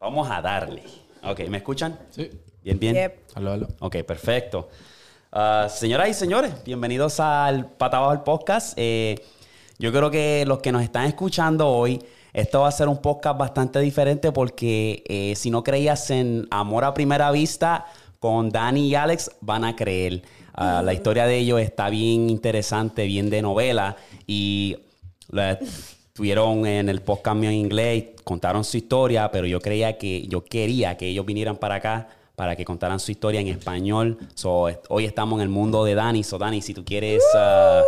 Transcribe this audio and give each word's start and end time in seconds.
Vamos 0.00 0.28
a 0.30 0.40
darle. 0.40 0.82
Ok, 1.24 1.40
¿me 1.48 1.58
escuchan? 1.58 1.98
Sí. 2.10 2.30
Bien, 2.62 2.78
bien. 2.78 2.94
Yep. 2.94 3.18
Aló, 3.34 3.52
aló. 3.52 3.68
Ok, 3.80 3.96
perfecto. 4.06 4.68
Ah, 5.32 5.66
señoras 5.70 6.08
y 6.08 6.14
señores, 6.14 6.52
bienvenidos 6.64 7.20
al 7.20 7.66
Patabajo 7.66 8.12
del 8.12 8.20
Podcast. 8.20 8.74
Eh, 8.76 9.16
yo 9.78 9.92
creo 9.92 10.10
que 10.10 10.44
los 10.46 10.58
que 10.60 10.72
nos 10.72 10.82
están 10.82 11.06
escuchando 11.06 11.68
hoy, 11.68 12.02
esto 12.32 12.60
va 12.60 12.68
a 12.68 12.72
ser 12.72 12.88
un 12.88 12.98
podcast 12.98 13.38
bastante 13.38 13.80
diferente 13.80 14.32
porque 14.32 15.02
eh, 15.08 15.34
si 15.36 15.50
no 15.50 15.62
creías 15.64 16.10
en 16.10 16.46
Amor 16.50 16.84
a 16.84 16.94
Primera 16.94 17.30
Vista, 17.30 17.86
con 18.20 18.50
Dani 18.50 18.88
y 18.88 18.94
Alex 18.94 19.30
van 19.40 19.64
a 19.64 19.76
creer. 19.76 20.22
Ah, 20.54 20.82
La 20.84 20.92
historia 20.92 21.26
de 21.26 21.36
ellos 21.38 21.60
está 21.60 21.88
bien 21.90 22.30
interesante, 22.30 23.04
bien 23.06 23.30
de 23.30 23.42
novela 23.42 23.96
y 24.26 24.76
la- 25.30 25.58
estuvieron 26.18 26.66
en 26.66 26.88
el 26.88 27.00
podcast 27.00 27.36
mío 27.36 27.48
en 27.48 27.54
inglés, 27.54 28.06
contaron 28.24 28.64
su 28.64 28.76
historia, 28.76 29.30
pero 29.30 29.46
yo 29.46 29.60
creía 29.60 29.98
que, 29.98 30.26
yo 30.26 30.44
quería 30.44 30.96
que 30.96 31.06
ellos 31.06 31.24
vinieran 31.24 31.56
para 31.56 31.76
acá 31.76 32.08
para 32.34 32.56
que 32.56 32.64
contaran 32.64 32.98
su 32.98 33.12
historia 33.12 33.40
en 33.40 33.46
español. 33.46 34.18
So, 34.34 34.66
hoy 34.88 35.04
estamos 35.04 35.38
en 35.38 35.42
el 35.42 35.48
mundo 35.48 35.84
de 35.84 35.94
Dani. 35.94 36.24
So, 36.24 36.36
Dani, 36.36 36.60
si 36.60 36.74
tú 36.74 36.84
quieres 36.84 37.22
ah, 37.36 37.84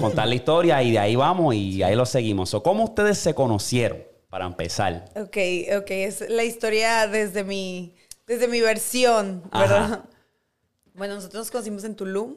contar 0.00 0.26
la 0.26 0.34
historia 0.34 0.82
y 0.82 0.90
de 0.90 0.98
ahí 0.98 1.14
vamos 1.14 1.54
y 1.54 1.80
ahí 1.84 1.94
lo 1.94 2.04
seguimos. 2.04 2.50
So, 2.50 2.60
¿Cómo 2.60 2.82
ustedes 2.82 3.18
se 3.18 3.34
conocieron? 3.34 3.98
Para 4.28 4.46
empezar. 4.46 5.04
Ok, 5.14 5.36
ok, 5.78 5.90
es 5.92 6.28
la 6.28 6.42
historia 6.42 7.06
desde 7.06 7.44
mi, 7.44 7.94
desde 8.26 8.48
mi 8.48 8.60
versión, 8.60 9.44
¿verdad? 9.52 9.84
Ajá. 9.84 10.04
Bueno, 10.94 11.14
nosotros 11.14 11.42
nos 11.42 11.50
conocimos 11.52 11.84
en 11.84 11.94
Tulum. 11.94 12.34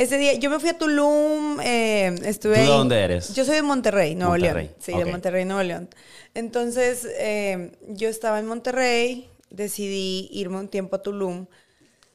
Ese 0.00 0.16
día, 0.16 0.32
yo 0.32 0.48
me 0.48 0.58
fui 0.58 0.70
a 0.70 0.78
Tulum, 0.78 1.60
eh, 1.60 2.14
estuve 2.24 2.54
¿Tú 2.54 2.60
de 2.62 2.66
dónde 2.68 3.00
eres? 3.02 3.34
Yo 3.34 3.44
soy 3.44 3.56
de 3.56 3.62
Monterrey, 3.62 4.14
Nuevo 4.14 4.32
Monterrey, 4.32 4.68
León. 4.68 4.76
Sí, 4.78 4.96
de 4.96 5.04
Monterrey, 5.04 5.44
Nuevo 5.44 5.62
León. 5.62 5.90
Entonces, 6.32 7.06
eh, 7.18 7.72
yo 7.86 8.08
estaba 8.08 8.38
en 8.38 8.46
Monterrey, 8.46 9.28
decidí 9.50 10.30
irme 10.32 10.56
un 10.56 10.68
tiempo 10.68 10.96
a 10.96 11.02
Tulum. 11.02 11.48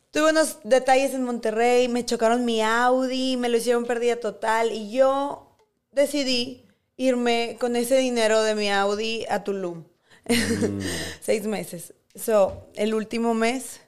Tuve 0.09 0.31
unos 0.31 0.57
detalles 0.63 1.13
en 1.13 1.25
Monterrey, 1.25 1.87
me 1.87 2.03
chocaron 2.03 2.43
mi 2.43 2.63
Audi, 2.63 3.37
me 3.37 3.49
lo 3.49 3.57
hicieron 3.57 3.85
pérdida 3.85 4.15
total 4.15 4.71
y 4.71 4.89
yo 4.89 5.55
decidí 5.91 6.65
irme 6.97 7.55
con 7.59 7.75
ese 7.75 7.97
dinero 7.97 8.41
de 8.41 8.55
mi 8.55 8.71
Audi 8.71 9.27
a 9.29 9.43
Tulum. 9.43 9.83
Mm. 10.27 10.79
Seis 11.21 11.45
meses. 11.45 11.93
So, 12.15 12.67
el 12.73 12.95
último 12.95 13.35
mes, 13.35 13.81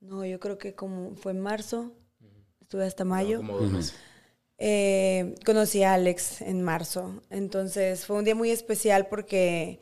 no, 0.00 0.24
yo 0.24 0.40
creo 0.40 0.56
que 0.56 0.74
como 0.74 1.14
fue 1.16 1.32
en 1.32 1.40
marzo, 1.40 1.92
estuve 2.66 2.84
hasta 2.84 3.04
mayo. 3.04 3.38
Como 3.38 3.58
dos 3.58 3.70
meses. 3.70 3.94
Eh, 4.58 5.36
conocí 5.44 5.84
a 5.84 5.94
Alex 5.94 6.40
en 6.42 6.62
marzo. 6.62 7.22
Entonces 7.30 8.04
fue 8.04 8.16
un 8.16 8.24
día 8.24 8.34
muy 8.34 8.50
especial 8.50 9.06
porque 9.06 9.78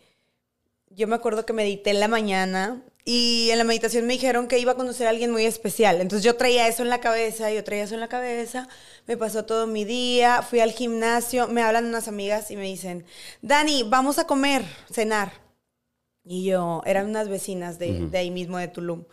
yo 0.91 1.09
me 1.09 1.15
acuerdo 1.15 1.47
que 1.47 1.55
medité 1.55 1.91
en 1.91 2.01
la 2.01 2.09
mañana 2.09 2.83
y 3.07 3.49
en 3.51 3.59
la 3.59 3.65
meditación 3.65 4.07
me 4.07 4.13
dijeron 4.13 4.49
que 4.49 4.59
iba 4.59 4.73
a 4.73 4.77
conocer 4.77 5.07
a 5.07 5.11
alguien 5.11 5.31
muy 5.31 5.47
especial. 5.47 6.03
Entonces 6.03 6.25
yo 6.25 6.37
traía 6.37 6.69
eso 6.69 6.83
en 6.83 6.91
la 6.91 7.01
cabeza, 7.01 7.51
yo 7.51 7.65
traía 7.65 7.85
eso 7.85 7.95
en 7.95 8.01
la 8.01 8.09
cabeza, 8.09 8.69
me 9.07 9.17
pasó 9.17 9.47
todo 9.47 9.67
mi 9.67 9.87
día, 9.87 10.43
fui 10.43 10.61
al 10.61 10.73
gimnasio, 10.73 11.49
me 11.49 11.63
hablan 11.63 11.87
unas 11.87 12.07
amigas 12.07 12.51
y 12.51 12.57
me 12.57 12.65
dicen, 12.65 13.07
Dani, 13.41 13.83
vamos 13.85 14.19
a 14.19 14.27
comer, 14.27 14.63
cenar. 14.93 15.33
Y 16.23 16.45
yo, 16.45 16.83
eran 16.85 17.09
unas 17.09 17.29
vecinas 17.29 17.79
de, 17.79 18.09
de 18.09 18.19
ahí 18.19 18.31
mismo 18.31 18.59
de 18.59 18.69
Tulum, 18.69 19.05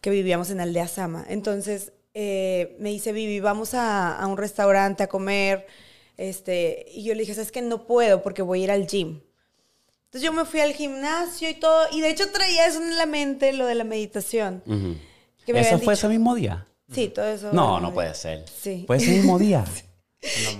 que 0.00 0.10
vivíamos 0.10 0.50
en 0.50 0.60
Aldea 0.60 0.88
Sama. 0.88 1.24
Entonces 1.28 1.92
eh, 2.14 2.76
me 2.78 2.90
dice, 2.90 3.12
Vivi, 3.12 3.40
vamos 3.40 3.74
a, 3.74 4.16
a 4.18 4.26
un 4.26 4.36
restaurante 4.36 5.02
a 5.02 5.08
comer. 5.08 5.66
Este, 6.16 6.86
y 6.92 7.04
yo 7.04 7.14
le 7.14 7.20
dije, 7.20 7.34
¿sabes 7.34 7.52
que 7.52 7.62
No 7.62 7.86
puedo 7.86 8.22
porque 8.22 8.42
voy 8.42 8.60
a 8.60 8.64
ir 8.64 8.70
al 8.70 8.86
gym. 8.86 9.20
Entonces 10.04 10.22
yo 10.22 10.32
me 10.32 10.44
fui 10.44 10.60
al 10.60 10.72
gimnasio 10.74 11.48
y 11.48 11.54
todo. 11.54 11.86
Y 11.90 12.00
de 12.00 12.10
hecho 12.10 12.30
traía 12.30 12.66
eso 12.66 12.82
en 12.82 12.96
la 12.98 13.06
mente, 13.06 13.52
lo 13.54 13.66
de 13.66 13.74
la 13.74 13.84
meditación. 13.84 14.62
Que 15.46 15.52
me 15.54 15.60
¿Eso 15.60 15.70
fue 15.70 15.80
dicho. 15.80 15.92
ese 15.92 16.08
mismo 16.08 16.34
día? 16.34 16.66
Sí, 16.92 17.08
todo 17.08 17.26
eso. 17.26 17.50
No, 17.52 17.80
no 17.80 17.94
puede 17.94 18.14
ser. 18.14 18.44
Sí. 18.48 18.84
¿Fue 18.86 18.98
ese 18.98 19.10
mismo 19.10 19.38
día? 19.38 19.64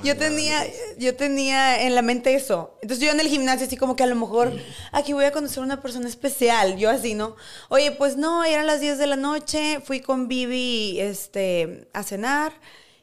Yo 0.03 0.17
tenía, 0.17 0.67
yo 0.99 1.15
tenía 1.15 1.83
en 1.83 1.95
la 1.95 2.03
mente 2.03 2.35
eso. 2.35 2.77
Entonces 2.83 3.07
yo 3.07 3.13
en 3.13 3.21
el 3.21 3.29
gimnasio 3.29 3.67
así 3.67 3.77
como 3.77 3.95
que 3.95 4.03
a 4.03 4.09
lo 4.09 4.17
mejor 4.17 4.53
aquí 4.91 5.13
voy 5.13 5.25
a 5.25 5.31
conocer 5.31 5.61
a 5.61 5.67
una 5.67 5.81
persona 5.81 6.09
especial. 6.09 6.77
Yo 6.77 6.91
así, 6.91 7.15
¿no? 7.15 7.37
Oye, 7.69 7.93
pues 7.93 8.17
no, 8.17 8.43
eran 8.45 8.67
las 8.67 8.81
10 8.81 8.99
de 8.99 9.07
la 9.07 9.17
noche, 9.17 9.81
fui 9.85 10.01
con 10.01 10.27
Vivi 10.27 10.99
este, 11.01 11.89
a 11.93 12.03
cenar 12.03 12.53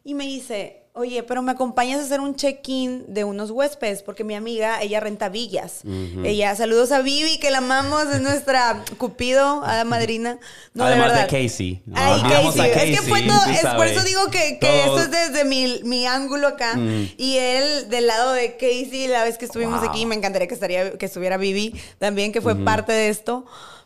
y 0.03 0.15
me 0.15 0.25
dice, 0.25 0.78
oye, 0.93 1.23
pero 1.23 1.41
me 1.41 1.51
acompañas 1.53 1.99
a 2.01 2.03
hacer 2.03 2.19
un 2.19 2.35
check-in 2.35 3.05
de 3.13 3.23
unos 3.23 3.51
huéspedes 3.51 4.03
porque 4.03 4.23
mi 4.23 4.35
amiga, 4.35 4.81
ella 4.81 4.99
renta 4.99 5.29
villas. 5.29 5.81
Ella, 6.23 6.55
saludos 6.55 6.91
a 6.91 7.01
Vivi, 7.01 7.39
que 7.39 7.51
la 7.51 7.59
amamos, 7.59 8.03
es 8.13 8.21
nuestra 8.21 8.83
cupido, 8.97 9.63
a 9.63 9.77
la 9.77 9.83
madrina. 9.85 10.39
No, 10.73 10.85
de 10.85 10.93
Además 10.93 11.13
de. 11.13 11.27
Casey. 11.43 11.81
No, 11.85 11.95
Ay, 11.97 12.21
Casey. 12.21 12.61
a 12.61 12.65
Es 12.67 12.99
que 12.99 13.07
fue 13.07 13.21
Casey, 13.25 13.27
todo, 13.27 13.45
es 13.69 13.75
por 13.75 13.87
eso 13.87 14.03
digo 14.03 14.25
que, 14.29 14.59
que 14.59 14.79
esto 14.81 14.99
es 14.99 15.11
desde 15.11 15.45
mi, 15.45 15.79
mi 15.83 16.05
ángulo 16.05 16.47
acá. 16.49 16.77
Y 17.17 17.37
él 17.37 17.89
del 17.89 18.07
lado 18.07 18.33
de 18.33 18.57
Casey, 18.57 19.07
la 19.07 19.23
vez 19.23 19.37
que 19.37 19.45
estuvimos 19.45 19.79
Wow. 19.81 19.89
aquí, 19.89 20.05
me 20.05 20.15
encantaría 20.15 20.47
que, 20.47 20.53
estaría, 20.53 20.91
que 20.97 21.05
estuviera 21.05 21.37
Vivi 21.37 21.73
también, 21.99 22.31
que 22.31 22.41
fue 22.41 22.55
parte 22.55 22.91
de 22.91 23.09
esto. 23.09 23.45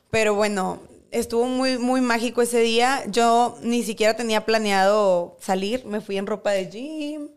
Pero 0.10 0.34
bueno, 0.36 0.80
estuvo 1.14 1.46
muy, 1.46 1.78
muy 1.78 2.02
mágico 2.02 2.42
ese 2.42 2.60
día. 2.60 3.04
Yo 3.08 3.58
ni 3.62 3.84
siquiera 3.84 4.16
tenía 4.16 4.46
planeado 4.46 5.38
salir. 5.40 5.86
Me 5.86 6.02
fui 6.02 6.18
en 6.18 6.28
ropa 6.28 6.52
de 6.52 6.70
gym. 6.70 7.30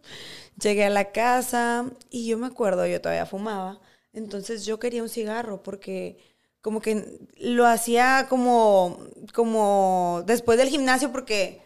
Llegué 0.61 0.85
a 0.87 0.91
la 0.91 1.13
casa 1.13 1.87
y 2.11 2.27
yo 2.27 2.39
me 2.39 2.47
acuerdo, 2.47 2.87
yo 2.87 3.01
todavía 3.01 3.27
fumaba. 3.27 3.81
Entonces 4.13 4.65
yo 4.65 4.79
quería 4.79 5.03
un 5.03 5.11
cigarro 5.11 5.63
porque 5.63 6.19
como 6.63 6.81
que 6.81 7.21
lo 7.39 7.67
hacía 7.67 8.27
como, 8.29 8.99
como 9.35 10.25
después 10.27 10.59
del 10.59 10.69
gimnasio 10.69 11.13
porque 11.13 11.61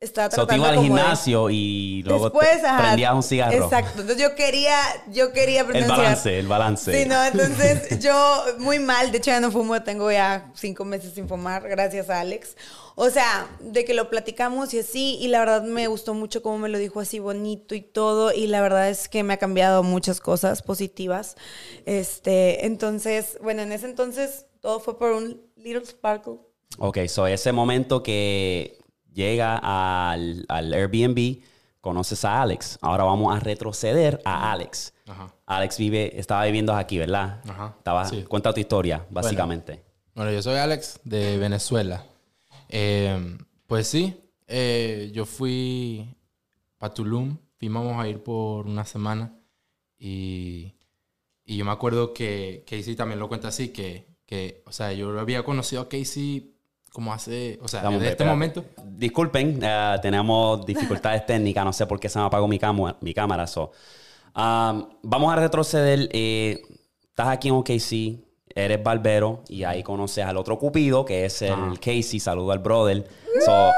estaba 0.00 0.30
So, 0.30 0.46
te 0.46 0.54
tratando 0.54 0.56
iba 0.56 0.68
al 0.68 0.74
como 0.76 0.94
de- 0.94 1.00
gimnasio 1.02 1.50
y 1.50 2.02
luego 2.04 2.24
Después, 2.30 2.62
ajá, 2.64 2.82
prendías 2.82 3.14
un 3.14 3.22
cigarro. 3.22 3.64
Exacto. 3.64 4.00
Entonces 4.00 4.22
yo 4.22 4.34
quería, 4.36 4.76
yo 5.10 5.32
quería 5.32 5.60
El 5.62 5.66
prender 5.66 5.88
balance, 5.90 6.38
el 6.38 6.46
balance. 6.46 7.02
Sí, 7.02 7.08
no, 7.08 7.24
entonces 7.24 7.98
yo 8.00 8.44
muy 8.58 8.78
mal, 8.78 9.10
de 9.10 9.18
hecho 9.18 9.30
ya 9.30 9.40
no 9.40 9.50
fumo, 9.50 9.82
tengo 9.82 10.10
ya 10.12 10.52
cinco 10.54 10.84
meses 10.84 11.14
sin 11.14 11.26
fumar, 11.28 11.68
gracias 11.68 12.10
a 12.10 12.20
Alex. 12.20 12.56
O 13.00 13.10
sea, 13.10 13.48
de 13.60 13.84
que 13.84 13.94
lo 13.94 14.10
platicamos 14.10 14.74
y 14.74 14.80
así, 14.80 15.18
y 15.20 15.28
la 15.28 15.38
verdad 15.40 15.62
me 15.62 15.86
gustó 15.86 16.14
mucho 16.14 16.42
cómo 16.42 16.58
me 16.58 16.68
lo 16.68 16.78
dijo 16.78 16.98
así 17.00 17.20
bonito 17.20 17.74
y 17.76 17.80
todo, 17.80 18.32
y 18.32 18.48
la 18.48 18.60
verdad 18.60 18.88
es 18.90 19.08
que 19.08 19.22
me 19.22 19.34
ha 19.34 19.36
cambiado 19.36 19.84
muchas 19.84 20.20
cosas 20.20 20.62
positivas. 20.62 21.36
Este, 21.86 22.66
entonces, 22.66 23.38
bueno, 23.42 23.62
en 23.62 23.72
ese 23.72 23.86
entonces 23.86 24.46
todo 24.60 24.80
fue 24.80 24.98
por 24.98 25.12
un 25.12 25.40
little 25.56 25.84
sparkle. 25.86 26.34
Ok, 26.78 26.98
so 27.06 27.26
ese 27.26 27.52
momento 27.52 28.02
que 28.02 28.77
llega 29.18 29.58
al, 29.58 30.44
al 30.48 30.72
Airbnb, 30.72 31.42
conoces 31.80 32.24
a 32.24 32.40
Alex. 32.40 32.78
Ahora 32.80 33.02
vamos 33.02 33.36
a 33.36 33.40
retroceder 33.40 34.20
a 34.24 34.52
Alex. 34.52 34.94
Ajá. 35.06 35.34
Alex 35.44 35.78
vive, 35.78 36.18
estaba 36.18 36.44
viviendo 36.44 36.72
aquí, 36.74 36.98
¿verdad? 36.98 37.40
Ajá, 37.48 37.74
Estaba, 37.78 38.04
sí. 38.04 38.22
Cuenta 38.22 38.52
tu 38.52 38.60
historia, 38.60 39.04
básicamente. 39.10 39.82
Bueno, 40.14 40.30
yo 40.30 40.40
soy 40.40 40.56
Alex 40.56 41.00
de 41.04 41.36
Venezuela. 41.38 42.04
Eh, 42.68 43.36
pues 43.66 43.88
sí, 43.88 44.14
eh, 44.46 45.10
yo 45.12 45.24
fui 45.26 46.14
para 46.78 46.94
Tulum. 46.94 47.38
Fuimos 47.58 48.00
a 48.00 48.06
ir 48.06 48.22
por 48.22 48.66
una 48.66 48.84
semana. 48.84 49.34
Y, 49.98 50.74
y 51.44 51.56
yo 51.56 51.64
me 51.64 51.72
acuerdo 51.72 52.14
que 52.14 52.64
Casey 52.68 52.94
también 52.94 53.18
lo 53.18 53.28
cuenta 53.28 53.48
así, 53.48 53.70
que, 53.70 54.06
que, 54.26 54.62
o 54.64 54.70
sea, 54.70 54.92
yo 54.92 55.18
había 55.18 55.42
conocido 55.42 55.82
a 55.82 55.88
Casey 55.88 56.54
como 56.92 57.12
hace, 57.12 57.58
o 57.62 57.68
sea, 57.68 57.88
un 57.88 57.94
desde 57.98 58.10
este 58.12 58.24
momento. 58.24 58.64
Disculpen, 58.84 59.58
eh, 59.62 59.96
tenemos 60.02 60.64
dificultades 60.66 61.24
técnicas. 61.26 61.64
No 61.64 61.72
sé 61.72 61.86
por 61.86 61.98
qué 62.00 62.08
se 62.08 62.18
me 62.18 62.24
apagó 62.24 62.48
mi, 62.48 62.58
mi 63.00 63.14
cámara. 63.14 63.46
so. 63.46 63.70
Um, 64.36 64.88
vamos 65.02 65.32
a 65.32 65.36
retroceder. 65.36 66.08
eh, 66.12 66.62
estás 67.08 67.28
aquí 67.28 67.48
en 67.48 67.54
OKC, 67.54 68.20
eres 68.54 68.82
barbero 68.82 69.42
y 69.48 69.64
ahí 69.64 69.82
conoces 69.82 70.24
al 70.24 70.36
otro 70.36 70.58
cupido 70.58 71.04
que 71.04 71.24
es 71.24 71.42
el 71.42 71.52
Ajá. 71.52 71.72
Casey. 71.80 72.20
Saludo 72.20 72.52
al 72.52 72.60
brother. 72.60 73.06
So, 73.44 73.70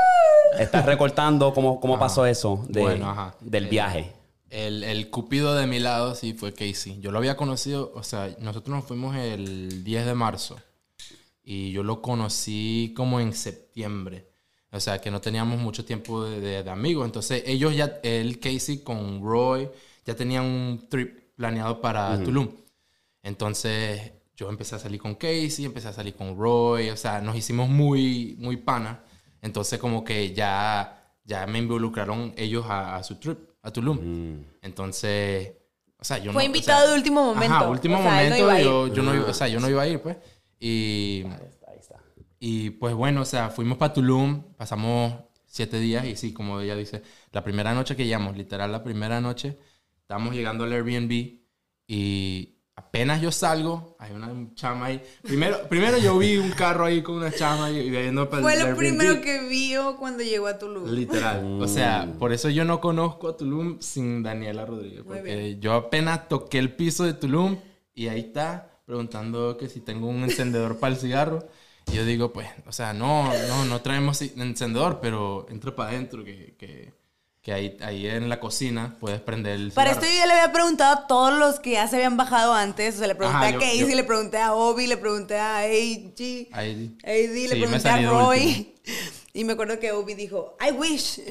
estás 0.58 0.84
recortando 0.86 1.52
cómo, 1.54 1.80
cómo 1.80 1.98
pasó 1.98 2.26
eso 2.26 2.62
de- 2.68 2.80
Bueno, 2.82 3.08
ajá. 3.10 3.34
del 3.40 3.66
Eh, 3.66 3.68
viaje. 3.68 4.12
El, 4.50 4.82
el 4.84 5.10
cupido 5.10 5.54
de 5.54 5.66
mi 5.66 5.78
lado 5.78 6.14
sí 6.16 6.34
fue 6.34 6.52
Casey. 6.52 6.98
Yo 7.00 7.12
lo 7.12 7.18
había 7.18 7.36
conocido, 7.36 7.92
o 7.94 8.02
sea, 8.02 8.28
nosotros 8.40 8.74
nos 8.74 8.84
fuimos 8.84 9.14
el 9.16 9.84
10 9.84 10.04
de 10.06 10.14
marzo 10.14 10.56
y 11.52 11.72
yo 11.72 11.82
lo 11.82 12.00
conocí 12.00 12.92
como 12.96 13.18
en 13.18 13.32
septiembre. 13.32 14.28
O 14.70 14.78
sea, 14.78 15.00
que 15.00 15.10
no 15.10 15.20
teníamos 15.20 15.58
mucho 15.58 15.84
tiempo 15.84 16.22
de, 16.24 16.40
de- 16.40 16.62
de 16.62 16.70
amigos. 16.70 17.04
Entonces, 17.04 17.42
ellos 17.44 17.74
ya, 17.74 17.98
él, 18.04 18.38
Casey, 18.38 18.84
con 18.84 19.20
Roy, 19.20 19.68
ya 20.06 20.14
tenían 20.14 20.44
un 20.44 20.86
trip 20.88 21.34
planeado 21.34 21.80
para 21.80 22.22
Tulum. 22.22 22.48
Entonces, 23.22 24.12
yo 24.36 24.48
empecé 24.48 24.76
a 24.76 24.78
salir 24.78 25.00
con 25.00 25.14
Casey, 25.16 25.64
empecé 25.64 25.88
a 25.88 25.92
salir 25.92 26.14
con 26.14 26.38
Roy. 26.38 26.90
O 26.90 26.96
sea, 26.96 27.20
nos 27.20 27.34
hicimos 27.36 27.68
muy, 27.68 28.36
muy 28.38 28.56
pana. 28.56 29.02
Entonces, 29.42 29.78
como 29.78 30.04
que 30.04 30.32
ya, 30.32 31.14
ya 31.24 31.46
me 31.46 31.58
involucraron 31.58 32.32
ellos 32.36 32.64
a, 32.68 32.96
a 32.96 33.02
su 33.02 33.16
trip, 33.16 33.38
a 33.62 33.70
Tulum. 33.72 33.98
Mm. 34.00 34.44
Entonces, 34.62 35.52
o 35.98 36.04
sea, 36.04 36.18
yo 36.18 36.32
Fue 36.32 36.42
no... 36.44 36.44
o 36.44 36.46
invitado 36.46 36.82
sea, 36.82 36.90
de 36.90 36.96
último 36.96 37.24
momento. 37.24 37.54
Ajá, 37.56 37.68
último 37.68 37.98
O 37.98 38.02
sea, 38.02 38.28
no 38.30 38.36
momento. 38.36 38.58
ir. 38.58 38.64
yo, 38.64 38.86
yo 38.94 39.02
no, 39.02 39.26
o 39.26 39.34
sea, 39.34 39.48
yo 39.48 39.60
no 39.60 39.68
iba 39.68 39.82
a 39.82 39.86
ir, 39.88 40.00
pues. 40.00 40.16
Y, 40.60 41.24
Ahí 41.24 41.46
está, 41.48 41.70
ahí 41.70 41.78
está. 41.80 41.96
y 42.38 42.70
pues 42.70 42.94
bueno, 42.94 43.22
o 43.22 43.24
sea, 43.24 43.48
fuimos 43.50 43.78
para 43.78 43.94
Tulum, 43.94 44.42
pasamos 44.56 45.14
siete 45.46 45.80
días 45.80 46.04
y 46.04 46.14
sí, 46.16 46.32
como 46.32 46.60
ella 46.60 46.76
dice, 46.76 47.02
la 47.32 47.42
primera 47.42 47.74
noche 47.74 47.96
que 47.96 48.04
llegamos, 48.04 48.36
literal 48.36 48.70
la 48.70 48.84
primera 48.84 49.20
noche, 49.20 49.58
estábamos 50.02 50.34
llegando 50.34 50.64
al 50.64 50.72
Airbnb 50.72 51.40
y 51.88 52.56
apenas 52.76 53.20
yo 53.20 53.32
salgo, 53.32 53.96
hay 53.98 54.12
una 54.12 54.32
chama 54.54 54.86
ahí. 54.86 55.02
Primero, 55.22 55.68
primero 55.68 55.98
yo 55.98 56.16
vi 56.18 56.36
un 56.36 56.50
carro 56.50 56.84
ahí 56.84 57.02
con 57.02 57.16
una 57.16 57.32
chama 57.32 57.70
y 57.70 57.90
yendo 57.90 58.30
para 58.30 58.38
el 58.38 58.42
Fue 58.44 58.56
lo 58.56 58.64
Airbnb. 58.66 58.78
primero 58.78 59.20
que 59.20 59.48
vio 59.48 59.96
cuando 59.96 60.22
llegó 60.22 60.46
a 60.46 60.58
Tulum. 60.58 60.88
Literal. 60.88 61.60
O 61.60 61.66
sea, 61.66 62.12
por 62.18 62.32
eso 62.32 62.48
yo 62.48 62.64
no 62.64 62.80
conozco 62.80 63.28
a 63.28 63.36
Tulum 63.36 63.80
sin 63.80 64.22
Daniela 64.22 64.64
Rodríguez. 64.66 65.02
Porque 65.04 65.58
yo 65.58 65.74
apenas 65.74 66.28
toqué 66.28 66.58
el 66.58 66.74
piso 66.74 67.04
de 67.04 67.14
Tulum 67.14 67.58
y 67.94 68.06
ahí 68.08 68.20
está 68.20 68.69
preguntando 68.90 69.56
que 69.56 69.68
si 69.68 69.78
tengo 69.80 70.08
un 70.08 70.24
encendedor 70.24 70.78
para 70.80 70.94
el 70.94 71.00
cigarro. 71.00 71.46
Y 71.92 71.94
yo 71.94 72.04
digo, 72.04 72.32
pues, 72.32 72.48
o 72.66 72.72
sea, 72.72 72.92
no, 72.92 73.32
no, 73.48 73.64
no 73.64 73.80
traemos 73.82 74.20
encendedor, 74.20 74.98
pero 75.00 75.46
entra 75.48 75.74
para 75.76 75.90
adentro, 75.90 76.24
que, 76.24 76.54
que, 76.58 76.92
que 77.40 77.52
ahí, 77.52 77.76
ahí 77.82 78.06
en 78.08 78.28
la 78.28 78.38
cocina 78.40 78.96
puedes 79.00 79.20
prender 79.20 79.54
el 79.54 79.70
Para 79.72 79.90
cigarro. 79.94 80.06
esto 80.06 80.20
yo 80.20 80.26
le 80.26 80.32
había 80.34 80.52
preguntado 80.52 80.92
a 80.92 81.06
todos 81.06 81.32
los 81.38 81.60
que 81.60 81.70
ya 81.72 81.86
se 81.88 81.96
habían 81.96 82.16
bajado 82.16 82.52
antes. 82.52 82.96
O 82.96 82.98
sea, 82.98 83.06
le 83.06 83.14
pregunté 83.14 83.38
Ajá, 83.38 83.46
a 83.48 83.50
yo- 83.52 83.60
Casey, 83.60 83.80
yo- 83.90 83.96
le 83.96 84.04
pregunté 84.04 84.38
a 84.38 84.54
Obi, 84.54 84.86
le 84.88 84.96
pregunté 84.96 85.38
a 85.38 85.58
AG. 85.58 86.48
AD, 86.52 86.96
le 87.04 87.28
Sí, 87.46 87.46
he 87.46 87.60
pregunté 87.60 87.88
a 87.88 88.10
Roy. 88.10 88.46
último. 88.46 88.74
Y 89.32 89.44
me 89.44 89.52
acuerdo 89.52 89.78
que 89.78 89.92
Obi 89.92 90.14
dijo, 90.14 90.56
I 90.60 90.72
wish. 90.72 91.20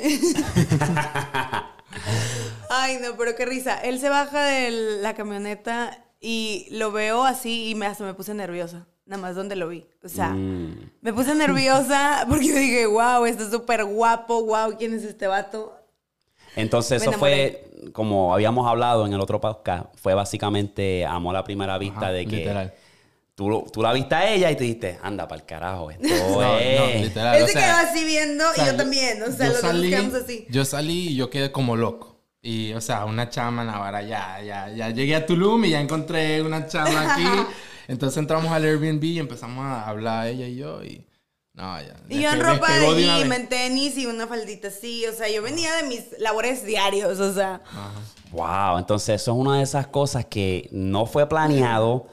Ay, 2.69 2.99
no, 3.01 3.15
pero 3.17 3.35
qué 3.35 3.45
risa. 3.45 3.77
Él 3.79 3.99
se 3.99 4.09
baja 4.09 4.43
de 4.45 4.71
la 5.01 5.13
camioneta 5.15 6.05
y 6.19 6.67
lo 6.71 6.91
veo 6.91 7.23
así 7.23 7.69
y 7.69 7.75
me, 7.75 7.85
hasta 7.85 8.03
me 8.03 8.13
puse 8.13 8.33
nerviosa. 8.33 8.85
Nada 9.05 9.21
más 9.23 9.35
donde 9.35 9.55
lo 9.55 9.67
vi. 9.69 9.85
O 10.03 10.07
sea, 10.09 10.29
Mm. 10.29 10.91
me 11.01 11.13
puse 11.13 11.33
nerviosa 11.33 12.25
porque 12.29 12.51
dije, 12.53 12.85
wow, 12.85 13.25
está 13.25 13.49
súper 13.49 13.83
guapo, 13.85 14.43
wow, 14.45 14.75
¿quién 14.77 14.93
es 14.93 15.03
este 15.03 15.25
vato? 15.27 15.75
Entonces, 16.55 17.01
eso 17.01 17.11
fue, 17.13 17.69
como 17.93 18.33
habíamos 18.33 18.67
hablado 18.67 19.05
en 19.05 19.13
el 19.13 19.21
otro 19.21 19.39
podcast, 19.39 19.85
fue 19.95 20.13
básicamente 20.13 21.05
amor 21.05 21.35
a 21.35 21.43
primera 21.43 21.77
vista 21.77 21.99
Ajá, 22.07 22.11
de 22.11 22.25
que 22.25 22.35
literal. 22.37 22.73
tú, 23.35 23.65
tú 23.71 23.81
la 23.81 23.93
viste 23.93 24.13
a 24.15 24.31
ella 24.33 24.51
y 24.51 24.55
te 24.55 24.63
dijiste, 24.63 24.99
anda 25.01 25.27
para 25.27 25.41
el 25.41 25.45
carajo, 25.47 25.89
esto 25.91 26.03
No, 26.07 26.41
no, 26.41 26.57
es. 26.57 27.01
literal. 27.03 27.37
Él 27.37 27.43
o 27.43 27.47
se 27.47 27.53
sea, 27.53 27.61
quedó 27.61 27.89
así 27.89 28.03
viendo 28.05 28.49
O 28.49 28.53
sea, 28.53 28.63
y 28.63 28.67
yo 28.67 28.75
también. 28.75 29.23
O 29.23 29.31
sea, 29.31 29.47
los 29.47 29.61
dos 29.61 29.71
salí, 29.71 29.89
quedamos 29.89 30.13
así. 30.15 30.47
Yo 30.49 30.65
salí 30.65 31.07
y 31.09 31.15
yo 31.15 31.29
quedé 31.29 31.51
como 31.51 31.75
loco. 31.75 32.18
Y, 32.41 32.73
o 32.73 32.81
sea, 32.81 33.05
una 33.05 33.29
chama, 33.29 33.63
Navarra, 33.65 34.01
ya, 34.01 34.41
ya, 34.41 34.69
ya 34.69 34.89
llegué 34.89 35.15
a 35.15 35.25
Tulum 35.25 35.65
y 35.65 35.71
ya 35.71 35.81
encontré 35.81 36.41
una 36.41 36.67
chama 36.67 37.13
aquí. 37.13 37.25
Entonces 37.87 38.17
entramos 38.17 38.51
al 38.51 38.63
Airbnb 38.63 39.03
y 39.03 39.19
empezamos 39.19 39.65
a 39.65 39.87
hablar 39.87 40.27
ella 40.27 40.47
y 40.47 40.55
yo 40.55 40.83
y... 40.83 41.05
No, 41.53 41.81
ya. 41.81 41.95
Y 42.07 42.21
yo 42.21 42.29
en 42.29 42.39
ropa 42.39 42.71
de 42.71 42.95
gym, 42.95 43.33
en 43.33 43.49
tenis 43.49 43.97
y 43.97 44.05
una 44.05 44.27
faldita 44.27 44.69
así. 44.69 45.05
O 45.07 45.13
sea, 45.13 45.27
yo 45.29 45.41
venía 45.41 45.75
de 45.75 45.83
mis 45.83 46.17
labores 46.19 46.63
diarios. 46.63 47.19
O 47.19 47.33
sea, 47.33 47.61
Wow, 48.31 48.77
entonces 48.77 49.21
eso 49.21 49.31
es 49.31 49.37
una 49.37 49.57
de 49.57 49.63
esas 49.63 49.87
cosas 49.87 50.25
que 50.25 50.69
no 50.71 51.05
fue 51.05 51.27
planeado 51.27 52.07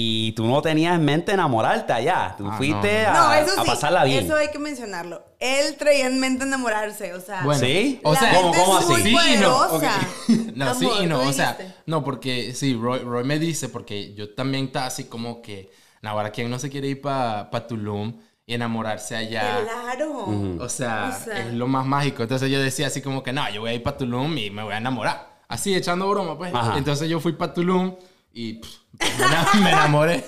y 0.00 0.32
tú 0.32 0.46
no 0.46 0.62
tenías 0.62 0.94
en 0.94 1.04
mente 1.04 1.32
enamorarte 1.32 1.92
allá. 1.92 2.34
Tú 2.38 2.46
Ah, 2.48 2.56
fuiste 2.56 3.02
no, 3.04 3.08
a, 3.08 3.12
no, 3.14 3.32
eso 3.34 3.60
a 3.60 3.64
sí. 3.64 3.70
pasarla 3.70 4.04
bien. 4.04 4.24
Eso 4.24 4.36
hay 4.36 4.48
que 4.50 4.58
mencionarlo. 4.58 5.22
Él 5.40 5.76
traía 5.76 6.06
en 6.06 6.20
mente 6.20 6.44
enamorarse. 6.44 7.14
O 7.14 7.20
sea, 7.20 7.42
Bueno, 7.42 7.60
¿Sí? 7.60 8.00
O 8.04 8.14
sea, 8.14 8.32
¿cómo- 8.34 8.52
cómo 8.54 8.76
así? 8.78 8.94
Sí 9.02 9.08
y 9.10 9.36
no. 9.38 9.56
ok. 9.56 9.68
poderosa. 9.70 10.00
no, 10.54 10.74
sí 10.74 10.84
Amor, 10.86 11.02
y 11.02 11.06
no. 11.06 11.20
O 11.20 11.32
sea, 11.32 11.58
no, 11.86 12.04
porque 12.04 12.54
sí, 12.54 12.74
Roy, 12.74 13.00
Roy 13.00 13.24
me 13.24 13.38
dice, 13.38 13.68
porque 13.68 14.14
yo 14.14 14.34
también 14.34 14.66
estaba 14.66 14.86
así 14.86 15.04
como 15.04 15.42
que, 15.42 15.70
Navarra, 16.02 16.30
¿quién 16.30 16.48
no 16.50 16.58
se 16.58 16.70
quiere 16.70 16.88
ir 16.88 17.00
para 17.00 17.50
Tulum 17.66 18.20
y 18.46 18.54
enamorarse 18.54 19.16
allá? 19.16 19.60
Claro. 19.64 20.56
O 20.60 20.68
sea, 20.68 21.16
O 21.20 21.24
sea. 21.24 21.38
es 21.48 21.54
lo 21.54 21.66
más 21.66 21.84
mágico. 21.86 22.22
Entonces 22.22 22.50
yo 22.50 22.60
decía 22.62 22.86
así 22.86 23.02
como 23.02 23.22
que, 23.22 23.32
no, 23.32 23.48
yo 23.50 23.60
voy 23.62 23.70
a 23.70 23.74
ir 23.74 23.82
para 23.82 23.96
Tulum 23.96 24.38
y 24.38 24.50
me 24.50 24.62
voy 24.62 24.74
a 24.74 24.78
enamorar. 24.78 25.38
Así, 25.48 25.74
echando 25.74 26.08
broma, 26.10 26.36
pues. 26.36 26.54
Ajá. 26.54 26.76
Entonces 26.78 27.08
yo 27.08 27.20
fui 27.20 27.32
para 27.32 27.54
Tulum 27.54 27.94
y 28.40 28.54
pff, 28.54 28.78
me 29.18 29.24
ena- 29.24 29.52
me 29.64 29.70
enamoré. 29.70 30.24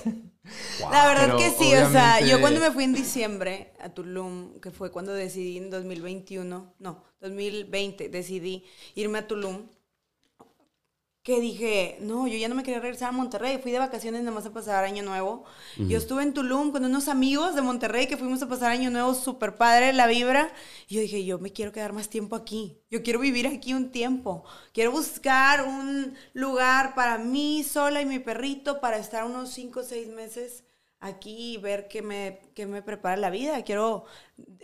La 0.91 1.07
verdad 1.07 1.25
Pero 1.27 1.37
que 1.37 1.51
sí, 1.51 1.73
o 1.77 1.91
sea, 1.93 2.21
yo 2.21 2.41
cuando 2.41 2.61
me 2.61 2.73
fui 2.73 2.83
en 2.85 2.93
diciembre 2.93 3.73
a 3.81 3.91
Tulum, 3.91 4.59
que 4.61 4.71
fue 4.73 4.91
cuando 4.91 5.13
decidí 5.13 5.59
en 5.59 5.71
2021, 5.71 6.75
no, 6.79 7.05
2020, 7.21 8.09
decidí 8.09 8.65
irme 8.97 9.19
a 9.21 9.29
Tulum, 9.29 9.69
que 11.23 11.39
dije, 11.39 11.99
no, 12.01 12.27
yo 12.27 12.39
ya 12.39 12.49
no 12.49 12.55
me 12.55 12.63
quería 12.63 12.81
regresar 12.81 13.11
a 13.11 13.13
Monterrey, 13.13 13.59
fui 13.59 13.73
de 13.73 13.79
vacaciones 13.79 14.23
nada 14.23 14.35
más 14.35 14.47
a 14.47 14.53
pasar 14.53 14.85
Año 14.85 15.03
Nuevo. 15.03 15.45
Yo 15.77 15.99
estuve 15.99 16.23
en 16.23 16.33
Tulum 16.33 16.73
con 16.73 16.83
unos 16.83 17.09
amigos 17.09 17.55
de 17.55 17.61
Monterrey 17.61 18.07
que 18.07 18.17
fuimos 18.17 18.41
a 18.41 18.49
pasar 18.49 18.71
Año 18.71 18.91
Nuevo, 18.91 19.15
súper 19.15 19.57
padre 19.57 19.93
la 19.93 20.07
vibra. 20.07 20.51
Y 20.89 20.95
yo 20.95 21.03
dije, 21.03 21.23
yo 21.27 21.39
me 21.39 21.53
quiero 21.53 21.73
quedar 21.73 21.93
más 21.93 22.09
tiempo 22.09 22.37
aquí, 22.37 22.79
yo 22.91 23.03
quiero 23.03 23.21
vivir 23.21 23.47
aquí 23.47 23.75
un 23.75 23.91
tiempo, 23.91 24.45
quiero 24.73 24.93
buscar 24.93 25.67
un 25.67 26.15
lugar 26.33 26.95
para 26.95 27.19
mí 27.19 27.65
sola 27.65 28.01
y 28.01 28.07
mi 28.07 28.19
perrito 28.19 28.81
para 28.81 28.97
estar 28.97 29.25
unos 29.25 29.51
5 29.51 29.81
o 29.81 29.83
6 29.83 30.09
meses 30.09 30.65
aquí 31.01 31.55
y 31.55 31.57
ver 31.59 31.89
qué 31.89 32.01
me, 32.01 32.41
qué 32.55 32.67
me 32.67 32.83
prepara 32.83 33.17
la 33.17 33.31
vida. 33.31 33.63
Quiero 33.63 34.05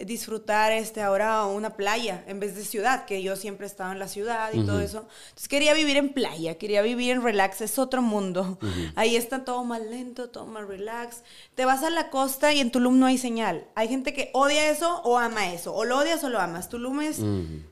disfrutar 0.01 0.73
este 0.73 1.03
ahora 1.03 1.45
una 1.47 1.71
playa 1.77 2.25
en 2.27 2.41
vez 2.41 2.57
de 2.57 2.65
ciudad, 2.65 3.05
que 3.05 3.23
yo 3.23 3.37
siempre 3.37 3.67
he 3.67 3.69
estado 3.69 3.93
en 3.93 3.99
la 3.99 4.09
ciudad 4.09 4.51
y 4.55 4.65
todo 4.65 4.81
eso. 4.81 5.07
Entonces 5.29 5.49
quería 5.49 5.75
vivir 5.75 5.97
en 5.99 6.13
playa, 6.15 6.57
quería 6.57 6.81
vivir 6.83 7.11
en 7.11 7.23
relax, 7.23 7.61
es 7.61 7.79
otro 7.79 8.01
mundo. 8.03 8.59
Ahí 8.95 9.17
está 9.17 9.45
todo 9.45 9.65
más 9.65 9.83
lento, 9.83 10.31
todo 10.31 10.47
más 10.47 10.67
relax. 10.67 11.23
Te 11.55 11.65
vas 11.65 11.83
a 11.83 11.91
la 11.91 12.09
costa 12.11 12.53
y 12.55 12.61
en 12.61 12.71
Tulum 12.71 12.99
no 12.99 13.07
hay 13.07 13.19
señal. 13.19 13.67
Hay 13.75 13.89
gente 13.89 14.15
que 14.15 14.31
odia 14.33 14.71
eso 14.71 15.01
o 15.05 15.19
ama 15.19 15.53
eso, 15.53 15.75
o 15.75 15.85
lo 15.85 15.99
odias 15.99 16.25
o 16.25 16.31
lo 16.31 16.41
amas. 16.41 16.69
Tulum 16.71 17.01
es, 17.03 17.21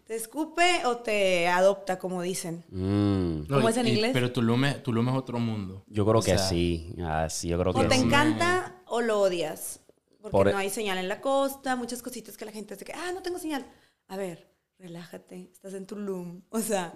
te 0.06 0.14
escupe 0.14 0.84
o 0.84 0.98
te 0.98 1.48
adopta, 1.48 1.98
como 1.98 2.20
dicen. 2.22 2.64
Mm, 2.70 3.46
¿Cómo 3.48 3.68
y- 3.68 3.72
es 3.72 3.76
en 3.78 3.86
y- 3.86 3.90
inglés? 3.92 4.10
Pero 4.12 4.30
Tulum 4.32 4.64
es, 4.66 4.82
Tulum 4.82 5.08
es 5.08 5.14
otro 5.14 5.38
mundo. 5.38 5.82
yo 5.88 6.04
creo 6.04 6.18
O 6.20 6.22
que 6.22 6.36
sea, 6.36 6.38
sí. 6.38 6.94
Ah, 7.02 7.28
sí, 7.30 7.48
yo 7.48 7.58
creo 7.58 7.72
O 7.72 7.80
que 7.80 7.88
te 7.88 7.94
sí. 7.96 8.02
encanta 8.02 8.76
o 8.86 9.00
lo 9.00 9.20
odias. 9.20 9.80
Porque 10.24 10.32
Por- 10.32 10.48
e- 10.48 10.52
no 10.52 10.58
hay 10.58 10.70
señal 10.70 10.96
en 10.96 11.06
la 11.08 11.20
costa, 11.20 11.76
muchas 11.76 12.00
cositas 12.00 12.36
que 12.38 12.46
la 12.46 12.50
gente 12.52 12.72
dice 12.74 12.86
que, 12.86 12.94
ah, 12.94 13.12
no 13.12 13.20
tengo 13.20 13.38
señal. 13.38 13.66
A 14.08 14.16
ver, 14.16 14.48
relájate, 14.78 15.50
estás 15.52 15.74
en 15.74 15.84
Tulum. 15.86 16.40
O 16.48 16.60
sea, 16.60 16.92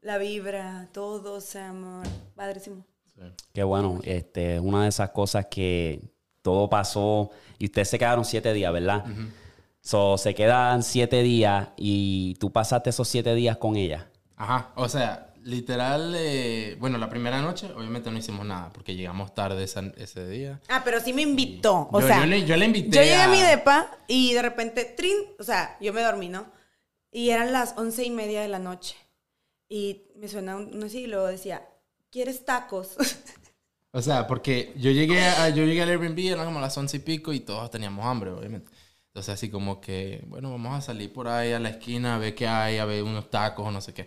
la 0.00 0.18
vibra, 0.18 0.88
todo, 0.92 1.34
o 1.34 1.40
sea, 1.40 1.68
amor, 1.68 2.04
padrísimo. 2.34 2.84
sí. 3.14 3.22
Qué 3.52 3.62
bueno. 3.62 4.00
Este, 4.02 4.58
una 4.58 4.82
de 4.82 4.88
esas 4.88 5.10
cosas 5.10 5.46
que 5.46 6.10
todo 6.42 6.68
pasó 6.68 7.30
y 7.56 7.66
ustedes 7.66 7.88
se 7.88 7.98
quedaron 8.00 8.24
siete 8.24 8.52
días, 8.52 8.72
¿verdad? 8.72 9.04
So, 9.80 10.18
se 10.18 10.34
quedan 10.34 10.82
siete 10.82 11.22
días 11.22 11.68
y 11.76 12.34
tú 12.40 12.50
pasaste 12.50 12.90
esos 12.90 13.06
siete 13.06 13.32
días 13.36 13.56
con 13.58 13.76
ella. 13.76 14.10
Ajá, 14.34 14.72
o 14.74 14.88
sea, 14.88 15.32
literal, 15.46 16.14
eh, 16.16 16.76
bueno, 16.78 16.98
la 16.98 17.08
primera 17.08 17.40
noche 17.40 17.70
obviamente 17.74 18.10
no 18.10 18.18
hicimos 18.18 18.44
nada 18.44 18.72
porque 18.72 18.94
llegamos 18.96 19.34
tarde 19.34 19.64
esa- 19.64 19.92
ese 19.96 20.26
día. 20.28 20.60
Ah, 20.68 20.82
pero 20.84 21.00
sí 21.00 21.12
me 21.12 21.22
invitó. 21.22 21.88
O 21.92 22.00
Yo- 22.00 22.06
sea, 22.06 22.20
yo 22.20 22.26
le- 22.26 22.44
yo 22.44 22.56
le 22.56 22.66
invité 22.66 22.96
Yo 22.96 23.02
llegué 23.02 23.14
a... 23.14 23.24
a- 23.24 23.28
mi 23.28 23.40
depa 23.40 23.90
y 24.08 24.34
de 24.34 24.42
repente, 24.42 24.84
trin, 24.84 25.16
o 25.38 25.44
sea, 25.44 25.76
yo 25.80 25.92
me 25.92 26.02
dormí, 26.02 26.28
¿no? 26.28 26.46
Y 27.12 27.30
eran 27.30 27.52
las 27.52 27.74
once 27.78 28.04
y 28.04 28.10
media 28.10 28.42
de 28.42 28.48
la 28.48 28.58
noche. 28.58 28.96
Y 29.68 30.02
me 30.16 30.28
suena 30.28 30.56
un, 30.56 30.78
no 30.78 30.88
sé, 30.88 30.98
y 31.00 31.06
luego 31.06 31.26
decía, 31.26 31.66
¿quieres 32.10 32.44
tacos? 32.44 32.96
O 33.92 34.02
sea, 34.02 34.26
porque 34.26 34.74
yo 34.76 34.90
llegué, 34.90 35.22
a, 35.22 35.48
yo 35.48 35.64
llegué 35.64 35.82
al 35.82 35.88
Airbnb, 35.88 36.18
eran 36.32 36.44
como 36.44 36.60
las 36.60 36.76
once 36.76 36.98
y 36.98 37.00
pico 37.00 37.32
y 37.32 37.40
todos 37.40 37.70
teníamos 37.70 38.04
hambre, 38.04 38.30
obviamente. 38.30 38.70
Entonces 39.08 39.32
así 39.32 39.48
como 39.50 39.80
que, 39.80 40.22
bueno, 40.26 40.50
vamos 40.50 40.74
a 40.76 40.82
salir 40.82 41.10
por 41.12 41.28
ahí 41.28 41.52
a 41.52 41.58
la 41.60 41.70
esquina 41.70 42.16
a 42.16 42.18
ver 42.18 42.34
qué 42.34 42.46
hay, 42.46 42.76
a 42.78 42.84
ver 42.84 43.02
unos 43.02 43.30
tacos 43.30 43.66
o 43.66 43.70
no 43.70 43.80
sé 43.80 43.94
qué. 43.94 44.06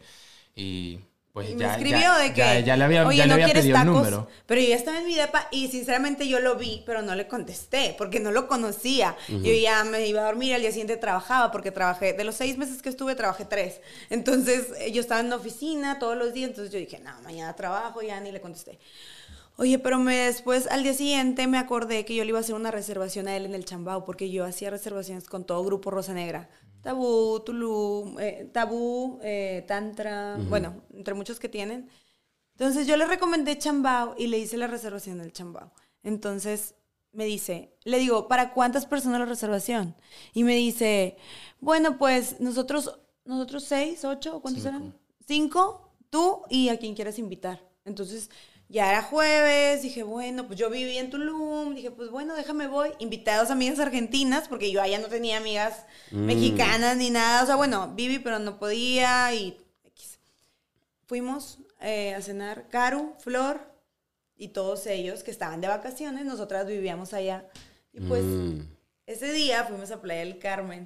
Y 0.55 0.99
pues 1.33 1.47
Y 1.49 1.51
ya, 1.51 1.57
me 1.57 1.65
escribió 1.65 1.99
ya- 2.01 2.17
de 2.17 2.33
que, 2.33 2.39
ya, 2.39 2.59
ya 2.59 2.77
le 2.77 2.83
había, 2.83 3.07
oye, 3.07 3.17
ya 3.17 3.23
le 3.25 3.27
¿no 3.29 3.33
había 3.35 3.45
quieres 3.45 3.63
pedido 3.63 3.77
el 3.77 3.83
tacos? 3.85 3.97
número. 3.97 4.27
Pero 4.47 4.61
yo 4.61 4.67
ya 4.69 4.75
estaba 4.75 4.97
en 4.99 5.05
mi 5.05 5.15
depa 5.15 5.47
y 5.51 5.67
sinceramente 5.67 6.27
yo 6.27 6.39
lo 6.39 6.55
vi, 6.55 6.83
pero 6.85 7.01
no 7.01 7.13
le 7.15 7.27
contesté 7.27 7.95
porque 7.97 8.19
no 8.19 8.31
lo 8.31 8.47
conocía. 8.47 9.15
Yo 9.27 9.53
ya 9.53 9.83
me 9.83 10.07
iba 10.07 10.21
a 10.21 10.25
dormir, 10.25 10.53
al 10.55 10.61
día 10.61 10.71
siguiente 10.71 10.97
trabajaba 10.97 11.51
porque 11.51 11.71
trabajé, 11.71 12.13
de 12.13 12.23
los 12.23 12.35
seis 12.35 12.57
meses 12.57 12.81
que 12.81 12.89
estuve, 12.89 13.15
trabajé 13.15 13.45
tres. 13.45 13.79
Entonces 14.09 14.67
eh, 14.79 14.91
yo 14.91 15.01
estaba 15.01 15.21
en 15.21 15.29
la 15.29 15.35
oficina 15.35 15.99
todos 15.99 16.17
los 16.17 16.33
días, 16.33 16.49
entonces 16.49 16.73
yo 16.73 16.79
dije, 16.79 16.99
no, 16.99 17.11
mañana 17.21 17.55
trabajo, 17.55 18.01
ya 18.01 18.19
ni 18.19 18.31
le 18.31 18.41
contesté. 18.41 18.79
Oye, 19.57 19.77
pero 19.77 19.99
me, 19.99 20.15
después, 20.15 20.67
al 20.67 20.83
día 20.83 20.93
siguiente, 20.93 21.45
me 21.45 21.57
acordé 21.57 22.05
que 22.05 22.15
yo 22.15 22.23
le 22.23 22.29
iba 22.29 22.37
a 22.39 22.41
hacer 22.41 22.55
una 22.55 22.71
reservación 22.71 23.27
a 23.27 23.35
él 23.35 23.45
en 23.45 23.53
el 23.55 23.65
Chambao, 23.65 24.05
porque 24.05 24.31
yo 24.31 24.45
hacía 24.45 24.69
reservaciones 24.69 25.25
con 25.25 25.43
todo 25.43 25.63
Grupo 25.65 25.91
Rosa 25.91 26.13
Negra. 26.13 26.49
Tabú, 26.81 27.41
Tulum, 27.41 28.17
eh, 28.19 28.49
Tabú, 28.53 29.19
eh, 29.21 29.63
Tantra, 29.67 30.37
bueno, 30.49 30.81
entre 30.93 31.13
muchos 31.13 31.39
que 31.39 31.49
tienen. 31.49 31.89
Entonces 32.53 32.87
yo 32.87 32.97
le 32.97 33.05
recomendé 33.05 33.57
Chambao 33.57 34.15
y 34.17 34.27
le 34.27 34.37
hice 34.37 34.57
la 34.57 34.67
reservación 34.67 35.17
del 35.19 35.31
Chambao. 35.33 35.71
Entonces 36.03 36.75
me 37.11 37.25
dice, 37.25 37.73
le 37.83 37.99
digo, 37.99 38.27
¿para 38.27 38.53
cuántas 38.53 38.85
personas 38.85 39.19
la 39.19 39.25
reservación? 39.25 39.95
Y 40.33 40.43
me 40.43 40.55
dice, 40.55 41.17
bueno, 41.59 41.97
pues 41.97 42.39
nosotros, 42.39 42.99
nosotros 43.25 43.63
seis, 43.63 44.05
ocho, 44.05 44.41
¿cuántos 44.41 44.63
Cinco. 44.63 44.77
eran? 44.77 44.99
Cinco, 45.25 45.93
tú 46.09 46.43
y 46.49 46.69
a 46.69 46.77
quien 46.77 46.95
quieras 46.95 47.19
invitar. 47.19 47.61
Entonces 47.85 48.29
Ya 48.71 48.87
era 48.91 49.01
jueves, 49.01 49.81
dije, 49.81 50.03
bueno, 50.03 50.45
pues 50.45 50.59
yo 50.59 50.69
viví 50.69 50.95
en 50.99 51.09
Tulum, 51.09 51.73
dije, 51.73 51.89
pues 51.89 52.11
bueno, 52.11 52.35
déjame 52.35 52.67
voy. 52.67 52.91
Invité 52.99 53.31
a 53.31 53.39
dos 53.39 53.49
amigas 53.49 53.79
argentinas, 53.79 54.47
porque 54.47 54.71
yo 54.71 54.79
allá 54.79 54.99
no 54.99 55.07
tenía 55.07 55.37
amigas 55.37 55.85
Mm. 56.11 56.25
mexicanas 56.25 56.95
ni 56.97 57.09
nada. 57.09 57.41
O 57.43 57.45
sea, 57.47 57.55
bueno, 57.55 57.91
viví, 57.95 58.19
pero 58.19 58.37
no 58.37 58.59
podía 58.59 59.33
y 59.33 59.57
X. 59.85 60.19
Fuimos 61.07 61.57
eh, 61.81 62.13
a 62.13 62.21
cenar, 62.21 62.67
Caru, 62.69 63.15
Flor 63.19 63.59
y 64.37 64.49
todos 64.49 64.85
ellos 64.85 65.23
que 65.23 65.31
estaban 65.31 65.61
de 65.61 65.67
vacaciones, 65.67 66.25
nosotras 66.25 66.67
vivíamos 66.67 67.13
allá. 67.13 67.49
Y 67.91 68.01
pues 68.01 68.23
Mm. 68.23 68.59
ese 69.07 69.31
día 69.33 69.63
fuimos 69.63 69.89
a 69.89 69.99
Playa 69.99 70.19
del 70.19 70.37
Carmen, 70.37 70.85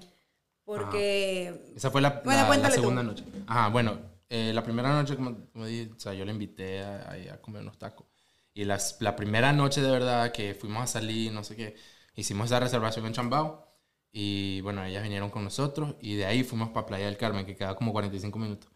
porque... 0.63 1.61
Esa 1.75 1.91
fue 1.91 1.99
la, 2.01 2.21
Bueno, 2.23 2.47
la- 2.47 2.57
la 2.57 2.69
tú. 2.69 2.75
segunda 2.75 3.03
noche. 3.03 3.25
Ajá, 3.47 3.67
bueno, 3.69 3.99
eh, 4.35 4.51
la 4.53 4.63
primera 4.63 4.89
noche, 4.93 5.15
como, 5.15 5.45
como 5.51 5.65
dije, 5.65 5.91
o 5.95 5.99
sea, 5.99 6.13
yo 6.13 6.25
le 6.25 6.31
invité 6.31 6.81
a, 6.81 7.09
a- 7.11 7.33
a 7.35 7.41
comer 7.41 7.61
unos 7.61 7.77
tacos. 7.77 8.07
Y 8.53 8.65
las, 8.65 8.97
la 8.99 9.15
primera 9.15 9.53
noche 9.53 9.81
de 9.81 9.91
verdad 9.91 10.31
que 10.31 10.53
fuimos 10.55 10.83
a 10.83 10.87
salir, 10.87 11.31
no 11.31 11.43
sé 11.43 11.55
qué, 11.55 11.75
hicimos 12.15 12.47
esa 12.47 12.59
reservación 12.59 13.05
en 13.05 13.13
Chambao. 13.13 13.67
Y 14.11 14.61
bueno, 14.61 14.83
ellas 14.83 15.01
vinieron 15.03 15.29
con 15.31 15.43
nosotros 15.43 15.95
y 15.99 16.15
de 16.15 16.25
ahí 16.25 16.43
fuimos 16.43 16.69
para 16.69 16.85
Playa 16.85 17.05
del 17.07 17.17
Carmen, 17.17 17.45
que 17.45 17.55
queda 17.55 17.75
como 17.75 17.91
45 17.91 18.37
minutos. 18.39 18.69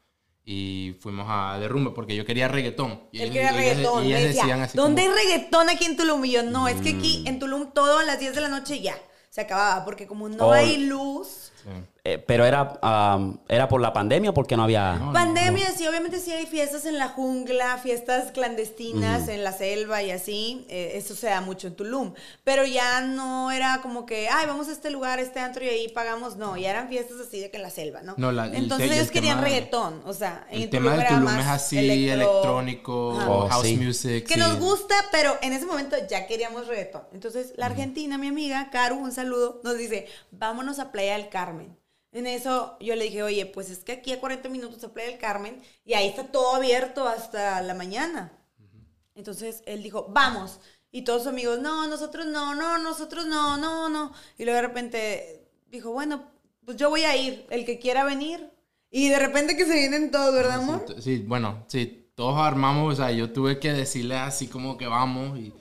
Y 0.43 0.95
fuimos 1.01 1.25
a 1.29 1.59
derrumbe 1.59 1.91
porque 1.91 2.15
yo 2.15 2.25
quería 2.25 2.47
reggaetón. 2.47 3.03
Y 3.11 3.17
Él 3.21 3.23
ellas- 3.31 3.33
quería 3.33 3.49
ellas- 3.51 3.75
reggaetón. 3.77 4.03
ellas 4.05 4.21
decía, 4.23 4.41
decían 4.43 4.61
así 4.61 4.77
¿dónde 4.77 5.03
como- 5.05 5.15
hay 5.15 5.23
reggaetón 5.25 5.69
aquí 5.69 5.85
en 5.85 5.97
Tulum? 5.97 6.25
Y 6.25 6.31
yo, 6.31 6.43
no, 6.43 6.67
es 6.67 6.81
que 6.81 6.89
aquí 6.89 7.21
Mm. 7.23 7.27
en 7.27 7.39
Tulum 7.39 7.71
todo 7.73 7.99
a 7.99 8.03
las 8.03 8.19
10 8.19 8.33
de 8.33 8.41
la 8.41 8.47
noche 8.49 8.79
ya 8.79 8.95
se 9.29 9.41
acababa, 9.41 9.83
porque 9.85 10.07
como 10.07 10.29
no 10.29 10.47
Oh. 10.47 10.51
hay 10.53 10.85
luz... 10.85 11.51
Sí. 11.63 11.69
Eh, 12.09 12.23
pero 12.25 12.45
era, 12.45 12.79
am, 12.81 13.37
era 13.49 13.67
por 13.67 13.81
la 13.81 13.91
pandemia 13.91 14.29
o 14.29 14.33
porque 14.33 14.55
no 14.55 14.63
había. 14.63 14.93
No, 14.95 15.11
Pandemia, 15.11 15.71
sí, 15.71 15.85
obviamente 15.87 16.19
sí 16.21 16.31
hay 16.31 16.45
fiestas 16.45 16.85
en 16.85 16.97
la 16.97 17.09
jungla, 17.09 17.77
fiestas 17.79 18.31
clandestinas 18.31 19.27
en 19.27 19.43
la 19.43 19.51
selva 19.51 20.01
y 20.03 20.11
así, 20.11 20.65
eh, 20.69 20.91
eso 20.95 21.15
se 21.15 21.27
da 21.27 21.41
mucho 21.41 21.67
en 21.67 21.75
Tulum, 21.75 22.13
pero 22.45 22.63
ya 22.63 23.01
no 23.01 23.51
era 23.51 23.81
como 23.81 24.05
que, 24.05 24.29
ay, 24.29 24.45
vamos 24.45 24.69
a 24.69 24.71
este 24.71 24.89
lugar, 24.89 25.19
a 25.19 25.21
este 25.21 25.41
antro 25.41 25.65
y 25.65 25.67
ahí 25.67 25.89
pagamos, 25.89 26.37
no, 26.37 26.55
ya 26.55 26.69
eran 26.69 26.87
fiestas 26.87 27.17
así 27.27 27.41
de 27.41 27.51
que 27.51 27.57
en 27.57 27.63
la 27.63 27.71
selva, 27.71 28.01
¿no? 28.01 28.13
No, 28.15 28.31
la- 28.31 28.45
el 28.45 28.55
Entonces 28.55 28.87
te- 28.87 28.95
ellos 28.95 29.07
el 29.07 29.11
querían 29.11 29.37
tema- 29.39 29.47
reggaetón, 29.49 30.01
o 30.05 30.13
sea, 30.13 30.47
en 30.49 30.61
El 30.61 30.69
tema 30.69 30.91
de 30.93 31.01
era 31.01 31.09
Tulum 31.09 31.23
más 31.25 31.39
es 31.41 31.47
así, 31.51 31.77
electro- 31.77 32.13
electrónico. 32.13 33.09
Oh, 33.27 33.49
house 33.49 33.65
sí. 33.67 33.75
music. 33.75 34.25
Que 34.27 34.35
sí. 34.35 34.39
nos 34.39 34.57
gusta, 34.59 34.95
pero 35.11 35.33
en 35.41 35.51
ese 35.51 35.65
momento 35.65 35.97
ya 36.09 36.25
queríamos 36.25 36.67
reggaetón. 36.67 37.01
Entonces, 37.11 37.51
la 37.57 37.65
argentina, 37.65 38.17
mi 38.17 38.27
amiga, 38.27 38.69
Caru, 38.71 38.95
un 38.95 39.11
saludo, 39.11 39.59
nos 39.65 39.77
dice, 39.77 40.07
vámonos 40.31 40.79
a 40.79 40.91
Playa 40.93 41.17
del 41.17 41.27
Carmen. 41.27 41.75
En 42.17 42.25
eso 42.25 42.77
yo 42.79 42.95
le 42.95 43.03
dije, 43.03 43.21
oye, 43.21 43.45
pues 43.45 43.69
es 43.69 43.83
que 43.83 43.91
aquí 43.91 44.11
a 44.11 44.19
40 44.19 44.49
minutos 44.49 44.83
a 44.83 44.91
Playa 44.91 45.11
del 45.11 45.19
Carmen 45.19 45.61
y 45.85 45.93
ahí 45.93 46.07
está 46.07 46.23
todo 46.23 46.55
abierto 46.55 47.07
hasta 47.07 47.61
la 47.61 47.75
mañana. 47.75 48.31
Entonces 49.13 49.61
él 49.67 49.83
dijo, 49.83 50.07
vamos. 50.09 50.59
Y 50.91 51.03
todos 51.03 51.21
sus 51.21 51.31
amigos, 51.31 51.59
no, 51.59 51.87
nosotros 51.87 52.25
no, 52.25 52.55
no, 52.55 52.79
nosotros 52.79 53.27
no, 53.27 53.57
no, 53.57 53.87
no. 53.87 54.13
Y 54.35 54.45
luego 54.45 54.55
de 54.55 54.67
repente 54.67 55.47
dijo, 55.67 55.91
bueno, 55.91 56.23
pues 56.65 56.75
yo 56.75 56.89
voy 56.89 57.03
a 57.03 57.15
ir, 57.15 57.45
el 57.51 57.65
que 57.65 57.77
quiera 57.77 58.03
venir. 58.03 58.49
Y 58.89 59.09
de 59.09 59.19
repente 59.19 59.55
que 59.55 59.65
se 59.65 59.75
vienen 59.75 60.09
todos, 60.09 60.33
¿verdad, 60.33 60.55
amor? 60.55 60.85
Sí, 60.87 61.01
Sí, 61.01 61.17
bueno, 61.19 61.65
sí, 61.67 62.09
todos 62.15 62.39
armamos, 62.39 62.93
o 62.93 62.95
sea, 62.95 63.11
yo 63.11 63.31
tuve 63.31 63.59
que 63.59 63.73
decirle 63.73 64.15
así 64.15 64.47
como 64.47 64.75
que 64.75 64.87
vamos 64.87 65.37
y 65.37 65.53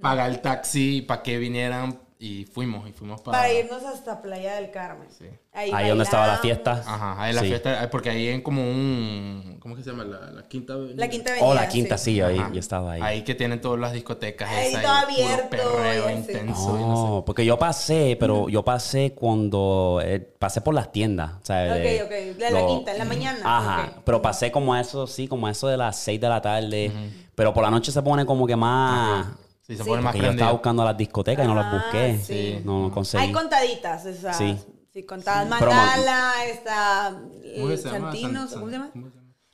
pagar 0.00 0.30
el 0.30 0.40
taxi 0.40 1.02
para 1.02 1.24
que 1.24 1.38
vinieran 1.38 2.03
y 2.18 2.44
fuimos, 2.44 2.88
y 2.88 2.92
fuimos 2.92 3.20
para... 3.20 3.38
Para 3.38 3.52
irnos 3.52 3.82
hasta 3.84 4.22
Playa 4.22 4.54
del 4.54 4.70
Carmen. 4.70 5.08
Sí. 5.10 5.26
Ahí 5.52 5.88
donde 5.88 6.04
estaba 6.04 6.26
la 6.26 6.38
fiesta. 6.38 6.82
Ajá, 6.86 7.22
ahí 7.22 7.32
la 7.34 7.40
Sí. 7.42 7.48
fiesta, 7.48 7.88
porque 7.90 8.10
ahí 8.10 8.28
en 8.28 8.40
como 8.42 8.62
un, 8.62 9.58
¿cómo 9.60 9.76
que 9.76 9.82
se 9.82 9.90
llama? 9.90 10.04
La, 10.04 10.30
la 10.30 10.48
quinta 10.48 10.72
avenida. 10.72 10.94
La 10.96 11.08
quinta 11.08 11.30
avenida. 11.32 11.48
Oh, 11.48 11.54
la 11.54 11.68
quinta, 11.68 11.98
sí, 11.98 12.20
ahí, 12.20 12.38
Ajá. 12.38 12.50
yo 12.52 12.60
estaba 12.60 12.92
ahí. 12.92 13.00
Ahí 13.02 13.22
que 13.24 13.34
tienen 13.34 13.60
todas 13.60 13.78
las 13.78 13.92
discotecas 13.92 14.48
Ahí 14.50 14.72
todo 14.72 14.90
abierto, 14.92 15.48
perreo 15.50 16.10
y 16.10 16.12
intenso 16.14 16.78
no 16.78 17.18
sé. 17.20 17.22
Porque 17.26 17.44
yo 17.44 17.58
pasé, 17.58 18.16
pero 18.18 18.48
yo 18.48 18.64
pasé 18.64 19.12
cuando 19.14 20.00
eh, 20.02 20.20
pasé 20.20 20.60
por 20.60 20.74
las 20.74 20.90
tiendas. 20.92 21.32
O 21.42 21.44
sea, 21.44 21.72
Ok, 21.72 21.78
eh, 21.78 22.02
ok. 22.34 22.40
La, 22.40 22.50
la 22.50 22.60
lo- 22.60 22.66
quinta, 22.68 22.92
en 22.92 22.98
la 22.98 23.04
mañana. 23.04 23.40
Ajá, 23.44 23.92
pero 24.04 24.22
pasé 24.22 24.50
como 24.50 24.72
a 24.74 24.80
eso, 24.80 25.06
sí, 25.06 25.28
como 25.28 25.46
a 25.46 25.50
eso 25.50 25.68
de 25.68 25.76
las 25.76 25.96
6 25.98 26.20
de 26.20 26.28
la 26.28 26.40
tarde. 26.40 26.92
Pero 27.34 27.52
por 27.52 27.62
la 27.64 27.70
noche 27.70 27.90
se 27.92 28.00
pone 28.02 28.24
como 28.24 28.46
que 28.46 28.56
más. 28.56 29.26
Sí, 29.66 29.76
se 29.76 29.82
Sí. 29.82 29.88
pone 29.88 30.02
más 30.02 30.14
yo 30.14 30.30
estaba 30.30 30.52
buscando 30.52 30.84
las 30.84 30.96
discotecas 30.96 31.44
y 31.44 31.48
no 31.48 31.54
las 31.54 31.66
Ah, 31.66 31.82
busqué. 31.82 32.20
sí. 32.22 32.60
No, 32.64 32.82
no 32.82 32.90
conseguí. 32.92 33.24
Hay 33.24 33.32
contaditas, 33.32 34.02
sea, 34.02 34.34
Sí. 34.34 34.58
sí, 34.92 35.02
contadas. 35.04 35.48
Mandala, 35.48 36.32
está 36.46 37.14
¿Cómo 37.56 37.70
eh, 37.70 37.76
se 37.78 37.90
llama? 37.90 38.10
Santinos, 38.12 38.50
San- 38.50 38.58
¿cómo 38.60 38.70
se 38.70 38.76
llama? 38.78 38.90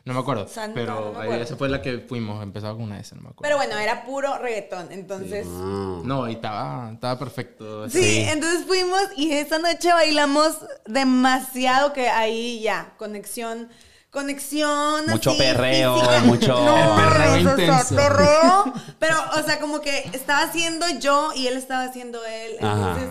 No 0.03 0.15
me 0.15 0.21
acuerdo, 0.21 0.49
Santa, 0.49 0.75
pero 0.75 0.95
no 0.95 1.01
me 1.01 1.07
ahí 1.19 1.23
acuerdo. 1.25 1.43
esa 1.45 1.57
fue 1.57 1.69
la 1.69 1.83
que 1.83 1.99
fuimos, 2.01 2.43
empezaba 2.43 2.73
con 2.73 2.85
una 2.85 2.99
S, 2.99 3.15
no 3.15 3.21
me 3.21 3.29
acuerdo. 3.29 3.43
Pero 3.43 3.57
bueno, 3.59 3.77
era 3.79 4.05
puro 4.05 4.37
reggaetón, 4.39 4.91
entonces... 4.91 5.47
Ah. 5.49 6.01
No, 6.03 6.27
y 6.29 6.33
estaba, 6.33 6.91
estaba 6.95 7.19
perfecto. 7.19 7.89
Sí, 7.91 8.03
Sí. 8.03 8.21
entonces 8.29 8.65
fuimos 8.67 9.01
y 9.17 9.31
esa 9.33 9.59
noche 9.59 9.93
bailamos 9.93 10.57
demasiado 10.87 11.93
que 11.93 12.09
ahí 12.09 12.61
ya, 12.63 12.95
conexión, 12.97 13.69
conexión. 14.11 15.07
Mucho 15.09 15.31
así, 15.31 15.39
perreo, 15.39 15.95
física. 15.95 16.21
mucho- 16.21 16.65
No, 16.65 16.97
perreo 16.97 17.37
intenso. 17.39 17.97
pero, 18.99 19.17
o 19.39 19.43
sea, 19.43 19.59
como 19.61 19.81
que 19.81 20.11
estaba 20.13 20.43
haciendo 20.43 20.89
yo 20.99 21.33
y 21.35 21.47
él 21.47 21.57
estaba 21.57 21.85
haciendo 21.85 22.25
él. 22.25 22.57
Ajá. 22.61 22.97
Entonces, 22.99 23.11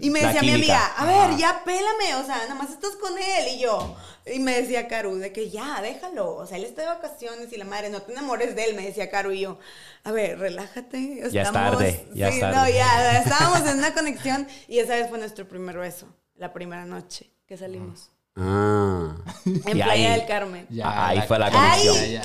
y 0.00 0.10
me 0.10 0.20
decía 0.20 0.42
mi 0.42 0.52
amiga, 0.52 0.86
a 0.96 1.04
ver, 1.06 1.16
Ajá. 1.30 1.36
ya 1.36 1.62
pélame, 1.64 2.14
o 2.22 2.24
sea, 2.24 2.36
nada 2.38 2.54
más 2.54 2.70
estás 2.70 2.92
con 2.96 3.12
él 3.18 3.48
y 3.54 3.58
yo. 3.60 3.96
Y 4.32 4.38
me 4.40 4.60
decía 4.60 4.86
Caru, 4.88 5.16
de 5.16 5.32
que 5.32 5.48
ya, 5.50 5.80
déjalo, 5.80 6.36
o 6.36 6.46
sea, 6.46 6.58
él 6.58 6.64
está 6.64 6.82
de 6.82 6.88
vacaciones 6.88 7.52
y 7.52 7.56
la 7.56 7.64
madre, 7.64 7.88
no 7.88 8.02
te 8.02 8.12
enamores 8.12 8.54
de 8.54 8.64
él, 8.64 8.76
me 8.76 8.82
decía 8.86 9.10
Caru 9.10 9.32
y 9.32 9.40
yo, 9.40 9.58
a 10.04 10.12
ver, 10.12 10.38
relájate. 10.38 11.16
Ya 11.32 11.42
es 11.42 11.48
estamos- 11.48 11.78
tarde, 11.78 12.06
ya 12.14 12.28
es 12.28 12.38
tarde. 12.38 12.56
No, 12.56 12.68
ya, 12.68 13.18
estábamos 13.22 13.66
en 13.68 13.78
una 13.78 13.92
conexión 13.94 14.46
y 14.68 14.78
esa 14.78 14.94
vez 14.94 15.08
fue 15.08 15.18
nuestro 15.18 15.48
primer 15.48 15.78
beso, 15.78 16.06
la 16.36 16.52
primera 16.52 16.84
noche 16.84 17.32
que 17.46 17.56
salimos. 17.56 18.10
Ah. 18.38 19.16
En 19.44 19.56
Y 19.56 19.58
Playa 19.58 19.90
ahí, 19.90 20.18
del 20.18 20.26
Carmen. 20.26 20.66
Ah, 20.82 21.08
ahí 21.08 21.22
fue 21.26 21.38
la 21.38 21.50
conexión. 21.50 21.96
¡Ay! 21.96 22.12
Ya, 22.12 22.22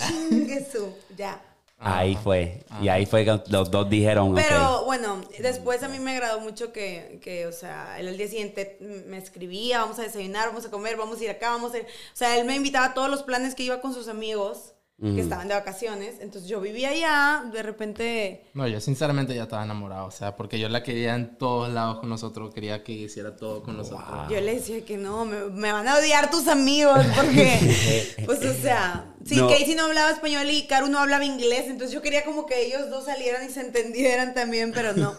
ya. 1.17 1.41
ahí 1.79 2.17
fue. 2.23 2.63
Y 2.81 2.87
ahí 2.87 3.05
fue 3.05 3.25
que 3.25 3.41
los 3.47 3.71
dos 3.71 3.89
dijeron, 3.89 4.33
Pero 4.35 4.85
bueno, 4.85 5.21
después 5.39 5.81
a 5.83 5.87
mí 5.87 5.99
me 5.99 6.11
agradó 6.11 6.39
mucho 6.39 6.71
que, 6.71 7.19
que, 7.23 7.47
o 7.47 7.51
sea, 7.51 7.99
él 7.99 8.07
al 8.07 8.17
día 8.17 8.27
siguiente 8.27 8.77
me 9.07 9.17
escribía, 9.17 9.81
vamos 9.81 9.99
a 9.99 10.03
desayunar, 10.03 10.49
vamos 10.49 10.65
a 10.65 10.71
comer, 10.71 10.97
vamos 10.97 11.19
a 11.19 11.23
ir 11.23 11.29
acá, 11.31 11.49
vamos 11.49 11.73
a 11.73 11.79
ir. 11.79 11.83
O 11.83 12.15
sea, 12.15 12.37
él 12.37 12.45
me 12.45 12.55
invitaba 12.55 12.87
a 12.87 12.93
todos 12.93 13.09
los 13.09 13.23
planes 13.23 13.55
que 13.55 13.63
iba 13.63 13.81
con 13.81 13.93
sus 13.93 14.07
amigos 14.07 14.72
que 15.03 15.19
estaban 15.19 15.49
de 15.49 15.53
vacaciones. 15.53 16.15
Entonces 16.21 16.49
yo 16.49 16.61
vivía 16.61 16.89
allá, 16.89 17.43
de 17.51 17.61
repente. 17.61 18.45
No, 18.53 18.65
yo 18.69 18.79
sinceramente 18.79 19.35
ya 19.35 19.43
estaba 19.43 19.63
enamorado, 19.65 20.05
o 20.05 20.11
sea, 20.11 20.35
porque 20.37 20.57
yo 20.57 20.69
la 20.69 20.81
quería 20.81 21.13
en 21.15 21.37
todos 21.37 21.69
lados 21.73 21.99
con 21.99 22.07
nosotros, 22.07 22.53
quería 22.53 22.83
que 22.85 22.93
hiciera 22.93 23.35
todo 23.35 23.63
con 23.63 23.75
nosotros. 23.75 24.07
Yo 24.29 24.39
le 24.39 24.55
decía 24.55 24.85
que 24.85 24.95
no, 24.97 25.25
me, 25.25 25.43
me 25.49 25.73
van 25.73 25.87
a 25.89 25.97
odiar 25.97 26.29
tus 26.31 26.47
amigos 26.47 26.99
porque, 27.17 28.15
pues, 28.25 28.45
o 28.45 28.53
sea, 28.53 29.13
sí, 29.25 29.35
No. 29.35 29.49
Casey 29.49 29.75
no 29.75 29.83
hablaba 29.87 30.11
español 30.11 30.49
y 30.49 30.67
Caru 30.67 30.87
no 30.87 30.99
hablaba 30.99 31.25
inglés, 31.25 31.65
entonces 31.67 31.93
yo 31.93 32.01
quería 32.01 32.23
como 32.23 32.45
que 32.45 32.65
ellos 32.65 32.89
dos 32.89 33.03
salieran 33.05 33.45
y 33.45 33.51
se 33.51 33.59
entendieran 33.59 34.33
también, 34.33 34.71
pero 34.73 34.93
no. 34.93 35.13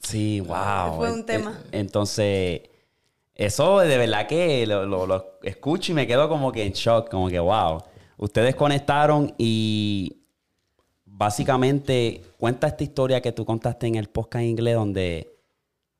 Sí, 0.00 0.40
wow. 0.40 0.96
Fue 0.96 1.10
un 1.10 1.24
tema. 1.24 1.62
Entonces, 1.72 2.60
eso 3.34 3.78
de 3.78 3.96
verdad 3.96 4.26
que 4.26 4.66
lo, 4.66 4.84
lo- 4.84 5.06
lo 5.06 5.38
escucho 5.42 5.92
y 5.92 5.94
me 5.94 6.06
quedo 6.06 6.28
como 6.28 6.52
que 6.52 6.62
en 6.64 6.72
shock, 6.72 7.08
como 7.10 7.28
que 7.30 7.38
wow. 7.40 7.82
Ustedes 8.16 8.54
conectaron 8.54 9.34
y 9.38 10.18
básicamente 11.04 12.22
cuenta 12.38 12.66
esta 12.66 12.84
historia 12.84 13.20
que 13.20 13.32
tú 13.32 13.44
contaste 13.44 13.86
en 13.86 13.94
el 13.96 14.08
podcast 14.08 14.42
en 14.42 14.50
inglés 14.50 14.74
donde 14.74 15.30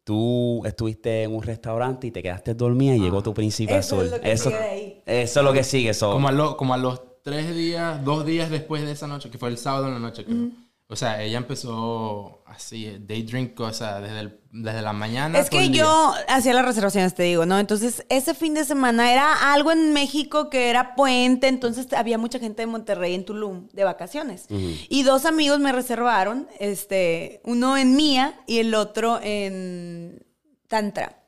tú 0.04 0.62
estuviste 0.66 1.23
en 1.23 1.35
un 1.35 1.42
restaurante 1.42 2.09
y 2.09 2.11
te 2.11 2.23
quedaste 2.23 2.54
dormida 2.54 2.94
y 2.94 3.00
llegó 3.00 3.23
tu 3.23 3.33
príncipe 3.33 3.76
Eso 3.76 3.97
azul. 3.97 4.06
es 4.06 4.11
lo 4.12 4.21
que 4.21 4.33
eso, 4.33 4.50
sigue 4.50 4.59
de 4.61 4.64
ahí. 4.68 5.02
eso 5.06 5.40
es 5.40 5.44
lo 5.47 5.52
que 5.52 5.64
sigue. 5.64 5.90
eso. 5.90 6.12
Como 6.12 6.28
a, 6.28 6.33
lo- 6.33 6.56
como 6.56 6.75
a 6.75 6.76
los 6.76 7.00
tres 7.23 7.54
días, 7.54 8.04
dos 8.04 8.26
días 8.26 8.50
después 8.50 8.83
de 8.85 8.92
esa 8.92 9.06
noche, 9.06 9.30
que 9.30 9.38
fue 9.38 9.49
el 9.49 9.56
sábado 9.56 9.87
en 9.88 9.94
la 9.94 10.00
noche, 10.00 10.25
creo. 10.25 10.49
O 10.88 10.96
sea, 10.96 11.22
ella 11.22 11.38
empezó 11.38 12.42
así, 12.46 12.98
day 13.00 13.22
drink, 13.22 13.58
o 13.58 13.72
sea, 13.72 14.00
desde, 14.00 14.20
el- 14.20 14.40
desde 14.52 14.82
la 14.82 14.92
mañana. 14.92 15.38
Es 15.38 15.48
todo 15.48 15.58
que 15.60 15.66
el 15.66 15.72
día. 15.72 15.82
yo 15.82 16.12
hacía 16.28 16.52
las 16.52 16.64
reservaciones, 16.66 17.14
te 17.14 17.22
digo, 17.22 17.46
¿no? 17.46 17.58
Entonces, 17.58 18.04
ese 18.10 18.34
fin 18.34 18.52
de 18.52 18.64
semana 18.66 19.10
era 19.10 19.52
algo 19.54 19.72
en 19.72 19.94
México 19.94 20.50
que 20.50 20.68
era 20.68 20.94
puente, 20.94 21.48
entonces 21.48 21.90
había 21.94 22.18
mucha 22.18 22.38
gente 22.38 22.62
de 22.62 22.66
Monterrey 22.66 23.14
en 23.14 23.24
Tulum 23.24 23.68
de 23.72 23.82
vacaciones. 23.84 24.44
Y 24.50 25.02
dos 25.04 25.24
amigos 25.24 25.58
me 25.58 25.72
reservaron, 25.72 26.48
este, 26.60 27.40
uno 27.44 27.78
en 27.78 27.96
Mía 27.96 28.38
y 28.46 28.58
el 28.58 28.74
otro 28.74 29.18
en 29.22 30.22
Tantra. 30.68 31.24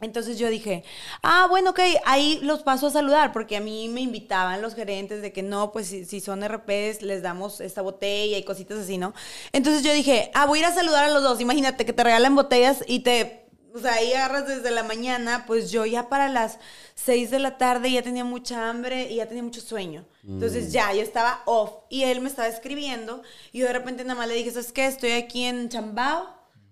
Entonces 0.00 0.38
yo 0.38 0.50
dije, 0.50 0.84
ah, 1.22 1.46
bueno, 1.48 1.70
ok, 1.70 1.80
ahí 2.04 2.38
los 2.42 2.62
paso 2.62 2.88
a 2.88 2.90
saludar, 2.90 3.32
porque 3.32 3.56
a 3.56 3.60
mí 3.60 3.88
me 3.88 4.02
invitaban 4.02 4.60
los 4.60 4.74
gerentes 4.74 5.22
de 5.22 5.32
que 5.32 5.42
no, 5.42 5.72
pues 5.72 5.86
si, 5.86 6.04
si 6.04 6.20
son 6.20 6.42
RPs, 6.46 7.00
les 7.02 7.22
damos 7.22 7.60
esta 7.62 7.80
botella 7.80 8.36
y 8.36 8.44
cositas 8.44 8.78
así, 8.78 8.98
¿no? 8.98 9.14
Entonces 9.52 9.82
yo 9.82 9.92
dije, 9.94 10.30
ah, 10.34 10.44
voy 10.46 10.58
a 10.58 10.62
ir 10.62 10.66
a 10.66 10.74
saludar 10.74 11.04
a 11.04 11.10
los 11.10 11.22
dos. 11.22 11.40
Imagínate 11.40 11.86
que 11.86 11.92
te 11.94 12.04
regalan 12.04 12.34
botellas 12.34 12.84
y 12.86 13.00
te, 13.00 13.46
O 13.74 13.78
sea, 13.78 13.94
ahí 13.94 14.12
agarras 14.14 14.46
desde 14.46 14.70
la 14.70 14.82
mañana, 14.82 15.44
pues 15.46 15.70
yo 15.70 15.84
ya 15.86 16.08
para 16.08 16.28
las 16.28 16.58
6 16.94 17.30
de 17.30 17.38
la 17.38 17.58
tarde 17.58 17.90
ya 17.90 18.02
tenía 18.02 18.24
mucha 18.24 18.68
hambre 18.70 19.10
y 19.10 19.16
ya 19.16 19.26
tenía 19.26 19.42
mucho 19.42 19.60
sueño. 19.60 20.06
Entonces 20.38 20.72
ya, 20.72 20.92
yo 20.94 21.02
estaba 21.02 21.42
off 21.46 21.72
y 21.90 22.04
él 22.04 22.20
me 22.20 22.28
estaba 22.28 22.48
escribiendo 22.48 23.22
y 23.52 23.60
yo 23.60 23.66
de 23.66 23.72
repente 23.72 24.02
nada 24.04 24.18
más 24.18 24.28
le 24.28 24.34
dije, 24.34 24.50
¿sabes 24.50 24.72
qué? 24.72 24.86
Estoy 24.86 25.12
aquí 25.12 25.44
en 25.44 25.68
Chambao, 25.68 26.26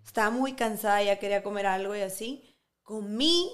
estaba 0.04 0.30
muy 0.30 0.54
cansada, 0.54 1.02
ya 1.02 1.18
quería 1.18 1.42
comer 1.42 1.66
algo 1.66 1.94
y 1.96 2.00
así. 2.00 2.53
Comí 2.84 3.50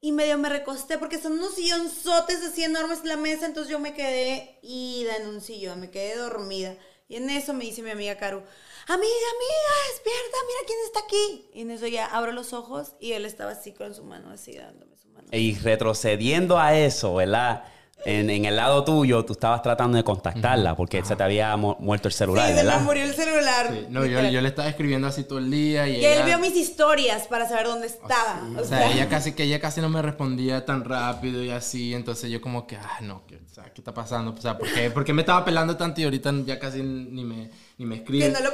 y 0.00 0.12
medio 0.12 0.36
me 0.36 0.48
recosté 0.48 0.98
porque 0.98 1.18
son 1.18 1.32
unos 1.32 1.54
sillonzotes 1.54 2.42
así 2.42 2.64
enormes 2.64 3.00
en 3.02 3.08
la 3.08 3.16
mesa, 3.16 3.46
entonces 3.46 3.70
yo 3.70 3.78
me 3.78 3.94
quedé 3.94 4.58
ida 4.62 5.16
en 5.16 5.28
un 5.28 5.40
sillón, 5.40 5.80
me 5.80 5.90
quedé 5.90 6.16
dormida. 6.16 6.76
Y 7.08 7.16
en 7.16 7.30
eso 7.30 7.54
me 7.54 7.64
dice 7.64 7.82
mi 7.82 7.90
amiga 7.90 8.16
Caru, 8.16 8.38
amiga, 8.38 8.94
amiga, 8.96 9.72
despierta, 9.92 10.36
mira 10.46 10.60
quién 10.66 10.78
está 10.84 11.00
aquí. 11.00 11.50
Y 11.54 11.60
en 11.60 11.70
eso 11.70 11.86
ya 11.86 12.06
abro 12.06 12.32
los 12.32 12.52
ojos 12.52 12.94
y 12.98 13.12
él 13.12 13.24
estaba 13.24 13.52
así 13.52 13.72
con 13.72 13.94
su 13.94 14.02
mano, 14.02 14.30
así 14.30 14.56
dándome 14.56 14.96
su 14.96 15.08
mano. 15.08 15.28
Y 15.30 15.54
retrocediendo 15.54 16.58
a 16.58 16.76
eso, 16.76 17.14
¿verdad? 17.14 17.64
En, 18.04 18.30
en 18.30 18.44
el 18.44 18.56
lado 18.56 18.82
tuyo, 18.84 19.24
tú 19.24 19.34
estabas 19.34 19.62
tratando 19.62 19.96
de 19.96 20.02
contactarla 20.02 20.74
porque 20.74 21.04
se 21.04 21.14
te 21.14 21.22
había 21.22 21.56
mu- 21.56 21.76
muerto 21.78 22.08
el 22.08 22.14
celular, 22.14 22.48
sí, 22.48 22.56
se 22.56 22.64
¿verdad? 22.64 22.80
me 22.80 22.84
murió 22.86 23.04
el 23.04 23.14
celular. 23.14 23.68
Sí, 23.70 23.86
no, 23.90 24.04
yo, 24.04 24.20
yo 24.28 24.40
le 24.40 24.48
estaba 24.48 24.68
escribiendo 24.68 25.06
así 25.06 25.22
todo 25.24 25.38
el 25.38 25.50
día 25.50 25.86
y, 25.86 25.96
Y 26.00 26.04
él 26.04 26.24
vio 26.24 26.38
mis 26.40 26.56
historias 26.56 27.28
para 27.28 27.48
saber 27.48 27.66
dónde 27.66 27.86
estaba. 27.86 28.42
O 28.58 28.64
sea, 28.64 28.90
ella 28.90 29.08
casi 29.08 29.32
que 29.32 29.44
ella 29.44 29.60
casi 29.60 29.80
no 29.80 29.88
me 29.88 30.02
respondía 30.02 30.64
tan 30.64 30.84
rápido 30.84 31.42
y 31.44 31.50
así, 31.50 31.94
entonces 31.94 32.30
yo 32.30 32.40
como 32.40 32.66
que, 32.66 32.76
ah, 32.76 32.98
no, 33.02 33.22
¿qué, 33.28 33.36
o 33.36 33.54
sea, 33.54 33.64
¿qué 33.72 33.80
está 33.80 33.94
pasando? 33.94 34.32
O 34.36 34.40
sea, 34.40 34.58
¿por 34.58 34.68
qué, 34.72 34.90
por 34.90 35.04
qué 35.04 35.12
me 35.12 35.22
estaba 35.22 35.44
pelando 35.44 35.76
tanto 35.76 36.00
y 36.00 36.04
ahorita 36.04 36.32
ya 36.44 36.58
casi 36.58 36.82
ni 36.82 37.22
me, 37.24 37.50
ni 37.78 37.86
me 37.86 37.96
escribe? 37.96 38.26
que 38.26 38.32
no 38.32 38.40
lo 38.40 38.50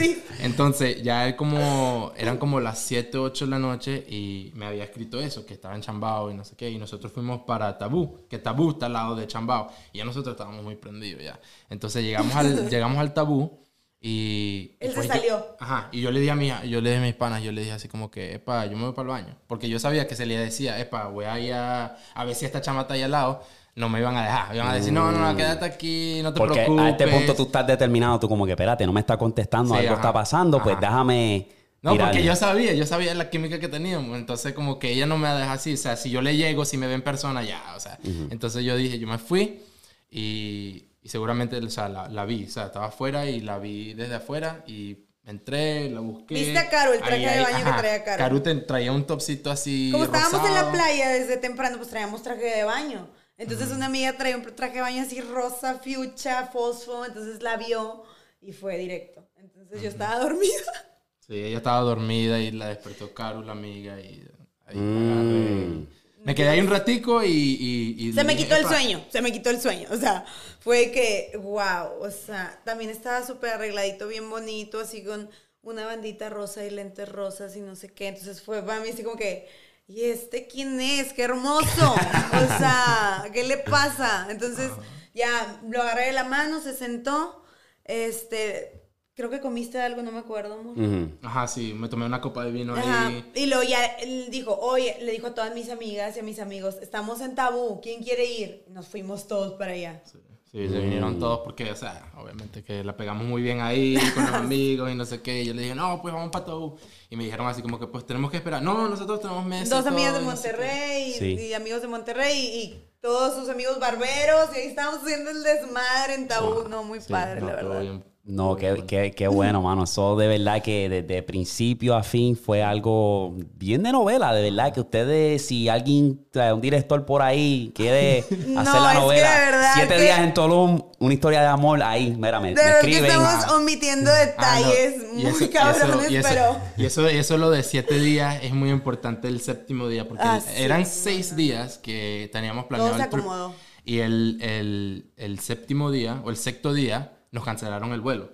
sí. 0.00 0.22
Entonces, 0.40 1.02
ya 1.02 1.26
él 1.26 1.36
como, 1.36 2.12
eran 2.16 2.38
como 2.38 2.60
las 2.60 2.78
7, 2.80 3.18
8 3.18 3.44
de 3.44 3.50
la 3.50 3.58
noche 3.58 4.04
y 4.08 4.52
me 4.54 4.66
había 4.66 4.84
escrito 4.84 5.20
eso, 5.20 5.44
que 5.46 5.54
estaba 5.54 5.74
en 5.74 5.82
Chambao 5.82 6.30
y 6.30 6.34
no 6.34 6.44
sé 6.44 6.56
qué, 6.56 6.70
y 6.70 6.78
nosotros 6.78 7.12
fuimos 7.12 7.42
para 7.42 7.78
Tabú, 7.78 8.26
que 8.28 8.38
Tabú 8.38 8.70
está 8.70 8.86
al 8.86 8.92
lado 8.94 9.14
de 9.16 9.26
Chambao, 9.26 9.70
y 9.92 9.98
ya 9.98 10.04
nosotros 10.04 10.34
estábamos 10.34 10.62
muy 10.64 10.76
prendidos 10.76 11.22
ya. 11.22 11.38
Entonces 11.70 12.02
llegamos 12.04 12.34
al, 12.34 12.68
llegamos 12.70 12.98
al 12.98 13.12
Tabú 13.14 13.60
y... 14.00 14.76
Él 14.80 14.92
se 14.92 15.02
yo- 15.02 15.08
salió. 15.08 15.46
ajá, 15.60 15.88
y 15.92 16.00
yo 16.00 16.10
le 16.10 16.20
di 16.20 16.28
a 16.28 16.34
mi, 16.34 16.48
yo 16.48 16.80
le 16.80 16.90
dije 16.90 17.02
a 17.02 17.06
mis 17.06 17.14
panas, 17.14 17.42
yo 17.42 17.52
le 17.52 17.60
dije 17.62 17.72
así 17.72 17.88
como 17.88 18.10
que, 18.10 18.34
epa, 18.34 18.66
yo 18.66 18.76
me 18.76 18.84
voy 18.84 18.92
para 18.94 19.02
el 19.16 19.22
baño, 19.24 19.36
porque 19.46 19.68
yo 19.68 19.78
sabía 19.78 20.06
que 20.08 20.16
se 20.16 20.26
le 20.26 20.36
decía, 20.36 20.78
epa, 20.80 21.06
voy 21.06 21.24
a 21.26 21.38
ir 21.38 21.52
a, 21.52 21.96
a 22.14 22.24
ver 22.24 22.34
si 22.34 22.44
esta 22.44 22.60
chama 22.60 22.82
está 22.82 22.94
ahí 22.94 23.02
al 23.02 23.12
lado, 23.12 23.42
no 23.74 23.88
me 23.88 24.00
iban 24.00 24.16
a 24.16 24.24
dejar, 24.24 24.48
me 24.50 24.56
iban 24.56 24.68
a 24.68 24.74
decir, 24.74 24.92
no, 24.92 25.10
no, 25.12 25.18
no, 25.18 25.36
quédate 25.36 25.64
aquí, 25.64 26.20
no 26.22 26.32
te 26.32 26.38
Porque 26.38 26.54
preocupes. 26.56 26.84
a 26.84 26.88
este 26.90 27.06
punto 27.08 27.34
tú 27.34 27.42
estás 27.44 27.66
determinado, 27.66 28.20
tú 28.20 28.28
como 28.28 28.44
que, 28.44 28.52
espérate, 28.52 28.84
no 28.86 28.92
me 28.92 29.00
está 29.00 29.16
contestando, 29.16 29.74
Sí, 29.74 29.80
algo 29.80 29.92
ajá, 29.92 30.00
está 30.00 30.12
pasando, 30.12 30.62
pues 30.62 30.78
déjame 30.80 31.48
No, 31.80 31.92
tirarle. 31.92 32.12
porque 32.12 32.26
yo 32.26 32.36
sabía, 32.36 32.74
yo 32.74 32.86
sabía 32.86 33.14
la 33.14 33.30
química 33.30 33.58
que 33.58 33.68
teníamos. 33.68 34.16
Entonces, 34.18 34.52
como 34.52 34.78
que 34.78 34.92
ella 34.92 35.06
no 35.06 35.16
me 35.18 35.28
deja 35.28 35.52
así. 35.54 35.72
O 35.74 35.76
sea, 35.76 35.96
si 35.96 36.10
yo 36.10 36.20
le 36.22 36.36
llego, 36.36 36.64
si 36.64 36.76
me 36.76 36.86
ve 36.86 36.94
en 36.94 37.02
persona, 37.02 37.42
ya. 37.42 37.60
O 37.74 37.80
sea, 37.80 37.98
entonces 38.30 38.62
yo 38.64 38.76
dije, 38.76 38.98
yo 38.98 39.08
me 39.08 39.18
fui 39.18 39.62
y, 40.10 40.84
y 41.02 41.08
seguramente, 41.08 41.56
o 41.58 41.70
sea, 41.70 41.88
la, 41.88 42.08
la 42.08 42.24
vi. 42.24 42.44
O 42.44 42.48
sea, 42.50 42.66
estaba 42.66 42.86
afuera 42.86 43.26
y 43.26 43.40
la 43.40 43.58
vi 43.58 43.94
desde 43.94 44.16
afuera 44.16 44.62
y 44.66 44.98
entré, 45.24 45.88
la 45.90 46.00
busqué. 46.00 46.34
¿Viste 46.34 46.58
a 46.58 46.68
Caro, 46.68 46.92
el 46.92 47.00
traje 47.00 47.26
de 47.26 47.40
baño 47.42 47.64
que 47.64 47.72
traía 47.80 48.04
Caro? 48.04 48.18
Caru 48.18 48.40
te- 48.40 48.54
traía 48.56 48.92
un 48.92 49.04
topcito 49.04 49.50
así. 49.50 49.88
Como 49.92 50.04
estábamos 50.04 50.46
en 50.46 50.54
la 50.54 50.70
playa 50.70 51.08
desde 51.10 51.36
temprano, 51.38 51.78
pues 51.78 51.88
traíamos 51.88 52.22
traje 52.22 52.44
de 52.44 52.64
baño. 52.64 53.08
Entonces 53.38 53.70
una 53.72 53.86
amiga 53.86 54.16
traía 54.16 54.36
un 54.36 54.44
traje 54.54 54.74
de 54.76 54.80
baño 54.82 55.02
así 55.02 55.20
rosa, 55.20 55.80
fucha, 55.82 56.46
fosfo, 56.46 57.04
entonces 57.04 57.42
la 57.42 57.56
vio 57.56 58.04
y 58.40 58.52
fue 58.52 58.78
directo. 58.78 59.26
Entonces 59.36 59.82
yo 59.82 59.88
estaba 59.88 60.18
dormida. 60.18 60.52
Sí, 61.24 61.34
ella 61.34 61.58
estaba 61.58 61.80
dormida 61.82 62.40
y 62.40 62.50
la 62.50 62.66
despertó 62.66 63.14
Caru, 63.14 63.42
la 63.42 63.52
amiga. 63.52 63.98
Y 64.00 64.24
ahí 64.66 64.76
Mm. 64.76 65.86
Me 66.24 66.34
quedé 66.34 66.48
ahí 66.50 66.60
un 66.60 66.68
ratico 66.68 67.22
y. 67.22 67.28
y- 67.30 68.08
y 68.08 68.12
Se 68.12 68.24
me 68.24 68.34
dije, 68.34 68.44
quitó 68.44 68.56
el 68.56 68.66
sueño, 68.66 69.04
se 69.08 69.22
me 69.22 69.32
quitó 69.32 69.50
el 69.50 69.60
sueño. 69.60 69.88
O 69.92 69.96
sea, 69.96 70.24
fue 70.60 70.90
que, 70.90 71.32
wow, 71.40 72.00
o 72.00 72.10
sea, 72.10 72.60
también 72.64 72.90
estaba 72.90 73.24
súper 73.26 73.50
arregladito, 73.54 74.08
bien 74.08 74.28
bonito, 74.30 74.80
así 74.80 75.02
con 75.04 75.30
una 75.62 75.86
bandita 75.86 76.28
rosa 76.28 76.64
y 76.64 76.70
lentes 76.70 77.08
rosas 77.08 77.56
y 77.56 77.60
no 77.60 77.76
sé 77.76 77.88
qué. 77.92 78.08
Entonces 78.08 78.42
fue 78.42 78.60
para 78.62 78.80
mí 78.80 78.90
así 78.90 79.02
como 79.04 79.16
que, 79.16 79.48
¿y 79.86 80.04
este 80.04 80.46
quién 80.46 80.80
es? 80.80 81.12
¡Qué 81.12 81.22
hermoso! 81.22 81.94
O 81.94 82.58
sea, 82.58 83.28
¿qué 83.32 83.44
le 83.44 83.58
pasa? 83.58 84.26
Entonces 84.30 84.70
ya 85.14 85.60
lo 85.68 85.82
agarré 85.82 86.06
de 86.06 86.12
la 86.12 86.24
mano, 86.24 86.60
se 86.60 86.74
sentó, 86.74 87.42
este, 87.84 88.82
creo 89.14 89.30
que 89.30 89.40
comiste 89.40 89.80
algo, 89.80 90.02
no 90.02 90.12
me 90.12 90.18
acuerdo, 90.20 90.54
amor. 90.54 90.76
Ajá, 91.22 91.46
sí, 91.46 91.74
me 91.74 91.88
tomé 91.88 92.06
una 92.06 92.20
copa 92.20 92.44
de 92.44 92.52
vino 92.52 92.74
Ajá. 92.74 93.08
ahí. 93.08 93.30
Y 93.34 93.46
luego 93.46 93.62
ya 93.62 93.84
él 93.84 94.28
dijo, 94.30 94.58
oye, 94.58 94.96
le 95.02 95.12
dijo 95.12 95.28
a 95.28 95.34
todas 95.34 95.54
mis 95.54 95.68
amigas 95.68 96.16
y 96.16 96.20
a 96.20 96.22
mis 96.22 96.38
amigos, 96.38 96.76
estamos 96.80 97.20
en 97.20 97.34
tabú, 97.34 97.80
¿quién 97.80 98.02
quiere 98.02 98.24
ir? 98.24 98.64
Nos 98.68 98.88
fuimos 98.88 99.26
todos 99.26 99.54
para 99.54 99.72
allá. 99.72 100.02
Sí, 100.04 100.18
sí, 100.52 100.68
se 100.68 100.78
vinieron 100.80 101.18
todos 101.18 101.40
porque, 101.44 101.70
o 101.70 101.76
sea, 101.76 102.12
obviamente 102.16 102.62
que 102.62 102.84
la 102.84 102.96
pegamos 102.96 103.26
muy 103.26 103.40
bien 103.42 103.60
ahí 103.60 103.96
con 104.14 104.24
los 104.26 104.34
amigos 104.34 104.90
y 104.90 104.94
no 104.94 105.04
sé 105.04 105.22
qué. 105.22 105.42
Y 105.42 105.46
yo 105.46 105.54
le 105.54 105.62
dije, 105.62 105.74
no, 105.74 106.00
pues 106.02 106.12
vamos 106.14 106.30
para 106.30 106.44
Tabú. 106.44 106.76
Y 107.10 107.16
me 107.16 107.24
dijeron 107.24 107.46
así 107.46 107.62
como 107.62 107.78
que, 107.80 107.86
pues 107.86 108.04
tenemos 108.06 108.30
que 108.30 108.36
esperar. 108.36 108.62
No, 108.62 108.88
nosotros 108.88 109.20
tenemos 109.20 109.44
meses. 109.46 109.70
Dos 109.70 109.86
amigas 109.86 110.12
de 110.14 110.20
todo, 110.20 110.28
y 110.28 110.30
no 110.30 110.36
sé 110.36 110.50
qué". 110.50 110.56
Monterrey 110.56 111.02
y- 111.10 111.12
Sí. 111.14 111.26
y, 111.48 111.54
amigos 111.54 111.82
de 111.82 111.88
Monterrey 111.88 112.38
y, 112.38 112.58
y 112.62 112.88
todos 113.00 113.34
sus 113.34 113.48
amigos 113.48 113.80
barberos 113.80 114.50
y 114.54 114.58
ahí 114.60 114.66
estábamos 114.68 115.02
haciendo 115.02 115.30
el 115.30 115.42
desmadre 115.42 116.14
en 116.14 116.28
tabú. 116.28 116.68
No, 116.68 116.84
muy 116.84 117.00
Sí, 117.00 117.10
padre, 117.12 117.40
no, 117.40 117.46
la 117.48 117.60
todo 117.60 117.68
verdad. 117.70 117.80
bien. 117.82 118.11
No, 118.24 118.54
qué, 118.54 118.84
qué, 118.86 119.10
qué 119.10 119.26
bueno, 119.26 119.62
mano. 119.62 119.82
Eso 119.82 120.14
de 120.16 120.28
verdad 120.28 120.62
que 120.62 120.88
desde 120.88 121.24
principio 121.24 121.96
a 121.96 122.04
fin 122.04 122.36
fue 122.36 122.62
algo 122.62 123.34
bien 123.56 123.82
de 123.82 123.90
novela, 123.90 124.32
de 124.32 124.42
verdad. 124.48 124.72
Que 124.72 124.78
ustedes, 124.80 125.44
si 125.44 125.68
alguien, 125.68 126.20
o 126.30 126.32
sea, 126.32 126.54
un 126.54 126.60
director 126.60 127.04
por 127.04 127.20
ahí 127.20 127.72
quiere 127.74 128.20
hacer 128.30 128.46
No, 128.46 128.62
la 128.80 128.92
es 128.92 128.94
que 128.98 129.00
novela, 129.00 129.30
de 129.40 129.44
verdad 129.46 129.70
Siete 129.74 129.94
que- 129.96 130.02
días 130.02 130.20
en 130.20 130.34
Tulum, 130.34 130.82
una 131.00 131.14
historia 131.14 131.40
de 131.40 131.46
amor, 131.48 131.82
ahí, 131.82 132.14
mira, 132.16 132.38
me, 132.38 132.50
De 132.50 132.54
me 132.54 132.62
verdad 132.62 132.80
que 132.80 132.90
escriben. 132.90 133.10
estamos 133.10 133.44
ah, 133.44 133.56
omitiendo 133.56 134.10
Ah, 134.12 134.14
no, 134.14 134.20
detalles 134.68 134.94
y 135.16 135.22
muy 135.24 135.26
eso- 135.32 135.50
cabrones, 135.50 136.10
y 136.12 136.16
eso- 136.16 136.28
pero... 136.30 136.56
Y 136.76 136.84
eso, 136.86 137.08
eso 137.08 137.36
lo 137.38 137.50
de 137.50 137.64
siete 137.64 137.98
días 137.98 138.38
es 138.44 138.52
muy 138.54 138.70
importante 138.70 139.26
el 139.26 139.40
séptimo 139.40 139.88
día, 139.88 140.06
porque 140.06 140.22
Ah, 140.24 140.40
el- 140.56 140.62
eran 140.64 140.86
sí, 140.86 140.92
seis 141.02 141.34
días 141.34 141.78
que 141.78 142.30
teníamos 142.32 142.66
planeado. 142.66 142.90
Todo 142.92 142.98
se 143.00 143.02
el 143.02 143.08
acomodó. 143.08 143.54
Y 143.84 143.98
el, 143.98 144.38
el, 144.42 145.10
el 145.16 145.40
séptimo 145.40 145.90
día, 145.90 146.20
o 146.24 146.30
el 146.30 146.36
sexto 146.36 146.72
día, 146.72 147.14
nos 147.32 147.44
cancelaron 147.44 147.92
el 147.92 148.00
vuelo. 148.00 148.30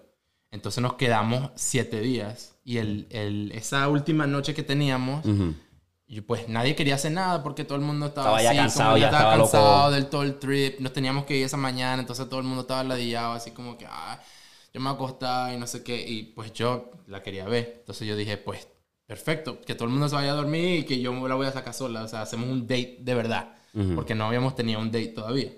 Entonces 0.51 0.83
nos 0.83 0.95
quedamos 0.95 1.51
siete 1.55 2.01
días. 2.01 2.57
Y 2.65 2.77
el, 2.79 3.07
el, 3.11 3.53
esa 3.53 3.89
última 3.89 4.27
noche 4.27 4.55
que 4.55 4.63
teníamos, 4.63 5.25
y 6.07 6.21
pues 6.23 6.49
nadie 6.49 6.75
quería 6.75 6.97
hacer 6.97 7.13
nada 7.13 7.43
porque 7.43 7.65
todo 7.65 7.77
el 7.79 7.85
mundo 7.85 8.07
estaba, 8.07 8.41
Estaba 8.41 8.43
ya 8.43 8.51
así, 8.51 8.59
cansado, 8.59 8.91
como 8.91 8.99
ya 8.99 9.07
estaba 9.07 9.37
loco. 9.37 9.51
cansado 9.51 9.91
del 9.91 10.07
todo 10.07 10.23
el 10.23 10.39
trip. 10.39 10.81
Nos 10.81 10.93
teníamos 10.93 11.25
que 11.25 11.37
ir 11.37 11.45
esa 11.45 11.57
mañana, 11.57 12.01
entonces 12.01 12.29
todo 12.29 12.41
el 12.41 12.47
mundo 12.47 12.63
estaba 12.63 12.85
ladillado, 12.85 13.33
así 13.33 13.51
como 13.53 13.79
que, 13.79 13.87
ah, 13.89 14.21
yo 14.73 14.81
me 14.81 14.91
acostaba 14.91 15.53
y 15.55 15.59
no 15.59 15.67
sé 15.67 15.83
qué. 15.83 16.07
Y 16.07 16.25
pues 16.35 16.53
yo 16.53 16.91
la 17.07 17.23
quería 17.23 17.45
ver. 17.47 17.77
Entonces 17.81 18.07
yo 18.09 18.17
dije, 18.17 18.37
pues, 18.39 18.69
perfecto, 19.07 19.61
que 19.63 19.75
todo 19.75 19.85
el 19.85 19.91
mundo 19.91 20.09
se 20.09 20.15
vaya 20.15 20.33
a 20.33 20.37
dormir 20.37 20.81
y 20.81 20.85
que 20.85 21.01
yo 21.01 21.13
la 21.29 21.35
voy 21.35 21.47
a 21.47 21.53
sacar 21.53 21.73
sola. 21.75 22.03
O 22.05 22.09
sea, 22.09 22.23
hacemos 22.23 22.49
un 22.49 22.63
date 22.67 22.99
de 23.01 23.15
verdad. 23.15 23.55
Porque 23.95 24.15
no 24.15 24.25
habíamos 24.27 24.57
tenido 24.57 24.81
un 24.81 24.87
date 24.91 25.09
todavía. 25.09 25.53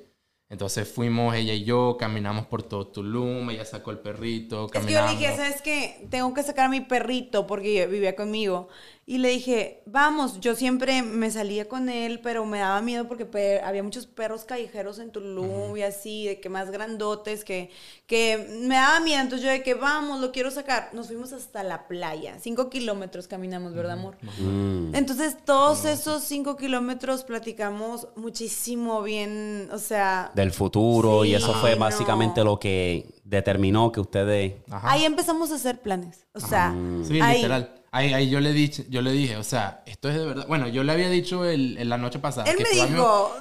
Entonces 0.51 0.93
fuimos 0.93 1.35
ella 1.37 1.55
y 1.55 1.65
yo, 1.65 1.97
caminamos 1.99 2.47
por 2.47 2.65
todo 2.65 2.89
Tulum, 2.89 3.49
ella 3.51 3.65
sacó 3.65 3.93
el 3.93 4.01
perrito, 4.01 4.67
Es 4.67 4.73
que 4.73 4.79
yo 4.93 4.99
caminamos. 4.99 5.11
dije, 5.19 5.37
¿sabes 5.37 5.63
qué? 5.63 6.07
Tengo 6.11 6.35
que 6.35 6.43
sacar 6.43 6.67
a 6.67 6.69
mi 6.69 6.81
perrito 6.81 7.47
porque 7.47 7.87
vivía 7.87 8.17
conmigo. 8.17 8.69
Y 9.07 9.19
le 9.19 9.31
dije, 9.31 9.83
vamos, 9.87 10.39
yo 10.41 10.55
siempre 10.55 11.03
me 11.03 11.33
salía 11.33 11.69
con 11.69 11.89
él, 11.89 12.21
pero 12.23 12.45
me 12.47 12.61
daba 12.61 12.81
miedo 12.81 13.09
porque 13.09 13.61
había 13.65 13.83
muchos 13.83 14.07
perros 14.07 14.45
callejeros 14.45 15.01
en 15.01 15.11
Tulum 15.11 15.77
y 15.77 15.83
así, 15.83 16.27
de 16.27 16.41
que 16.41 16.49
más 16.49 16.71
grandotes, 16.71 17.45
que, 17.45 17.71
que 18.07 18.61
me 18.63 18.77
daba 18.77 19.01
miedo. 19.01 19.21
Entonces 19.21 19.45
yo 19.45 19.51
de 19.51 19.65
que 19.65 19.75
vamos, 19.75 20.21
lo 20.21 20.31
quiero 20.31 20.53
sacar. 20.53 20.91
Nos 20.93 21.09
fuimos 21.09 21.33
hasta 21.33 21.65
la 21.65 21.89
playa. 21.89 22.37
Cinco 22.41 22.71
kilómetros 22.71 23.27
caminamos, 23.27 23.75
¿verdad, 23.75 23.93
amor? 23.99 24.17
Mm. 24.39 24.95
Entonces 24.95 25.37
todos 25.45 25.87
esos 25.87 26.23
cinco 26.23 26.57
kilómetros 26.57 27.25
platicamos 27.25 28.07
muchísimo 28.15 29.03
bien, 29.03 29.71
o 29.73 29.79
sea... 29.79 30.31
Del 30.37 30.53
futuro, 30.53 31.25
y 31.25 31.35
eso 31.35 31.53
fue 31.55 31.73
no. 31.75 31.81
básicamente 31.81 32.45
lo 32.45 32.61
que 32.61 33.13
determinó 33.25 33.91
que 33.91 33.99
ustedes. 34.01 34.55
Ajá. 34.71 34.93
Ahí 34.93 35.05
empezamos 35.05 35.51
a 35.51 35.57
hacer 35.57 35.81
planes. 35.81 36.27
O 36.33 36.39
sea, 36.39 36.73
Sí, 37.09 37.21
ahí. 37.21 37.39
literal. 37.39 37.75
Ahí, 37.93 38.13
ahí 38.13 38.31
yo, 38.31 38.39
le 38.41 38.53
dije, 38.53 38.87
yo 38.89 39.03
le 39.03 39.11
dije, 39.13 39.37
o 39.37 39.43
sea, 39.43 39.83
esto 39.87 40.09
es 40.09 40.15
de 40.17 40.25
verdad. 40.25 40.47
Bueno, 40.47 40.69
yo 40.69 40.85
le 40.85 40.93
había 40.93 41.11
dicho 41.11 41.45
el, 41.45 41.89
la 41.89 41.99
noche 41.99 42.19
pasada. 42.21 42.49
Él 42.51 42.57
que 42.57 42.63
me 42.63 42.71
dijo- 42.71 42.87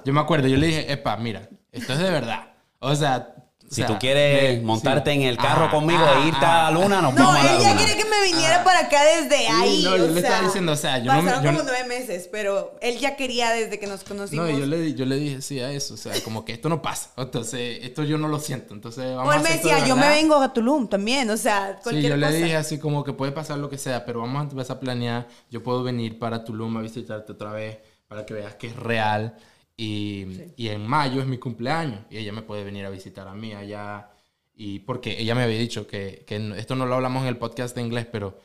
yo 0.04 0.14
me 0.14 0.20
acuerdo, 0.22 0.48
yo 0.48 0.58
le 0.58 0.68
dije, 0.68 0.92
epa, 0.92 1.18
mira, 1.18 1.48
esto 1.72 1.94
es 1.94 2.00
de 2.00 2.10
verdad. 2.10 2.54
O 2.80 2.96
sea, 2.96 3.36
Si 3.70 3.84
O 3.84 3.86
sea, 3.86 3.88
tú 3.88 4.00
quieres 4.00 4.60
me- 4.60 4.66
montarte 4.66 5.12
sí. 5.12 5.18
en 5.18 5.28
el 5.28 5.38
carro 5.38 5.66
Ajá, 5.66 5.72
conmigo 5.76 6.04
ajá, 6.04 6.24
e 6.24 6.28
irte 6.28 6.44
a 6.44 6.50
la 6.50 6.62
ajá. 6.68 6.72
luna, 6.72 7.02
nos 7.04 7.14
No, 7.14 7.24
vamos 7.26 7.40
a 7.40 7.44
la 7.44 7.52
él 7.54 7.62
ya 7.62 7.70
luna. 7.70 7.78
quiere 7.86 7.98
que 8.04 8.10
me 8.10 8.24
viniera 8.24 8.64
para 8.64 8.80
acá 8.80 9.04
desde 9.04 9.48
ahí. 9.48 9.84
no, 9.84 9.96
yo 9.96 10.04
o 10.06 10.08
le 10.08 10.16
estaba 10.20 10.38
sea, 10.38 10.46
diciendo, 10.48 10.72
o 10.72 10.76
sea, 10.76 10.98
yo 10.98 11.06
no 11.14 11.22
me- 11.22 11.24
pasaron 11.30 11.44
yo 11.44 11.50
como 11.52 11.64
no- 11.64 11.70
nueve 11.70 11.88
meses, 11.88 12.28
pero 12.32 12.76
él 12.82 12.98
ya 12.98 13.16
quería 13.16 13.52
desde 13.52 13.78
que 13.78 13.86
nos 13.86 14.04
conocimos. 14.04 14.50
No, 14.50 14.58
yo 14.58 14.66
le, 14.66 14.94
yo 14.96 15.06
le 15.06 15.16
dije 15.18 15.42
sí 15.44 15.60
a 15.60 15.72
eso, 15.72 15.94
o 15.94 15.98
sea, 15.98 16.14
como 16.24 16.46
que 16.46 16.54
esto 16.54 16.68
no 16.68 16.82
pasa, 16.82 17.12
entonces 17.18 17.80
esto 17.84 18.04
yo 18.04 18.18
no 18.18 18.28
lo 18.28 18.40
siento, 18.40 18.74
entonces 18.74 19.16
vamos 19.16 19.28
o 19.30 19.34
él 19.34 19.40
a 19.40 19.44
me 19.44 19.50
decía, 19.56 19.86
yo 19.86 19.96
me 19.96 20.02
verdad". 20.02 20.16
vengo 20.16 20.36
a 20.42 20.52
Tulum 20.52 20.88
también, 20.90 21.30
o 21.30 21.38
sea, 21.38 21.76
Sí, 21.78 21.84
cualquier 21.84 22.10
yo 22.12 22.18
le 22.18 22.26
cosa. 22.26 22.38
dije 22.40 22.56
así 22.56 22.80
como 22.80 23.04
que 23.04 23.14
puede 23.14 23.32
pasar 23.32 23.60
lo 23.60 23.70
que 23.70 23.78
sea, 23.78 24.04
pero 24.04 24.22
vamos 24.22 24.40
a 24.40 24.44
empezar 24.50 24.78
a 24.78 24.80
planear. 24.80 25.28
Yo 25.52 25.62
puedo 25.62 25.84
venir 25.84 26.18
para 26.18 26.44
Tulum 26.44 26.76
a 26.78 26.82
visitarte 26.82 27.34
otra 27.34 27.52
vez 27.52 27.78
para 28.08 28.26
que 28.26 28.34
veas 28.34 28.56
que 28.56 28.66
es 28.66 28.76
real. 28.76 29.36
Y, 29.82 30.26
y 30.58 30.68
en 30.68 30.86
mayo 30.86 31.22
es 31.22 31.28
mi 31.28 31.38
cumpleaños 31.38 32.02
y 32.10 32.18
ella 32.18 32.34
me 32.34 32.42
puede 32.42 32.66
venir 32.66 32.86
a 32.86 32.90
visitar 32.90 33.30
a 33.30 33.34
mí 33.34 33.54
allá. 33.54 34.10
Y 34.54 34.80
porque 34.80 35.18
ella 35.22 35.36
me 35.36 35.44
había 35.44 35.58
dicho 35.58 35.88
que, 35.88 36.26
que 36.28 36.54
esto 36.58 36.76
no 36.76 36.86
lo 36.86 36.96
hablamos 36.96 37.22
en 37.22 37.30
el 37.30 37.38
podcast 37.38 37.74
de 37.78 37.82
inglés, 37.84 38.06
pero 38.12 38.38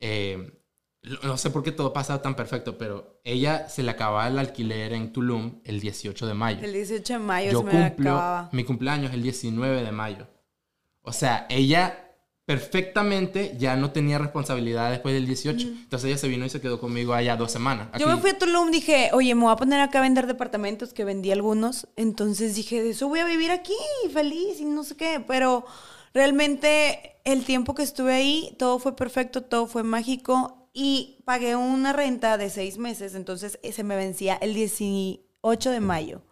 eh, 0.00 0.50
no 1.22 1.36
sé 1.36 1.50
por 1.50 1.62
qué 1.62 1.72
todo 1.72 1.92
pasa 1.92 2.22
tan 2.22 2.34
perfecto, 2.34 2.78
pero 2.78 3.20
ella 3.22 3.68
se 3.68 3.82
le 3.82 3.90
acababa 3.90 4.26
el 4.28 4.38
alquiler 4.38 4.94
en 4.94 5.12
Tulum 5.12 5.60
el 5.64 5.78
18 5.80 6.26
de 6.26 6.32
mayo 6.34 6.64
El 6.64 6.72
18 6.72 7.12
de 7.12 7.18
mayo 7.18 7.52
yo 7.52 7.58
se 7.60 7.64
me 7.66 7.70
cumplo 7.72 8.10
acababa. 8.12 8.48
mi 8.52 8.64
cumpleaños 8.64 9.12
el 9.12 9.22
19 9.22 9.82
de 9.82 9.92
mayo. 9.92 10.26
O 11.02 11.12
sea, 11.12 11.46
ella 11.50 12.07
perfectamente 12.48 13.56
ya 13.58 13.76
no 13.76 13.92
tenía 13.92 14.16
responsabilidad 14.16 14.90
después 14.90 15.14
del 15.14 15.26
18. 15.26 15.66
Entonces 15.66 16.08
ella 16.08 16.16
se 16.16 16.28
vino 16.28 16.46
y 16.46 16.48
se 16.48 16.62
quedó 16.62 16.80
conmigo 16.80 17.12
allá 17.12 17.36
dos 17.36 17.52
semanas. 17.52 17.88
Yo 17.98 18.06
me 18.08 18.16
fui 18.16 18.30
a 18.30 18.38
Tulum, 18.38 18.70
dije, 18.70 19.10
oye, 19.12 19.34
me 19.34 19.42
voy 19.42 19.52
a 19.52 19.56
poner 19.56 19.80
acá 19.80 19.98
a 19.98 20.00
vender 20.00 20.26
departamentos, 20.26 20.94
que 20.94 21.04
vendí 21.04 21.30
algunos. 21.30 21.88
Entonces 21.96 22.54
dije, 22.54 22.82
de 22.82 22.88
eso 22.88 23.06
voy 23.06 23.18
a 23.18 23.26
vivir 23.26 23.50
aquí, 23.50 23.74
feliz 24.10 24.60
y 24.60 24.64
no 24.64 24.82
sé 24.82 24.96
qué. 24.96 25.22
Pero 25.28 25.66
realmente 26.14 27.20
el 27.24 27.44
tiempo 27.44 27.74
que 27.74 27.82
estuve 27.82 28.14
ahí, 28.14 28.56
todo 28.58 28.78
fue 28.78 28.96
perfecto, 28.96 29.42
todo 29.42 29.66
fue 29.66 29.82
mágico. 29.82 30.70
Y 30.72 31.18
pagué 31.26 31.54
una 31.54 31.92
renta 31.92 32.38
de 32.38 32.48
seis 32.48 32.78
meses, 32.78 33.14
entonces 33.14 33.58
eh, 33.62 33.72
se 33.72 33.84
me 33.84 33.94
vencía 33.94 34.36
el 34.36 34.54
18 34.54 35.70
de 35.70 35.80
mayo. 35.80 36.22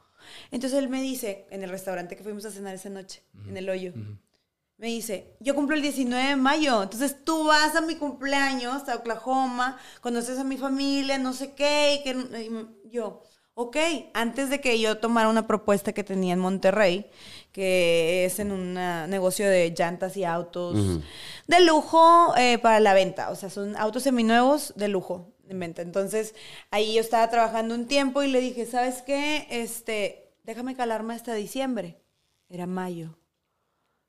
Entonces 0.50 0.79
él 0.79 0.88
me 0.88 1.02
dice, 1.02 1.46
en 1.50 1.62
el 1.62 1.68
restaurante 1.68 2.16
que 2.16 2.22
fuimos 2.22 2.46
a 2.46 2.50
cenar 2.50 2.74
esa 2.74 2.88
noche, 2.88 3.22
en 3.46 3.59
el 3.59 3.68
hoyo, 3.68 3.92
me 4.78 4.88
dice, 4.88 5.36
yo 5.40 5.54
cumplo 5.54 5.74
el 5.74 5.82
19 5.82 6.28
de 6.28 6.36
mayo, 6.36 6.82
entonces 6.82 7.24
tú 7.24 7.44
vas 7.44 7.74
a 7.74 7.80
mi 7.80 7.96
cumpleaños 7.96 8.88
a 8.88 8.96
Oklahoma, 8.96 9.78
conoces 10.00 10.38
a 10.38 10.44
mi 10.44 10.58
familia, 10.58 11.16
no 11.18 11.32
sé 11.32 11.54
qué, 11.54 11.94
y 11.94 12.02
que 12.02 12.10
y 12.84 12.90
yo, 12.90 13.22
ok, 13.54 13.76
antes 14.12 14.50
de 14.50 14.60
que 14.60 14.78
yo 14.78 14.98
tomara 14.98 15.30
una 15.30 15.46
propuesta 15.46 15.94
que 15.94 16.04
tenía 16.04 16.34
en 16.34 16.40
Monterrey, 16.40 17.10
que 17.52 18.26
es 18.26 18.38
en 18.38 18.52
un 18.52 18.74
negocio 18.74 19.48
de 19.48 19.74
llantas 19.76 20.14
y 20.18 20.24
autos 20.24 21.00
de 21.46 21.60
lujo 21.60 22.34
eh, 22.36 22.58
para 22.58 22.80
la 22.80 22.92
venta, 22.92 23.30
o 23.30 23.34
sea, 23.34 23.48
son 23.48 23.76
autos 23.76 24.02
seminuevos 24.02 24.74
de 24.76 24.88
lujo 24.88 25.32
en 25.48 25.58
venta. 25.58 25.80
Entonces, 25.80 26.34
ahí 26.70 26.94
yo 26.94 27.00
estaba 27.00 27.30
trabajando 27.30 27.74
un 27.74 27.86
tiempo 27.86 28.22
y 28.22 28.28
le 28.28 28.40
dije, 28.40 28.66
¿sabes 28.66 29.00
qué? 29.00 29.46
Este, 29.48 30.34
déjame 30.44 30.76
calarme 30.76 31.14
hasta 31.14 31.32
diciembre. 31.32 31.98
Era 32.50 32.66
mayo. 32.66 33.16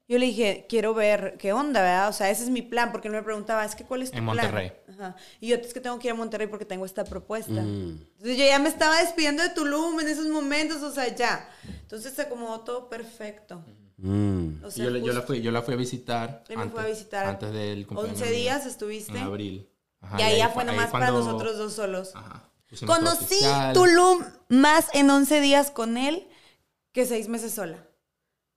Yo 0.10 0.18
le 0.20 0.28
dije, 0.28 0.66
quiero 0.70 0.94
ver 0.94 1.36
qué 1.38 1.52
onda, 1.52 1.82
¿verdad? 1.82 2.08
O 2.08 2.14
sea, 2.14 2.30
ese 2.30 2.44
es 2.44 2.50
mi 2.50 2.62
plan, 2.62 2.92
porque 2.94 3.10
él 3.10 3.14
me 3.14 3.24
preguntaba, 3.24 3.66
es 3.66 3.76
que 3.76 3.84
¿cuál 3.84 4.02
es 4.04 4.12
tu 4.12 4.18
En 4.18 4.24
plan? 4.24 4.38
Monterrey. 4.38 4.72
Ajá. 4.94 5.16
Y 5.42 5.48
yo, 5.50 5.58
es 5.58 5.74
que 5.74 5.82
tengo 5.82 6.00
que 6.00 6.08
ir 6.08 6.14
a 6.14 6.16
Monterrey 6.16 6.48
porque 6.48 6.64
tengo 6.64 6.86
esta 6.86 7.04
propuesta. 7.04 7.52
Mm. 7.62 8.00
Entonces 8.14 8.38
yo 8.38 8.46
ya 8.46 8.58
me 8.60 8.70
estaba 8.70 9.00
despidiendo 9.02 9.44
de 9.44 9.50
Tulum 9.50 10.00
en 10.00 10.08
esos 10.08 10.28
momentos, 10.28 10.82
o 10.82 10.92
sea, 10.92 11.14
ya. 11.14 11.50
Entonces 11.82 12.14
se 12.14 12.22
acomodó 12.22 12.62
todo 12.62 12.88
perfecto. 12.90 13.62
Mm. 13.98 14.64
O 14.64 14.72
sea, 14.72 14.86
yo, 14.86 14.92
la- 14.92 15.00
yo 15.00 15.12
la 15.12 15.22
fui, 15.24 15.42
yo 15.42 15.52
la 15.52 15.62
fui 15.62 15.74
a 15.74 15.78
visitar. 15.78 16.44
Él 16.48 16.58
me 16.58 16.70
fue 16.70 16.84
a 16.84 16.86
visitar. 16.86 17.26
Antes 17.26 17.52
del 17.52 17.86
cumpleaños. 17.86 18.22
11 18.22 18.32
mío, 18.32 18.40
días 18.40 18.66
estuviste. 18.66 19.12
En 19.12 19.24
abril. 19.24 19.70
Ajá, 20.00 20.20
y 20.20 20.24
ahí 20.24 20.38
ya 20.38 20.50
fue- 20.50 20.64
ahí 20.64 20.68
nomás 20.68 20.90
para 20.92 21.12
nosotros 21.12 21.58
dos 21.58 21.74
solos. 21.74 22.12
Ajá. 22.16 22.50
Conocí. 22.86 23.44
Tulum 23.74 24.24
más 24.50 24.88
en 24.94 25.10
11 25.10 25.42
días 25.42 25.72
con 25.72 25.98
él 25.98 26.28
que 26.94 27.06
seis 27.06 27.28
meses 27.28 27.54
sola. 27.54 27.84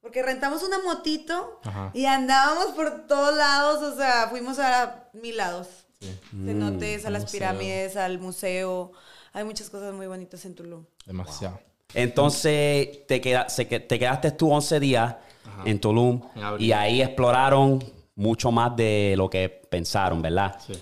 Porque 0.02 0.22
rentamos 0.22 0.62
una 0.62 0.78
motito 0.82 1.60
Ajá. 1.64 1.90
y 1.94 2.06
andábamos 2.06 2.66
por 2.76 3.06
todos 3.06 3.36
lados, 3.36 3.82
o 3.82 3.96
sea, 3.96 4.28
fuimos 4.30 4.58
a 4.58 5.08
mil 5.12 5.36
lados. 5.36 5.68
Sí. 6.00 6.08
Cenotes, 6.46 7.04
a 7.04 7.10
las 7.10 7.22
museo. 7.22 7.38
pirámides, 7.38 7.96
al 7.96 8.18
museo. 8.18 8.92
Hay 9.34 9.44
muchas 9.44 9.68
cosas 9.68 9.92
muy 9.92 10.06
bonitas 10.06 10.44
en 10.46 10.54
Tulum. 10.54 10.84
Demasiado. 11.04 11.60
Entonces, 11.92 13.06
te, 13.06 13.20
queda, 13.20 13.48
se 13.48 13.68
que- 13.68 13.80
te 13.80 13.98
quedaste 13.98 14.30
tú 14.32 14.50
11 14.50 14.80
días 14.80 15.16
en 15.66 15.78
Tulum 15.80 16.22
En 16.34 16.42
abril. 16.44 16.66
y 16.66 16.72
ahí 16.72 17.02
exploraron 17.02 17.84
mucho 18.14 18.50
más 18.50 18.74
de 18.76 19.14
lo 19.16 19.28
que 19.28 19.48
pensaron, 19.48 20.22
¿verdad? 20.22 20.56
Sí. 20.66 20.72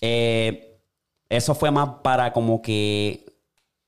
Eh, 0.00 0.80
eso 1.28 1.54
fue 1.54 1.70
más 1.70 1.88
para 2.02 2.32
como 2.32 2.60
que 2.60 3.24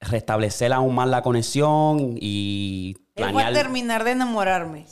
restablecer 0.01 0.73
aún 0.73 0.95
más 0.95 1.09
la 1.09 1.23
conexión 1.23 2.17
y 2.21 2.97
Él 3.17 3.33
fue 3.33 3.43
a 3.43 3.53
terminar 3.53 4.05
de 4.05 4.11
enamorarme. 4.13 4.87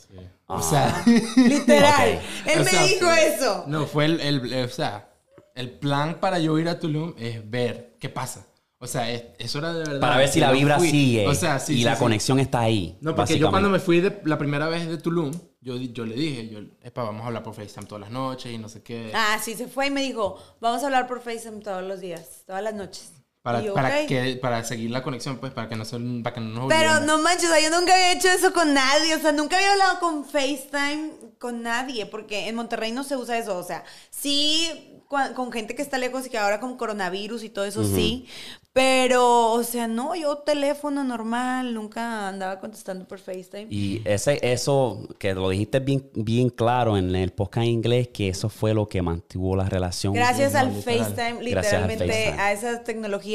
O 0.46 0.60
sea, 0.62 1.02
Literal. 1.36 2.20
Él 2.46 2.60
O 2.60 2.64
me 2.64 2.70
sea, 2.70 2.82
dijo 2.82 3.10
eso. 3.10 3.64
No, 3.66 3.86
fue 3.86 4.06
el, 4.06 4.20
el- 4.20 4.52
el- 4.52 4.64
o 4.64 4.68
sea, 4.68 5.08
el 5.54 5.70
plan 5.70 6.16
para 6.20 6.38
yo 6.38 6.58
ir 6.58 6.68
a 6.68 6.78
Tulum 6.78 7.14
es 7.18 7.48
ver 7.48 7.96
qué 8.00 8.08
pasa. 8.08 8.46
O 8.78 8.86
sea, 8.86 9.10
es- 9.10 9.24
eso 9.38 9.58
era 9.60 9.72
de 9.72 9.78
verdad. 9.84 10.00
Para 10.00 10.16
ver 10.18 10.28
si 10.28 10.40
la 10.40 10.50
vibra 10.52 10.78
fui. 10.78 10.90
sigue 10.90 11.26
O 11.26 11.34
sea, 11.34 11.58
sí, 11.58 11.74
y 11.74 11.76
sí, 11.78 11.84
la 11.84 11.94
sí. 11.96 12.00
conexión 12.02 12.38
está 12.40 12.60
ahí. 12.60 12.98
No, 13.00 13.14
porque 13.14 13.38
yo 13.38 13.50
cuando 13.50 13.68
me 13.70 13.78
fui 13.78 14.00
de, 14.00 14.20
la 14.24 14.36
primera 14.36 14.68
vez 14.68 14.86
de 14.86 14.98
Tulum, 14.98 15.32
yo, 15.62 15.78
di- 15.78 15.92
yo 15.92 16.04
le 16.04 16.14
dije, 16.14 16.48
yo, 16.50 16.58
epa, 16.82 17.02
vamos 17.04 17.22
a 17.22 17.26
hablar 17.28 17.42
por 17.42 17.54
FaceTime 17.54 17.86
todas 17.86 18.02
las 18.02 18.10
noches 18.10 18.52
y 18.52 18.58
no 18.58 18.68
sé 18.68 18.82
qué. 18.82 19.12
Ah, 19.14 19.38
sí, 19.42 19.54
se 19.54 19.68
fue 19.68 19.86
y 19.86 19.90
me 19.90 20.02
dijo, 20.02 20.38
vamos 20.60 20.82
a 20.82 20.86
hablar 20.86 21.06
por 21.06 21.22
FaceTime 21.22 21.60
todos 21.62 21.82
los 21.82 22.00
días, 22.00 22.42
todas 22.46 22.62
las 22.62 22.74
noches. 22.74 23.12
Para, 23.44 23.60
yo, 23.60 23.74
para, 23.74 24.06
que, 24.06 24.38
para 24.40 24.64
seguir 24.64 24.90
la 24.90 25.02
conexión, 25.02 25.36
pues, 25.36 25.52
para 25.52 25.68
que 25.68 25.76
no, 25.76 25.84
se, 25.84 25.98
para 26.22 26.32
que 26.32 26.40
no 26.40 26.60
nos 26.60 26.68
Pero 26.68 26.92
olvidemos. 26.92 27.06
no 27.06 27.18
manches, 27.18 27.50
o 27.50 27.52
sea, 27.52 27.60
yo 27.60 27.78
nunca 27.78 27.92
había 27.92 28.12
hecho 28.12 28.28
eso 28.28 28.54
con 28.54 28.72
nadie, 28.72 29.14
o 29.14 29.18
sea, 29.18 29.32
nunca 29.32 29.56
había 29.56 29.72
hablado 29.72 30.00
con 30.00 30.24
FaceTime 30.24 31.10
con 31.38 31.62
nadie, 31.62 32.06
porque 32.06 32.48
en 32.48 32.54
Monterrey 32.54 32.90
no 32.92 33.04
se 33.04 33.18
usa 33.18 33.36
eso, 33.36 33.58
o 33.58 33.62
sea, 33.62 33.84
sí 34.08 35.02
con 35.36 35.52
gente 35.52 35.74
que 35.76 35.82
está 35.82 35.98
lejos 35.98 36.26
y 36.26 36.30
que 36.30 36.38
ahora 36.38 36.58
con 36.58 36.76
coronavirus 36.76 37.44
y 37.44 37.50
todo 37.50 37.66
eso 37.66 37.84
sí, 37.84 38.26
pero, 38.74 39.52
o 39.52 39.62
sea, 39.62 39.86
no, 39.86 40.16
yo 40.16 40.38
teléfono 40.38 41.04
normal, 41.04 41.74
nunca 41.74 42.26
andaba 42.26 42.58
contestando 42.58 43.06
por 43.06 43.20
FaceTime. 43.20 43.68
Y 43.70 44.02
ese, 44.04 44.40
eso 44.42 45.08
que 45.16 45.32
lo 45.32 45.48
dijiste 45.50 45.78
bien, 45.78 46.10
bien 46.12 46.48
claro 46.48 46.96
en 46.98 47.14
el 47.14 47.30
podcast 47.30 47.66
en 47.66 47.70
inglés, 47.70 48.08
que 48.08 48.28
eso 48.28 48.48
fue 48.48 48.74
lo 48.74 48.88
que 48.88 49.00
mantuvo 49.00 49.54
la 49.54 49.68
relación. 49.68 50.12
Gracias 50.12 50.56
al 50.56 50.74
literal. 50.74 50.98
FaceTime, 50.98 51.50
Gracias 51.50 51.74
al 51.74 51.88
literalmente, 51.88 52.06
FaceTime. 52.08 52.42
a 52.42 52.52
esas 52.52 52.82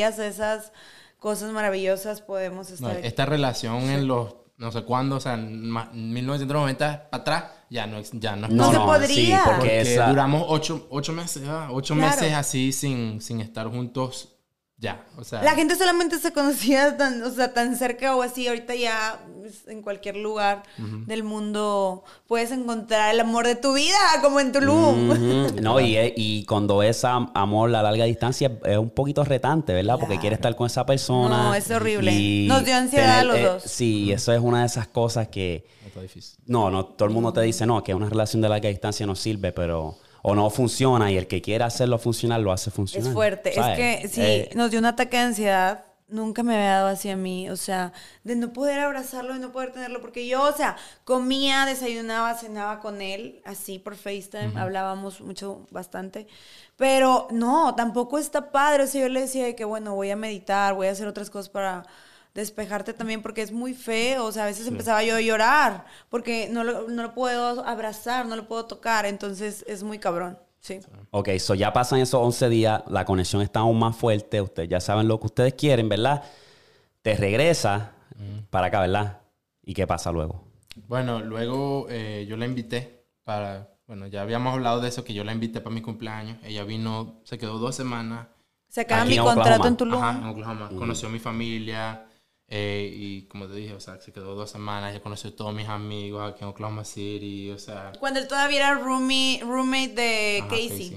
a 0.04 0.28
esas 0.28 0.72
cosas 1.20 1.52
maravillosas 1.52 2.22
podemos 2.22 2.70
No, 2.70 2.76
estar 2.76 2.92
aquí. 2.98 3.08
esta 3.08 3.26
relación 3.26 3.84
en 3.90 4.08
los, 4.08 4.36
no 4.58 4.72
sé 4.72 4.84
cuándo, 4.84 5.18
o 5.18 5.20
sea, 5.20 5.34
en 5.34 5.70
ma- 5.70 5.90
1990 5.94 7.10
para 7.10 7.22
atrás, 7.22 7.44
ya 7.70 7.86
no, 7.88 8.00
ya 8.14 8.36
no 8.36 8.48
es 8.48 8.54
No 8.54 8.72
se 8.72 8.78
podría. 8.78 9.08
Sí, 9.08 9.32
porque 9.44 9.58
Porque 9.60 9.82
esa- 9.82 10.10
duramos 10.10 10.44
ocho, 10.48 10.88
ocho 10.90 11.12
meses, 11.14 11.42
¿verdad? 11.44 11.68
Ocho 11.72 11.94
Claro. 11.96 12.10
meses 12.16 12.34
así 12.34 12.72
sin, 12.72 13.22
sin 13.22 13.42
estar 13.42 13.68
juntos 13.68 14.36
ya. 14.80 15.04
O 15.18 15.24
sea, 15.24 15.44
La 15.44 15.52
gente 15.56 15.76
solamente 15.76 16.20
se 16.20 16.32
conocía 16.32 16.96
tan, 16.98 17.22
o 17.24 17.30
sea, 17.32 17.54
tan 17.54 17.76
cerca 17.76 18.16
o 18.16 18.22
así. 18.22 18.48
Ahorita 18.48 18.74
ya 18.76 19.20
pues, 19.42 19.68
en 19.68 19.82
cualquier 19.82 20.16
lugar 20.18 20.64
del 20.78 21.24
mundo 21.24 22.04
puedes 22.28 22.52
encontrar 22.52 23.14
el 23.14 23.20
amor 23.20 23.46
de 23.46 23.56
tu 23.56 23.74
vida, 23.74 23.98
como 24.22 24.40
en 24.40 24.52
Tulum. 24.52 25.10
Ujú. 25.10 25.56
No, 25.62 25.80
y, 25.80 25.98
es- 25.98 26.14
y 26.16 26.46
cuando 26.46 26.82
es 26.84 27.04
am- 27.04 27.32
amor 27.34 27.76
a 27.76 27.82
larga 27.84 28.06
distancia 28.06 28.52
es 28.66 28.78
un 28.78 28.90
poquito 28.90 29.24
retante, 29.24 29.74
¿verdad? 29.74 29.96
Porque 29.96 30.14
Claro. 30.14 30.22
quiere 30.22 30.36
estar 30.36 30.56
con 30.56 30.68
esa 30.68 30.86
persona. 30.86 31.44
No, 31.50 31.56
es 31.56 31.70
horrible. 31.72 32.12
y 32.14 32.48
Nos 32.48 32.64
dio 32.64 32.76
ansiedad 32.76 33.20
a 33.20 33.24
los 33.24 33.38
eh, 33.38 33.44
dos. 33.44 33.64
Sí, 33.64 34.12
eso 34.12 34.32
es 34.32 34.40
una 34.40 34.62
de 34.62 34.68
esas 34.68 34.88
cosas 34.88 35.28
que... 35.28 35.66
está 35.86 36.02
difícil. 36.02 36.38
No, 36.46 36.70
no, 36.72 36.86
todo 36.86 37.08
el 37.10 37.14
mundo 37.14 37.34
te 37.34 37.42
dice, 37.42 37.66
no, 37.66 37.84
que 37.84 37.94
una 37.94 38.08
relación 38.10 38.42
de 38.42 38.48
larga 38.50 38.70
distancia 38.70 39.06
no 39.06 39.16
sirve, 39.16 39.52
pero... 39.52 39.98
O 40.22 40.36
no 40.36 40.50
funciona 40.50 41.12
y 41.12 41.18
el 41.18 41.28
que 41.28 41.42
quiere 41.42 41.64
hacerlo 41.64 41.98
funcionar 41.98 42.40
lo 42.42 42.52
hace 42.52 42.72
funcionar. 42.72 43.08
Es 43.08 43.14
fuerte. 43.14 43.54
¿sabes? 43.54 43.80
Es 43.80 44.02
que 44.02 44.08
sí, 44.08 44.22
Eh, 44.22 44.50
nos 44.56 44.72
dio 44.72 44.80
un 44.80 44.86
ataque 44.86 45.18
de 45.18 45.24
ansiedad. 45.24 45.86
Nunca 46.08 46.42
me 46.42 46.56
había 46.56 46.72
dado 46.78 46.88
así 46.88 47.10
a 47.10 47.16
mí. 47.16 47.50
O 47.52 47.56
sea, 47.56 47.94
de 48.24 48.36
no 48.36 48.52
poder 48.52 48.80
abrazarlo 48.80 49.36
y 49.36 49.40
no 49.40 49.52
poder 49.52 49.72
tenerlo. 49.72 50.02
Porque 50.02 50.28
yo, 50.28 50.42
o 50.44 50.52
sea, 50.54 50.76
comía, 51.04 51.66
desayunaba, 51.66 52.34
cenaba 52.34 52.80
con 52.80 53.02
él, 53.02 53.42
así 53.46 53.78
por 53.80 53.96
FaceTime. 53.96 54.60
Hablábamos 54.60 55.22
mucho, 55.22 55.68
bastante. 55.70 56.28
Pero 56.78 57.28
no, 57.32 57.76
tampoco 57.76 58.18
está 58.18 58.52
padre. 58.52 58.84
O 58.84 58.88
sea, 58.88 59.02
yo 59.02 59.10
le 59.10 59.22
decía 59.22 59.46
de 59.46 59.56
que, 59.56 59.66
bueno, 59.66 59.94
voy 59.94 60.10
a 60.10 60.16
meditar, 60.16 60.74
voy 60.74 60.88
a 60.88 60.92
hacer 60.92 61.08
otras 61.08 61.30
cosas 61.30 61.50
para 61.50 61.84
despejarte 62.40 62.94
también 62.94 63.22
porque 63.22 63.42
es 63.42 63.52
muy 63.52 63.74
feo, 63.74 64.26
o 64.26 64.32
sea, 64.32 64.44
a 64.44 64.48
veces 64.48 64.68
empezaba 64.68 65.04
yo 65.04 65.16
a 65.16 65.22
llorar 65.22 65.86
porque 66.10 66.50
no 66.52 66.64
lo, 66.64 66.88
no 66.88 67.04
lo 67.04 67.14
puedo 67.14 67.66
abrazar, 67.66 68.26
no 68.26 68.36
lo 68.36 68.48
puedo 68.48 68.66
tocar, 68.66 69.06
entonces 69.06 69.64
es 69.68 69.84
muy 69.84 70.00
cabrón, 70.00 70.40
sí. 70.60 70.80
Ok, 71.12 71.30
so 71.40 71.56
ya 71.56 71.72
pasan 71.72 72.00
esos 72.00 72.22
11 72.22 72.50
días, 72.50 72.84
la 72.88 73.06
conexión 73.06 73.42
está 73.42 73.60
aún 73.60 73.78
más 73.80 73.96
fuerte, 73.96 74.42
ustedes 74.42 74.70
ya 74.70 74.80
saben 74.80 75.08
lo 75.08 75.20
que 75.20 75.28
ustedes 75.28 75.54
quieren, 75.54 75.88
¿verdad? 75.90 76.24
Te 77.02 77.16
regresa 77.16 77.94
para 78.50 78.68
acá, 78.68 78.82
¿verdad? 78.82 79.22
¿Y 79.64 79.74
qué 79.74 79.86
pasa 79.88 80.12
luego? 80.12 80.44
Bueno, 80.88 81.20
luego 81.20 81.88
eh, 81.90 82.26
yo 82.28 82.38
la 82.38 82.46
invité 82.46 83.06
para, 83.24 83.70
bueno, 83.88 84.08
ya 84.08 84.22
habíamos 84.22 84.54
hablado 84.54 84.82
de 84.82 84.90
eso, 84.90 85.04
que 85.04 85.14
yo 85.14 85.24
la 85.24 85.32
invité 85.32 85.62
para 85.62 85.74
mi 85.74 85.82
cumpleaños. 85.82 86.38
Ella 86.44 86.64
vino, 86.64 87.22
se 87.24 87.38
quedó 87.38 87.60
dos 87.60 87.76
semanas. 87.76 88.28
Se 88.68 88.82
acaba 88.82 89.06
mi 89.06 89.16
en 89.16 89.24
contrato 89.24 89.42
Oklahoma. 89.42 89.68
en 89.68 89.78
Tulum. 89.78 90.04
Ajá, 90.04 90.18
en 90.18 90.26
Oklahoma. 90.26 90.70
Conoció 90.78 91.08
a 91.08 91.12
mi 91.12 91.20
familia 91.20 92.06
eh, 92.50 92.92
y 92.92 93.22
como 93.28 93.48
te 93.48 93.54
dije, 93.54 93.74
o 93.74 93.80
sea, 93.80 94.02
se 94.02 94.12
quedó 94.12 94.34
dos 94.34 94.50
semanas. 94.50 94.94
Ya 94.94 95.02
conoció 95.02 95.30
a 95.30 95.36
todos 95.36 95.54
mis 95.54 95.68
amigos 95.68 96.34
aquí 96.34 96.44
en 96.44 96.50
Oklahoma 96.50 96.84
City, 96.84 97.52
o 97.52 97.60
sea... 97.60 97.92
Cuando 98.00 98.20
él 98.20 98.28
todavía 98.28 98.58
era 98.58 98.74
roomie, 98.74 99.40
roommate 99.44 99.94
de 99.94 100.40
ajá, 100.42 100.50
Casey. 100.50 100.90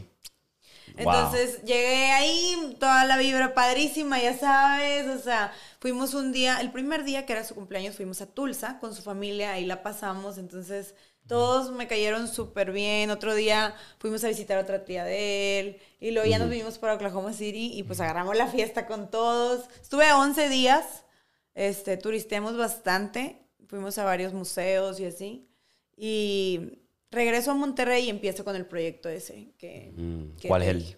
Wow. 0.94 1.14
Entonces 1.14 1.62
llegué 1.62 2.10
ahí, 2.12 2.76
toda 2.78 3.04
la 3.04 3.16
vibra 3.16 3.54
padrísima, 3.54 4.20
ya 4.20 4.36
sabes, 4.36 5.06
o 5.08 5.18
sea, 5.18 5.52
fuimos 5.80 6.14
un 6.14 6.32
día, 6.32 6.60
el 6.60 6.70
primer 6.70 7.04
día 7.04 7.24
que 7.24 7.32
era 7.32 7.44
su 7.44 7.54
cumpleaños, 7.54 7.96
fuimos 7.96 8.20
a 8.20 8.26
Tulsa 8.26 8.78
con 8.78 8.94
su 8.94 9.02
familia, 9.02 9.52
ahí 9.52 9.64
la 9.64 9.82
pasamos, 9.82 10.36
entonces 10.36 10.94
todos 11.26 11.70
me 11.70 11.86
cayeron 11.86 12.28
súper 12.28 12.72
bien, 12.72 13.10
otro 13.10 13.34
día 13.34 13.74
fuimos 13.98 14.22
a 14.24 14.28
visitar 14.28 14.58
a 14.58 14.62
otra 14.62 14.84
tía 14.84 15.04
de 15.04 15.60
él, 15.60 15.80
y 16.00 16.10
luego 16.10 16.28
ya 16.28 16.38
nos 16.38 16.50
vinimos 16.50 16.78
para 16.78 16.94
Oklahoma 16.94 17.32
City 17.32 17.72
y 17.74 17.84
pues 17.84 18.00
agarramos 18.00 18.36
la 18.36 18.48
fiesta 18.48 18.86
con 18.86 19.10
todos. 19.10 19.66
Estuve 19.80 20.12
11 20.12 20.48
días, 20.50 21.04
este, 21.54 21.96
turisteamos 21.96 22.56
bastante, 22.56 23.42
fuimos 23.66 23.98
a 23.98 24.04
varios 24.04 24.32
museos 24.32 25.00
y 25.00 25.06
así, 25.06 25.48
y 25.96 26.78
regreso 27.10 27.50
a 27.50 27.54
Monterrey 27.54 28.06
y 28.06 28.10
empiezo 28.10 28.44
con 28.44 28.56
el 28.56 28.66
proyecto 28.66 29.08
ese 29.08 29.52
que... 29.58 29.92
Mm, 29.96 30.36
que 30.36 30.48
¿Cuál 30.48 30.62
es 30.62 30.68
el? 30.68 30.96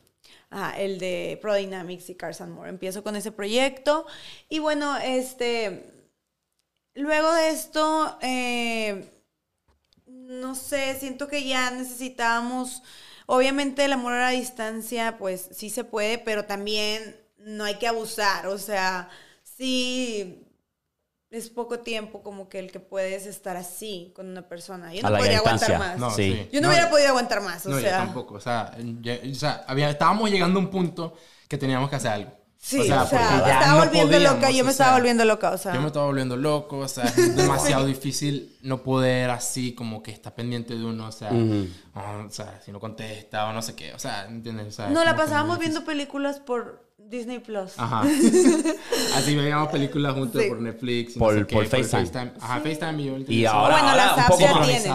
Ajá, 0.54 0.78
el 0.78 0.98
de 1.00 1.36
Pro 1.42 1.54
Dynamics 1.54 2.10
y 2.10 2.14
Cars 2.14 2.40
and 2.40 2.54
More. 2.54 2.70
Empiezo 2.70 3.02
con 3.02 3.16
ese 3.16 3.32
proyecto. 3.32 4.06
Y 4.48 4.60
bueno, 4.60 4.96
este. 4.98 5.90
Luego 6.94 7.32
de 7.34 7.50
esto, 7.50 8.18
eh, 8.22 9.10
no 10.06 10.54
sé, 10.54 10.96
siento 10.98 11.26
que 11.26 11.42
ya 11.42 11.72
necesitábamos. 11.72 12.84
Obviamente, 13.26 13.84
el 13.84 13.94
amor 13.94 14.12
a 14.12 14.20
la 14.20 14.30
distancia, 14.30 15.18
pues 15.18 15.48
sí 15.50 15.70
se 15.70 15.82
puede, 15.82 16.18
pero 16.18 16.44
también 16.44 17.16
no 17.38 17.64
hay 17.64 17.74
que 17.78 17.88
abusar. 17.88 18.46
O 18.46 18.58
sea, 18.58 19.08
sí. 19.42 20.43
Es 21.34 21.50
poco 21.50 21.80
tiempo 21.80 22.22
como 22.22 22.48
que 22.48 22.58
el 22.60 22.70
que 22.70 22.80
puedes 22.80 23.26
estar 23.26 23.56
así 23.56 24.12
con 24.14 24.28
una 24.28 24.42
persona. 24.48 24.94
Yo 24.94 25.02
no 25.02 25.16
distancia. 25.16 25.38
aguantar 25.38 25.78
más. 25.78 25.98
No, 25.98 26.10
Sí. 26.10 26.48
Yo 26.52 26.60
no, 26.60 26.68
hubiera 26.68 26.88
podido 26.90 27.08
aguantar 27.08 27.42
más. 27.42 27.66
O 27.66 27.70
no, 27.70 27.80
sea, 27.80 27.90
yo 27.90 27.96
tampoco. 28.04 28.34
O 28.34 28.40
sea, 28.40 28.70
ya- 29.00 29.18
o 29.30 29.34
sea, 29.34 29.64
había- 29.66 29.90
estábamos 29.90 30.30
llegando 30.30 30.60
a 30.60 30.62
un 30.62 30.70
punto 30.70 31.14
que 31.48 31.58
teníamos 31.58 31.90
que 31.90 31.96
hacer 31.96 32.12
algo. 32.12 32.32
Sí, 32.56 32.80
o 32.80 32.84
sea, 32.84 33.00
porque 33.04 33.16
me 33.16 33.40
ya 33.46 33.52
estaba 33.60 33.66
no 33.72 33.84
volviendo 33.84 34.12
podíamos, 34.12 34.36
loca, 34.36 34.50
yo 34.50 34.62
o 34.62 34.64
me 34.64 34.70
estaba 34.70 34.90
sea, 34.90 34.98
volviendo 34.98 35.24
loca, 35.26 35.50
o 35.50 35.58
sea. 35.58 35.74
Yo 35.74 35.80
me 35.82 35.86
estaba 35.88 36.06
volviendo 36.06 36.36
loco, 36.36 36.78
o 36.78 36.88
sea, 36.88 37.04
es 37.04 37.36
demasiado 37.36 37.84
difícil 37.94 38.56
no 38.62 38.82
poder 38.82 39.28
así 39.28 39.74
como 39.74 40.02
que 40.02 40.12
estar 40.12 40.34
pendiente 40.34 40.74
de 40.74 40.82
uno, 40.82 41.08
o 41.08 41.12
sea, 41.12 41.28
oh, 41.30 42.24
o 42.26 42.30
sea, 42.30 42.60
si 42.64 42.72
no 42.72 42.80
contesta 42.80 43.48
o 43.48 43.52
no 43.52 43.60
sé 43.60 43.74
qué, 43.74 43.92
o 43.92 43.98
sea, 43.98 44.24
¿entiendes? 44.26 44.68
O 44.68 44.70
sea, 44.70 44.88
No, 44.88 45.04
la 45.04 45.14
pasábamos 45.14 45.58
viendo 45.58 45.84
películas 45.84 46.40
por 46.40 46.83
Disney 47.08 47.38
Plus. 47.38 47.72
Ajá. 47.78 48.02
Así 49.16 49.34
veíamos 49.36 49.68
películas 49.68 50.14
juntos 50.14 50.42
Sí. 50.42 50.48
por 50.48 50.60
Netflix. 50.60 51.16
y 51.16 51.18
Por- 51.18 51.34
no 51.34 51.40
sé 51.40 51.46
qué, 51.46 51.54
por 51.56 51.66
FaceTime. 51.66 52.32
Ajá, 52.40 52.60
FaceTime 52.60 53.02
y 53.02 53.04
yo 53.06 53.16
Y 53.28 53.44
ahora, 53.46 53.74
Bueno, 53.76 53.88
ahora 53.90 54.06
las 54.16 54.18
apps 54.30 54.38
ya 54.38 54.62
tienen. 54.62 54.92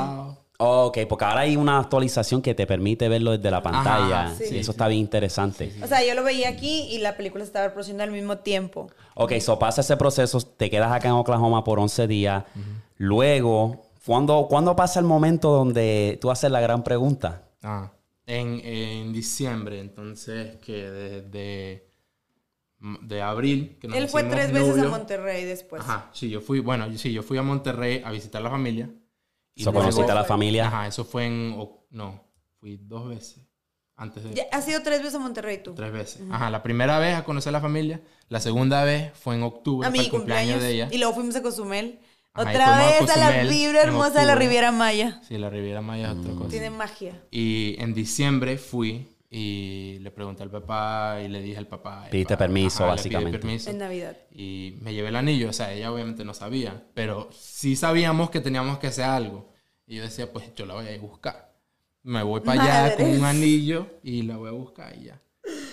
Ok, 0.61 0.97
porque 1.07 1.23
ahora 1.23 1.39
hay 1.41 1.55
una 1.55 1.79
actualización 1.79 2.41
que 2.41 2.53
te 2.53 2.67
permite 2.67 3.07
verlo 3.07 3.31
desde 3.31 3.49
la 3.49 3.63
pantalla. 3.63 4.33
sí, 4.37 4.43
y 4.43 4.47
sí, 4.47 4.57
eso 4.57 4.65
sí. 4.65 4.75
está 4.75 4.87
bien 4.89 4.99
interesante. 4.99 5.73
O 5.81 5.87
sea, 5.87 6.05
yo 6.05 6.13
lo 6.15 6.23
veía 6.23 6.49
aquí 6.49 6.87
y 6.91 6.97
la 6.97 7.15
película 7.15 7.45
se 7.45 7.47
estaba 7.49 7.67
reproduciendo 7.67 8.03
al 8.03 8.11
mismo 8.11 8.39
tiempo. 8.39 8.91
Ok, 9.15 9.33
so 9.39 9.57
pasa 9.57 9.79
ese 9.79 9.95
proceso, 9.95 10.41
te 10.41 10.69
quedas 10.69 10.91
acá 10.91 11.07
en 11.07 11.13
Oklahoma 11.13 11.63
por 11.63 11.79
11 11.79 12.07
días. 12.07 12.43
Luego, 12.97 13.85
¿cuándo, 14.05 14.47
¿cuándo 14.49 14.75
pasa 14.75 14.99
el 14.99 15.05
momento 15.05 15.49
donde 15.51 16.17
tú 16.19 16.29
haces 16.29 16.51
la 16.51 16.59
gran 16.59 16.83
pregunta? 16.83 17.43
Ah, 17.63 17.91
en, 18.25 18.59
en 18.65 19.13
diciembre, 19.13 19.79
entonces, 19.79 20.57
que 20.57 20.91
desde 20.91 21.88
de 22.79 23.21
abril. 23.21 23.77
Que 23.79 23.87
nos 23.87 23.97
Él 23.97 24.07
fue 24.07 24.23
tres 24.23 24.51
veces 24.51 24.77
a. 24.83 24.87
Monterrey 24.87 25.43
después. 25.45 25.81
Ajá, 25.81 26.09
sí, 26.13 26.29
yo 26.29 26.41
fui, 26.41 26.59
bueno, 26.59 26.87
yo- 26.87 26.97
sí, 26.97 27.11
yo 27.11 27.23
fui 27.23 27.37
a 27.37 27.43
Monterrey 27.43 28.01
a 28.05 28.11
visitar 28.11 28.41
a 28.41 28.45
la 28.45 28.49
familia. 28.49 28.89
Y 29.55 29.63
So, 29.63 29.71
luego- 29.71 29.85
conociste 29.87 30.11
a 30.11 30.15
la 30.15 30.23
familia. 30.23 30.67
Ajá, 30.67 30.87
eso 30.87 31.03
fue 31.03 31.25
en, 31.25 31.55
no, 31.89 32.23
fui 32.59 32.77
dos 32.77 33.09
veces. 33.09 33.39
Antes 33.97 34.23
de... 34.23 34.33
Ya, 34.33 34.43
has 34.53 34.65
ido 34.69 34.81
tres 34.81 34.99
veces 34.99 35.15
a 35.15 35.19
Monterrey 35.19 35.61
tú. 35.61 35.73
Tres 35.75 35.91
veces. 35.91 36.21
Ajá, 36.31 36.49
la 36.49 36.63
primera 36.63 36.99
vez 36.99 37.15
a 37.17 37.25
conocer 37.25 37.49
a 37.49 37.53
la 37.53 37.59
familia. 37.61 37.99
La 38.29 38.39
segunda 38.39 38.85
vez 38.85 39.11
fue 39.13 39.35
en 39.35 39.43
octubre, 39.43 39.85
A 39.85 39.91
mi 39.91 39.99
el 39.99 40.09
cumpleaños, 40.09 40.53
cumpleaños. 40.53 40.63
de 40.63 40.71
ella. 40.73 40.87
Y 40.89 40.99
luego 40.99 41.15
fuimos 41.15 41.35
a 41.35 41.41
Cozumel. 41.41 41.99
Ajá, 42.31 42.49
Otra 42.49 42.65
fuimos 42.65 42.81
a 42.81 42.87
vez 43.01 43.09
a, 43.11 43.31
la 43.43 43.43
vibra 43.49 43.81
en 43.81 43.87
hermosa 43.89 44.09
de 44.21 44.25
la 44.27 44.33
octubre. 44.33 44.45
Riviera 44.45 44.71
Maya. 44.71 45.19
Sí, 45.27 45.37
la 45.37 45.49
Riviera 45.49 45.81
Maya 45.81 46.11
es 46.13 46.17
otra 46.17 46.33
cosa. 46.33 46.49
Tiene 46.49 46.69
magia. 46.69 47.21
Y 47.29 47.75
en 47.79 47.93
diciembre 47.93 48.57
fui 48.57 49.05
y 49.29 49.99
le 49.99 50.09
pregunté 50.11 50.41
al 50.43 50.49
papá 50.49 51.19
y 51.23 51.27
le 51.27 51.41
dije 51.41 51.57
al 51.57 51.67
papá. 51.67 52.07
Pediste 52.09 52.33
"Papá", 52.33 52.45
permiso, 52.45 52.79
le 52.83 52.87
pedí 52.87 52.95
básicamente. 52.97 53.39
permiso. 53.39 53.69
En 53.69 53.77
Navidad. 53.77 54.17
Y 54.31 54.75
me 54.81 54.93
llevé 54.93 55.09
el 55.09 55.15
anillo. 55.15 55.49
O 55.49 55.53
sea, 55.53 55.71
ella 55.73 55.91
obviamente 55.91 56.25
no 56.25 56.33
sabía. 56.33 56.83
Pero 56.95 57.29
sí 57.31 57.75
sabíamos 57.75 58.29
que 58.31 58.39
teníamos 58.39 58.79
que 58.79 58.87
hacer 58.87 59.05
algo. 59.05 59.49
Y 59.85 59.97
yo 59.97 60.03
decía, 60.03 60.31
pues 60.31 60.53
yo 60.55 60.65
la 60.65 60.73
voy 60.75 60.87
a 60.87 60.91
ir 60.93 60.99
a 60.99 61.01
buscar. 61.01 61.53
Me 62.03 62.23
voy 62.23 62.41
para 62.41 62.63
allá 62.85 62.95
con 62.97 63.05
un 63.09 63.23
anillo 63.25 63.87
y 64.03 64.23
la 64.23 64.37
voy 64.37 64.49
a 64.49 64.53
buscar 64.53 64.95
y 64.97 65.05
ya. 65.05 65.21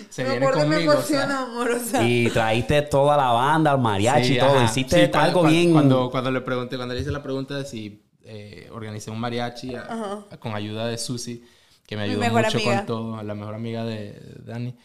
Se 0.09 0.23
me 0.23 0.31
viene 0.31 0.45
me 0.47 0.51
conmigo. 0.53 0.91
o 0.91 0.95
emociona, 0.95 1.27
sea. 1.27 1.41
amor. 1.43 1.71
O 1.71 1.79
sea, 1.79 2.03
Y 2.07 2.29
traíste 2.29 2.81
toda 2.83 3.17
la 3.17 3.31
banda, 3.31 3.71
el 3.73 3.79
mariachi 3.79 4.27
Sí, 4.27 4.35
y 4.35 4.39
todo. 4.39 4.49
ajá. 4.55 4.65
Hiciste 4.65 5.05
Sí, 5.05 5.11
algo 5.13 5.41
cu- 5.41 5.47
bien. 5.47 5.71
Cuando, 5.71 6.09
cuando 6.11 6.31
le 6.31 6.41
pregunté, 6.41 6.75
cuando 6.77 6.93
le 6.95 7.01
hice 7.01 7.11
la 7.11 7.21
pregunta 7.23 7.55
de 7.57 7.65
si 7.65 8.03
eh, 8.23 8.69
organicé 8.71 9.09
un 9.09 9.19
mariachi 9.19 9.73
a- 9.75 10.25
a- 10.31 10.37
con 10.37 10.53
ayuda 10.53 10.85
de 10.87 10.97
Susi, 10.97 11.43
que 11.87 11.97
me 11.97 12.03
ayudó 12.03 12.29
mucho 12.29 12.61
amiga. 12.61 12.63
con 12.63 12.85
todo, 12.85 13.23
la 13.23 13.35
mejor 13.35 13.55
amiga 13.55 13.85
de, 13.85 14.13
de 14.13 14.43
Dani. 14.45 14.77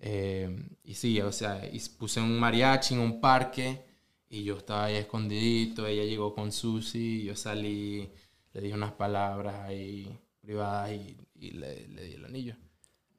Eh, 0.00 0.64
y 0.84 0.94
sí, 0.94 1.20
o 1.22 1.32
sea, 1.32 1.66
y 1.72 1.80
puse 1.98 2.20
un 2.20 2.38
mariachi 2.38 2.94
en 2.94 3.00
un 3.00 3.20
parque 3.20 3.84
y 4.30 4.44
yo 4.44 4.58
estaba 4.58 4.86
ahí 4.86 4.96
escondidito, 4.96 5.86
ella 5.86 6.04
llegó 6.04 6.34
con 6.34 6.52
Susi, 6.52 7.24
yo 7.24 7.36
salí, 7.36 8.10
le 8.52 8.60
dije 8.62 8.74
unas 8.74 8.92
palabras 8.92 9.56
ahí 9.68 10.18
privadas 10.40 10.92
y, 10.92 11.16
y 11.36 11.52
le, 11.52 11.88
le 11.88 12.04
di 12.04 12.14
el 12.14 12.24
anillo. 12.26 12.56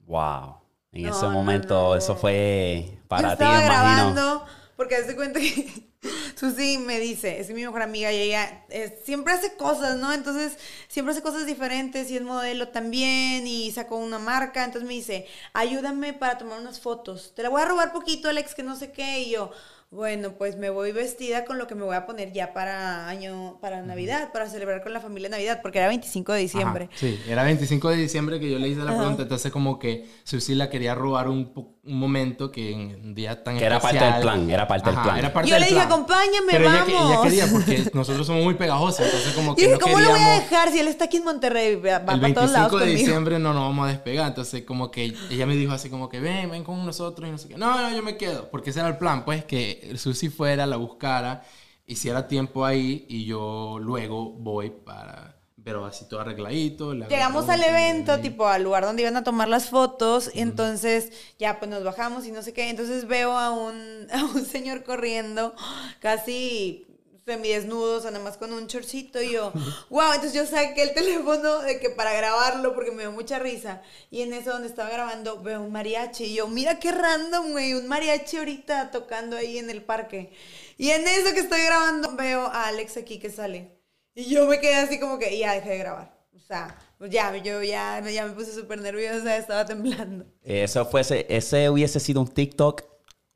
Wow. 0.07 0.61
En 0.91 1.05
No, 1.05 1.07
ese 1.07 1.27
no, 1.27 1.29
momento, 1.29 1.95
no. 1.95 1.95
eso 1.95 2.15
fue 2.15 2.99
yo 3.15 3.27
para 3.27 3.37
ti, 3.37 3.53
estaba 3.53 3.57
imagino. 3.57 4.21
grabando 4.23 4.45
porque 4.75 4.95
hace 4.95 5.15
cuenta 5.15 5.39
que 5.39 5.88
Susi 6.35 6.77
me 6.77 6.99
dice, 6.99 7.39
es 7.41 7.49
mi 7.49 7.61
mejor 7.63 7.81
amiga 7.81 8.11
y 8.13 8.17
ella 8.17 8.63
eh, 8.69 8.97
siempre 9.03 9.33
hace 9.33 9.55
cosas, 9.55 9.97
¿no? 9.97 10.13
Entonces, 10.13 10.57
siempre 10.87 11.11
hace 11.11 11.21
cosas 11.21 11.45
diferentes 11.45 12.09
y 12.09 12.15
es 12.15 12.21
modelo 12.21 12.69
también 12.69 13.45
y 13.45 13.71
sacó 13.71 13.97
una 13.97 14.19
marca. 14.19 14.63
Entonces 14.63 14.87
me 14.87 14.93
dice, 14.93 15.27
ayúdame 15.53 16.13
para 16.13 16.37
tomar 16.37 16.59
unas 16.59 16.79
fotos. 16.79 17.33
Te 17.35 17.43
la 17.43 17.49
voy 17.49 17.61
a 17.61 17.65
robar 17.65 17.91
poquito, 17.91 18.29
Alex, 18.29 18.55
que 18.55 18.63
no 18.63 18.77
sé 18.77 18.91
qué. 18.91 19.19
Y 19.23 19.31
yo, 19.31 19.51
bueno, 19.91 20.35
pues 20.37 20.55
me 20.55 20.69
voy 20.69 20.93
vestida 20.93 21.43
con 21.43 21.57
lo 21.57 21.67
que 21.67 21.75
me 21.75 21.83
voy 21.83 21.95
a 21.97 22.05
poner 22.05 22.31
ya 22.31 22.53
para 22.53 23.07
año, 23.09 23.57
para 23.59 23.81
Navidad, 23.81 24.31
para 24.31 24.47
celebrar 24.49 24.81
con 24.83 24.93
la 24.93 25.01
familia 25.01 25.27
Navidad, 25.29 25.59
porque 25.61 25.79
era 25.79 25.87
25 25.89 26.31
de 26.31 26.39
diciembre. 26.39 26.85
Ajá, 26.89 26.97
sí, 26.99 27.19
era 27.27 27.43
25 27.43 27.89
de 27.89 27.97
diciembre 27.97 28.39
que 28.39 28.49
yo 28.49 28.59
le 28.59 28.69
hice 28.69 28.81
la 28.81 28.95
pregunta, 28.95 29.23
entonces 29.23 29.51
como 29.51 29.79
que 29.79 30.07
Susi 30.23 30.55
la 30.55 30.69
quería 30.69 30.95
robar 30.95 31.27
un, 31.27 31.53
po- 31.53 31.78
un 31.91 31.99
momento 31.99 32.51
que 32.51 32.71
en 32.71 33.01
un 33.03 33.15
día 33.15 33.43
tan 33.43 33.57
Que 33.57 33.65
era 33.65 33.79
parte 33.79 34.03
del 34.03 34.21
plan, 34.21 34.49
era 34.49 34.67
parte 34.67 34.89
del 34.89 34.95
Ajá, 34.97 35.03
plan. 35.03 35.17
era 35.19 35.33
parte 35.33 35.49
Yo 35.49 35.55
del 35.55 35.61
le 35.63 35.67
dije, 35.69 35.79
plan. 35.81 35.91
"Acompáñame, 35.91 36.47
Pero 36.51 36.69
ella 36.69 36.85
que- 36.85 36.91
Ella, 36.91 37.01
vamos". 37.03 37.21
quería 37.23 37.47
porque 37.51 37.83
nosotros 37.93 38.27
somos 38.27 38.43
muy 38.43 38.53
pegajosos, 38.53 39.01
entonces 39.05 39.33
como 39.33 39.51
Y 39.53 39.55
que 39.55 39.61
dije, 39.63 39.73
no 39.73 39.79
¿cómo 39.79 39.99
lo 39.99 40.09
voy 40.09 40.19
a 40.19 40.29
dejar 40.39 40.71
si 40.71 40.79
él 40.79 40.87
está 40.87 41.05
aquí 41.05 41.17
en 41.17 41.23
Monterrey? 41.25 41.75
Va, 41.75 41.99
va 41.99 42.13
El 42.13 42.19
para 42.21 42.33
todos 42.33 42.51
lados 42.51 42.71
25 42.71 42.77
de 42.77 42.81
conmigo. 42.85 42.97
diciembre 42.99 43.39
no 43.39 43.53
nos 43.53 43.63
vamos 43.63 43.85
a 43.87 43.91
despegar, 43.91 44.27
entonces 44.27 44.63
como 44.63 44.91
que 44.91 45.13
ella 45.29 45.45
me 45.45 45.55
dijo 45.55 45.73
así 45.73 45.89
como 45.89 46.09
que 46.09 46.19
ven, 46.19 46.49
ven 46.51 46.63
con 46.63 46.85
nosotros 46.85 47.27
y 47.27 47.31
no 47.31 47.37
sé 47.37 47.47
qué. 47.49 47.57
No, 47.57 47.79
no, 47.81 47.95
yo 47.95 48.03
me 48.03 48.17
quedo, 48.17 48.49
porque 48.51 48.69
ese 48.69 48.79
era 48.79 48.89
el 48.89 48.97
plan, 48.97 49.25
pues 49.25 49.43
que 49.45 49.93
Susi 49.97 50.29
fuera, 50.29 50.65
la 50.65 50.75
buscara, 50.77 51.43
hiciera 51.87 52.27
tiempo 52.27 52.65
ahí 52.65 53.05
y 53.09 53.25
yo 53.25 53.77
luego 53.81 54.29
voy 54.31 54.69
para, 54.69 55.38
pero 55.69 55.85
así 55.85 56.05
todo 56.05 56.21
arregladito. 56.21 56.93
Llegamos 56.95 57.47
al 57.47 57.61
evento, 57.61 58.17
y- 58.17 58.21
tipo 58.23 58.47
al 58.47 58.63
lugar 58.63 58.85
donde 58.85 59.03
iban 59.03 59.15
a 59.17 59.23
tomar 59.23 59.47
las 59.47 59.69
fotos, 59.69 60.31
entonces 60.33 61.11
ya 61.37 61.59
pues 61.59 61.69
nos 61.69 61.83
bajamos 61.83 62.25
y 62.25 62.31
no 62.31 62.41
sé 62.41 62.53
qué. 62.53 62.69
Entonces 62.71 63.07
veo 63.07 63.37
a 63.37 63.51
un, 63.51 64.07
a 64.11 64.23
un 64.25 64.43
señor 64.47 64.83
corriendo, 64.83 65.53
casi 65.99 66.87
semidesnudo, 67.23 67.97
o 67.97 68.01
sea, 68.01 68.09
nada 68.09 68.23
más 68.23 68.37
con 68.37 68.51
un 68.51 68.65
chorcito, 68.65 69.21
y 69.21 69.33
yo, 69.33 69.53
wow, 69.91 70.13
entonces 70.15 70.33
yo 70.33 70.47
saqué 70.47 70.81
el 70.81 70.95
teléfono 70.95 71.59
de 71.59 71.79
que 71.79 71.91
para 71.91 72.11
grabarlo, 72.13 72.73
porque 72.73 72.89
me 72.89 73.03
dio 73.03 73.11
mucha 73.11 73.37
risa, 73.37 73.83
y 74.09 74.23
en 74.23 74.33
eso 74.33 74.49
donde 74.49 74.67
estaba 74.67 74.89
grabando 74.89 75.39
veo 75.43 75.61
un 75.61 75.71
mariachi, 75.71 76.23
y 76.23 76.33
yo, 76.33 76.47
mira 76.47 76.79
qué 76.79 76.91
random, 76.91 77.51
güey, 77.51 77.75
un 77.75 77.87
mariachi 77.87 78.37
ahorita 78.37 78.89
tocando 78.89 79.37
ahí 79.37 79.59
en 79.59 79.69
el 79.69 79.83
parque, 79.83 80.31
y 80.79 80.89
en 80.89 81.07
eso 81.07 81.31
que 81.35 81.41
estoy 81.41 81.61
grabando 81.61 82.15
veo 82.15 82.47
a 82.47 82.65
Alex 82.65 82.97
aquí 82.97 83.19
que 83.19 83.29
sale, 83.29 83.77
y 84.15 84.25
yo 84.25 84.45
me 84.45 84.59
quedé 84.59 84.75
así 84.75 84.99
como 84.99 85.17
que, 85.17 85.33
y 85.35 85.39
ya 85.39 85.53
dejé 85.53 85.69
de 85.71 85.77
grabar, 85.77 86.17
o 86.35 86.39
sea, 86.39 86.75
pues 86.97 87.11
ya, 87.11 87.35
yo 87.37 87.63
ya, 87.63 88.01
ya 88.01 88.25
me 88.25 88.31
puse 88.33 88.53
súper 88.53 88.79
nerviosa, 88.81 89.37
estaba 89.37 89.65
temblando. 89.65 90.25
Eso 90.43 90.85
fuese, 90.85 91.25
ese 91.29 91.69
hubiese 91.69 91.99
sido 91.99 92.21
un 92.21 92.27
TikTok 92.27 92.83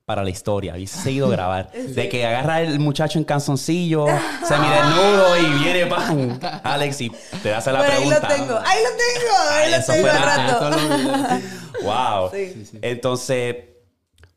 para 0.05 0.21
la 0.23 0.29
historia. 0.29 0.73
Hubiese 0.73 0.99
seguido 0.99 1.29
grabar. 1.29 1.71
De 1.71 2.09
que 2.09 2.25
agarra 2.25 2.61
el 2.61 2.79
muchacho 2.79 3.19
en 3.19 3.23
canzoncillo, 3.23 4.05
semidesnudo 4.45 5.37
y 5.37 5.63
viene 5.63 5.85
pan. 5.87 6.39
Alex, 6.63 7.01
y 7.01 7.09
te 7.41 7.53
hace 7.53 7.71
la 7.71 7.79
Pero 7.79 7.93
ahí 7.93 7.99
pregunta. 7.99 8.29
lo 8.29 8.35
tengo, 8.35 8.59
ahí 8.65 8.79
lo 8.83 8.89
tengo, 8.89 9.37
ahí 9.49 9.63
Ay, 9.63 9.71
lo 9.71 9.77
eso 9.77 9.93
tengo 9.93 10.07
al 10.09 10.21
rato. 10.23 11.39
Wow. 11.83 12.31
Sí. 12.31 12.79
Entonces, 12.81 13.55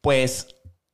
pues 0.00 0.46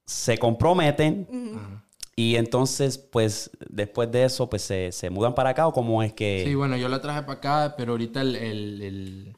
se 0.06 0.38
comprometen. 0.38 1.81
Y 2.14 2.36
entonces, 2.36 2.98
pues, 2.98 3.50
después 3.68 4.10
de 4.12 4.24
eso, 4.24 4.48
pues 4.50 4.62
se, 4.62 4.92
se 4.92 5.08
mudan 5.08 5.34
para 5.34 5.50
acá 5.50 5.66
o 5.66 5.72
cómo 5.72 6.02
es 6.02 6.12
que. 6.12 6.44
Sí, 6.46 6.54
bueno, 6.54 6.76
yo 6.76 6.88
la 6.88 7.00
traje 7.00 7.22
para 7.22 7.38
acá, 7.38 7.74
pero 7.76 7.92
ahorita 7.92 8.20
el, 8.20 8.36
el, 8.36 8.82
el, 8.82 9.36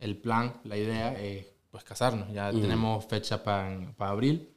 el 0.00 0.16
plan, 0.18 0.54
la 0.64 0.76
idea 0.76 1.12
es 1.18 1.46
pues 1.70 1.84
casarnos. 1.84 2.32
Ya 2.32 2.50
tenemos 2.50 3.06
fecha 3.06 3.42
para 3.42 3.88
abril. 3.98 4.50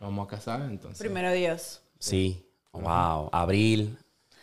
Nos 0.00 0.10
vamos 0.10 0.26
a 0.26 0.30
casar, 0.30 0.62
entonces. 0.62 0.98
Primero 0.98 1.32
Dios. 1.32 1.82
Sí. 1.98 2.46
Wow. 2.72 3.28
Abril. 3.32 3.98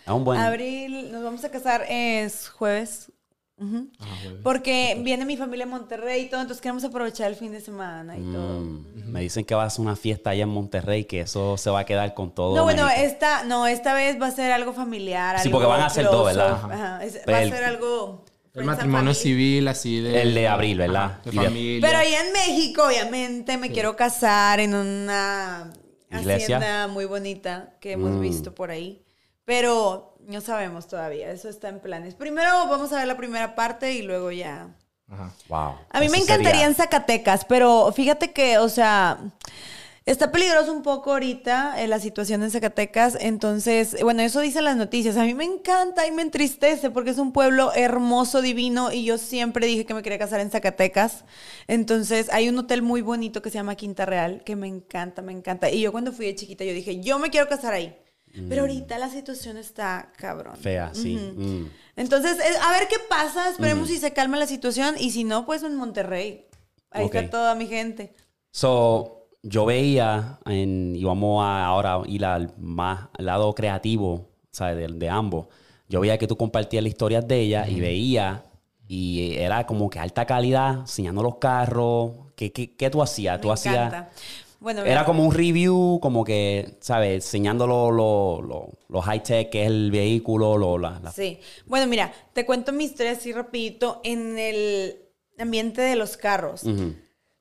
Es 0.05 0.11
un 0.11 0.23
buen. 0.23 0.39
Abril, 0.39 1.11
nos 1.11 1.23
vamos 1.23 1.43
a 1.43 1.49
casar 1.49 1.85
es 1.89 2.49
jueves. 2.49 3.11
Jueves. 3.57 4.39
Porque 4.43 4.99
viene 5.01 5.25
mi 5.25 5.37
familia 5.37 5.63
en 5.63 5.69
Monterrey 5.69 6.23
y 6.23 6.29
todo, 6.29 6.41
entonces 6.41 6.61
queremos 6.61 6.83
aprovechar 6.83 7.29
el 7.29 7.35
fin 7.37 7.51
de 7.53 7.61
semana 7.61 8.17
y 8.17 8.21
todo. 8.21 8.59
Mm, 8.59 8.85
Me 9.11 9.21
dicen 9.21 9.45
que 9.45 9.55
va 9.55 9.63
a 9.63 9.69
ser 9.69 9.81
una 9.81 9.95
fiesta 9.95 10.31
allá 10.31 10.43
en 10.43 10.49
Monterrey, 10.49 11.05
que 11.05 11.21
eso 11.21 11.57
se 11.57 11.69
va 11.69 11.79
a 11.79 11.85
quedar 11.85 12.13
con 12.13 12.33
todo. 12.35 12.55
No, 12.55 12.63
bueno, 12.63 12.85
México. 12.85 13.05
esta, 13.05 13.43
no, 13.45 13.65
esta 13.67 13.93
vez 13.93 14.21
va 14.21 14.27
a 14.27 14.31
ser 14.31 14.51
algo 14.51 14.73
familiar. 14.73 15.37
Sí, 15.39 15.47
algo 15.47 15.59
porque 15.59 15.67
van 15.71 15.81
a 15.83 15.89
ser 15.89 16.05
dos, 16.05 16.25
¿verdad? 16.25 16.51
Ajá, 16.51 17.03
es- 17.05 17.21
va 17.27 17.37
a 17.37 17.43
ser 17.47 17.63
algo. 17.63 18.25
El 18.53 18.63
matrimonio 18.63 19.13
civil, 19.13 19.67
así 19.67 19.99
de. 19.99 20.21
El 20.21 20.33
de 20.33 20.47
abril, 20.47 20.77
¿verdad? 20.77 21.03
Ajá, 21.05 21.21
De 21.25 21.31
Y 21.31 21.39
de- 21.39 21.45
familia. 21.45 21.87
Pero 21.87 21.97
allá 21.99 22.25
en 22.25 22.33
México, 22.33 22.83
obviamente, 22.87 23.57
me 23.57 23.69
quiero 23.71 23.95
casar 23.97 24.59
en 24.61 24.73
una 24.73 25.71
¿Iglesia? 26.11 26.57
hacienda 26.57 26.87
muy 26.87 27.03
bonita 27.05 27.73
que 27.81 27.93
hemos 27.93 28.11
Mm. 28.11 28.21
visto 28.21 28.55
por 28.55 28.71
ahí. 28.71 29.01
Pero 29.43 30.14
no 30.27 30.41
sabemos 30.41 30.87
todavía, 30.87 31.31
eso 31.31 31.49
está 31.49 31.69
en 31.69 31.79
planes. 31.79 32.15
Primero 32.15 32.49
vamos 32.67 32.91
a 32.93 32.97
ver 32.97 33.07
la 33.07 33.17
primera 33.17 33.55
parte 33.55 33.93
y 33.93 34.01
luego 34.01 34.31
ya. 34.31 34.67
Ajá. 35.09 35.31
Wow. 35.49 35.75
A 35.91 35.99
mí 35.99 36.09
me 36.09 36.17
encantaría 36.17 36.51
sería- 36.51 36.65
en 36.67 36.75
Zacatecas, 36.75 37.45
pero 37.45 37.91
fíjate 37.95 38.31
que, 38.33 38.57
o 38.57 38.69
sea, 38.69 39.19
está 40.05 40.31
peligroso 40.31 40.71
un 40.73 40.81
poco 40.81 41.11
ahorita 41.13 41.81
eh, 41.81 41.87
la 41.87 41.99
situación 41.99 42.41
en 42.43 42.49
Zacatecas. 42.49 43.15
Entonces, 43.19 43.97
bueno, 44.01 44.23
eso 44.23 44.39
dicen 44.41 44.63
las 44.63 44.77
noticias. 44.77 45.15
A 45.17 45.23
mí 45.23 45.33
me 45.35 45.43
encanta 45.45 46.07
y 46.07 46.11
me 46.11 46.23
entristece 46.23 46.89
porque 46.89 47.11
es 47.11 47.19
un 47.19 47.33
pueblo 47.33 47.71
hermoso, 47.75 48.41
divino, 48.41 48.91
y 48.91 49.05
yo 49.05 49.17
siempre 49.19 49.67
dije 49.67 49.85
que 49.85 49.93
me 49.93 50.01
quería 50.01 50.17
casar 50.19 50.39
en 50.39 50.49
Zacatecas. 50.49 51.23
Entonces, 51.67 52.29
hay 52.31 52.49
un 52.49 52.57
hotel 52.57 52.81
muy 52.81 53.01
bonito 53.01 53.41
que 53.43 53.49
se 53.51 53.55
llama 53.59 53.75
Quinta 53.75 54.05
Real, 54.05 54.41
que 54.43 54.55
me 54.55 54.67
encanta, 54.67 55.21
me 55.21 55.33
encanta. 55.33 55.69
Y 55.69 55.81
yo 55.81 55.91
cuando 55.91 56.11
fui 56.11 56.25
de 56.25 56.35
chiquita, 56.35 56.63
yo 56.63 56.73
dije, 56.73 56.99
yo 56.99 57.19
me 57.19 57.29
quiero 57.29 57.47
casar 57.47 57.73
ahí. 57.73 57.95
Pero 58.49 58.61
ahorita 58.61 58.97
la 58.97 59.09
situación 59.09 59.57
está 59.57 60.11
cabrón. 60.17 60.53
Mm. 60.57 60.61
Fea, 60.61 60.91
sí. 60.93 61.15
Mm. 61.15 61.69
Entonces, 61.95 62.37
a 62.61 62.71
ver 62.71 62.87
qué 62.89 62.97
pasa. 63.09 63.49
Esperemos 63.49 63.87
si 63.87 63.97
se 63.97 64.11
calma 64.13 64.37
la 64.37 64.47
situación. 64.47 64.95
Y 64.99 65.11
si 65.11 65.23
no, 65.23 65.45
pues 65.45 65.63
en 65.63 65.75
Monterrey. 65.75 66.45
Ahí 66.91 67.05
Ok. 67.05 67.15
está 67.15 67.29
toda 67.29 67.55
mi 67.55 67.67
gente. 67.67 68.13
So, 68.51 69.27
yo 69.43 69.65
veía, 69.65 70.39
en, 70.45 70.95
y 70.95 71.03
vamos 71.03 71.43
a 71.43 71.65
ahora 71.65 72.01
ir 72.07 72.25
al 72.25 72.53
más 72.57 73.07
al 73.17 73.25
lado 73.25 73.53
creativo, 73.53 74.29
¿sabes? 74.51 74.77
De, 74.77 74.87
de 74.87 75.09
ambos. 75.09 75.47
Yo 75.87 75.99
veía 75.99 76.17
que 76.17 76.27
tú 76.27 76.35
compartías 76.35 76.83
las 76.83 76.89
historias 76.91 77.27
de 77.27 77.39
ella 77.41 77.67
y 77.67 77.79
veía, 77.79 78.43
y 78.87 79.35
era 79.35 79.65
como 79.65 79.89
que 79.89 79.99
alta 79.99 80.25
calidad, 80.25 80.79
enseñando 80.81 81.21
los 81.21 81.37
carros. 81.37 82.11
¿Qué, 82.35 82.51
qué, 82.51 82.75
qué 82.75 82.89
tú 82.89 83.01
hacías? 83.01 83.39
Tú 83.39 83.47
Me 83.49 83.53
hacías. 83.53 84.07
Bueno, 84.59 84.83
Era 84.83 85.05
como 85.05 85.23
un 85.23 85.33
review, 85.33 85.99
como 86.01 86.23
que, 86.23 86.77
¿sabes? 86.81 87.13
Enseñando 87.25 87.67
lo, 87.67 87.91
lo, 87.91 88.41
lo, 88.41 88.69
lo 88.89 89.01
high-tech 89.01 89.49
que 89.49 89.61
es 89.63 89.67
el 89.67 89.91
vehículo, 89.91 90.57
lo, 90.57 90.77
la, 90.77 90.99
la- 91.03 91.11
Sí. 91.11 91.39
Bueno, 91.65 91.87
mira, 91.87 92.11
te 92.33 92.45
cuento 92.45 92.71
mi 92.71 92.85
historia 92.85 93.11
así 93.13 93.31
rapidito 93.31 94.01
en 94.03 94.37
el 94.39 94.97
ambiente 95.37 95.81
de 95.81 95.95
los 95.95 96.17
carros. 96.17 96.63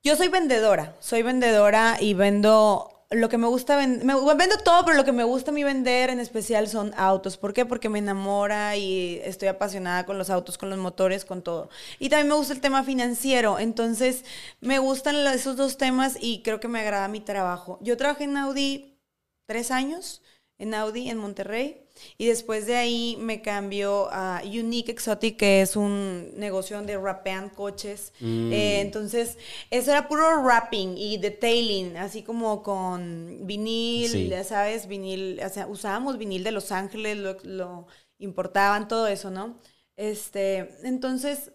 Yo 0.02 0.16
soy 0.16 0.28
vendedora, 0.28 0.96
soy 1.00 1.22
vendedora 1.22 1.96
y 1.98 2.12
vendo 2.14 2.93
lo 3.10 3.28
que 3.28 3.38
me 3.38 3.46
gusta 3.46 3.76
vender, 3.76 4.04
vendo 4.36 4.58
todo, 4.58 4.84
pero 4.84 4.96
lo 4.96 5.04
que 5.04 5.12
me 5.12 5.24
gusta 5.24 5.50
a 5.50 5.54
mí 5.54 5.62
vender 5.64 6.10
en 6.10 6.20
especial 6.20 6.68
son 6.68 6.92
autos. 6.96 7.36
¿Por 7.36 7.52
qué? 7.52 7.64
Porque 7.66 7.88
me 7.88 7.98
enamora 7.98 8.76
y 8.76 9.20
estoy 9.24 9.48
apasionada 9.48 10.06
con 10.06 10.18
los 10.18 10.30
autos, 10.30 10.58
con 10.58 10.70
los 10.70 10.78
motores, 10.78 11.24
con 11.24 11.42
todo. 11.42 11.68
Y 11.98 12.08
también 12.08 12.28
me 12.28 12.34
gusta 12.34 12.54
el 12.54 12.60
tema 12.60 12.82
financiero, 12.82 13.58
entonces 13.58 14.24
me 14.60 14.78
gustan 14.78 15.16
esos 15.28 15.56
dos 15.56 15.76
temas 15.76 16.16
y 16.20 16.42
creo 16.42 16.60
que 16.60 16.68
me 16.68 16.80
agrada 16.80 17.08
mi 17.08 17.20
trabajo. 17.20 17.78
Yo 17.82 17.96
trabajé 17.96 18.24
en 18.24 18.36
Audi 18.36 18.98
tres 19.46 19.70
años, 19.70 20.22
en 20.58 20.74
Audi 20.74 21.10
en 21.10 21.18
Monterrey. 21.18 21.83
Y 22.18 22.26
después 22.26 22.66
de 22.66 22.76
ahí 22.76 23.16
me 23.20 23.42
cambió 23.42 24.08
a 24.12 24.42
Unique 24.44 24.90
Exotic, 24.92 25.36
que 25.36 25.62
es 25.62 25.76
un 25.76 26.30
negocio 26.36 26.76
donde 26.76 26.96
rapean 26.98 27.50
coches. 27.50 28.12
Mm. 28.20 28.52
Eh, 28.52 28.80
entonces, 28.80 29.38
eso 29.70 29.90
era 29.90 30.08
puro 30.08 30.42
wrapping 30.42 30.96
y 30.96 31.18
detailing, 31.18 31.96
así 31.96 32.22
como 32.22 32.62
con 32.62 33.46
vinil, 33.46 34.08
Sí. 34.10 34.28
ya 34.28 34.44
sabes, 34.44 34.86
vinil, 34.88 35.40
o 35.44 35.48
sea, 35.48 35.66
usábamos 35.66 36.18
vinil 36.18 36.44
de 36.44 36.52
Los 36.52 36.72
Ángeles, 36.72 37.16
lo, 37.16 37.36
lo 37.42 37.86
importaban, 38.18 38.88
todo 38.88 39.06
eso, 39.06 39.30
¿no? 39.30 39.58
Este, 39.96 40.70
entonces, 40.82 41.52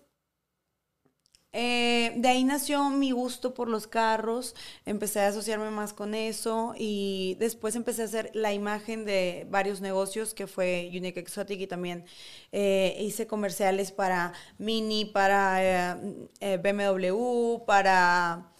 eh, 1.51 2.13
de 2.15 2.27
ahí 2.29 2.43
nació 2.43 2.89
mi 2.89 3.11
gusto 3.11 3.53
por 3.55 3.69
los 3.69 3.87
carros, 3.87 4.55
empecé 4.85 5.21
a 5.21 5.27
asociarme 5.27 5.71
más 5.71 5.93
con 5.93 6.13
eso 6.13 6.73
y 6.77 7.35
después 7.39 7.75
empecé 7.75 8.03
a 8.03 8.05
hacer 8.05 8.29
la 8.33 8.53
imagen 8.53 9.03
de 9.05 9.47
varios 9.49 9.81
negocios 9.81 10.33
que 10.35 10.45
fue 10.47 10.89
Unique 10.93 11.19
Exotic 11.19 11.59
y 11.61 11.67
también 11.67 12.05
eh, 12.51 12.95
hice 12.99 13.25
comerciales 13.27 13.91
para 13.91 14.33
Mini, 14.59 15.05
para 15.05 15.97
eh, 16.39 16.57
BMW, 16.57 17.65
para 17.65 18.51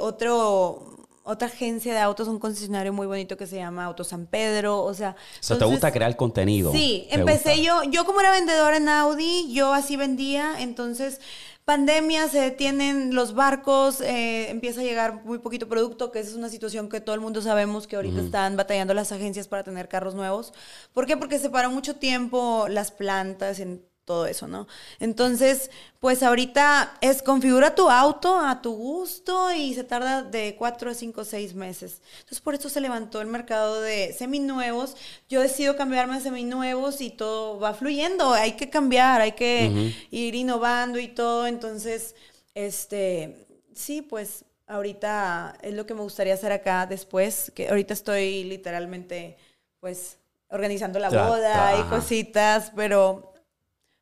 otro... 0.00 0.97
Otra 1.30 1.48
agencia 1.48 1.92
de 1.92 2.00
autos, 2.00 2.26
un 2.26 2.38
concesionario 2.38 2.90
muy 2.92 3.06
bonito 3.06 3.36
que 3.36 3.46
se 3.46 3.56
llama 3.56 3.84
Auto 3.84 4.02
San 4.02 4.24
Pedro, 4.24 4.82
o 4.82 4.94
sea... 4.94 5.14
O 5.40 5.42
sea, 5.42 5.58
te 5.58 5.64
gusta 5.66 5.92
crear 5.92 6.16
contenido. 6.16 6.72
Sí, 6.72 7.06
¿Te 7.10 7.16
empecé 7.20 7.56
gusta? 7.56 7.62
yo, 7.62 7.82
yo 7.90 8.06
como 8.06 8.20
era 8.20 8.30
vendedora 8.30 8.78
en 8.78 8.88
Audi, 8.88 9.52
yo 9.52 9.74
así 9.74 9.96
vendía, 9.96 10.54
entonces 10.58 11.20
pandemia, 11.68 12.28
se 12.28 12.40
detienen 12.40 13.14
los 13.14 13.34
barcos, 13.34 14.00
eh, 14.00 14.48
empieza 14.48 14.80
a 14.80 14.84
llegar 14.84 15.22
muy 15.26 15.38
poquito 15.38 15.68
producto, 15.68 16.10
que 16.10 16.20
esa 16.20 16.30
es 16.30 16.34
una 16.34 16.48
situación 16.48 16.88
que 16.88 17.02
todo 17.02 17.14
el 17.14 17.20
mundo 17.20 17.42
sabemos 17.42 17.86
que 17.86 17.96
ahorita 17.96 18.22
están 18.22 18.56
batallando 18.56 18.94
las 18.94 19.12
agencias 19.12 19.48
para 19.48 19.64
tener 19.64 19.86
carros 19.86 20.14
nuevos. 20.14 20.54
¿Por 20.94 21.04
qué? 21.04 21.18
Porque 21.18 21.38
se 21.38 21.50
paró 21.50 21.70
mucho 21.70 21.96
tiempo 21.96 22.68
las 22.70 22.90
plantas 22.90 23.60
en 23.60 23.84
todo 24.08 24.26
eso, 24.26 24.48
¿no? 24.48 24.66
Entonces, 25.00 25.70
pues 26.00 26.22
ahorita 26.22 26.96
es 27.02 27.20
configura 27.22 27.74
tu 27.74 27.90
auto 27.90 28.40
a 28.40 28.62
tu 28.62 28.74
gusto 28.74 29.52
y 29.52 29.74
se 29.74 29.84
tarda 29.84 30.22
de 30.22 30.56
4 30.56 30.90
a 30.90 30.94
5 30.94 31.20
o 31.20 31.24
6 31.26 31.54
meses. 31.54 32.00
Entonces, 32.20 32.40
por 32.40 32.54
eso 32.54 32.70
se 32.70 32.80
levantó 32.80 33.20
el 33.20 33.26
mercado 33.26 33.82
de 33.82 34.14
seminuevos. 34.14 34.96
Yo 35.28 35.42
decido 35.42 35.76
cambiarme 35.76 36.16
a 36.16 36.20
seminuevos 36.20 37.02
y 37.02 37.10
todo 37.10 37.60
va 37.60 37.74
fluyendo. 37.74 38.32
Hay 38.32 38.52
que 38.52 38.70
cambiar, 38.70 39.20
hay 39.20 39.32
que 39.32 39.92
ir 40.10 40.34
innovando 40.34 40.98
y 40.98 41.08
todo. 41.08 41.46
Entonces, 41.46 42.14
este, 42.54 43.46
sí, 43.74 44.00
pues 44.00 44.46
ahorita 44.66 45.58
es 45.60 45.74
lo 45.74 45.84
que 45.84 45.92
me 45.92 46.00
gustaría 46.00 46.32
hacer 46.32 46.52
acá 46.52 46.86
después, 46.86 47.52
que 47.54 47.68
ahorita 47.68 47.92
estoy 47.92 48.44
literalmente, 48.44 49.36
pues, 49.80 50.16
organizando 50.48 50.98
la 50.98 51.10
boda 51.10 51.78
y 51.78 51.82
cositas, 51.90 52.72
pero 52.74 53.27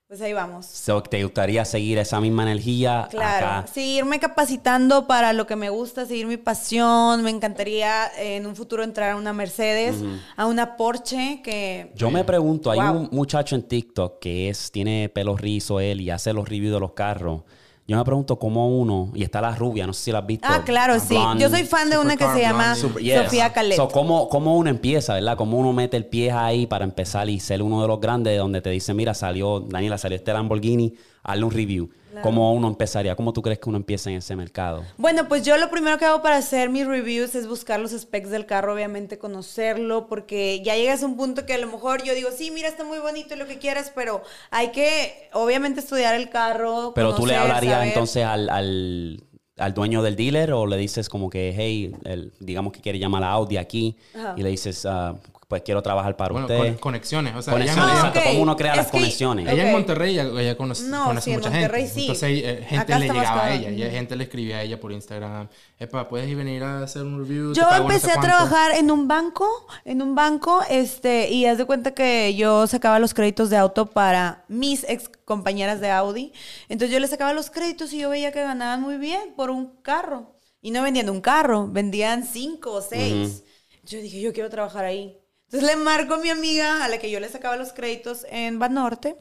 pues 0.08 0.20
ahí 0.20 0.32
vamos. 0.32 0.66
So, 0.66 1.02
¿Te 1.02 1.22
gustaría 1.24 1.64
seguir 1.64 1.98
esa 1.98 2.20
misma 2.20 2.44
energía 2.44 3.08
Claro, 3.10 3.46
acá? 3.46 3.66
seguirme 3.66 4.20
capacitando 4.20 5.08
para 5.08 5.32
lo 5.32 5.46
que 5.48 5.56
me 5.56 5.68
gusta, 5.68 6.06
seguir 6.06 6.26
mi 6.28 6.36
pasión. 6.36 7.24
Me 7.24 7.30
encantaría 7.30 8.06
eh, 8.18 8.36
en 8.36 8.46
un 8.46 8.54
futuro 8.54 8.84
entrar 8.84 9.10
a 9.10 9.16
una 9.16 9.32
Mercedes, 9.32 9.96
a 10.36 10.46
una 10.46 10.76
Porsche, 10.76 11.40
que 11.42 11.90
Yo 11.96 12.10
me 12.10 12.22
pregunto, 12.22 12.70
hay 12.70 12.78
un 12.78 13.08
muchacho 13.10 13.56
en 13.56 13.62
TikTok 13.64 14.20
que 14.20 14.48
es, 14.48 14.70
tiene 14.70 15.10
pelo 15.12 15.36
rizo 15.36 15.80
él 15.80 16.00
y 16.00 16.10
hace 16.10 16.32
los 16.32 16.48
reviews 16.48 16.74
de 16.74 16.80
los 16.80 16.92
carros. 16.92 17.42
Yo 17.88 17.96
me 17.96 18.04
pregunto 18.04 18.36
cómo 18.36 18.68
uno, 18.68 19.12
y 19.14 19.22
está 19.22 19.40
la 19.40 19.54
rubia, 19.54 19.86
no 19.86 19.92
sé 19.92 20.04
si 20.04 20.12
la 20.12 20.18
has 20.18 20.26
visto. 20.26 20.48
Ah, 20.50 20.62
claro, 20.64 20.98
sí. 20.98 21.16
Yo 21.38 21.48
soy 21.48 21.64
fan 21.64 21.88
de 21.88 21.98
una 21.98 22.16
que 22.16 22.26
se 22.26 22.40
llama. 22.40 22.74
Super- 22.74 23.00
yes. 23.00 23.22
Sofía 23.22 23.52
Calet. 23.52 23.76
So, 23.76 23.86
¿cómo, 23.88 24.28
¿Cómo 24.28 24.56
uno 24.56 24.68
empieza, 24.70 25.14
verdad? 25.14 25.36
¿Cómo 25.36 25.56
uno 25.56 25.72
mete 25.72 25.96
el 25.96 26.04
pie 26.04 26.32
ahí 26.32 26.66
para 26.66 26.84
empezar 26.84 27.28
y 27.28 27.38
ser 27.38 27.62
uno 27.62 27.80
de 27.82 27.86
los 27.88 28.00
grandes 28.00 28.36
donde 28.38 28.60
te 28.60 28.70
dicen, 28.70 28.96
mira, 28.96 29.14
salió, 29.14 29.60
Daniela, 29.60 29.98
salió 29.98 30.16
este 30.16 30.32
Lamborghini, 30.32 30.94
hazle 31.22 31.44
un 31.44 31.50
review. 31.52 31.88
¿Cómo 32.22 32.52
uno 32.52 32.68
empezaría? 32.68 33.14
¿Cómo 33.16 33.32
tú 33.32 33.42
crees 33.42 33.58
que 33.58 33.68
uno 33.68 33.78
empieza 33.78 34.10
en 34.10 34.16
ese 34.16 34.34
mercado? 34.36 34.84
Bueno, 34.96 35.28
pues 35.28 35.44
yo 35.44 35.56
lo 35.56 35.70
primero 35.70 35.98
que 35.98 36.04
hago 36.04 36.22
para 36.22 36.36
hacer 36.36 36.68
mis 36.70 36.86
reviews 36.86 37.34
es 37.34 37.46
buscar 37.46 37.80
los 37.80 37.92
specs 37.92 38.30
del 38.30 38.46
carro, 38.46 38.74
obviamente 38.74 39.18
conocerlo, 39.18 40.06
porque 40.08 40.62
ya 40.64 40.76
llegas 40.76 41.02
a 41.02 41.06
un 41.06 41.16
punto 41.16 41.46
que 41.46 41.54
a 41.54 41.58
lo 41.58 41.66
mejor 41.66 42.02
yo 42.02 42.14
digo, 42.14 42.30
sí, 42.36 42.50
mira, 42.50 42.68
está 42.68 42.84
muy 42.84 42.98
bonito 42.98 43.34
y 43.34 43.38
lo 43.38 43.46
que 43.46 43.58
quieras, 43.58 43.92
pero 43.94 44.22
hay 44.50 44.72
que, 44.72 45.28
obviamente, 45.32 45.80
estudiar 45.80 46.14
el 46.14 46.30
carro. 46.30 46.92
Pero 46.94 47.14
tú 47.14 47.26
le 47.26 47.36
hablarías 47.36 47.74
saber. 47.74 47.88
entonces 47.88 48.24
al, 48.24 48.48
al 48.50 49.22
al 49.58 49.72
dueño 49.72 50.02
del 50.02 50.16
dealer 50.16 50.52
o 50.52 50.66
le 50.66 50.76
dices 50.76 51.08
como 51.08 51.30
que, 51.30 51.54
hey, 51.56 51.90
el- 52.04 52.30
digamos 52.40 52.74
que 52.74 52.82
quiere 52.82 52.98
llamar 52.98 53.22
a 53.24 53.30
Audi 53.30 53.56
aquí 53.56 53.96
Ajá. 54.14 54.34
y 54.36 54.42
le 54.42 54.50
dices, 54.50 54.84
ah, 54.84 55.14
pues 55.48 55.62
quiero 55.62 55.80
trabajar 55.80 56.16
para 56.16 56.32
Bueno, 56.32 56.46
usted. 56.46 56.58
con- 56.58 56.74
conexiones. 56.78 57.34
O 57.36 57.40
sea, 57.40 57.54
ella, 57.54 57.72
Conexiones, 57.72 57.92
Ah, 57.94 57.96
exacto, 57.98 58.18
ok. 58.18 58.24
cómo 58.26 58.42
uno 58.42 58.56
crea 58.56 58.72
Es 58.72 58.76
las 58.78 58.86
que- 58.86 58.92
conexiones. 58.98 59.46
ella 59.48 59.62
en 59.62 59.68
Ok. 59.68 59.72
Monterrey 59.74 60.18
ella, 60.18 60.40
ella 60.40 60.56
conoce, 60.56 60.84
No, 60.88 61.04
conoce 61.04 61.24
sí, 61.24 61.30
en 61.30 61.36
mucha 61.36 61.50
Monterrey 61.50 61.82
gente. 61.82 61.94
sí. 61.94 62.00
Entonces 62.00 62.30
eh, 62.30 62.66
gente 62.68 62.76
Acá 62.94 62.98
le 62.98 63.06
llegaba 63.08 63.44
a 63.44 63.54
ella. 63.54 63.70
Y 63.70 63.90
gente 63.90 64.16
le 64.16 64.24
escribía 64.24 64.56
a 64.56 64.62
ella 64.62 64.80
por 64.80 64.90
Instagram. 64.92 65.48
Epa, 65.78 66.08
¿puedes 66.08 66.28
ir 66.28 66.36
venir 66.36 66.62
a 66.64 66.82
hacer 66.82 67.02
un 67.02 67.18
review? 67.20 67.52
Yo 67.54 67.62
pago 67.62 67.84
no 67.84 67.90
sé 67.90 67.94
empecé 67.96 68.10
a 68.10 68.14
cuánto". 68.14 68.26
trabajar 68.28 68.72
en 68.72 68.90
un 68.90 69.06
banco, 69.06 69.48
en 69.84 70.02
un 70.02 70.14
banco, 70.16 70.60
este, 70.68 71.30
y 71.30 71.46
haz 71.46 71.58
de 71.58 71.64
cuenta 71.64 71.92
que 71.92 72.34
yo 72.34 72.66
sacaba 72.66 72.98
los 72.98 73.14
créditos 73.14 73.48
de 73.48 73.56
auto 73.56 73.86
para 73.86 74.44
mis 74.48 74.84
ex 74.88 75.08
compañeras 75.24 75.80
de 75.80 75.90
Audi. 75.92 76.32
Entonces 76.68 76.92
yo 76.92 76.98
les 76.98 77.10
sacaba 77.10 77.32
los 77.32 77.50
créditos 77.50 77.92
y 77.92 77.98
yo 78.00 78.10
veía 78.10 78.32
que 78.32 78.42
ganaban 78.42 78.80
muy 78.82 78.96
bien 78.96 79.34
por 79.36 79.50
un 79.50 79.80
carro. 79.82 80.32
Y 80.60 80.72
no 80.72 80.82
vendían 80.82 81.08
un 81.08 81.20
carro, 81.20 81.68
vendían 81.68 82.24
cinco 82.24 82.72
o 82.72 82.82
seis. 82.82 83.44
Yo 83.84 84.00
dije, 84.00 84.20
yo 84.20 84.32
quiero 84.32 84.50
trabajar 84.50 84.84
ahí. 84.84 85.16
Entonces 85.46 85.68
le 85.68 85.76
marco 85.76 86.14
a 86.14 86.18
mi 86.18 86.30
amiga 86.30 86.84
a 86.84 86.88
la 86.88 86.98
que 86.98 87.10
yo 87.10 87.20
le 87.20 87.28
sacaba 87.28 87.56
los 87.56 87.72
créditos 87.72 88.26
en 88.30 88.58
Banorte. 88.58 89.16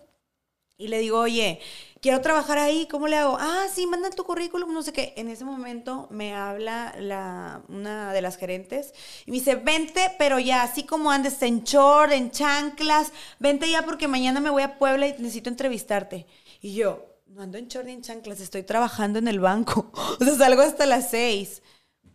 Y 0.78 0.90
le 0.90 1.00
digo, 1.00 1.20
oye, 1.20 1.62
quiero 2.02 2.20
trabajar 2.20 2.58
ahí, 2.58 2.86
¿cómo 2.92 3.08
le 3.08 3.16
hago? 3.16 3.38
Ah, 3.40 3.66
sí, 3.74 3.88
manda 3.88 4.10
tu 4.10 4.26
currículum, 4.26 4.74
no 4.74 4.84
sé 4.84 4.92
qué. 4.92 5.14
En 5.16 5.30
ese 5.30 5.46
momento 5.46 6.08
me 6.12 6.34
habla 6.34 6.94
la, 7.00 7.64
una 7.70 8.12
de 8.12 8.22
las 8.22 8.36
gerentes 8.36 8.94
y 9.26 9.32
me 9.32 9.38
dice, 9.38 9.56
vente, 9.56 10.12
pero 10.20 10.38
ya, 10.38 10.64
así 10.64 10.84
como 10.84 11.12
andes 11.12 11.42
en 11.44 11.64
short, 11.64 12.12
en 12.12 12.30
chanclas, 12.30 13.14
vente 13.40 13.70
ya 13.70 13.84
porque 13.86 14.10
mañana 14.10 14.42
me 14.42 14.50
voy 14.50 14.64
a 14.64 14.78
Puebla 14.78 15.08
y 15.08 15.12
necesito 15.14 15.50
entrevistarte. 15.50 16.26
Y 16.60 16.74
yo, 16.74 17.06
no 17.28 17.42
ando 17.44 17.58
en 17.58 17.70
short 17.70 17.86
ni 17.86 17.94
en 17.94 18.02
chanclas, 18.02 18.42
estoy 18.42 18.64
trabajando 18.64 19.20
en 19.20 19.30
el 19.30 19.40
banco. 19.40 19.92
O 20.20 20.24
sea, 20.24 20.36
salgo 20.36 20.62
hasta 20.62 20.86
las 20.86 21.10
seis. 21.10 21.62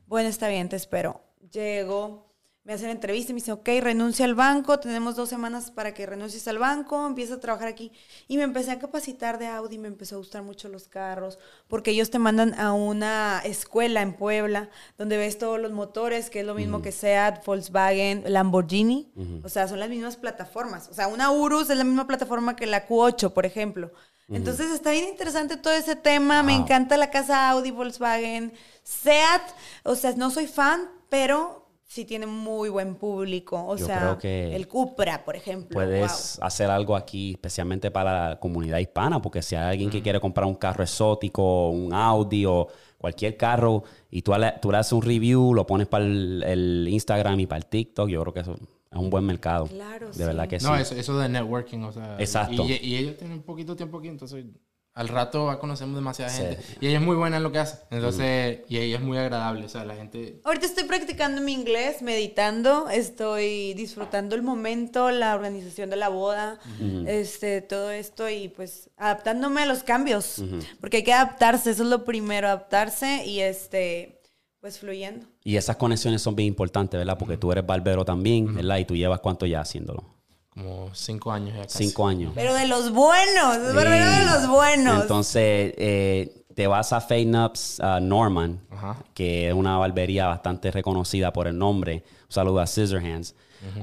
Bueno, 0.07 0.29
está 0.29 0.49
bien, 0.49 0.69
te 0.69 0.77
espero. 0.77 1.23
Llego, 1.51 2.30
me 2.63 2.75
hacen 2.75 2.91
entrevista 2.91 3.33
y 3.33 3.35
me 3.35 3.41
dicen, 3.41 3.55
ok, 3.55 3.69
renuncia 3.81 4.25
al 4.27 4.35
banco, 4.35 4.79
tenemos 4.79 5.17
dos 5.17 5.31
semanas 5.31 5.71
para 5.71 5.95
que 5.95 6.05
renuncies 6.05 6.47
al 6.47 6.59
banco, 6.59 7.07
empieza 7.07 7.35
a 7.35 7.41
trabajar 7.41 7.69
aquí. 7.69 7.91
Y 8.29 8.37
me 8.37 8.43
empecé 8.43 8.71
a 8.71 8.79
capacitar 8.79 9.39
de 9.39 9.47
Audi, 9.47 9.79
me 9.79 9.89
empezó 9.89 10.17
a 10.17 10.19
gustar 10.19 10.43
mucho 10.43 10.69
los 10.69 10.87
carros, 10.87 11.39
porque 11.69 11.93
ellos 11.93 12.11
te 12.11 12.19
mandan 12.19 12.53
a 12.61 12.75
una 12.75 13.41
escuela 13.45 14.03
en 14.03 14.13
Puebla, 14.15 14.69
donde 14.99 15.17
ves 15.17 15.39
todos 15.39 15.59
los 15.59 15.73
motores, 15.73 16.29
que 16.29 16.41
es 16.41 16.47
lo 16.47 16.55
mismo 16.55 16.83
que 16.83 16.93
Seat, 16.93 17.45
Volkswagen, 17.47 18.25
Lamborghini. 18.27 19.11
O 19.43 19.49
sea, 19.49 19.67
son 19.67 19.81
las 19.81 19.89
mismas 19.89 20.17
plataformas. 20.17 20.89
O 20.91 20.95
sea, 20.95 21.09
una 21.09 21.31
Urus 21.33 21.71
es 21.71 21.79
la 21.79 21.85
misma 21.85 22.07
plataforma 22.07 22.57
que 22.57 22.67
la 22.67 22.87
Q8, 22.87 23.33
por 23.33 23.47
ejemplo. 23.47 23.91
Entonces 24.29 24.71
está 24.71 24.93
bien 24.93 25.09
interesante 25.09 25.57
todo 25.57 25.73
ese 25.73 25.97
tema. 25.97 26.43
Me 26.45 26.53
Wow. 26.53 26.63
encanta 26.63 26.97
la 26.97 27.11
casa 27.11 27.49
Audi, 27.51 27.71
Volkswagen, 27.73 28.53
Seat. 28.85 29.43
O 29.83 29.97
sea, 29.97 30.13
no 30.13 30.31
soy 30.31 30.47
fan, 30.47 30.89
pero 31.09 31.60
sí 31.91 32.05
tiene 32.05 32.25
muy 32.27 32.69
buen 32.69 32.95
público. 32.95 33.63
O 33.67 33.77
Yo 33.77 33.85
sea, 33.87 33.99
creo 33.99 34.19
que 34.19 34.55
el 34.55 34.69
Cupra, 34.69 35.25
por 35.25 35.35
ejemplo. 35.35 35.75
Puedes 35.75 36.39
hacer 36.41 36.71
algo 36.71 36.95
aquí 36.95 37.33
especialmente 37.33 37.91
para 37.91 38.31
la 38.31 38.39
comunidad 38.41 38.79
hispana, 38.79 39.21
porque 39.21 39.43
si 39.43 39.57
hay 39.57 39.71
alguien 39.73 39.91
que 39.91 40.01
quiere 40.01 40.21
comprar 40.21 40.47
un 40.47 40.55
carro 40.55 40.85
exótico, 40.85 41.71
un 41.71 41.93
Audi 41.93 42.47
o 42.47 42.69
cualquier 42.97 43.37
carro, 43.37 43.83
y 44.09 44.23
tú 44.23 44.33
le, 44.39 44.53
tú 44.63 44.71
le 44.71 44.79
haces 44.79 44.93
un 44.93 45.03
review, 45.03 45.53
lo 45.53 45.67
pones 45.67 45.89
para 45.89 46.05
el, 46.05 46.45
el 46.47 46.87
Instagram 46.89 47.41
y 47.41 47.47
para 47.47 47.59
el 47.59 47.67
TikTok, 47.67 48.09
yo 48.09 48.21
creo 48.23 48.35
que 48.35 48.41
eso 48.41 48.55
es 48.55 48.99
un 48.99 49.11
buen 49.11 49.25
mercado. 49.25 49.67
Claro, 49.67 50.09
De 50.09 50.15
sí. 50.15 50.23
verdad 50.23 50.47
que 50.47 50.59
No, 50.59 50.77
sí. 50.77 50.83
eso, 50.83 50.95
eso 50.95 51.19
de 51.19 51.29
networking, 51.29 51.81
o 51.81 51.93
sea. 51.93 52.17
Exacto. 52.21 52.65
Y, 52.67 52.73
y 52.83 52.97
ella 52.99 53.17
tiene 53.17 53.35
un 53.35 53.43
poquito 53.43 53.75
tiempo 53.75 53.99
aquí, 53.99 54.09
entonces 54.09 54.45
al 54.93 55.09
rato 55.09 55.45
va 55.47 55.59
conocemos 55.59 55.95
demasiada 55.97 56.31
Sí. 56.31 56.43
gente. 56.43 56.59
Y 56.81 56.89
ella 56.89 56.99
es 56.99 57.05
muy 57.05 57.17
buena 57.17 57.37
en 57.39 57.43
lo 57.43 57.53
que 57.53 57.59
hace. 57.59 57.79
Entonces, 57.91 58.61
y 58.69 58.79
ella 58.79 58.97
es 58.97 59.03
muy 59.03 59.17
agradable, 59.19 59.65
o 59.65 59.69
sea, 59.69 59.85
la 59.85 59.95
gente. 59.95 60.41
Ahorita 60.45 60.67
estoy 60.67 60.85
practicando 60.85 61.41
mi 61.41 61.53
inglés, 61.53 62.03
meditando, 62.03 62.89
estoy 62.91 63.75
disfrutando 63.75 64.35
el 64.35 64.43
momento, 64.43 65.11
la 65.11 65.35
organización 65.35 65.91
de 65.91 65.97
la 65.97 66.09
boda, 66.09 66.59
este, 67.07 67.61
todo 67.63 67.91
esto 67.91 68.29
y 68.29 68.49
pues 68.49 68.91
adaptándome 68.97 69.63
a 69.63 69.67
los 69.67 69.83
cambios, 69.83 70.43
porque 70.81 70.99
hay 70.99 71.05
que 71.05 71.13
adaptarse, 71.13 71.71
eso 71.71 71.85
es 71.85 71.89
lo 71.89 72.05
primero, 72.05 72.49
adaptarse 72.49 73.25
y 73.27 73.41
este, 73.41 74.21
pues 74.61 74.79
fluyendo. 74.79 75.27
Y 75.45 75.57
esas 75.57 75.77
conexiones 75.77 76.21
son 76.21 76.37
bien 76.37 76.49
importantes, 76.49 76.99
¿verdad? 76.99 77.17
Porque 77.17 77.37
tú 77.37 77.51
eres 77.53 77.65
barbero 77.65 78.05
también, 78.05 78.55
¿verdad? 78.55 78.79
Y 78.79 78.85
tú 78.85 78.95
llevas 78.97 79.21
cuánto 79.21 79.47
ya 79.47 79.61
haciéndolo. 79.61 80.20
Como 80.63 80.95
cinco 80.95 81.33
años 81.33 81.57
ya 81.57 81.63
casi. 81.63 81.85
Cinco 81.87 82.07
años. 82.07 82.33
Pero 82.35 82.55
de 82.55 82.67
los 82.67 82.93
buenos, 82.93 83.57
es 83.57 83.75
barbero 83.75 84.11
de 84.11 84.25
los 84.27 84.49
buenos. 84.49 85.03
Entonces, 85.03 85.75
eh, 85.77 86.45
te 86.55 86.67
vas 86.67 86.93
a 86.93 87.01
Fade 87.01 87.25
Nups 87.25 87.81
uh, 87.81 88.01
Norman, 88.01 88.61
Ajá. 88.71 88.97
que 89.15 89.49
es 89.49 89.55
una 89.55 89.79
barbería 89.79 90.27
bastante 90.27 90.71
reconocida 90.71 91.33
por 91.33 91.47
el 91.47 91.57
nombre. 91.57 92.05
Un 92.25 92.33
saludo 92.33 92.61
a 92.61 92.67
Scissorhands. 92.67 93.35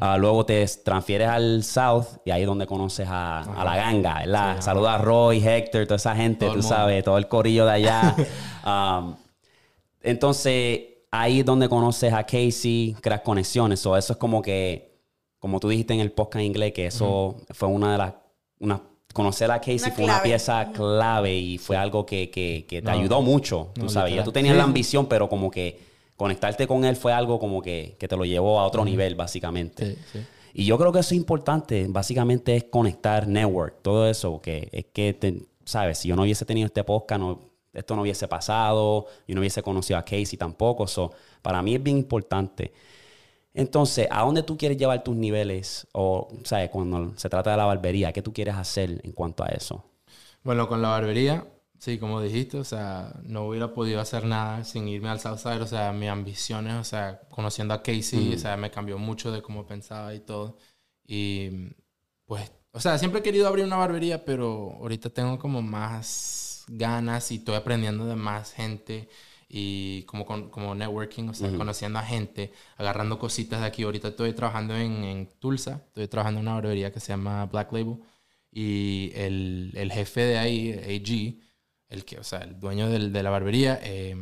Ah, 0.02 0.18
luego 0.18 0.44
te 0.44 0.66
transfieres 0.84 1.28
al 1.28 1.64
South 1.64 2.06
y 2.26 2.32
ahí 2.32 2.42
es 2.42 2.48
donde 2.48 2.66
conoces 2.66 3.08
a, 3.08 3.42
a 3.42 3.64
la 3.64 3.76
ganga, 3.76 4.16
¿verdad? 4.20 4.60
Saluda 4.60 4.96
a 4.96 4.98
Roy, 4.98 5.38
Hector, 5.38 5.86
toda 5.86 5.98
esa 5.98 6.16
gente, 6.16 6.48
Todo 6.48 6.56
tú 6.56 6.64
sabes, 6.64 7.04
todo 7.04 7.18
el 7.18 7.28
corillo 7.28 7.66
de 7.66 7.72
allá. 7.72 8.16
Um, 8.68 9.16
entonces, 10.02 10.82
ahí 11.10 11.40
es 11.40 11.46
donde 11.46 11.70
conoces 11.70 12.12
a 12.12 12.26
Casey, 12.26 12.98
creas 13.00 13.22
conexiones. 13.22 13.80
So, 13.80 13.96
eso 13.96 14.12
es 14.12 14.20
como 14.20 14.42
que, 14.42 14.87
como 15.40 15.60
tú 15.60 15.70
dijiste 15.70 15.94
en 15.94 16.00
el 16.00 16.12
podcast 16.12 16.38
en 16.42 16.48
inglés, 16.48 16.74
que 16.74 16.88
eso 16.88 17.36
fue 17.52 17.68
una 17.68 17.92
de 17.92 17.98
las... 17.98 18.14
Una, 18.60 18.82
conocer 19.14 19.50
a 19.52 19.60
Casey 19.60 19.78
Una 19.86 19.92
fue 19.92 20.04
una 20.06 20.22
pieza 20.22 20.72
clave 20.72 21.36
y 21.36 21.58
fue 21.58 21.76
algo 21.78 22.06
que, 22.06 22.30
que- 22.30 22.66
que 22.68 22.82
te 22.82 22.92
No. 22.92 22.98
ayudó 22.98 23.22
mucho, 23.22 23.70
tú 23.74 23.90
sabes. 23.90 24.14
Ya 24.14 24.24
tú 24.24 24.32
tenías 24.32 24.54
Sí. 24.54 24.58
la 24.58 24.64
ambición, 24.64 25.08
pero 25.08 25.28
como 25.30 25.50
que 25.50 25.80
conectarte 26.16 26.68
con 26.68 26.84
él 26.86 26.96
fue 26.96 27.14
algo 27.14 27.40
como 27.40 27.62
que, 27.62 27.96
que 28.00 28.08
te 28.08 28.16
lo 28.18 28.26
llevó 28.26 28.60
a 28.60 28.66
otro 28.66 28.84
nivel, 28.86 29.16
básicamente. 29.16 29.96
Sí, 29.96 30.02
sí. 30.14 30.20
Y 30.54 30.66
yo 30.66 30.78
creo 30.78 30.92
que 30.92 31.00
eso 31.00 31.10
es 31.14 31.18
importante, 31.18 31.86
básicamente 31.88 32.56
es 32.56 32.64
conectar 32.66 33.28
network, 33.28 33.82
todo 33.84 34.08
eso, 34.10 34.42
que 34.42 34.70
es 34.72 34.86
que, 34.92 35.14
te- 35.14 35.44
sabes, 35.66 36.00
si 36.00 36.08
yo 36.10 36.16
no 36.16 36.24
hubiese 36.24 36.46
tenido 36.46 36.66
este 36.66 36.84
podcast, 36.84 37.20
no, 37.22 37.40
esto 37.74 37.96
no 37.96 38.02
hubiese 38.02 38.28
pasado, 38.28 39.06
yo 39.28 39.36
no 39.36 39.42
hubiese 39.42 39.62
conocido 39.62 40.00
a 40.00 40.04
Casey 40.04 40.38
tampoco, 40.38 40.88
so, 40.88 41.12
para 41.44 41.62
mí 41.62 41.76
es 41.76 41.84
bien 41.84 41.98
importante. 41.98 42.72
Entonces, 43.58 44.08
¿a 44.12 44.24
dónde 44.24 44.44
tú 44.44 44.56
quieres 44.56 44.78
llevar 44.78 45.04
tus 45.04 45.16
niveles? 45.16 45.88
O, 45.92 46.28
¿sabes? 46.44 46.70
Cuando 46.70 47.18
se 47.18 47.28
trata 47.28 47.50
de 47.52 47.58
la 47.58 47.66
barbería, 47.66 48.14
¿qué 48.14 48.22
tú 48.22 48.32
quieres 48.32 48.54
hacer 48.54 49.02
en 49.04 49.12
cuanto 49.14 49.44
a 49.44 49.48
eso? 49.48 49.84
Bueno, 50.44 50.68
con 50.68 50.80
la 50.80 50.90
barbería, 50.90 51.44
sí, 51.80 51.98
como 51.98 52.22
dijiste, 52.22 52.60
o 52.60 52.64
sea, 52.64 53.12
no 53.24 53.48
hubiera 53.48 53.74
podido 53.74 54.00
hacer 54.00 54.26
nada 54.26 54.64
sin 54.64 54.88
irme 54.88 55.10
al 55.10 55.20
Southside, 55.20 55.62
o 55.62 55.66
sea, 55.66 55.92
mis 55.92 56.08
ambiciones, 56.08 56.76
o 56.76 56.84
sea, 56.84 57.20
conociendo 57.32 57.74
a 57.74 57.82
Casey, 57.82 58.36
o 58.36 58.38
sea, 58.38 58.58
me 58.58 58.70
cambió 58.70 59.00
mucho 59.00 59.32
de 59.32 59.42
cómo 59.42 59.66
pensaba 59.66 60.14
y 60.14 60.20
todo. 60.20 60.58
Y 61.08 61.50
pues, 62.26 62.52
o 62.74 62.80
sea, 62.80 63.00
siempre 63.00 63.22
he 63.22 63.24
querido 63.24 63.48
abrir 63.48 63.66
una 63.66 63.78
barbería, 63.78 64.24
pero 64.24 64.74
ahorita 64.82 65.10
tengo 65.10 65.40
como 65.40 65.64
más 65.64 66.64
ganas 66.68 67.32
y 67.32 67.38
estoy 67.38 67.56
aprendiendo 67.56 68.06
de 68.06 68.16
más 68.16 68.54
gente 68.54 69.10
y 69.50 70.04
como, 70.04 70.26
con- 70.26 70.50
como 70.50 70.76
networking, 70.76 71.30
o 71.30 71.34
sea, 71.34 71.50
conociendo 71.56 72.00
a 72.00 72.04
gente, 72.04 72.52
agarrando 72.78 73.18
cositas 73.20 73.62
de 73.62 73.68
aquí. 73.68 73.84
Ahorita 73.84 74.10
estoy 74.10 74.34
trabajando 74.34 74.76
en, 74.76 75.04
en 75.04 75.30
Tulsa, 75.40 75.84
estoy 75.88 76.08
trabajando 76.08 76.40
en 76.42 76.48
una 76.48 76.56
barbería 76.56 76.92
que 76.92 77.00
se 77.00 77.08
llama 77.10 77.46
Black 77.46 77.72
Label 77.72 77.98
y 78.52 79.12
el, 79.16 79.72
el 79.76 79.92
jefe 79.92 80.22
de 80.22 80.38
ahí, 80.38 80.72
AG, 80.74 81.42
el 81.90 82.04
que, 82.06 82.18
o 82.20 82.24
sea, 82.24 82.40
el 82.40 82.60
dueño 82.60 82.90
del- 82.90 83.14
de 83.14 83.24
la 83.24 83.30
barbería, 83.30 83.80
eh, 83.84 84.16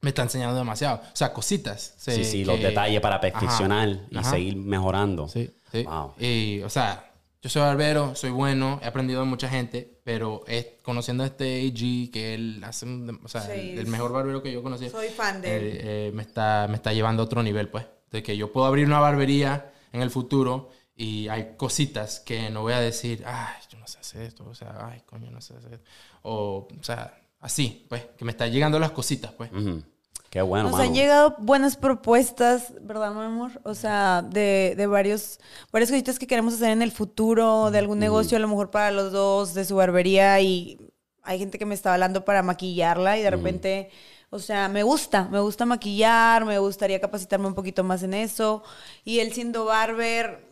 me 0.00 0.10
está 0.10 0.22
enseñando 0.22 0.56
demasiado. 0.56 0.98
O 1.12 1.16
sea, 1.16 1.32
cositas. 1.32 1.94
Sí, 1.98 2.12
sé 2.12 2.24
sí, 2.24 2.38
que- 2.40 2.44
los 2.46 2.60
detalles 2.60 3.00
para 3.00 3.16
Ajá, 3.16 3.22
perfeccionar 3.22 3.88
y 4.10 4.18
ajá. 4.18 4.30
seguir 4.30 4.56
mejorando. 4.56 5.26
Sí, 5.28 5.50
sí. 5.72 5.82
Wow. 5.84 6.12
Y, 6.18 6.60
o 6.62 6.70
sea, 6.70 7.10
yo 7.40 7.48
soy 7.50 7.62
barbero, 7.62 8.14
soy 8.14 8.30
bueno, 8.30 8.80
he 8.82 8.86
aprendido 8.86 9.20
de 9.20 9.26
mucha 9.26 9.48
gente, 9.48 10.00
pero 10.04 10.42
es, 10.46 10.66
conociendo 10.82 11.22
a 11.24 11.26
este 11.26 11.66
AG, 11.66 12.10
que 12.12 12.34
él 12.34 12.60
hace, 12.64 12.86
o 13.22 13.28
sea, 13.28 13.42
Sí, 13.42 13.52
el, 13.52 13.78
el 13.78 13.86
mejor 13.86 14.12
barbero 14.12 14.42
que 14.42 14.50
yo 14.52 14.62
conocí, 14.62 14.88
Soy 14.90 15.08
fan 15.08 15.40
de 15.40 15.56
él. 15.56 15.62
eh, 15.64 15.80
eh, 15.82 16.12
me, 16.14 16.22
está, 16.22 16.66
me 16.68 16.74
está 16.76 16.92
llevando 16.92 17.22
a 17.22 17.26
otro 17.26 17.42
nivel, 17.42 17.68
pues. 17.68 17.86
De 18.10 18.22
que 18.22 18.36
yo 18.36 18.52
puedo 18.52 18.66
abrir 18.66 18.86
una 18.86 19.00
barbería 19.00 19.72
en 19.92 20.00
el 20.02 20.10
futuro 20.10 20.70
y 20.96 21.28
hay 21.28 21.54
cositas 21.56 22.20
que 22.20 22.50
no 22.50 22.62
voy 22.62 22.72
a 22.72 22.80
decir, 22.80 23.22
ay, 23.26 23.54
yo 23.70 23.78
no 23.78 23.86
sé 23.86 23.98
hacer 24.00 24.22
esto, 24.22 24.44
o 24.48 24.54
sea, 24.54 24.88
ay, 24.90 25.02
coño, 25.06 25.30
no 25.30 25.40
sé 25.40 25.54
hacer 25.54 25.74
esto. 25.74 25.84
O, 26.22 26.66
o 26.78 26.82
sea, 26.82 27.20
así, 27.40 27.86
pues, 27.88 28.04
que 28.16 28.24
me 28.24 28.32
están 28.32 28.50
llegando 28.50 28.78
las 28.80 28.90
cositas, 28.90 29.30
pues. 29.32 29.50
Qué 30.30 30.42
bueno, 30.42 30.64
Nos 30.64 30.72
mano. 30.72 30.84
han 30.84 30.94
llegado 30.94 31.36
buenas 31.38 31.76
propuestas, 31.76 32.74
¿verdad, 32.82 33.12
mi 33.14 33.22
amor? 33.22 33.60
O 33.64 33.74
sea, 33.74 34.22
de, 34.22 34.74
de 34.76 34.86
varios, 34.86 35.40
varias 35.72 35.90
cositas 35.90 36.18
que 36.18 36.26
queremos 36.26 36.54
hacer 36.54 36.70
en 36.70 36.82
el 36.82 36.92
futuro, 36.92 37.70
de 37.70 37.78
algún 37.78 37.98
negocio 37.98 38.36
a 38.36 38.40
lo 38.40 38.48
mejor 38.48 38.70
para 38.70 38.90
los 38.90 39.10
dos, 39.10 39.54
de 39.54 39.64
su 39.64 39.76
barbería 39.76 40.38
y 40.40 40.78
hay 41.22 41.38
gente 41.38 41.58
que 41.58 41.64
me 41.66 41.74
está 41.74 41.94
hablando 41.94 42.24
para 42.24 42.42
maquillarla 42.42 43.18
y 43.18 43.22
de 43.22 43.30
repente, 43.30 43.90
o 44.30 44.38
sea, 44.38 44.68
me 44.68 44.82
gusta, 44.82 45.28
me 45.30 45.40
gusta 45.40 45.64
maquillar, 45.66 46.44
me 46.44 46.58
gustaría 46.58 47.00
capacitarme 47.00 47.46
un 47.46 47.54
poquito 47.54 47.82
más 47.84 48.02
en 48.02 48.12
eso 48.14 48.62
y 49.04 49.20
él 49.20 49.32
siendo 49.32 49.64
barber, 49.66 50.47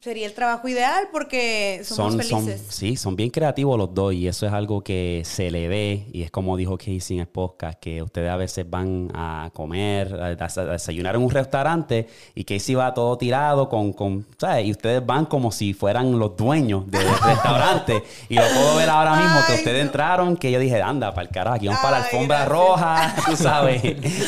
sería 0.00 0.26
el 0.26 0.32
trabajo 0.32 0.68
ideal 0.68 1.08
porque 1.10 1.80
somos 1.82 2.14
son, 2.14 2.22
son, 2.22 2.44
felices. 2.46 2.66
sí, 2.68 2.96
son 2.96 3.16
bien 3.16 3.30
creativos 3.30 3.76
los 3.76 3.92
dos 3.92 4.14
y 4.14 4.28
eso 4.28 4.46
es 4.46 4.52
algo 4.52 4.80
que 4.82 5.22
se 5.24 5.50
le 5.50 5.66
ve 5.66 6.06
y 6.12 6.22
es 6.22 6.30
como 6.30 6.56
dijo 6.56 6.78
Casey 6.78 7.16
en 7.16 7.20
el 7.20 7.26
podcast, 7.26 7.78
que 7.80 8.00
ustedes 8.02 8.30
a 8.30 8.36
veces 8.36 8.68
van 8.68 9.10
a 9.12 9.50
comer, 9.52 10.14
a, 10.14 10.26
a 10.44 10.64
desayunar 10.72 11.16
en 11.16 11.22
un 11.22 11.30
restaurante 11.30 12.06
y 12.34 12.44
Casey 12.44 12.76
va 12.76 12.94
todo 12.94 13.18
tirado 13.18 13.68
con, 13.68 13.92
con 13.92 14.24
¿sabes? 14.38 14.66
Y 14.66 14.70
ustedes 14.70 15.04
van 15.04 15.26
como 15.26 15.50
si 15.50 15.74
fueran 15.74 16.16
los 16.18 16.36
dueños 16.36 16.88
del 16.90 17.02
restaurante 17.24 18.02
y 18.28 18.36
lo 18.36 18.42
puedo 18.54 18.76
ver 18.76 18.88
ahora 18.90 19.16
mismo 19.16 19.40
que 19.48 19.54
ustedes 19.54 19.82
entraron, 19.84 20.36
que 20.36 20.52
yo 20.52 20.60
dije, 20.60 20.80
anda, 20.80 21.10
para 21.12 21.26
el 21.26 21.32
carajo, 21.34 21.56
aquí 21.56 21.66
vamos 21.66 21.82
para 21.82 21.98
la 21.98 22.04
alfombra 22.04 22.44
gracias. 22.44 22.52
roja, 22.52 23.14
tú 23.26 23.36
sabes, 23.36 23.82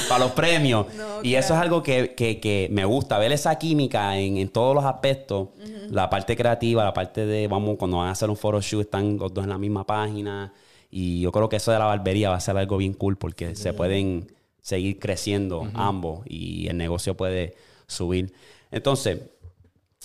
para 0.09 0.25
los 0.25 0.33
premios. 0.33 0.87
No, 0.95 1.05
y 1.23 1.35
eso 1.37 1.55
es 1.55 1.61
algo 1.61 1.83
que, 1.83 2.15
que- 2.15 2.41
que 2.41 2.69
me 2.73 2.85
gusta, 2.85 3.19
ver 3.19 3.31
esa 3.33 3.57
química 3.57 4.19
en, 4.19 4.37
en 4.39 4.49
todos 4.49 4.75
los 4.75 4.85
aspectos, 4.85 5.49
la 5.91 6.09
parte 6.09 6.37
creativa, 6.37 6.85
la 6.85 6.93
parte 6.95 7.27
de, 7.27 7.47
vamos, 7.49 7.77
cuando 7.79 7.99
van 7.99 8.09
a 8.09 8.13
hacer 8.13 8.31
un 8.31 8.37
photoshoot, 8.37 8.83
están 8.85 9.17
los 9.19 9.33
dos 9.35 9.45
en 9.45 9.51
la 9.51 9.59
misma 9.59 9.87
página. 9.87 10.53
Y 10.91 11.21
yo 11.21 11.31
creo 11.33 11.49
que 11.49 11.57
eso 11.57 11.71
de 11.73 11.79
la 11.79 11.85
barbería 11.87 12.31
va 12.31 12.37
a 12.37 12.41
ser 12.41 12.57
algo 12.57 12.77
bien 12.77 12.95
cool 12.95 13.17
porque 13.17 13.55
se 13.55 13.73
pueden 13.73 14.33
seguir 14.63 14.99
creciendo 14.99 15.69
ambos 15.75 16.21
y 16.27 16.67
el 16.69 16.77
negocio 16.77 17.17
puede 17.17 17.55
subir. 17.87 18.33
Entonces, 18.71 19.21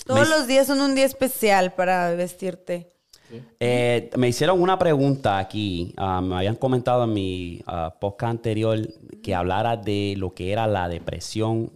Todos 0.05 0.29
me- 0.29 0.35
los 0.35 0.47
días 0.47 0.67
son 0.67 0.81
un 0.81 0.93
día 0.95 1.05
especial 1.05 1.73
para 1.73 2.11
vestirte. 2.15 2.91
eh, 3.59 4.11
me 4.17 4.27
hicieron 4.27 4.61
una 4.61 4.77
pregunta 4.77 5.39
aquí. 5.39 5.93
ah, 5.97 6.21
me 6.21 6.35
habían 6.35 6.55
comentado 6.55 7.03
en 7.05 7.13
mi 7.13 7.61
ah, 7.65 7.95
podcast 7.99 8.31
anterior 8.31 8.79
que 9.23 9.33
hablara 9.33 9.77
de 9.77 10.13
lo 10.17 10.33
que 10.35 10.51
era 10.51 10.67
la 10.67 10.87
depresión 10.87 11.71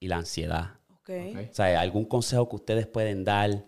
y 0.00 0.06
la 0.08 0.18
ansiedad. 0.18 0.77
Ok. 1.08 1.36
Ok. 1.36 1.48
O 1.50 1.54
sea, 1.54 1.80
algún 1.80 2.04
consejo 2.04 2.48
que 2.48 2.56
ustedes 2.56 2.86
pueden 2.86 3.24
dar, 3.24 3.64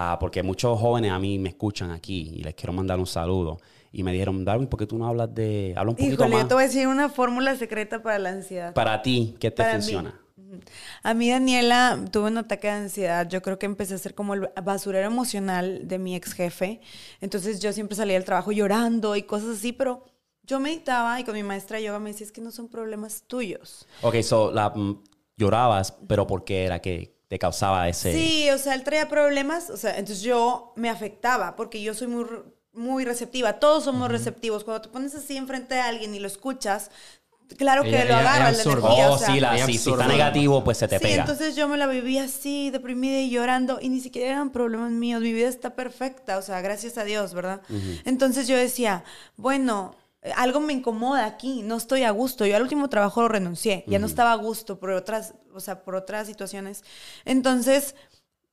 Ah, 0.00 0.16
porque 0.20 0.44
muchos 0.44 0.78
jóvenes 0.78 1.10
a 1.10 1.18
mí 1.18 1.40
me 1.40 1.48
escuchan 1.48 1.90
aquí 1.90 2.30
y 2.36 2.44
les 2.44 2.54
quiero 2.54 2.72
mandar 2.72 3.00
un 3.00 3.06
saludo. 3.06 3.58
Y 3.90 4.04
me 4.04 4.12
dijeron, 4.12 4.44
Darwin, 4.44 4.68
¿por 4.68 4.78
qué 4.78 4.86
tú 4.86 4.96
no 4.96 5.08
hablas 5.08 5.34
de... 5.34 5.74
Habla 5.76 5.90
un 5.90 5.96
poquito 5.96 6.14
Híjole, 6.14 6.30
más. 6.36 6.42
yo 6.42 6.46
te 6.48 6.54
voy 6.54 6.62
a 6.62 6.66
decir 6.68 6.86
una 6.86 7.08
fórmula 7.08 7.56
secreta 7.56 8.00
para 8.00 8.20
la 8.20 8.28
ansiedad. 8.30 8.72
Para 8.74 9.02
ti, 9.02 9.34
¿qué 9.40 9.50
te 9.50 9.56
Para 9.64 9.72
mí. 9.74 9.80
funciona? 9.80 10.20
Ujú. 10.36 10.60
A 11.02 11.14
mí, 11.14 11.30
Daniela, 11.30 11.98
tuve 12.12 12.28
un 12.28 12.38
ataque 12.38 12.68
de 12.68 12.74
ansiedad. 12.74 13.28
Yo 13.28 13.42
creo 13.42 13.58
que 13.58 13.66
empecé 13.66 13.94
a 13.94 13.98
ser 13.98 14.14
como 14.14 14.34
el 14.34 14.48
basurero 14.62 15.04
emocional 15.04 15.88
de 15.88 15.98
mi 15.98 16.14
ex 16.14 16.32
jefe. 16.32 16.80
Entonces 17.20 17.58
yo 17.58 17.72
siempre 17.72 17.96
salía 17.96 18.14
del 18.14 18.24
trabajo 18.24 18.52
llorando 18.52 19.16
y 19.16 19.24
cosas 19.24 19.56
así, 19.56 19.72
pero 19.72 20.04
yo 20.44 20.60
meditaba 20.60 21.18
y 21.18 21.24
con 21.24 21.34
mi 21.34 21.42
maestra 21.42 21.78
de 21.78 21.84
yoga 21.84 21.98
me 21.98 22.10
decía, 22.12 22.24
es 22.24 22.30
que 22.30 22.40
no 22.40 22.52
son 22.52 22.68
problemas 22.68 23.24
tuyos. 23.26 23.88
Ok, 24.02 24.20
so, 24.22 24.52
la, 24.52 24.70
mm, 24.70 25.02
llorabas, 25.38 25.94
pero 26.06 26.26
¿por 26.26 26.44
qué 26.44 26.64
era 26.66 26.80
que 26.80 27.16
te 27.28 27.38
causaba 27.38 27.88
ese... 27.88 28.12
Sí, 28.12 28.50
o 28.50 28.58
sea, 28.58 28.74
él 28.74 28.84
traía 28.84 29.08
problemas, 29.08 29.70
o 29.70 29.76
sea, 29.76 29.92
entonces 29.98 30.22
yo 30.22 30.72
me 30.76 30.90
afectaba 30.90 31.56
porque 31.56 31.80
yo 31.82 31.94
soy 31.94 32.08
muy, 32.08 32.24
muy 32.72 33.04
receptiva. 33.04 33.54
Todos 33.54 33.84
somos 33.84 34.10
receptivos. 34.10 34.64
Cuando 34.64 34.82
te 34.82 34.88
pones 34.88 35.14
así 35.14 35.36
enfrente 35.36 35.74
de 35.74 35.80
alguien 35.80 36.14
y 36.14 36.18
lo 36.20 36.26
escuchas, 36.26 36.90
claro 37.58 37.82
que 37.82 37.90
Ella- 37.90 38.04
lo 38.04 38.20
ella 38.20 38.38
la 38.40 38.48
energía. 38.50 39.10
Oh, 39.10 39.12
o 39.14 39.18
sea, 39.18 39.28
sí, 39.34 39.40
la, 39.40 39.58
sí, 39.66 39.78
si 39.78 39.90
está 39.90 40.06
negativo, 40.08 40.64
pues 40.64 40.78
se 40.78 40.88
te 40.88 40.98
Sí, 40.98 41.04
pega. 41.04 41.20
entonces 41.20 41.54
yo 41.56 41.68
me 41.68 41.76
la 41.76 41.86
vivía 41.86 42.24
así, 42.24 42.70
deprimida 42.70 43.18
y 43.20 43.30
llorando, 43.30 43.78
y 43.80 43.88
ni 43.90 44.00
siquiera 44.00 44.30
eran 44.32 44.50
problemas 44.50 44.90
míos, 44.92 45.20
mi 45.22 45.32
vida 45.32 45.48
está 45.48 45.74
perfecta, 45.74 46.38
o 46.38 46.42
sea, 46.42 46.60
gracias 46.62 46.96
a 46.98 47.04
Dios, 47.04 47.34
¿verdad? 47.34 47.60
Entonces 48.04 48.48
yo 48.48 48.56
decía, 48.56 49.04
bueno, 49.36 49.94
algo 50.36 50.60
me 50.60 50.72
incomoda 50.72 51.26
aquí, 51.26 51.62
no 51.62 51.76
estoy 51.76 52.02
a 52.02 52.10
gusto, 52.10 52.44
yo 52.46 52.56
al 52.56 52.62
último 52.62 52.88
trabajo 52.88 53.22
lo 53.22 53.28
renuncié, 53.28 53.84
ya 53.86 53.98
no 53.98 54.06
estaba 54.06 54.32
a 54.32 54.36
gusto 54.36 54.78
por 54.78 54.90
otras, 54.90 55.34
o 55.54 55.60
sea, 55.60 55.84
por 55.84 55.94
otras 55.94 56.26
situaciones. 56.26 56.84
Entonces 57.24 57.94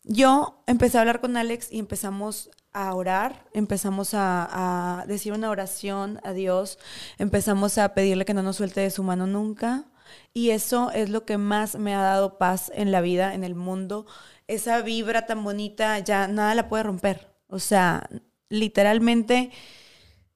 yo 0.04 0.64
empecé 0.68 0.98
a 0.98 1.02
hablar 1.02 1.22
con 1.22 1.38
Alex 1.38 1.72
y 1.72 1.80
empezamos 1.80 2.52
a 2.72 2.94
orar, 2.94 3.46
empezamos 3.54 4.14
a, 4.14 5.00
a 5.02 5.06
decir 5.08 5.34
una 5.34 5.50
oración 5.50 6.20
a 6.24 6.34
Dios, 6.34 6.78
empezamos 7.18 7.78
a 7.78 7.94
pedirle 7.94 8.26
que 8.26 8.34
no 8.34 8.44
nos 8.44 8.58
suelte 8.58 8.82
de 8.82 8.92
su 8.92 9.04
mano 9.04 9.28
nunca. 9.28 9.86
Y 10.34 10.52
eso 10.52 10.92
es 10.92 11.10
lo 11.10 11.26
que 11.26 11.38
más 11.38 11.76
me 11.76 11.96
ha 11.96 12.02
dado 12.02 12.38
paz 12.38 12.72
en 12.76 12.92
la 12.92 13.02
vida, 13.02 13.34
en 13.34 13.44
el 13.44 13.56
mundo. 13.56 14.06
Esa 14.48 14.82
vibra 14.82 15.26
tan 15.26 15.44
bonita, 15.44 15.98
ya 16.00 16.28
nada 16.28 16.54
la 16.54 16.70
puede 16.70 16.84
romper. 16.84 17.34
O 17.48 17.60
sea, 17.60 18.08
literalmente, 18.50 19.52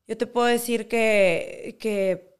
yo 0.09 0.17
te 0.17 0.27
puedo 0.27 0.47
decir 0.47 0.87
que, 0.87 1.77
que 1.79 2.35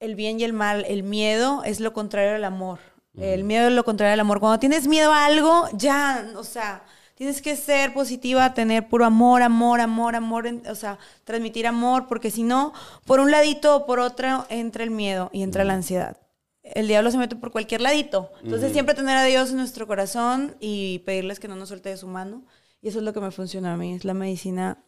el 0.00 0.16
bien 0.16 0.40
y 0.40 0.44
el 0.44 0.52
mal, 0.52 0.84
el 0.88 1.02
miedo 1.04 1.62
es 1.64 1.80
lo 1.80 1.92
contrario 1.92 2.34
al 2.34 2.44
amor. 2.44 2.80
El 3.16 3.44
miedo 3.44 3.68
es 3.68 3.74
lo 3.74 3.84
contrario 3.84 4.14
al 4.14 4.20
amor. 4.20 4.40
Cuando 4.40 4.58
tienes 4.58 4.88
miedo 4.88 5.12
a 5.12 5.26
algo, 5.26 5.68
ya, 5.74 6.32
o 6.36 6.42
sea, 6.44 6.82
tienes 7.14 7.42
que 7.42 7.56
ser 7.56 7.92
positiva, 7.92 8.54
tener 8.54 8.88
puro 8.88 9.04
amor, 9.04 9.42
amor, 9.42 9.80
amor, 9.82 10.16
amor, 10.16 10.46
en- 10.46 10.66
o 10.66 10.74
sea, 10.74 10.98
transmitir 11.24 11.66
amor, 11.66 12.08
porque 12.08 12.30
si 12.30 12.42
no, 12.42 12.72
por 13.04 13.20
un 13.20 13.30
ladito 13.30 13.76
o 13.76 13.86
por 13.86 14.00
otro 14.00 14.46
entra 14.48 14.82
el 14.82 14.90
miedo 14.90 15.28
y 15.32 15.42
entra 15.42 15.62
la 15.64 15.74
ansiedad. 15.74 16.16
El 16.64 16.88
diablo 16.88 17.10
se 17.10 17.18
mete 17.18 17.36
por 17.36 17.52
cualquier 17.52 17.82
ladito. 17.82 18.32
Entonces, 18.42 18.72
siempre 18.72 18.94
tener 18.94 19.16
a 19.16 19.24
Dios 19.24 19.50
en 19.50 19.58
nuestro 19.58 19.86
corazón 19.86 20.56
y 20.58 21.00
pedirles 21.00 21.38
que 21.38 21.48
no 21.48 21.54
nos 21.54 21.68
suelte 21.68 21.90
de 21.90 21.96
su 21.98 22.08
mano. 22.08 22.44
Y 22.80 22.88
eso 22.88 22.98
es 22.98 23.04
lo 23.04 23.12
que 23.12 23.20
me 23.20 23.30
funciona 23.30 23.74
a 23.74 23.76
mí, 23.76 23.94
es 23.94 24.04
la 24.04 24.14
medicina 24.14 24.78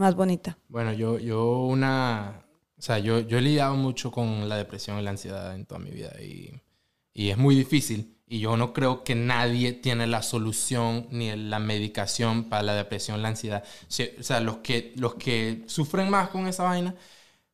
más 0.00 0.16
bonita. 0.16 0.58
Bueno, 0.68 0.92
yo, 0.92 1.18
yo 1.18 1.60
una... 1.60 2.44
O 2.76 2.82
sea, 2.82 2.98
yo, 2.98 3.20
yo 3.20 3.38
he 3.38 3.42
lidiado 3.42 3.76
mucho 3.76 4.10
con 4.10 4.48
la 4.48 4.56
depresión 4.56 4.98
y 4.98 5.02
la 5.02 5.10
ansiedad 5.10 5.54
en 5.54 5.66
toda 5.66 5.78
mi 5.78 5.90
vida 5.90 6.12
y, 6.20 6.60
y 7.12 7.28
es 7.28 7.36
muy 7.36 7.54
difícil. 7.54 8.16
Y 8.26 8.40
yo 8.40 8.56
no 8.56 8.72
creo 8.72 9.04
que 9.04 9.14
nadie 9.14 9.72
tiene 9.72 10.06
la 10.06 10.22
solución 10.22 11.08
ni 11.10 11.34
la 11.36 11.58
medicación 11.58 12.44
para 12.48 12.62
la 12.62 12.74
depresión, 12.74 13.22
la 13.22 13.28
ansiedad. 13.28 13.64
O 14.18 14.22
sea, 14.22 14.40
los 14.40 14.58
que, 14.58 14.92
los 14.96 15.16
que 15.16 15.64
sufren 15.66 16.08
más 16.08 16.30
con 16.30 16.46
esa 16.46 16.62
vaina 16.64 16.94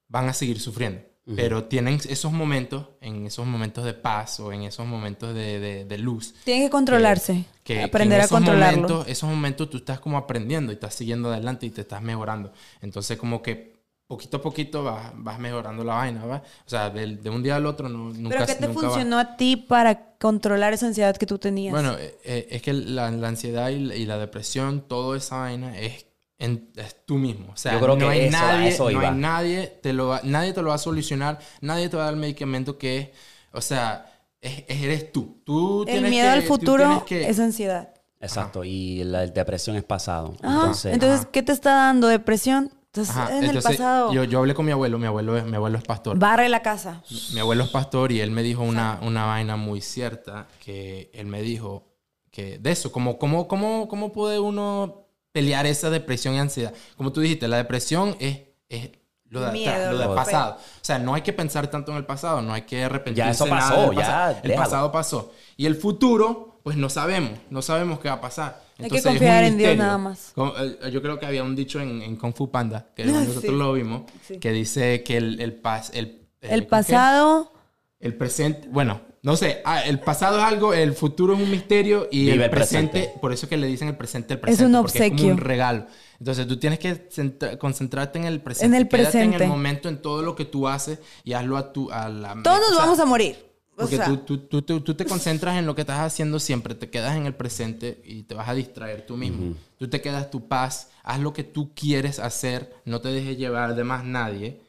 van 0.08 0.28
a 0.28 0.32
seguir 0.32 0.60
sufriendo. 0.60 1.00
Pero 1.34 1.64
tienen 1.64 1.98
esos 2.08 2.30
momentos, 2.32 2.86
en 3.00 3.26
esos 3.26 3.44
momentos 3.46 3.84
de 3.84 3.94
paz 3.94 4.38
o 4.38 4.52
en 4.52 4.62
esos 4.62 4.86
momentos 4.86 5.34
de, 5.34 5.58
de- 5.58 5.84
de 5.84 5.98
luz, 5.98 6.34
Tienen 6.44 6.66
que 6.66 6.70
controlarse, 6.70 7.44
que- 7.64 7.74
que 7.74 7.82
aprender 7.82 8.18
en 8.18 8.22
a 8.22 8.24
esos 8.26 8.36
controlarlo. 8.38 8.82
Momentos, 8.82 9.08
esos 9.08 9.28
momentos 9.28 9.68
tú 9.70 9.76
estás 9.78 9.98
como 9.98 10.18
aprendiendo 10.18 10.70
y 10.70 10.76
estás 10.76 10.94
siguiendo 10.94 11.32
adelante 11.32 11.66
y 11.66 11.70
te 11.70 11.80
estás 11.80 12.00
mejorando. 12.00 12.52
Entonces 12.80 13.18
como 13.18 13.42
que 13.42 13.74
poquito 14.06 14.36
a 14.36 14.40
poquito 14.42 14.84
vas, 14.84 15.10
vas 15.16 15.40
mejorando 15.40 15.82
la 15.82 15.94
vaina, 15.94 16.24
¿va? 16.26 16.36
O 16.64 16.70
sea, 16.70 16.90
del- 16.90 17.20
de, 17.20 17.28
un 17.28 17.42
día 17.42 17.56
al 17.56 17.66
otro 17.66 17.88
no, 17.88 18.10
nunca 18.10 18.28
¿Pero 18.36 18.46
qué 18.46 18.54
te 18.54 18.66
nunca 18.68 18.82
va- 18.82 18.88
funcionó 18.92 19.18
a 19.18 19.36
ti 19.36 19.56
para 19.56 20.14
controlar 20.18 20.74
esa 20.74 20.86
ansiedad 20.86 21.16
que 21.16 21.26
tú 21.26 21.38
tenías? 21.38 21.72
Bueno, 21.72 21.96
eh, 21.98 22.16
eh, 22.24 22.46
es 22.52 22.62
que 22.62 22.72
la, 22.72 23.10
la 23.10 23.26
ansiedad 23.26 23.68
y 23.70 23.92
y 23.92 24.06
la 24.06 24.16
depresión, 24.18 24.82
toda 24.86 25.16
esa 25.16 25.38
vaina 25.38 25.76
es, 25.76 26.05
en- 26.38 26.70
es 26.76 26.96
tú 27.06 27.16
mismo. 27.16 27.52
O 27.52 27.56
sea, 27.56 27.72
Yo 27.72 27.80
creo 27.80 27.96
no 27.96 28.06
que 28.06 28.12
hay 28.12 28.20
eso- 28.26 28.36
a 28.36 28.40
nadie, 28.40 28.68
eso 28.68 28.90
no 28.90 29.00
hay 29.00 29.10
nadie 29.14 29.66
te 29.82 29.92
lo 29.92 30.08
va, 30.08 30.20
nadie 30.24 30.52
te 30.52 30.62
lo 30.62 30.68
va 30.68 30.74
a 30.74 30.78
solucionar, 30.78 31.38
nadie 31.60 31.88
te 31.88 31.96
va 31.96 32.02
a 32.02 32.06
dar 32.06 32.14
el 32.14 32.20
medicamento 32.20 32.76
que 32.78 32.98
es, 32.98 33.08
o 33.52 33.60
sea, 33.60 34.12
es, 34.40 34.64
es- 34.68 34.82
eres 34.82 35.12
tú. 35.12 35.40
Tú 35.44 35.80
el 35.82 35.86
tienes 35.86 36.10
miedo 36.10 36.26
que- 36.28 36.32
al 36.32 36.42
futuro 36.42 37.04
que- 37.06 37.28
es 37.28 37.38
ansiedad. 37.40 37.92
Exacto, 38.20 38.64
y 38.64 39.04
la 39.04 39.26
depresión 39.26 39.76
es 39.76 39.84
pasado. 39.84 40.34
Ajá. 40.42 40.54
Entonces, 40.54 40.92
Entonces, 40.94 41.20
ajá. 41.20 41.30
¿qué 41.32 41.42
te 41.42 41.52
está 41.52 41.74
dando? 41.74 42.08
¿Depresión? 42.08 42.70
Entonces, 42.86 43.14
Ajá, 43.14 43.36
en 43.36 43.44
el 43.44 43.60
pasado, 43.62 44.10
Yo, 44.12 44.24
yo 44.24 44.38
hablé 44.38 44.54
con 44.54 44.64
mi 44.64 44.72
abuelo, 44.72 44.98
mi 44.98 45.06
abuelo 45.06 45.36
es, 45.36 45.44
mi 45.44 45.54
abuelo 45.56 45.76
es 45.76 45.84
pastor. 45.84 46.18
barre 46.18 46.48
la 46.48 46.62
casa. 46.62 47.02
Mi 47.34 47.40
abuelo 47.40 47.64
es 47.64 47.68
pastor 47.70 48.10
y 48.10 48.20
él 48.20 48.30
me 48.30 48.42
dijo 48.42 48.62
una, 48.62 48.98
una 49.02 49.26
vaina 49.26 49.56
muy 49.56 49.82
cierta 49.82 50.48
que 50.64 51.10
él 51.12 51.26
me 51.26 51.42
dijo 51.42 51.84
que 52.30 52.58
de 52.58 52.70
eso, 52.72 52.90
como, 52.92 53.18
como, 53.18 53.46
como, 53.48 53.86
cómo 53.86 54.12
puede 54.12 54.40
uno 54.40 55.05
pelear 55.36 55.66
esa 55.66 55.90
depresión 55.90 56.34
y 56.34 56.38
ansiedad. 56.38 56.72
Como 56.96 57.12
tú 57.12 57.20
dijiste, 57.20 57.46
la 57.46 57.58
depresión 57.58 58.16
es, 58.20 58.40
es 58.70 58.88
lo 59.28 59.42
de 59.42 59.52
Miedo, 59.52 59.70
atrás, 59.70 59.94
lo 59.94 60.14
pasado. 60.14 60.54
O 60.54 60.78
sea, 60.80 60.98
no 60.98 61.12
hay 61.12 61.20
que 61.20 61.34
pensar 61.34 61.66
tanto 61.70 61.92
en 61.92 61.98
el 61.98 62.06
pasado, 62.06 62.40
no 62.40 62.54
hay 62.54 62.62
que 62.62 62.82
arrepentirse 62.84 63.26
Ya 63.26 63.30
eso 63.32 63.44
nada 63.46 63.60
pasó, 63.68 63.92
ya. 63.92 64.30
El 64.30 64.48
déjalo. 64.48 64.64
pasado 64.64 64.92
pasó. 64.92 65.32
Y 65.58 65.66
el 65.66 65.74
futuro, 65.74 66.58
pues 66.62 66.78
no 66.78 66.88
sabemos, 66.88 67.32
no 67.50 67.60
sabemos 67.60 68.00
qué 68.00 68.08
va 68.08 68.14
a 68.14 68.20
pasar. 68.22 68.62
Hay 68.78 68.88
que 68.88 69.02
confiar 69.02 69.44
en 69.44 69.58
Dios 69.58 69.76
nada 69.76 69.98
más. 69.98 70.32
Como, 70.34 70.54
eh, 70.56 70.90
yo 70.90 71.02
creo 71.02 71.18
que 71.18 71.26
había 71.26 71.42
un 71.42 71.54
dicho 71.54 71.82
en, 71.82 72.00
en 72.00 72.16
Kung 72.16 72.32
Fu 72.34 72.50
Panda, 72.50 72.86
que 72.96 73.04
nosotros 73.04 73.42
sí. 73.42 73.50
lo 73.50 73.74
vimos, 73.74 74.04
Sí. 74.26 74.38
que 74.38 74.52
dice 74.52 75.02
que 75.02 75.18
el, 75.18 75.38
el, 75.42 75.52
pas, 75.52 75.90
el, 75.92 76.26
El 76.40 76.66
pasado, 76.66 77.52
El 78.00 78.14
presente, 78.14 78.68
bueno, 78.70 79.02
no 79.26 79.36
sé, 79.36 79.60
ah, 79.64 79.82
el 79.84 79.98
pasado 79.98 80.38
es 80.38 80.44
algo, 80.44 80.72
el 80.72 80.92
futuro 80.94 81.34
es 81.34 81.40
un 81.42 81.50
misterio 81.50 82.06
y 82.12 82.20
Vive 82.26 82.32
el 82.34 82.42
el 82.42 82.50
presente, 82.50 82.92
presente. 82.92 83.18
por 83.20 83.32
eso 83.32 83.48
que 83.48 83.56
le 83.56 83.66
dicen 83.66 83.88
el 83.88 83.96
presente 83.96 84.34
el 84.34 84.38
Es 84.38 84.42
presente. 84.42 84.66
un 84.76 84.82
porque 84.82 84.98
es 84.98 85.04
como 85.04 85.14
obsequio. 85.14 85.32
un 85.32 85.38
regalo. 85.38 85.86
Entonces 86.20 86.46
tú 86.46 86.56
tienes 86.58 86.78
que 86.78 87.08
centra- 87.10 87.58
concentrarte 87.58 88.20
en 88.20 88.24
el 88.26 88.40
presente. 88.40 88.66
En 88.76 88.80
el 88.82 88.88
Quédate 88.88 89.18
en 89.18 89.30
presente. 89.30 89.44
el 89.44 89.50
momento, 89.50 89.88
en 89.88 90.00
todo 90.00 90.22
lo 90.22 90.36
que 90.36 90.44
tú 90.44 90.68
haces 90.68 91.00
y 91.24 91.32
hazlo 91.32 91.56
a 91.56 91.72
tu... 91.72 91.90
A 91.90 92.08
la, 92.08 92.40
todos 92.42 92.58
o 92.58 92.60
nos 92.60 92.68
sea, 92.70 92.78
vamos 92.84 93.00
a 93.00 93.04
morir. 93.04 93.36
O 93.72 93.80
Porque 93.80 93.96
sea, 93.96 94.06
tú, 94.06 94.18
tú, 94.18 94.38
tú, 94.38 94.62
tú- 94.62 94.80
tú 94.80 94.94
te 94.94 95.04
concentras 95.04 95.58
en 95.58 95.66
lo 95.66 95.74
que 95.74 95.80
estás 95.82 95.98
haciendo 95.98 96.38
siempre, 96.38 96.76
te 96.76 96.88
quedas 96.88 97.16
en 97.16 97.26
el 97.26 97.34
presente 97.34 98.00
y 98.04 98.22
te 98.22 98.34
vas 98.36 98.48
a 98.48 98.54
distraer 98.54 99.04
tú 99.04 99.16
mismo. 99.18 99.54
Tú 99.76 99.88
te 99.90 100.00
quedas 100.00 100.30
tu 100.30 100.46
paz, 100.48 100.88
haz 101.02 101.18
lo 101.20 101.32
que 101.34 101.42
tú 101.44 101.74
quieres 101.74 102.18
hacer, 102.20 102.72
no 102.86 103.00
te 103.00 103.08
dejes 103.08 103.36
llevar 103.36 103.74
de 103.74 103.82
más 103.84 104.04
nadie. 104.04 104.60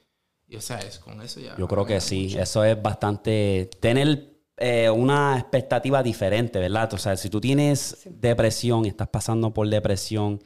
Y 0.49 0.55
o 0.57 0.61
sea, 0.61 0.79
es 0.79 0.97
con 0.99 1.21
eso 1.21 1.39
ya. 1.39 1.55
yo 1.57 1.67
creo 1.67 1.85
que 1.85 2.01
sí, 2.01 2.35
eso 2.39 2.63
es 2.65 2.81
bastante... 2.81 3.69
Tener 3.79 4.36
eh, 4.57 4.89
una 4.89 5.37
expectativa 5.37 6.01
diferente, 6.01 6.57
¿verdad? 6.57 6.91
O 6.93 6.97
sea, 6.97 7.15
si 7.15 7.29
tú 7.29 7.39
tienes 7.39 8.07
depresión 8.09 8.85
y 8.85 8.87
estás 8.87 9.07
pasando 9.07 9.53
por 9.53 9.69
depresión, 9.69 10.41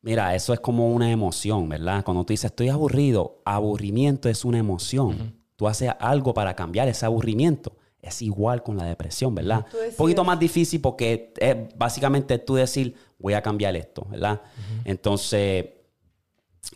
mira, 0.00 0.34
eso 0.34 0.54
es 0.54 0.60
como 0.60 0.90
una 0.90 1.10
emoción, 1.10 1.68
¿verdad? 1.68 2.02
Cuando 2.02 2.24
tú 2.24 2.32
dices 2.32 2.50
estoy 2.50 2.70
aburrido, 2.70 3.42
aburrimiento 3.44 4.28
es 4.30 4.44
una 4.44 4.58
emoción. 4.58 5.38
Tú 5.56 5.68
haces 5.68 5.90
algo 6.00 6.32
para 6.32 6.56
cambiar 6.56 6.88
ese 6.88 7.04
aburrimiento. 7.04 7.76
Es 8.00 8.22
igual 8.22 8.62
con 8.62 8.78
la 8.78 8.84
depresión, 8.84 9.34
¿verdad? 9.34 9.66
Un 9.74 9.96
poquito 9.96 10.24
más 10.24 10.38
difícil 10.38 10.80
porque 10.80 11.34
es 11.36 11.56
básicamente 11.76 12.38
tú 12.38 12.54
decir, 12.54 12.94
voy 13.18 13.34
a 13.34 13.42
cambiar 13.42 13.76
esto, 13.76 14.06
¿verdad? 14.08 14.40
Entonces, 14.86 15.66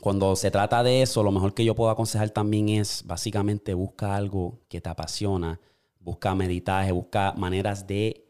cuando 0.00 0.36
se 0.36 0.50
trata 0.50 0.82
de 0.82 1.00
eso, 1.00 1.22
lo 1.22 1.32
mejor 1.32 1.54
que 1.54 1.64
yo 1.64 1.74
puedo 1.74 1.90
aconsejar 1.90 2.28
también 2.28 2.68
es 2.68 3.02
básicamente 3.06 3.72
busca 3.72 4.14
algo 4.14 4.60
que 4.68 4.82
te 4.82 4.90
apasiona, 4.90 5.58
busca 6.04 6.34
meditaje, 6.34 6.92
busca 6.92 7.32
maneras 7.36 7.86
de 7.86 8.20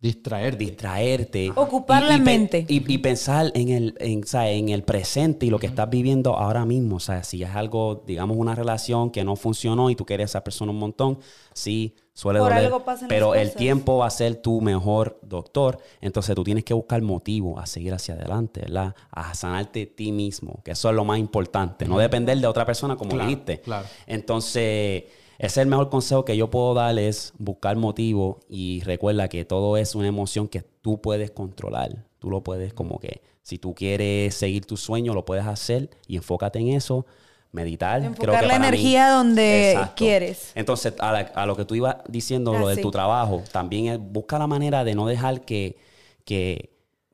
Distraerte. 0.00 0.58
distraerte. 0.58 1.50
Ocupar 1.56 2.02
la 2.02 2.18
mente. 2.18 2.66
Y, 2.68 2.92
y 2.92 2.98
pensar 2.98 3.50
en 3.54 3.70
el, 3.70 3.94
en, 4.00 4.68
el 4.68 4.82
presente 4.82 5.46
y 5.46 5.50
lo 5.50 5.58
que 5.58 5.66
estás 5.66 5.88
viviendo 5.88 6.36
ahora 6.36 6.66
mismo. 6.66 6.96
O 6.96 7.00
sea, 7.00 7.24
si 7.24 7.42
es 7.42 7.48
algo, 7.48 8.04
digamos, 8.06 8.36
una 8.36 8.54
relación 8.54 9.10
que 9.10 9.24
no 9.24 9.34
funcionó 9.34 9.88
y 9.88 9.96
tú 9.96 10.04
quieres 10.04 10.24
a 10.24 10.30
esa 10.38 10.44
persona 10.44 10.72
un 10.72 10.78
montón, 10.78 11.20
sí, 11.54 11.94
suele 12.12 12.38
Por 12.40 12.50
doler. 12.50 12.66
algo 12.66 12.84
pero 13.08 13.34
el 13.34 13.54
tiempo 13.54 13.96
va 13.96 14.08
a 14.08 14.10
ser 14.10 14.36
tu 14.36 14.60
mejor 14.60 15.18
doctor. 15.22 15.78
Entonces 16.02 16.34
tú 16.34 16.44
tienes 16.44 16.64
que 16.64 16.74
buscar 16.74 17.00
motivo 17.00 17.58
a 17.58 17.64
seguir 17.64 17.94
hacia 17.94 18.12
adelante, 18.12 18.60
¿verdad? 18.60 18.94
A 19.10 19.32
sanarte 19.32 19.86
ti 19.86 20.12
mismo, 20.12 20.60
que 20.62 20.72
eso 20.72 20.90
es 20.90 20.94
lo 20.94 21.06
más 21.06 21.18
importante. 21.18 21.88
No 21.88 21.96
depender 21.96 22.36
de 22.38 22.46
otra 22.46 22.66
persona 22.66 22.96
como 22.96 23.12
Claro, 23.12 23.26
dijiste. 23.30 23.62
claro. 23.62 23.86
Entonces, 24.06 25.04
ese 25.38 25.46
es 25.46 25.56
el 25.58 25.66
mejor 25.68 25.88
consejo 25.90 26.24
que 26.24 26.36
yo 26.36 26.50
puedo 26.50 26.74
dar 26.74 26.98
es 26.98 27.32
buscar 27.38 27.76
motivo 27.76 28.40
y 28.48 28.80
recuerda 28.84 29.28
que 29.28 29.44
todo 29.44 29.76
es 29.76 29.94
una 29.94 30.08
emoción 30.08 30.48
que 30.48 30.62
tú 30.62 31.00
puedes 31.00 31.30
controlar. 31.30 32.04
Tú 32.18 32.30
lo 32.30 32.42
puedes 32.42 32.72
como 32.72 32.98
que, 32.98 33.22
si 33.42 33.58
tú 33.58 33.74
quieres 33.74 34.34
seguir 34.34 34.64
tu 34.64 34.76
sueño, 34.76 35.12
lo 35.14 35.24
puedes 35.24 35.44
hacer 35.46 35.90
y 36.06 36.16
enfócate 36.16 36.58
en 36.58 36.68
eso, 36.68 37.04
meditar. 37.52 38.02
Enfocar 38.02 38.30
Creo 38.30 38.40
que 38.40 38.46
la 38.46 38.58
mí- 38.58 38.66
energía 38.66 39.10
donde 39.10 39.78
quieres. 39.96 40.52
Entonces, 40.54 40.94
a, 40.98 41.12
la- 41.12 41.18
a 41.34 41.46
lo 41.46 41.54
que 41.56 41.64
tú 41.64 41.74
ibas 41.74 41.96
diciendo, 42.08 42.54
Ah, 42.54 42.58
lo 42.58 42.68
de 42.68 42.76
sí. 42.76 42.80
tu 42.82 42.90
trabajo, 42.90 43.42
también 43.52 43.86
es, 43.88 43.98
busca 44.00 44.38
la 44.38 44.46
manera 44.46 44.82
de 44.84 44.94
no 44.94 45.06
dejar 45.06 45.42
que, 45.42 45.76
que 46.24 46.70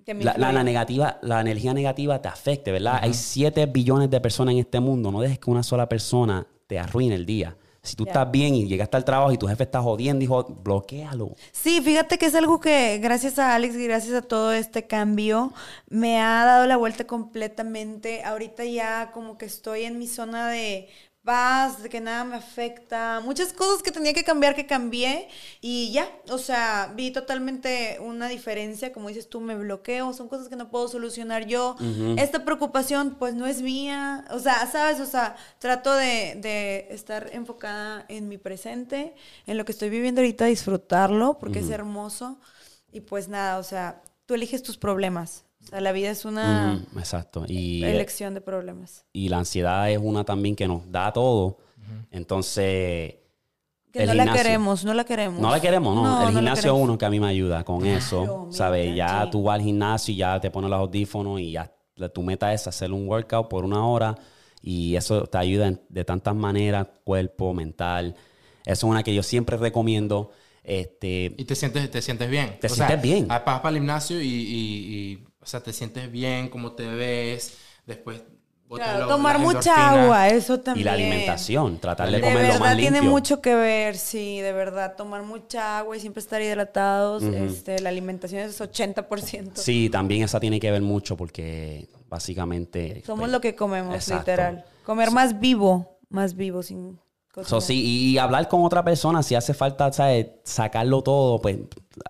la, 0.07 0.37
la- 0.39 0.63
negativa, 0.63 1.19
la 1.23 1.41
energía 1.41 1.75
negativa 1.75 2.21
te 2.23 2.29
afecte, 2.29 2.71
¿verdad? 2.73 3.01
Hay 3.03 3.13
7 3.15 3.67
billones 3.67 4.09
de 4.11 4.21
personas 4.21 4.53
en 4.53 4.61
este 4.61 4.81
mundo. 4.81 5.11
No 5.11 5.21
dejes 5.21 5.39
que 5.39 5.51
una 5.51 5.63
sola 5.63 5.89
persona 5.89 6.47
te 6.67 6.79
arruine 6.79 7.15
el 7.17 7.27
día. 7.27 7.57
Si 7.83 7.97
tú 7.97 8.05
estás 8.05 8.31
bien 8.31 8.55
y 8.55 8.67
llegaste 8.67 8.97
al 8.97 9.05
trabajo 9.05 9.33
y 9.33 9.39
tu 9.39 9.47
jefe 9.47 9.63
está 9.63 9.81
jodiendo, 9.81 10.21
dijo, 10.21 10.45
bloquealo. 10.45 11.35
Sí, 11.51 11.81
fíjate 11.81 12.19
que 12.19 12.27
es 12.27 12.35
algo 12.35 12.61
que 12.61 12.99
gracias 12.99 13.39
a 13.39 13.55
Alex 13.55 13.75
y 13.77 13.85
gracias 13.85 14.15
a 14.15 14.23
todo 14.23 14.53
este 14.53 14.87
cambio 14.87 15.53
me 15.89 16.21
ha 16.21 16.45
dado 16.45 16.67
la 16.67 16.77
vuelta 16.77 17.07
completamente. 17.07 18.23
Ahorita 18.23 18.65
ya 18.65 19.13
como 19.13 19.39
que 19.39 19.47
estoy 19.47 19.85
en 19.85 19.99
mi 19.99 20.07
zona 20.07 20.49
de 20.51 20.89
paz, 21.31 21.81
de 21.81 21.89
que 21.89 22.01
nada 22.01 22.25
me 22.25 22.35
afecta. 22.35 23.21
Muchas 23.25 23.53
cosas 23.53 23.85
que 23.85 23.93
tenía 23.93 24.13
que 24.13 24.25
cambiar 24.25 24.57
que 24.57 24.67
cambié 24.67 25.29
y 25.61 25.93
ya, 25.93 26.11
o 26.29 26.39
sea, 26.39 26.93
vi 26.97 27.13
totalmente 27.13 27.99
una 28.01 28.27
diferencia. 28.27 28.93
Como 28.93 29.07
dices 29.07 29.29
tú, 29.29 29.41
me 29.41 29.55
bloqueo, 29.55 30.13
son 30.13 30.27
cosas 30.27 30.49
que 30.49 30.57
no 30.57 30.71
puedo 30.73 30.89
solucionar 30.89 31.47
yo. 31.47 31.77
Esta 32.17 32.45
preocupación 32.45 33.15
pues 33.17 33.35
no 33.35 33.47
es 33.47 33.63
mía. 33.63 34.25
O 34.31 34.41
sea, 34.41 34.67
¿sabes? 34.73 34.99
O 34.99 35.07
sea, 35.07 35.37
trato 35.61 35.95
de, 35.95 36.35
de 36.43 36.89
estar 36.91 37.31
enfocada 37.33 38.07
en 38.09 38.29
mi 38.29 38.37
presente, 38.37 39.15
en 39.47 39.57
lo 39.57 39.65
que 39.65 39.71
estoy 39.71 39.89
viviendo 39.89 40.23
ahorita, 40.23 40.47
disfrutarlo, 40.47 41.39
porque 41.39 41.61
es 41.61 41.71
hermoso. 41.71 42.41
Y 42.91 43.03
pues 43.03 43.29
nada, 43.29 43.59
o 43.59 43.63
sea, 43.63 44.03
tú 44.27 44.35
eliges 44.35 44.65
tus 44.65 44.77
problemas. 44.77 45.45
O 45.63 45.67
sea, 45.67 45.81
la 45.81 45.93
vida 45.93 46.11
es 46.11 46.25
una 46.25 46.81
Mm, 46.95 46.99
exacto. 46.99 47.45
Y, 47.47 47.85
elección 47.85 48.35
de 48.35 48.41
problemas. 48.41 49.05
y 49.13 49.29
la 49.29 49.39
ansiedad 49.39 49.91
es 49.91 49.99
una 50.03 50.25
también 50.25 50.57
que 50.57 50.67
nos 50.67 50.91
da 50.91 51.13
todo. 51.13 51.59
Entonces, 52.11 53.15
Que 53.93 54.03
el 54.03 54.09
no 54.09 54.15
la 54.15 54.33
queremos, 54.33 54.85
no 54.85 54.95
la 54.95 55.05
queremos. 55.05 55.41
No 55.41 55.51
la 55.51 55.61
queremos, 55.61 55.95
no. 55.95 56.19
el 56.21 56.27
la 56.27 56.31
gimnasio 56.41 56.53
es 56.53 56.61
queremos. 56.63 56.83
uno 56.83 56.99
que 56.99 57.05
a 57.05 57.11
mí 57.11 57.19
me 57.21 57.27
ayuda 57.29 57.65
con 57.65 57.85
eso. 57.87 58.49
Ya 58.53 59.25
sí. 59.25 59.31
tú 59.33 59.43
vas 59.43 59.55
al 59.57 59.63
gimnasio 59.63 60.15
y 60.15 60.17
ya 60.19 60.41
te 60.41 60.51
pones 60.51 60.71
los 60.71 60.79
audífonos 60.79 61.41
y 61.41 61.53
ya 61.53 61.73
tu 62.15 62.23
meta 62.23 62.53
es 62.55 62.67
hacer 62.67 62.93
un 62.93 63.07
workout 63.09 63.49
por 63.49 63.65
una 63.65 63.85
hora 63.87 64.17
y 64.63 64.95
eso 64.97 65.27
te 65.27 65.39
ayuda 65.39 65.73
de 65.89 66.05
tantas 66.05 66.35
maneras, 66.35 66.87
cuerpo, 67.05 67.53
mental. 67.53 68.15
Eso 68.65 68.87
es 68.87 68.91
una 68.91 69.03
que 69.03 69.15
yo 69.15 69.23
siempre 69.23 69.57
recomiendo. 69.57 70.31
Este, 70.63 71.35
Y 71.37 71.45
te 71.45 71.55
sientes, 71.57 71.91
te 71.91 72.01
sientes 72.03 72.29
bien. 72.31 72.59
Te 72.61 72.67
O 72.69 72.71
sea, 72.71 72.87
sientes 72.87 73.03
bien. 73.03 73.27
Vas 73.29 73.41
para 73.41 73.69
el 73.71 73.75
gimnasio 73.77 74.21
y, 74.21 74.27
y- 74.27 75.13
y, 75.13 75.25
o 75.25 75.30
sea, 75.51 75.61
te 75.63 75.73
sientes 75.73 76.11
bien, 76.11 76.49
cómo 76.49 76.73
te 76.73 76.87
ves. 76.87 77.57
Después 77.87 78.23
Claro, 78.73 79.01
lo- 79.01 79.09
tomar 79.09 79.41
mucha 79.41 79.91
agua, 79.91 80.29
eso 80.29 80.55
y 80.55 80.59
también. 80.59 80.85
la 80.87 80.93
alimentación, 80.93 81.81
tratar 81.81 82.09
de, 82.09 82.17
De 82.19 82.21
comer 82.21 82.35
lo 82.37 82.43
verdad 82.43 82.61
más 82.61 82.77
limpio. 82.77 82.93
tiene 82.93 83.09
mucho 83.11 83.41
que 83.41 83.53
ver, 83.57 83.97
sí, 83.97 84.39
de 84.41 84.53
verdad. 84.53 84.95
Tomar 84.97 85.25
mucha 85.25 85.79
agua 85.81 85.97
y 85.97 86.01
siempre 86.01 86.21
estar 86.21 86.41
hidratados. 86.41 87.25
este, 87.25 87.81
la 87.81 87.89
alimentación 87.89 88.43
es 88.43 88.61
80%. 88.61 89.57
Sí, 89.61 89.91
también 89.91 90.23
esa 90.23 90.39
tiene 90.39 90.61
que 90.61 90.71
ver 90.71 90.83
mucho 90.83 91.17
porque 91.17 91.89
básicamente... 92.09 93.03
Somos 93.05 93.23
pues, 93.23 93.33
lo 93.33 93.41
que 93.41 93.57
comemos, 93.57 93.93
exacto. 93.97 94.31
literal. 94.31 94.65
Comer 94.87 95.11
más 95.11 95.41
vivo, 95.41 95.99
más 96.09 96.37
vivo, 96.37 96.63
sin 96.63 97.01
So, 97.45 97.61
sí, 97.61 97.81
y, 97.81 98.11
y 98.11 98.19
hablar 98.19 98.49
con 98.49 98.65
otra 98.65 98.83
persona, 98.85 99.23
si 99.23 99.35
hace 99.37 99.55
falta, 99.55 99.93
¿sabes? 99.93 100.27
Sacarlo 100.43 101.03
todo, 101.03 101.41
pues 101.41 101.59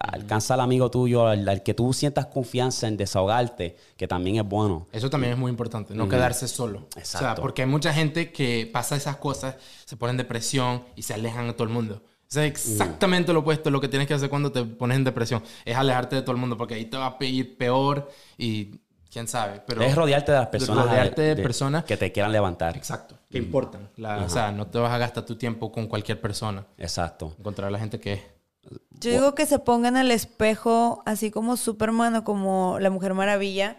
alcanza 0.00 0.54
al 0.54 0.60
amigo 0.60 0.90
tuyo, 0.90 1.26
al, 1.26 1.46
al 1.46 1.62
que 1.62 1.74
tú 1.74 1.92
sientas 1.92 2.26
confianza 2.26 2.88
en 2.88 2.96
desahogarte, 2.96 3.76
que 3.98 4.08
también 4.08 4.36
es 4.36 4.44
bueno. 4.48 4.86
Eso 4.92 5.10
también 5.10 5.34
es 5.34 5.38
muy 5.38 5.50
importante, 5.50 5.94
no 5.94 6.08
quedarse 6.08 6.48
solo. 6.48 6.78
O 6.80 6.88
sea, 6.92 7.02
Exacto. 7.02 7.42
porque 7.42 7.62
hay 7.62 7.68
mucha 7.68 7.92
gente 7.92 8.32
que 8.32 8.68
pasa 8.72 8.96
esas 8.96 9.16
cosas, 9.16 9.56
se 9.84 9.96
pone 9.96 10.12
en 10.12 10.16
depresión 10.16 10.84
y 10.96 11.02
se 11.02 11.12
alejan 11.14 11.46
de 11.48 11.52
todo 11.52 11.64
el 11.64 11.70
mundo. 11.74 12.02
Eso 12.30 12.40
es 12.40 12.50
exactamente 12.50 13.32
lo 13.32 13.40
opuesto. 13.40 13.70
Lo 13.70 13.80
que 13.80 13.88
tienes 13.88 14.08
que 14.08 14.14
hacer 14.14 14.30
cuando 14.30 14.50
te 14.52 14.64
pones 14.64 14.96
en 14.96 15.04
depresión 15.04 15.42
es 15.64 15.76
alejarte 15.76 16.16
de 16.16 16.22
todo 16.22 16.32
el 16.32 16.38
mundo, 16.38 16.56
porque 16.56 16.74
ahí 16.74 16.84
te 16.86 16.96
va 16.96 17.06
a 17.06 17.18
pedir 17.18 17.58
peor 17.58 18.08
y 18.38 18.80
quién 19.12 19.28
sabe. 19.28 19.60
Pero 19.66 19.82
es 19.82 19.94
rodearte 19.94 20.32
de 20.32 20.38
las 20.38 20.46
personas, 20.48 20.86
rodearte 20.86 21.20
de, 21.22 21.34
de- 21.34 21.42
personas 21.42 21.84
que 21.84 21.96
te 21.96 22.10
quieran 22.10 22.32
levantar. 22.32 22.76
Exacto. 22.76 23.16
Que 23.30 23.38
importan. 23.38 23.88
La- 23.96 24.24
o 24.24 24.28
sea, 24.28 24.50
no 24.52 24.66
te 24.66 24.78
vas 24.78 24.92
a 24.92 24.98
gastar 24.98 25.24
tu 25.24 25.36
tiempo 25.36 25.70
con 25.70 25.86
cualquier 25.86 26.20
persona. 26.20 26.66
Exacto. 26.76 27.34
Encontrar 27.38 27.68
a 27.68 27.70
la 27.70 27.78
gente 27.78 28.00
que... 28.00 28.22
Yo 28.90 29.10
digo 29.12 29.34
que 29.34 29.46
se 29.46 29.58
pongan 29.58 29.96
al 29.96 30.10
espejo, 30.10 31.02
así 31.06 31.30
como 31.30 31.56
Superman 31.56 32.16
o 32.16 32.24
como 32.24 32.78
la 32.80 32.90
Mujer 32.90 33.14
Maravilla, 33.14 33.78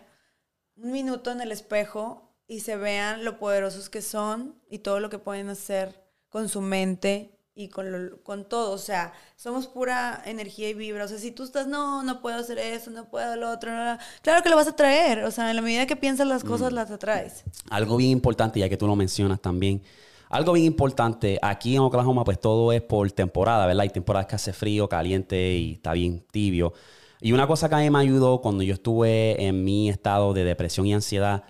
un 0.76 0.92
minuto 0.92 1.32
en 1.32 1.42
el 1.42 1.52
espejo 1.52 2.34
y 2.48 2.62
se 2.62 2.78
vean 2.78 3.24
lo 3.24 3.38
poderosos 3.38 3.90
que 3.90 4.02
son 4.02 4.56
y 4.70 4.80
todo 4.80 5.00
lo 5.00 5.10
que 5.10 5.20
pueden 5.20 5.50
hacer 5.50 6.02
con 6.30 6.50
su 6.50 6.62
mente 6.62 7.38
y 7.64 7.70
con, 7.70 7.92
lo- 7.92 8.18
con 8.24 8.46
todo. 8.46 8.72
O 8.72 8.78
sea, 8.78 9.14
somos 9.36 9.68
pura 9.68 10.22
energía 10.26 10.70
y 10.70 10.74
vibra. 10.74 11.06
O 11.06 11.08
sea, 11.08 11.18
si 11.18 11.32
tú 11.32 11.44
estás, 11.44 11.68
no, 11.68 12.04
no 12.04 12.22
puedo 12.22 12.38
hacer 12.38 12.58
eso, 12.60 12.92
no 12.92 13.06
puedo 13.10 13.36
lo 13.36 13.50
otro, 13.52 13.72
no, 13.72 13.94
no", 13.94 13.98
claro 14.22 14.44
que 14.44 14.50
lo 14.50 14.56
vas 14.56 14.68
a 14.68 14.76
traer. 14.76 15.24
O 15.24 15.32
sea, 15.32 15.50
en 15.50 15.56
la 15.56 15.62
medida 15.62 15.86
que 15.86 15.96
piensas 15.96 16.28
las 16.28 16.44
cosas, 16.44 16.74
las 16.74 16.92
atraes. 16.92 17.44
Algo 17.70 17.98
bien 17.98 18.12
importante, 18.12 18.60
ya 18.60 18.70
que 18.70 18.78
tú 18.78 18.88
lo 18.88 18.96
mencionas 18.96 19.40
también. 19.42 19.82
Algo 20.30 20.54
bien 20.54 20.66
importante, 20.66 21.38
aquí 21.42 21.76
en 21.76 21.82
Oklahoma, 21.82 22.24
pues 22.24 22.40
todo 22.40 22.72
es 22.72 22.82
por 22.82 23.12
temporada, 23.12 23.66
¿verdad? 23.66 23.82
Hay 23.82 23.90
temporadas 23.90 24.28
que 24.28 24.36
hace 24.36 24.54
frío, 24.54 24.88
caliente 24.88 25.56
y 25.58 25.74
está 25.74 25.92
bien 25.92 26.24
tibio. 26.32 26.72
Y 27.20 27.34
una 27.34 27.46
cosa 27.48 27.68
que 27.68 27.76
a 27.76 27.80
mí 27.80 27.90
me 27.90 28.00
ayudó 28.00 28.40
cuando 28.42 28.64
yo 28.64 28.74
estuve 28.74 29.46
en 29.46 29.64
mi 29.66 29.90
estado 29.90 30.34
de 30.34 30.44
depresión 30.46 30.88
y 30.88 30.94
ansiedad, 30.94 31.44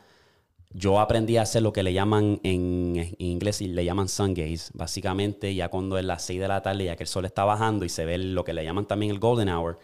yo 0.73 0.99
aprendí 0.99 1.37
a 1.37 1.41
hacer 1.41 1.61
lo 1.61 1.73
que 1.73 1.83
le 1.83 1.93
llaman 1.93 2.39
en, 2.43 2.95
en 2.95 3.15
inglés 3.17 3.61
y 3.61 3.67
le 3.67 3.83
llaman 3.83 4.07
sun 4.07 4.33
gaze. 4.33 4.71
Básicamente, 4.73 5.53
ya 5.53 5.69
cuando 5.69 5.97
es 5.97 6.05
las 6.05 6.23
6 6.23 6.39
de 6.39 6.47
la 6.47 6.61
tarde, 6.61 6.85
ya 6.85 6.95
que 6.95 7.03
el 7.03 7.09
sol 7.09 7.25
está 7.25 7.43
bajando 7.43 7.85
y 7.85 7.89
se 7.89 8.05
ve 8.05 8.17
lo 8.17 8.43
que 8.43 8.53
le 8.53 8.63
llaman 8.63 8.85
también 8.85 9.11
el 9.11 9.19
golden 9.19 9.49
hour, 9.49 9.79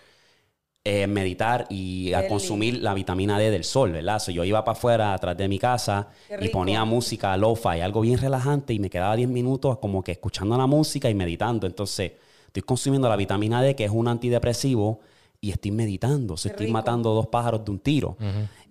eh, 0.90 1.06
meditar 1.06 1.68
y 1.70 2.14
a 2.14 2.30
consumir 2.30 2.82
la 2.82 2.94
vitamina 2.94 3.38
D 3.38 3.52
del 3.52 3.66
sol, 3.66 3.92
¿verdad? 3.92 4.20
So, 4.20 4.32
yo 4.32 4.46
iba 4.46 4.64
para 4.64 4.78
afuera, 4.78 5.14
atrás 5.14 5.36
de 5.36 5.50
mi 5.50 5.60
casa, 5.60 6.08
y 6.40 6.48
ponía 6.48 6.86
música 6.86 7.36
lo-fi, 7.36 7.82
algo 7.82 8.00
bien 8.00 8.18
relajante, 8.18 8.74
y 8.74 8.80
me 8.80 8.90
quedaba 8.90 9.18
10 9.18 9.28
minutos 9.28 9.80
como 9.80 10.02
que 10.02 10.14
escuchando 10.14 10.58
la 10.58 10.66
música 10.66 11.10
y 11.10 11.14
meditando. 11.14 11.68
Entonces, 11.68 12.14
estoy 12.46 12.62
consumiendo 12.62 13.10
la 13.10 13.18
vitamina 13.18 13.62
D, 13.62 13.76
que 13.76 13.84
es 13.84 13.92
un 13.92 14.08
antidepresivo, 14.08 15.02
y 15.42 15.52
estoy 15.52 15.72
meditando. 15.72 16.36
O 16.36 16.38
sea, 16.38 16.52
estoy 16.52 16.68
rico. 16.68 16.78
matando 16.78 17.14
dos 17.14 17.28
pájaros 17.28 17.66
de 17.66 17.72
un 17.72 17.80
tiro. 17.80 18.16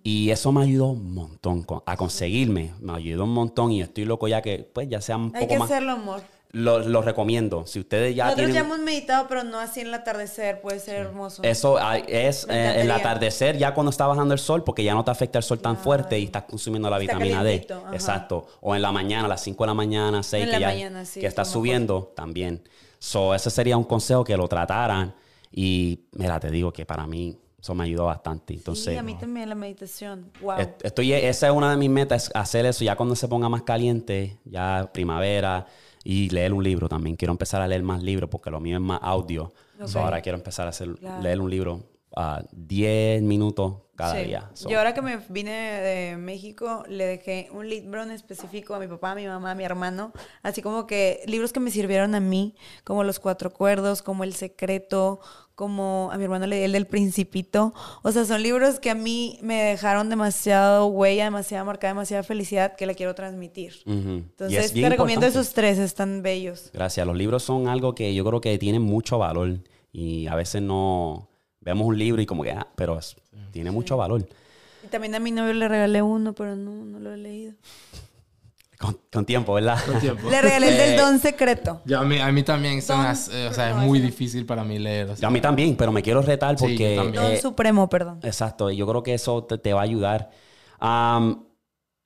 Y 0.09 0.31
eso 0.31 0.53
me 0.53 0.63
ayudó 0.63 0.85
un 0.85 1.13
montón 1.13 1.65
a 1.85 1.97
conseguirme. 1.97 2.71
Me 2.79 2.93
ayudó 2.93 3.25
un 3.25 3.33
montón 3.33 3.73
y 3.73 3.81
estoy 3.81 4.05
loco 4.05 4.29
ya 4.29 4.41
que, 4.41 4.59
pues, 4.59 4.87
ya 4.87 5.01
sea 5.01 5.17
un 5.17 5.33
Hay 5.35 5.41
poco 5.41 5.47
que 5.53 5.59
más. 5.59 5.69
hacerlo, 5.69 5.91
amor. 5.91 6.21
Lo, 6.53 6.79
lo 6.79 7.01
recomiendo. 7.01 7.67
Si 7.67 7.77
ustedes 7.81 8.15
ya 8.15 8.23
Nosotros 8.27 8.47
tienen... 8.47 8.63
ya 8.63 8.65
hemos 8.73 8.79
meditado, 8.85 9.27
pero 9.27 9.43
no 9.43 9.59
así 9.59 9.81
en 9.81 9.87
el 9.87 9.93
atardecer. 9.95 10.61
Puede 10.61 10.79
ser 10.79 10.95
hermoso. 11.07 11.43
Eso 11.43 11.77
es 12.07 12.47
eh, 12.49 12.81
el 12.83 12.89
atardecer 12.89 13.57
ya 13.57 13.73
cuando 13.73 13.89
está 13.89 14.07
bajando 14.07 14.33
el 14.33 14.39
sol, 14.39 14.63
porque 14.63 14.81
ya 14.81 14.93
no 14.93 15.03
te 15.03 15.11
afecta 15.11 15.39
el 15.39 15.43
sol 15.43 15.59
tan 15.59 15.75
fuerte 15.75 16.17
y 16.17 16.23
estás 16.23 16.43
consumiendo 16.43 16.89
la 16.89 17.01
Está 17.01 17.15
vitamina 17.17 17.43
D. 17.43 17.67
ajá. 17.69 17.93
Exacto. 17.93 18.47
O 18.61 18.73
en 18.73 18.81
la 18.81 18.93
mañana, 18.93 19.25
a 19.25 19.27
las 19.27 19.41
5 19.43 19.61
de 19.61 19.67
la 19.67 19.73
mañana, 19.73 20.23
6, 20.23 20.41
En 20.41 20.49
que, 20.49 20.53
la 20.53 20.59
ya, 20.61 20.67
mañana, 20.69 21.03
sí, 21.03 21.19
que 21.19 21.27
está 21.27 21.41
mejor. 21.41 21.51
subiendo 21.53 22.13
también. 22.15 22.63
So, 22.97 23.35
ese 23.35 23.49
sería 23.49 23.75
un 23.75 23.83
consejo 23.83 24.23
que 24.23 24.37
lo 24.37 24.47
trataran. 24.47 25.13
Y 25.51 26.05
mira, 26.13 26.39
te 26.39 26.49
digo 26.49 26.71
que 26.71 26.85
para 26.85 27.05
mí 27.05 27.37
eso 27.67 27.75
me 27.75 27.83
ayudó 27.83 28.05
bastante. 28.05 28.53
Entonces, 28.53 28.85
sí, 28.85 28.95
a 28.95 29.03
mí 29.03 29.15
también 29.15 29.49
la 29.49 29.55
meditación. 29.55 30.31
Wow. 30.41 30.57
est- 30.59 30.85
estoy, 30.85 31.11
esa 31.11 31.47
es 31.47 31.53
una 31.53 31.69
de 31.71 31.75
mis 31.75 31.89
metas, 31.89 32.31
hacer 32.33 32.65
eso 32.65 32.85
ya 32.85 32.95
cuando 32.95 33.13
se 33.13 33.27
ponga 33.27 33.49
más 33.49 33.63
caliente, 33.63 34.37
ya 34.45 34.89
primavera, 34.93 35.65
y 36.05 36.29
leer 36.29 36.53
un 36.53 36.63
libro 36.63 36.87
también. 36.87 37.17
Quiero 37.17 37.33
empezar 37.33 37.61
a 37.61 37.67
leer 37.67 37.83
más 37.83 38.01
libros 38.01 38.29
porque 38.29 38.49
lo 38.49 38.61
mío 38.61 38.77
es 38.77 38.81
más 38.81 38.99
audio. 39.03 39.51
So, 39.85 39.99
Ok. 39.99 40.05
ahora 40.05 40.21
quiero 40.21 40.37
empezar 40.37 40.65
a 40.65 40.69
hacer, 40.69 40.95
Claro. 40.95 41.21
leer 41.21 41.41
un 41.41 41.49
libro 41.49 41.83
a 42.15 42.41
10 42.53 43.21
minutos 43.21 43.73
cada 43.97 44.15
Sí. 44.15 44.25
día. 44.27 44.49
So, 44.53 44.69
Yo 44.69 44.77
ahora 44.77 44.93
que 44.93 45.01
me 45.01 45.17
vine 45.29 45.51
de 45.81 46.17
México, 46.17 46.83
le 46.87 47.05
dejé 47.05 47.49
un 47.51 47.67
libro 47.67 48.01
en 48.03 48.11
específico 48.11 48.73
a 48.75 48.79
mi 48.79 48.87
papá, 48.87 49.11
a 49.11 49.15
mi 49.15 49.27
mamá, 49.27 49.51
a 49.51 49.55
mi 49.55 49.63
hermano, 49.65 50.13
así 50.43 50.61
como 50.61 50.87
que 50.87 51.21
libros 51.25 51.51
que 51.51 51.59
me 51.59 51.69
sirvieron 51.71 52.15
a 52.15 52.19
mí, 52.19 52.55
como 52.85 53.03
Los 53.03 53.19
Cuatro 53.19 53.51
Cuerdos, 53.51 54.01
como 54.01 54.23
El 54.23 54.33
Secreto, 54.33 55.19
como 55.57 56.11
a 56.13 56.17
mi 56.19 56.23
hermano 56.25 56.45
le 56.45 56.57
di 56.57 56.63
el 56.65 56.71
del 56.71 56.85
Principito. 56.85 57.73
O 58.03 58.11
sea, 58.11 58.25
son 58.25 58.43
libros 58.43 58.79
que 58.79 58.91
a 58.91 58.95
mí 58.95 59.39
me 59.41 59.55
dejaron 59.63 60.07
demasiado 60.07 60.85
huella, 60.85 61.23
demasiada 61.23 61.63
marcada, 61.63 61.93
demasiada 61.95 62.21
felicidad 62.21 62.75
que 62.75 62.85
la 62.85 62.93
quiero 62.93 63.15
transmitir. 63.15 63.73
ujú. 63.87 63.97
Y 63.97 64.17
Entonces, 64.17 64.71
te 64.71 64.87
recomiendo 64.87 65.25
importante. 65.25 65.27
esos 65.29 65.53
tres, 65.55 65.79
están 65.79 66.21
bellos. 66.21 66.69
Gracias. 66.73 67.07
Los 67.07 67.17
libros 67.17 67.41
son 67.41 67.67
algo 67.67 67.95
que 67.95 68.13
yo 68.13 68.23
creo 68.23 68.39
que 68.39 68.55
tienen 68.59 68.83
mucho 68.83 69.17
valor. 69.17 69.57
Y 69.91 70.27
a 70.27 70.35
veces 70.35 70.61
no 70.61 71.27
vemos 71.59 71.87
un 71.87 71.97
libro 71.97 72.21
y 72.21 72.27
como 72.27 72.43
que, 72.43 72.51
ah, 72.51 72.67
pero 72.75 72.99
tiene 73.49 73.71
mucho 73.71 73.97
valor. 73.97 74.29
Y 74.83 74.87
también 74.89 75.15
a 75.15 75.19
mi 75.19 75.31
novio 75.31 75.53
le 75.53 75.67
regalé 75.67 76.03
uno, 76.03 76.33
pero 76.33 76.55
no, 76.55 76.85
no 76.85 76.99
lo 76.99 77.15
he 77.15 77.17
leído. 77.17 77.53
Con, 78.79 78.99
con 79.11 79.25
tiempo, 79.25 79.53
¿verdad? 79.55 79.79
El 79.91 79.99
tiempo. 79.99 80.29
Le 80.29 80.39
regalé 80.41 80.67
el 80.67 80.73
Eh, 80.75 80.77
del 80.77 80.97
Don 80.99 81.17
Secreto. 81.19 81.81
Ya, 81.85 81.99
a, 82.01 82.03
mí, 82.03 82.19
a 82.19 82.31
mí 82.31 82.43
también 82.43 82.79
Don- 82.87 82.99
hace- 83.01 83.47
o 83.47 83.53
sea, 83.53 83.71
es 83.71 83.75
muy 83.75 83.97
no. 83.99 84.05
difícil 84.05 84.45
para 84.45 84.63
mí 84.63 84.77
leer. 84.77 85.09
o 85.09 85.15
sea. 85.15 85.27
A 85.27 85.31
mí 85.31 85.41
también, 85.41 85.75
pero 85.75 85.91
me 85.91 86.03
quiero 86.03 86.21
retar 86.21 86.57
Sí, 86.59 86.63
yo 86.65 86.69
porque... 86.69 86.95
también. 86.95 87.23
Don 87.23 87.31
eh, 87.33 87.41
Supremo, 87.41 87.89
perdón. 87.89 88.19
Exacto, 88.23 88.69
yo 88.69 88.85
creo 88.85 89.01
que 89.01 89.15
eso 89.15 89.43
te, 89.45 89.57
te 89.57 89.73
va 89.73 89.79
a 89.81 89.83
ayudar. 89.83 90.29
Um, 90.79 91.43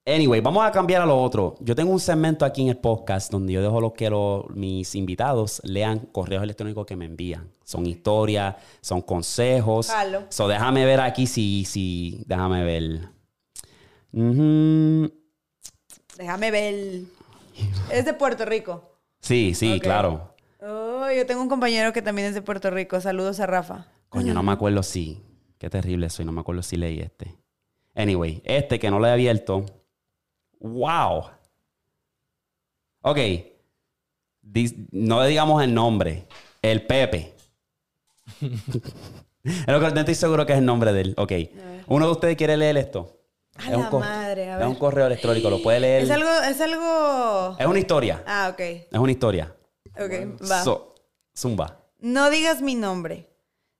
anyway, 0.05 0.39
vamos 0.39 0.63
a 0.65 0.71
cambiar 0.71 1.01
a 1.01 1.05
lo 1.05 1.21
otro. 1.21 1.55
Yo 1.59 1.75
tengo 1.75 1.91
un 1.91 1.99
segmento 1.99 2.45
aquí 2.45 2.61
en 2.61 2.69
el 2.69 2.77
podcast 2.77 3.29
donde 3.31 3.51
yo 3.51 3.61
dejo 3.61 3.81
lo 3.81 3.91
que 3.91 4.09
lo- 4.09 4.47
mis 4.53 4.95
invitados 4.95 5.59
lean 5.65 5.99
correos 6.13 6.41
electrónicos 6.41 6.85
que 6.85 6.95
me 6.95 7.03
envían. 7.03 7.51
Son 7.65 7.85
historias, 7.85 8.55
son 8.79 9.01
consejos. 9.01 9.87
Jalo. 9.89 10.23
So, 10.29 10.47
déjame 10.47 10.85
ver 10.85 11.01
aquí 11.01 11.27
si, 11.27 11.65
si, 11.65 12.23
déjame 12.27 12.63
ver. 12.63 13.09
Ujú. 14.13 15.11
Déjame 16.21 16.51
ver. 16.51 16.75
Es 17.91 18.05
de 18.05 18.13
Puerto 18.13 18.45
Rico. 18.45 18.91
Sí, 19.21 19.55
sí, 19.55 19.79
claro. 19.79 20.35
Oh, 20.61 21.09
yo 21.09 21.25
tengo 21.25 21.41
un 21.41 21.49
compañero 21.49 21.91
que 21.93 22.03
también 22.03 22.27
es 22.27 22.35
de 22.35 22.43
Puerto 22.43 22.69
Rico. 22.69 23.01
Saludos 23.01 23.39
a 23.39 23.47
Rafa. 23.47 23.87
Coño, 24.09 24.31
no 24.35 24.43
me 24.43 24.51
acuerdo 24.51 24.83
si. 24.83 25.19
Qué 25.57 25.67
terrible 25.71 26.11
soy, 26.11 26.25
no 26.25 26.31
me 26.31 26.41
acuerdo 26.41 26.61
si 26.61 26.77
leí 26.77 26.99
este. 26.99 27.35
Anyway, 27.95 28.39
este 28.45 28.77
que 28.77 28.91
no 28.91 28.99
lo 28.99 29.07
he 29.07 29.11
abierto. 29.11 29.65
¡Wow! 30.59 31.23
Ok. 33.01 33.17
No 34.91 35.23
le 35.23 35.27
digamos 35.29 35.63
el 35.63 35.73
nombre. 35.73 36.27
El 36.61 36.85
Pepe. 36.85 37.33
Es 39.43 39.65
lo 39.67 39.79
que- 39.79 39.87
estoy 39.99 40.13
seguro 40.13 40.45
que 40.45 40.53
es 40.53 40.59
el 40.59 40.65
nombre 40.65 40.93
de 40.93 41.01
él. 41.01 41.13
Ok. 41.17 41.31
¿Uno 41.87 42.05
de 42.05 42.11
ustedes 42.11 42.37
quiere 42.37 42.57
leer 42.57 42.77
esto? 42.77 43.20
A 43.61 43.65
Es 43.65 43.71
la 43.77 43.89
un 43.89 43.99
madre, 43.99 44.49
a 44.51 44.57
Es 44.59 44.65
un 44.65 44.71
ver. 44.71 44.79
correo 44.79 45.05
electrónico, 45.07 45.49
lo 45.49 45.61
puede 45.61 45.79
leer. 45.79 46.03
Es 46.03 46.11
algo, 46.11 46.29
es 46.29 46.61
algo. 46.61 47.55
Es 47.59 47.65
una 47.65 47.79
historia. 47.79 48.23
Ah, 48.25 48.49
ok. 48.51 48.59
Es 48.59 48.99
una 48.99 49.11
historia. 49.11 49.55
Ok, 49.99 50.41
va. 50.49 50.63
So, 50.63 50.95
zumba. 51.37 51.79
No 51.99 52.29
digas 52.29 52.61
mi 52.61 52.75
nombre. 52.75 53.27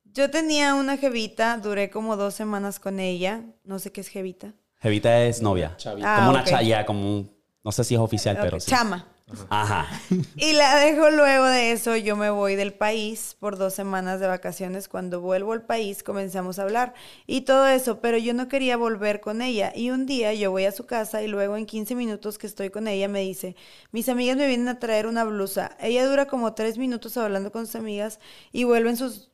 Yo 0.04 0.30
tenía 0.30 0.76
una 0.76 0.98
jevita, 0.98 1.58
duré 1.58 1.90
como 1.90 2.18
dos 2.18 2.34
semanas 2.34 2.80
con 2.80 3.00
ella. 3.00 3.44
No 3.64 3.80
sé 3.80 3.92
qué 3.92 4.02
es 4.02 4.10
jevita. 4.10 4.54
Jevita 4.80 5.24
es 5.24 5.42
novia. 5.42 5.74
Chavita. 5.78 6.14
Ah, 6.14 6.18
como 6.20 6.32
una 6.32 6.42
ok. 6.42 6.48
chaya, 6.48 6.86
como 6.86 7.02
un... 7.02 7.32
No 7.64 7.72
sé 7.72 7.84
si 7.84 7.94
es 7.96 8.00
oficial, 8.02 8.38
pero 8.42 8.60
sí. 8.60 8.70
Chama. 8.72 9.08
Ajá. 9.50 9.88
Y 10.36 10.54
la 10.54 10.78
dejo 10.78 11.10
luego 11.10 11.46
de 11.46 11.72
eso, 11.72 11.96
yo 11.96 12.16
me 12.16 12.30
voy 12.30 12.56
del 12.56 12.74
país 12.74 13.36
por 13.40 13.58
dos 13.58 13.74
semanas 13.74 14.20
de 14.20 14.28
vacaciones. 14.28 14.88
Cuando 14.88 15.22
vuelvo 15.22 15.54
al 15.54 15.64
país 15.64 16.04
comenzamos 16.04 16.60
a 16.60 16.64
hablar 16.64 16.94
y 17.28 17.42
todo 17.42 17.68
eso, 17.68 18.00
pero 18.02 18.18
yo 18.18 18.34
no 18.34 18.48
quería 18.48 18.78
volver 18.78 19.22
con 19.22 19.42
ella. 19.42 19.72
Y 19.76 19.92
un 19.92 20.06
día 20.06 20.34
yo 20.34 20.52
voy 20.52 20.66
a 20.66 20.72
su 20.72 20.86
casa 20.86 21.22
y 21.22 21.28
luego 21.28 21.58
en 21.58 21.66
15 21.66 21.96
minutos 21.96 22.38
que 22.38 22.48
estoy 22.48 22.70
con 22.70 22.88
ella 22.88 23.08
me 23.08 23.22
dice, 23.22 23.56
mis 23.92 24.10
amigas 24.10 24.38
me 24.38 24.48
vienen 24.48 24.68
a 24.68 24.80
traer 24.80 25.08
una 25.08 25.24
blusa. 25.24 25.76
Ella 25.80 26.06
dura 26.08 26.26
como 26.26 26.54
tres 26.54 26.78
minutos 26.78 27.18
hablando 27.18 27.52
con 27.52 27.66
sus 27.66 27.76
amigas 27.76 28.20
y 28.52 28.64
vuelven 28.64 28.98
sus 28.98 29.32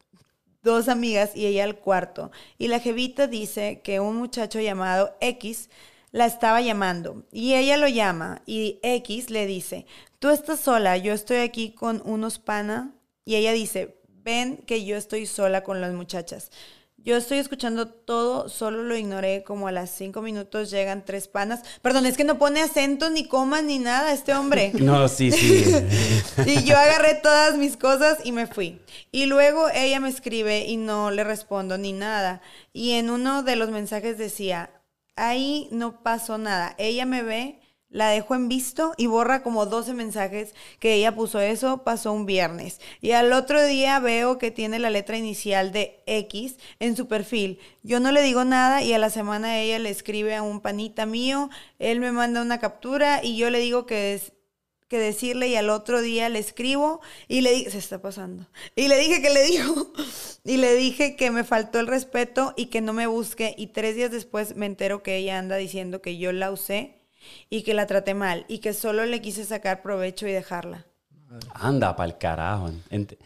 dos 0.63 0.89
amigas 0.89 1.35
y 1.35 1.45
ella 1.45 1.63
al 1.63 1.77
cuarto. 1.79 2.31
Y 2.57 2.67
la 2.67 2.79
jevita 2.79 3.27
dice 3.27 3.81
que 3.83 3.99
un 3.99 4.17
muchacho 4.17 4.59
llamado 4.59 5.15
X 5.21 5.69
la 6.17 6.25
estaba 6.25 6.61
llamando 6.61 7.27
y 7.31 7.53
ella 7.53 7.77
lo 7.77 7.87
llama 7.87 8.41
y 8.47 8.79
X 8.81 9.29
le 9.29 9.45
dice, 9.45 9.85
tú 10.17 10.29
estás 10.29 10.59
sola, 10.59 10.97
yo 10.97 11.13
estoy 11.13 11.37
aquí 11.37 11.73
con 11.73 12.01
unos 12.05 12.39
pana 12.39 12.95
y 13.23 13.35
ella 13.35 13.51
dice, 13.51 14.01
ven 14.23 14.57
que 14.65 14.83
yo 14.83 14.97
estoy 14.97 15.27
sola 15.27 15.63
con 15.63 15.79
las 15.79 15.93
muchachas. 15.93 16.49
Yo 16.97 17.15
estoy 17.15 17.37
escuchando 17.37 17.87
todo, 17.87 18.49
solo 18.49 18.81
lo 18.83 18.97
ignoré, 18.97 19.43
como 19.43 19.67
a 19.67 19.71
las 19.71 19.91
cinco 19.91 20.23
minutos 20.23 20.71
llegan 20.71 21.05
tres 21.05 21.27
panas. 21.27 21.61
Perdón, 21.83 22.07
es 22.07 22.17
que 22.17 22.23
no 22.23 22.39
pone 22.39 22.61
acento, 22.61 23.11
ni 23.11 23.27
coma, 23.27 23.61
ni 23.61 23.77
nada 23.77 24.11
este 24.11 24.33
hombre. 24.33 24.71
No, 24.79 25.07
sí, 25.07 25.31
sí. 25.31 25.65
Y 26.47 26.63
yo 26.63 26.75
agarré 26.75 27.13
todas 27.13 27.57
mis 27.57 27.77
cosas 27.77 28.17
y 28.23 28.31
me 28.31 28.47
fui. 28.47 28.81
Y 29.11 29.27
luego 29.27 29.69
ella 29.69 29.99
me 29.99 30.09
escribe 30.09 30.65
y 30.65 30.77
no 30.77 31.11
le 31.11 31.23
respondo 31.23 31.77
ni 31.77 31.93
nada. 31.93 32.41
Y 32.73 32.93
en 32.93 33.11
uno 33.11 33.43
de 33.43 33.55
los 33.55 33.69
mensajes 33.69 34.17
decía, 34.17 34.71
ahí 35.17 35.67
no 35.71 36.01
pasó 36.03 36.37
nada. 36.37 36.75
Ella 36.77 37.05
me 37.05 37.23
ve, 37.23 37.59
la 37.89 38.09
dejo 38.09 38.35
en 38.35 38.49
visto 38.49 38.93
y 38.97 39.07
borra 39.07 39.43
como 39.43 39.65
12 39.65 39.93
mensajes 39.93 40.53
que 40.79 40.93
ella 40.93 41.15
puso. 41.15 41.39
Eso 41.39 41.83
pasó 41.83 42.13
un 42.13 42.25
viernes. 42.25 42.79
Y 43.01 43.11
al 43.11 43.33
otro 43.33 43.63
día 43.63 43.99
veo 43.99 44.37
que 44.37 44.51
tiene 44.51 44.79
la 44.79 44.89
letra 44.89 45.17
inicial 45.17 45.71
de 45.71 46.03
X 46.05 46.57
en 46.79 46.95
su 46.95 47.07
perfil. 47.07 47.59
Yo 47.83 47.99
no 47.99 48.11
le 48.11 48.21
digo 48.21 48.45
nada 48.45 48.83
y 48.83 48.93
a 48.93 48.99
la 48.99 49.09
semana 49.09 49.59
ella 49.59 49.79
le 49.79 49.89
escribe 49.89 50.35
a 50.35 50.43
un 50.43 50.61
panita 50.61 51.05
mío. 51.05 51.49
Él 51.79 51.99
me 51.99 52.11
manda 52.11 52.41
una 52.41 52.59
captura 52.59 53.23
y 53.23 53.37
yo 53.37 53.49
le 53.49 53.59
digo 53.59 53.85
que 53.85 54.13
es 54.13 54.33
que 54.87 54.97
decirle 54.99 55.47
y 55.49 55.55
al 55.55 55.69
otro 55.69 56.01
día 56.01 56.29
le 56.29 56.39
escribo 56.39 57.01
y 57.27 57.41
le 57.41 57.51
dije, 57.51 57.71
se 57.71 57.77
está 57.77 58.01
pasando. 58.01 58.45
Y 58.75 58.87
le 58.87 58.97
dije 58.97 59.21
que 59.21 59.29
le 59.29 59.43
dijo 59.51 59.91
y 60.43 60.57
le 60.57 60.75
dije 60.75 61.15
que 61.15 61.29
me 61.31 61.43
faltó 61.43 61.79
el 61.79 61.87
respeto 61.87 62.53
y 62.55 62.67
que 62.67 62.81
no 62.81 62.93
me 62.93 63.07
busque 63.07 63.53
y 63.57 63.67
tres 63.67 63.95
días 63.95 64.11
después 64.11 64.55
me 64.55 64.65
entero 64.65 65.03
que 65.03 65.17
ella 65.17 65.37
anda 65.39 65.57
diciendo 65.57 66.01
que 66.01 66.17
yo 66.17 66.31
la 66.31 66.51
usé 66.51 66.99
y 67.49 67.63
que 67.63 67.73
la 67.73 67.85
traté 67.87 68.13
mal 68.13 68.45
y 68.47 68.59
que 68.59 68.73
solo 68.73 69.05
le 69.05 69.21
quise 69.21 69.43
sacar 69.43 69.81
provecho 69.81 70.27
y 70.27 70.31
dejarla. 70.31 70.85
Anda 71.53 71.95
pa'l 71.95 72.17
carajo. 72.17 72.69
Ent- 72.89 73.17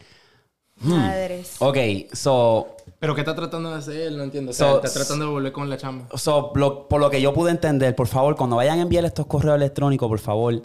Madres. 0.80 1.56
Ok, 1.60 1.76
so, 2.12 2.76
¿Pero 2.98 3.14
qué 3.14 3.20
está 3.20 3.36
tratando 3.36 3.70
de 3.70 3.76
hacer 3.76 3.96
él? 4.00 4.16
No 4.16 4.24
entiendo. 4.24 4.50
O 4.50 4.54
So- 4.54 4.76
está 4.82 4.92
tratando 4.92 5.26
de 5.26 5.30
volver 5.30 5.52
con 5.52 5.70
la 5.70 5.76
chamba. 5.76 6.08
so, 6.18 6.50
lo- 6.56 6.88
por 6.88 7.00
lo 7.00 7.08
que 7.08 7.20
yo 7.20 7.32
pude 7.32 7.52
entender, 7.52 7.94
por 7.94 8.08
favor, 8.08 8.34
cuando 8.34 8.56
vayan 8.56 8.80
a 8.80 8.82
enviar 8.82 9.04
estos 9.04 9.26
correos 9.26 9.54
electrónicos, 9.56 10.08
por 10.08 10.18
favor, 10.18 10.60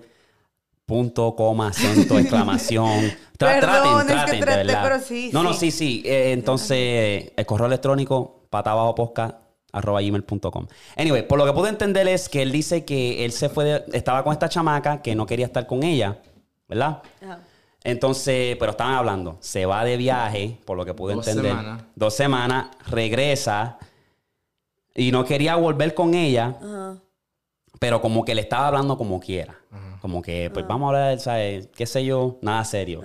punto, 0.87 1.35
coma, 1.35 1.67
acento, 1.67 2.17
exclamación. 2.19 3.11
Tra- 3.37 3.59
Perdón, 3.59 4.09
es 4.09 4.23
que 4.31 4.37
traten, 4.39 4.39
de 4.39 4.45
verdad. 4.73 4.83
pero 4.83 4.99
sí, 4.99 5.29
No, 5.33 5.43
no, 5.43 5.53
sí. 5.53 5.69
sí. 5.69 6.01
Eh, 6.05 6.31
entonces, 6.31 7.31
el 7.35 7.45
correo 7.45 7.67
electrónico, 7.67 8.45
patabajoposca, 8.49 9.41
arroba 9.73 10.01
gmail.com. 10.01 10.65
Anyway, 10.95 11.27
por 11.27 11.37
lo 11.37 11.45
que 11.45 11.51
pude 11.53 11.69
entender 11.69 12.07
es 12.07 12.29
que 12.29 12.41
él 12.41 12.51
dice 12.51 12.85
que 12.85 13.25
él 13.25 13.31
se 13.33 13.49
fue, 13.49 13.65
de- 13.65 13.85
estaba 13.93 14.23
con 14.23 14.31
esta 14.33 14.49
chamaca, 14.49 15.01
que 15.01 15.13
no 15.13 15.25
quería 15.27 15.45
estar 15.45 15.67
con 15.67 15.83
ella, 15.83 16.19
¿verdad? 16.67 17.03
Ajá. 17.21 17.39
Entonces, 17.83 18.55
pero 18.57 18.71
estaban 18.71 18.95
hablando. 18.95 19.37
Se 19.41 19.65
va 19.65 19.83
de 19.85 19.97
viaje, 19.97 20.57
por 20.65 20.77
lo 20.77 20.83
que 20.85 20.93
pude 20.93 21.13
Dos 21.15 21.27
entender. 21.27 21.51
semanas. 21.51 21.83
Dos 21.95 22.13
semanas, 22.15 22.67
regresa 22.87 23.77
y 24.95 25.11
no 25.11 25.23
quería 25.25 25.55
volver 25.57 25.93
con 25.93 26.13
ella, 26.13 26.57
Ajá. 26.61 26.95
pero 27.79 28.01
como 28.01 28.25
que 28.25 28.33
le 28.35 28.41
estaba 28.41 28.67
hablando 28.67 28.97
como 28.97 29.19
quiera. 29.19 29.55
Como 30.01 30.21
que, 30.21 30.49
pues 30.53 30.67
vamos 30.67 30.85
a 30.85 30.87
hablar, 30.89 31.19
¿sabes? 31.19 31.67
¿Qué 31.75 31.85
sé 31.85 32.05
yo? 32.05 32.37
Nada 32.41 32.63
serio. 32.63 33.01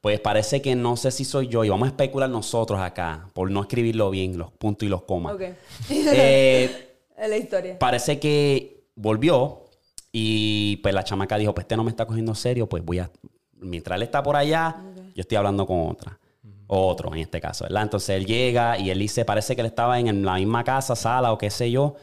Pues 0.00 0.18
parece 0.20 0.62
que 0.62 0.74
no 0.74 0.96
sé 0.96 1.10
si 1.10 1.24
soy 1.24 1.48
yo 1.48 1.62
y 1.64 1.68
vamos 1.68 1.86
a 1.86 1.90
especular 1.90 2.30
nosotros 2.30 2.80
acá, 2.80 3.28
por 3.34 3.50
no 3.50 3.60
escribirlo 3.60 4.08
bien, 4.10 4.38
los 4.38 4.50
puntos 4.50 4.86
y 4.86 4.88
los 4.90 5.02
comas. 5.02 5.34
Ok. 5.34 5.42
Eh, 5.90 6.86
Es 7.20 7.28
la 7.28 7.36
historia. 7.36 7.78
parece 7.78 8.18
que 8.18 8.84
volvió 8.94 9.64
y 10.10 10.76
pues 10.78 10.94
la 10.94 11.04
chamaca 11.04 11.36
dijo, 11.36 11.52
pues 11.54 11.64
este 11.64 11.76
no 11.76 11.84
me 11.84 11.90
está 11.90 12.06
cogiendo 12.06 12.34
serio, 12.34 12.66
pues 12.66 12.82
voy 12.82 12.98
a, 13.00 13.10
mientras 13.58 13.96
él 13.96 14.04
está 14.04 14.22
por 14.22 14.36
allá, 14.36 14.76
yo 15.14 15.20
estoy 15.20 15.36
hablando 15.36 15.66
con 15.66 15.90
otra. 15.90 16.18
O 16.66 16.86
Otro, 16.86 17.12
en 17.12 17.20
este 17.20 17.38
caso, 17.40 17.64
¿verdad? 17.64 17.82
Entonces 17.82 18.10
él 18.16 18.24
llega 18.24 18.78
y 18.78 18.88
él 18.90 18.98
dice, 19.00 19.24
parece 19.26 19.54
que 19.54 19.60
él 19.60 19.66
estaba 19.66 19.98
en 20.00 20.24
la 20.24 20.36
misma 20.36 20.64
casa, 20.64 20.96
sala 20.96 21.30
o 21.32 21.36
qué 21.36 21.50
sé 21.50 21.70
yo, 21.70 21.96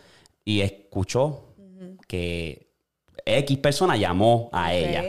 y 0.45 0.61
escuchó 0.61 1.55
que 2.07 2.66
X 3.27 3.57
persona 3.59 3.95
llamó 3.97 4.49
a 4.51 4.73
ella. 4.73 5.01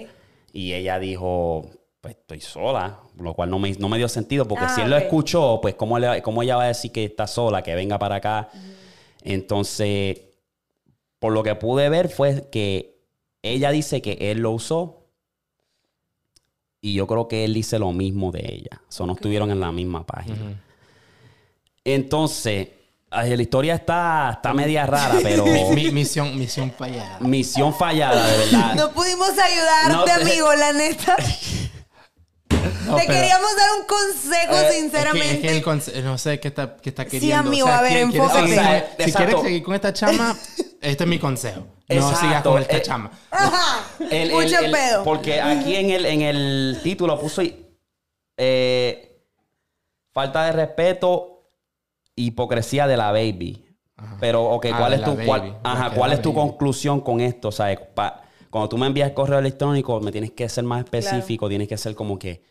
Y 0.53 0.73
ella 0.73 0.99
dijo, 0.99 1.69
pues 2.01 2.17
estoy 2.17 2.41
sola, 2.41 2.99
lo 3.19 3.35
cual 3.35 3.51
no 3.51 3.59
me, 3.59 3.73
no 3.75 3.89
me 3.89 3.99
dio 3.99 4.09
sentido, 4.09 4.47
porque 4.49 4.65
Ah, 4.65 4.69
si 4.69 4.81
él 4.81 4.91
lo 4.91 4.97
escuchó, 4.97 5.59
pues 5.61 5.75
¿cómo, 5.75 5.99
le- 5.99 6.23
cómo 6.23 6.43
ella 6.43 6.57
va 6.57 6.65
a 6.65 6.69
decir 6.69 6.91
que 6.93 7.05
está 7.05 7.27
sola, 7.27 7.63
que 7.63 7.75
venga 7.75 7.99
para 7.99 8.17
acá? 8.17 8.49
Entonces, 9.23 10.21
por 11.19 11.33
lo 11.33 11.43
que 11.43 11.55
pude 11.55 11.89
ver 11.89 12.09
fue 12.09 12.49
que 12.51 12.99
ella 13.43 13.71
dice 13.71 14.01
que 14.03 14.17
él 14.31 14.39
lo 14.39 14.53
usó 14.53 15.07
y 16.81 16.95
yo 16.95 17.07
creo 17.07 17.27
que 17.29 17.45
él 17.45 17.55
dice 17.55 17.79
lo 17.79 17.93
mismo 17.93 18.31
de 18.33 18.41
ella. 18.55 18.81
O 18.89 18.93
sea, 18.93 19.05
no 19.07 19.13
estuvieron 19.15 19.51
en 19.51 19.61
la 19.61 19.73
misma 19.73 20.07
página. 20.07 20.37
Entonces, 21.85 22.69
ay, 23.11 23.37
la 23.37 23.43
historia 23.43 23.75
está, 23.75 24.31
está 24.35 24.53
media 24.55 24.87
rara, 24.87 25.17
pero 25.23 25.45
Mi- 25.47 25.91
misión, 25.91 26.39
misión 26.39 26.73
fallada. 26.77 27.19
misión 27.21 27.75
fallada, 27.75 28.27
de 28.27 28.39
verdad. 28.39 28.75
No 28.75 28.91
pudimos 28.93 29.31
ayudarte, 29.31 29.93
No 29.93 30.05
amigo, 30.23 30.55
la 30.55 30.73
neta. 30.73 31.17
No, 32.87 32.97
Te 32.97 33.03
pero- 33.07 33.19
queríamos 33.21 33.51
dar 33.57 33.69
un 33.81 33.87
consejo, 33.87 34.55
Es 34.57 34.63
que- 34.73 34.81
sinceramente. 34.81 35.35
Es 35.35 35.41
que, 35.41 35.57
el 35.59 35.63
conse- 35.65 36.03
no 36.03 36.17
sé 36.17 36.41
qué 36.41 36.49
está, 36.49 36.77
qué 36.77 36.89
está 36.89 37.05
queriendo. 37.05 37.37
amigo, 37.49 37.69
a 37.69 37.83
ver, 37.83 37.93
¿quiere- 37.93 38.11
quiere 38.11 38.25
enfócate. 38.25 38.49
seguir- 38.49 38.59
O 38.59 38.63
sea, 38.63 38.87
si 38.97 39.03
exacto. 39.03 39.19
quieres 39.27 39.43
seguir 39.43 39.63
con 39.63 39.75
esta 39.75 39.93
chama, 39.93 40.37
este 40.81 41.05
es 41.05 41.11
mi 41.11 41.19
consejo. 41.19 41.61
No 41.61 41.95
Exacto, 41.97 42.21
sigas 42.21 42.43
con 42.43 42.63
esta 42.63 42.77
eh, 42.79 42.83
chama. 42.83 43.11
Ajá. 43.31 43.85
El- 44.11 44.13
el- 44.13 44.33
Mucho 44.33 44.59
el- 44.59 44.71
pedo. 44.73 45.05
Porque 45.05 45.41
aquí 45.41 45.77
en 45.77 45.91
el, 45.91 46.07
en 46.07 46.23
el 46.23 46.81
título 46.83 47.19
puso 47.21 47.43
eh, 48.39 49.21
falta 50.15 50.45
de 50.45 50.53
respeto, 50.53 51.38
hipocresía 52.19 52.87
de 52.87 52.97
la 52.97 53.11
baby. 53.13 53.65
Pero, 54.21 54.45
ok, 54.45 54.67
Ah, 54.73 54.77
¿cuál 54.79 54.93
es 54.95 55.03
tu, 55.03 55.17
cuál, 55.27 55.59
ajá, 55.63 55.91
¿cuál 55.91 56.13
es 56.13 56.23
tu 56.23 56.33
baby. 56.33 56.41
conclusión 56.49 57.01
con 57.01 57.21
esto? 57.21 57.49
O 57.49 57.53
sea, 57.53 57.77
pa- 57.95 58.23
cuando 58.51 58.69
tú 58.69 58.79
me 58.79 58.87
envías 58.87 59.09
el 59.09 59.15
correo 59.15 59.39
electrónico, 59.39 60.01
me 60.01 60.13
tienes 60.13 60.31
que 60.33 60.49
ser 60.49 60.65
más 60.65 60.85
específico, 60.85 61.49
tienes 61.49 61.69
que 61.69 61.77
ser 61.77 61.95
como 61.95 62.19
que, 62.19 62.43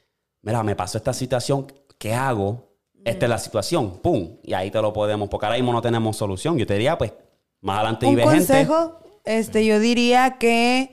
mira, 0.41 0.61
me 0.63 0.75
pasó 0.75 0.97
esta 0.97 1.13
situación, 1.13 1.71
¿qué 1.97 2.13
hago? 2.13 2.67
Esta 3.05 3.25
es 3.25 3.29
la 3.29 3.37
situación, 3.37 3.99
pum. 4.01 4.37
Y 4.43 4.53
ahí 4.53 4.69
te 4.71 4.81
lo 4.81 4.91
podemos, 4.91 5.29
porque 5.29 5.45
ahora 5.45 5.57
mismo 5.57 5.71
no 5.71 5.81
tenemos 5.81 6.17
solución. 6.17 6.57
Yo 6.57 6.67
te 6.67 6.73
diría, 6.73 6.97
pues, 6.97 7.13
más 7.61 7.77
adelante 7.77 8.05
Un 8.05 8.11
vive 8.15 8.23
gente. 8.23 8.37
consejo, 8.67 8.99
este, 9.23 9.65
yo 9.65 9.79
diría 9.79 10.37
que 10.37 10.91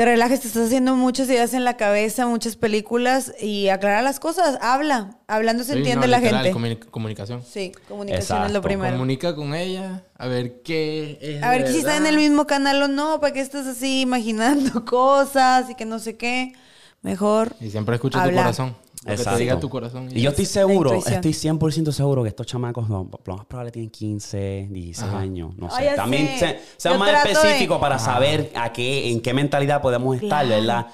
te 0.00 0.06
relajes, 0.06 0.40
te 0.40 0.46
estás 0.48 0.68
haciendo 0.68 0.96
muchas 0.96 1.28
ideas 1.28 1.52
en 1.52 1.62
la 1.62 1.76
cabeza, 1.76 2.26
muchas 2.26 2.56
películas 2.56 3.34
y 3.38 3.68
aclara 3.68 4.00
las 4.00 4.18
cosas, 4.18 4.56
habla. 4.62 5.18
Hablando 5.26 5.62
se 5.62 5.72
Sí, 5.74 5.78
entiende 5.80 6.06
no, 6.06 6.10
la 6.12 6.20
literal, 6.20 6.44
gente. 6.46 6.58
comuni- 6.58 6.90
comunicación. 6.90 7.42
Sí, 7.46 7.72
comunicación 7.86 8.44
es 8.46 8.52
lo 8.52 8.62
primero. 8.62 8.92
Comunica 8.92 9.34
con 9.36 9.54
ella, 9.54 10.02
a 10.16 10.26
ver 10.26 10.62
qué 10.62 11.18
es. 11.20 11.42
A 11.42 11.50
ver 11.50 11.68
si 11.70 11.80
está 11.80 11.98
en 11.98 12.06
el 12.06 12.16
mismo 12.16 12.46
canal 12.46 12.82
o 12.82 12.88
no, 12.88 13.20
para 13.20 13.34
que 13.34 13.40
estás 13.40 13.66
así 13.66 14.00
imaginando 14.00 14.84
cosas 14.86 15.68
y 15.68 15.74
que 15.74 15.84
no 15.84 15.98
sé 15.98 16.16
qué. 16.16 16.54
Mejor. 17.02 17.54
Y 17.60 17.68
siempre 17.70 17.96
escucha 17.96 18.24
tu 18.24 18.34
corazón. 18.34 18.74
Lo 19.02 19.10
que 19.12 19.16
te 19.16 19.22
Exacto. 19.22 19.38
diga 19.38 19.58
tu 19.60 19.70
corazón. 19.70 20.08
Y 20.14 20.20
yo 20.20 20.28
estoy 20.30 20.44
seguro, 20.44 20.92
estoy 20.94 21.32
100% 21.32 21.90
seguro 21.90 22.22
que 22.22 22.28
estos 22.28 22.46
chamacos, 22.46 22.88
lo, 22.90 23.08
lo 23.24 23.36
más 23.36 23.46
probable 23.46 23.70
tienen 23.72 23.90
15, 23.90 24.68
16 24.70 25.08
Ajá. 25.08 25.20
seños, 25.22 25.56
no 25.56 25.68
Ah, 25.68 25.78
sé. 25.78 25.84
ya 25.86 25.96
También 25.96 26.26
se- 26.38 26.60
sean 26.76 26.94
Yo 26.94 26.98
más 26.98 27.10
trato 27.10 27.28
de- 27.28 27.32
específicos 27.32 27.78
para 27.80 27.98
saber 27.98 28.52
a 28.54 28.72
qué, 28.74 29.10
en 29.10 29.20
qué 29.22 29.32
mentalidad 29.32 29.80
podemos 29.80 30.16
estar, 30.16 30.44
Claro. 30.44 30.48
¿verdad? 30.60 30.86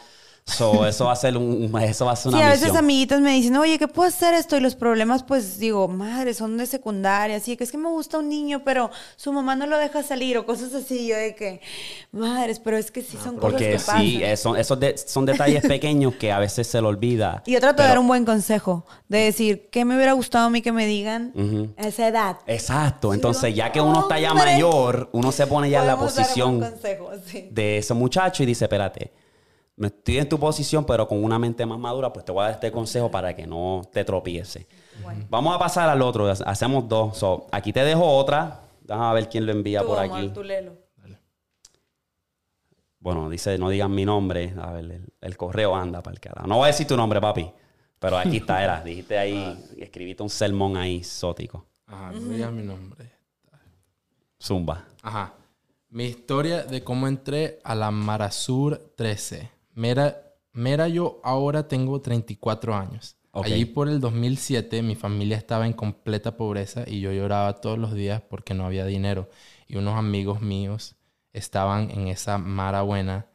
So, 0.49 0.87
eso 0.87 1.07
va 1.07 1.13
a 1.13 1.17
ser 1.17 1.37
un, 1.37 1.71
un- 1.75 1.83
eso 1.83 2.05
va 2.07 2.13
a 2.13 2.17
ser 2.17 2.29
una 2.29 2.39
Sí, 2.39 2.45
a 2.45 2.49
veces 2.51 2.63
misión. 2.67 2.77
amiguitas 2.85 3.21
me 3.21 3.33
dicen, 3.33 3.57
oye, 3.57 3.81
¿qué 3.81 3.89
puedo 3.89 4.09
hacer 4.09 4.33
esto? 4.33 4.57
Y 4.57 4.61
los 4.61 4.77
problemas, 4.77 5.25
pues 5.25 5.59
digo, 5.59 5.89
madre, 5.89 6.35
son 6.35 6.57
de 6.57 6.67
secundaria, 6.67 7.37
así 7.39 7.57
que 7.57 7.65
es 7.65 7.73
que 7.73 7.79
me 7.79 7.89
gusta 7.89 8.19
un 8.19 8.29
niño, 8.29 8.63
pero 8.65 8.91
su 9.17 9.33
mamá 9.33 9.57
no 9.57 9.67
lo 9.67 9.77
deja 9.77 10.05
salir 10.05 10.39
o 10.39 10.47
cosas 10.47 10.73
así. 10.73 11.09
Yo 11.09 11.17
de 11.17 11.35
que, 11.35 11.61
madres, 12.13 12.61
pero 12.61 12.77
es 12.79 12.93
que 12.93 13.03
sí 13.03 13.17
son 13.17 13.35
cosas 13.35 13.41
Porque 13.41 13.71
que 13.73 13.75
pasan. 13.77 14.01
sí, 14.03 14.23
eh, 14.23 14.37
son, 14.37 14.57
esos 14.57 14.79
de- 14.79 14.97
son 14.97 15.27
detalles 15.27 15.67
pequeños 15.67 16.15
que 16.15 16.31
a 16.31 16.39
veces 16.39 16.69
se 16.69 16.81
le 16.81 16.87
olvida. 16.87 17.43
Y 17.45 17.53
yo 17.53 17.59
trato 17.61 17.79
de 17.79 17.79
Pero- 17.79 17.89
dar 17.89 17.99
un 17.99 18.07
buen 18.07 18.25
consejo, 18.25 18.87
de 19.09 19.19
decir, 19.19 19.69
¿qué 19.73 19.85
me 19.85 19.97
hubiera 19.97 20.13
gustado 20.13 20.47
a 20.47 20.51
mí 20.51 20.63
que 20.63 20.71
me 20.71 20.87
digan 20.87 21.33
Ujú. 21.35 21.71
a 21.77 21.89
esa 21.89 22.07
edad? 22.07 22.37
Exacto, 22.47 23.11
Sí, 23.11 23.17
entonces 23.17 23.43
digo, 23.53 23.57
ya 23.57 23.73
que 23.73 23.81
uno 23.81 24.03
está 24.03 24.21
ya 24.21 24.33
mayor, 24.33 25.11
uno 25.13 25.33
se 25.33 25.45
pone 25.49 25.69
ya 25.71 25.81
en 25.81 25.89
la 25.89 25.95
Podemos 25.97 26.15
dar 26.15 26.23
un 26.23 26.29
posición 26.29 26.59
buen 26.61 26.71
consejo, 26.71 27.11
sí. 27.27 27.49
de 27.51 27.79
ese 27.79 27.95
muchacho 27.95 28.45
y 28.45 28.47
dice, 28.47 28.67
espérate, 28.67 29.11
me 29.77 29.89
estoy 29.89 30.19
en 30.19 30.29
tu 30.29 30.39
posición, 30.39 30.85
pero 30.87 31.07
con 31.07 31.23
una 31.23 31.39
mente 31.39 31.65
más 31.67 31.79
madura, 31.79 32.13
pues 32.13 32.25
te 32.25 32.33
voy 32.33 32.41
a 32.41 32.45
dar 32.45 32.55
este 32.55 32.73
consejo 32.73 33.11
para 33.11 33.37
que 33.37 33.47
no 33.47 33.83
te 33.93 34.05
tropieces. 34.05 34.67
Vamos 35.29 35.55
a 35.55 35.59
pasar 35.59 35.89
al 35.89 36.01
otro, 36.03 36.29
hacemos 36.29 36.89
dos. 36.89 37.17
So, 37.19 37.47
aquí 37.53 37.73
te 37.73 37.85
dejo 37.85 38.05
otra, 38.05 38.63
vamos 38.87 39.07
a 39.07 39.13
ver 39.13 39.29
quién 39.29 39.45
lo 39.47 39.53
envía 39.53 39.81
Tú, 39.83 39.89
por 39.89 39.99
amor, 39.99 40.19
aquí. 40.19 40.29
tú 40.31 40.43
léelo. 40.43 40.73
Bueno, 42.99 43.29
dice, 43.31 43.57
no 43.59 43.69
digan 43.69 43.95
mi 43.95 44.05
nombre, 44.05 44.53
a 44.61 44.73
ver, 44.73 44.85
el, 44.85 45.07
el 45.21 45.37
correo 45.37 45.77
anda 45.77 46.03
para 46.03 46.15
el 46.15 46.21
carajo. 46.21 46.49
No 46.49 46.57
voy 46.57 46.65
a 46.65 46.67
decir 46.69 46.89
tu 46.89 46.97
nombre, 46.97 47.21
papi, 47.21 47.49
pero 48.01 48.19
aquí 48.19 48.39
está, 48.39 48.65
era, 48.65 48.83
dijiste 48.83 49.17
ahí, 49.17 49.65
escribiste 49.79 50.23
un 50.25 50.31
sermón 50.31 50.77
ahí 50.77 50.97
exótico. 50.97 51.67
Ajá, 51.87 52.11
no 52.13 52.29
digas 52.29 52.51
mi 52.51 52.63
nombre. 52.63 53.13
Zumba. 54.43 54.87
Ajá. 55.03 55.35
Mi 55.89 56.05
historia 56.07 56.65
de 56.65 56.83
cómo 56.83 57.07
entré 57.07 57.61
a 57.63 57.75
la 57.77 57.91
Marasur 57.93 58.93
13. 58.97 59.51
Mera, 59.77 60.33
mera 60.53 60.89
yo 60.89 61.21
ahora 61.23 61.69
tengo 61.69 62.01
34 62.01 62.75
años. 62.75 63.17
Allí 63.31 63.67
por 63.67 63.89
el 63.91 64.01
2007 64.01 64.83
mi 64.83 64.95
familia 64.95 65.37
estaba 65.37 65.67
en 65.67 65.75
completa 65.75 66.39
pobreza 66.39 66.85
y 66.87 67.01
yo 67.01 67.13
lloraba 67.13 67.61
todos 67.61 67.79
los 67.79 67.93
días 67.93 68.23
porque 68.23 68.55
no 68.55 68.65
había 68.65 68.87
dinero. 68.87 69.29
Y 69.69 69.77
unos 69.77 69.99
amigos 69.99 70.41
míos 70.41 70.97
estaban 71.35 71.91
en 71.91 72.09
esa 72.09 72.39
Mara 72.39 72.81
buena. 72.81 73.27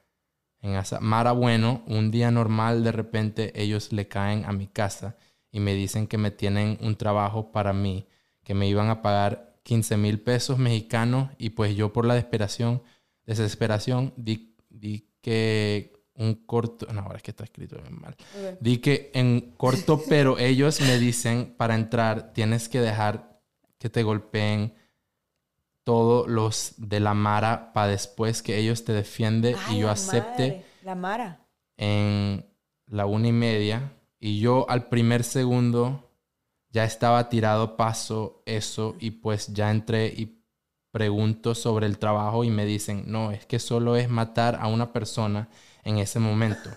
En 0.62 0.72
esa 0.72 1.00
Mara 1.00 1.32
bueno, 1.32 1.84
un 1.86 2.10
día 2.10 2.32
normal 2.32 2.84
de 2.84 2.92
repente 2.92 3.62
ellos 3.62 3.94
le 3.94 4.08
caen 4.08 4.46
a 4.46 4.52
mi 4.52 4.66
casa 4.66 5.18
y 5.52 5.60
me 5.60 5.76
dicen 5.76 6.08
que 6.08 6.18
me 6.18 6.32
tienen 6.32 6.80
un 6.82 6.96
trabajo 6.96 7.52
para 7.52 7.72
mí, 7.72 8.08
que 8.44 8.56
me 8.56 8.68
iban 8.68 8.90
a 8.90 9.04
pagar 9.04 9.60
15 9.62 9.96
mil 9.98 10.20
pesos 10.20 10.58
mexicanos 10.58 11.30
y 11.38 11.52
pues 11.52 11.76
yo 11.76 11.94
por 11.94 12.08
la 12.08 12.16
desesperación, 12.16 12.82
desesperación 13.28 14.12
di, 14.18 14.56
di 14.72 15.08
que 15.22 16.01
un 16.16 16.36
corto, 16.46 16.88
no, 16.94 17.02
ahora 17.02 17.18
es 17.18 17.24
que 17.24 17.32
está 17.32 17.44
escrito 17.44 17.78
bien 17.82 18.00
mal. 18.00 18.16
Di 18.60 18.78
que 18.80 19.12
en 19.14 19.54
corto, 19.58 20.02
pero 20.10 20.38
ellos 20.38 20.82
me 20.82 20.98
dicen 20.98 21.56
para 21.58 21.76
entrar 21.76 22.34
tienes 22.34 22.70
que 22.70 22.82
dejar 22.82 23.42
que 23.78 23.90
te 23.90 24.04
golpeen 24.04 24.74
todos 25.84 26.28
los 26.28 26.74
de 26.78 27.00
la 27.00 27.14
Mara 27.14 27.74
para 27.74 27.88
después 27.88 28.44
que 28.44 28.58
ellos 28.58 28.84
te 28.84 28.94
defienden 28.94 29.56
y 29.72 29.80
yo 29.80 29.88
la 29.88 29.94
acepte 29.94 30.48
madre, 30.48 30.66
La 30.84 30.96
Mara. 30.96 31.48
en 31.78 32.46
la 32.86 33.06
una 33.06 33.28
y 33.28 33.32
media 33.32 33.94
y 34.20 34.40
yo 34.40 34.70
al 34.70 34.88
primer 34.90 35.24
segundo 35.24 36.12
ya 36.70 36.86
estaba 36.86 37.30
tirado 37.30 37.76
paso 37.76 38.44
eso 38.46 38.96
y 39.00 39.12
pues 39.12 39.48
ya 39.48 39.72
entré 39.72 40.08
y 40.08 40.41
pregunto 40.92 41.56
sobre 41.56 41.88
el 41.88 41.98
trabajo 41.98 42.44
y 42.44 42.50
me 42.50 42.66
dicen, 42.66 43.04
no, 43.08 43.32
es 43.32 43.46
que 43.46 43.60
solo 43.60 43.96
es 43.96 44.10
matar 44.10 44.58
a 44.62 44.68
una 44.68 44.94
persona 44.94 45.50
en 45.84 45.98
ese 45.98 46.20
momento. 46.20 46.70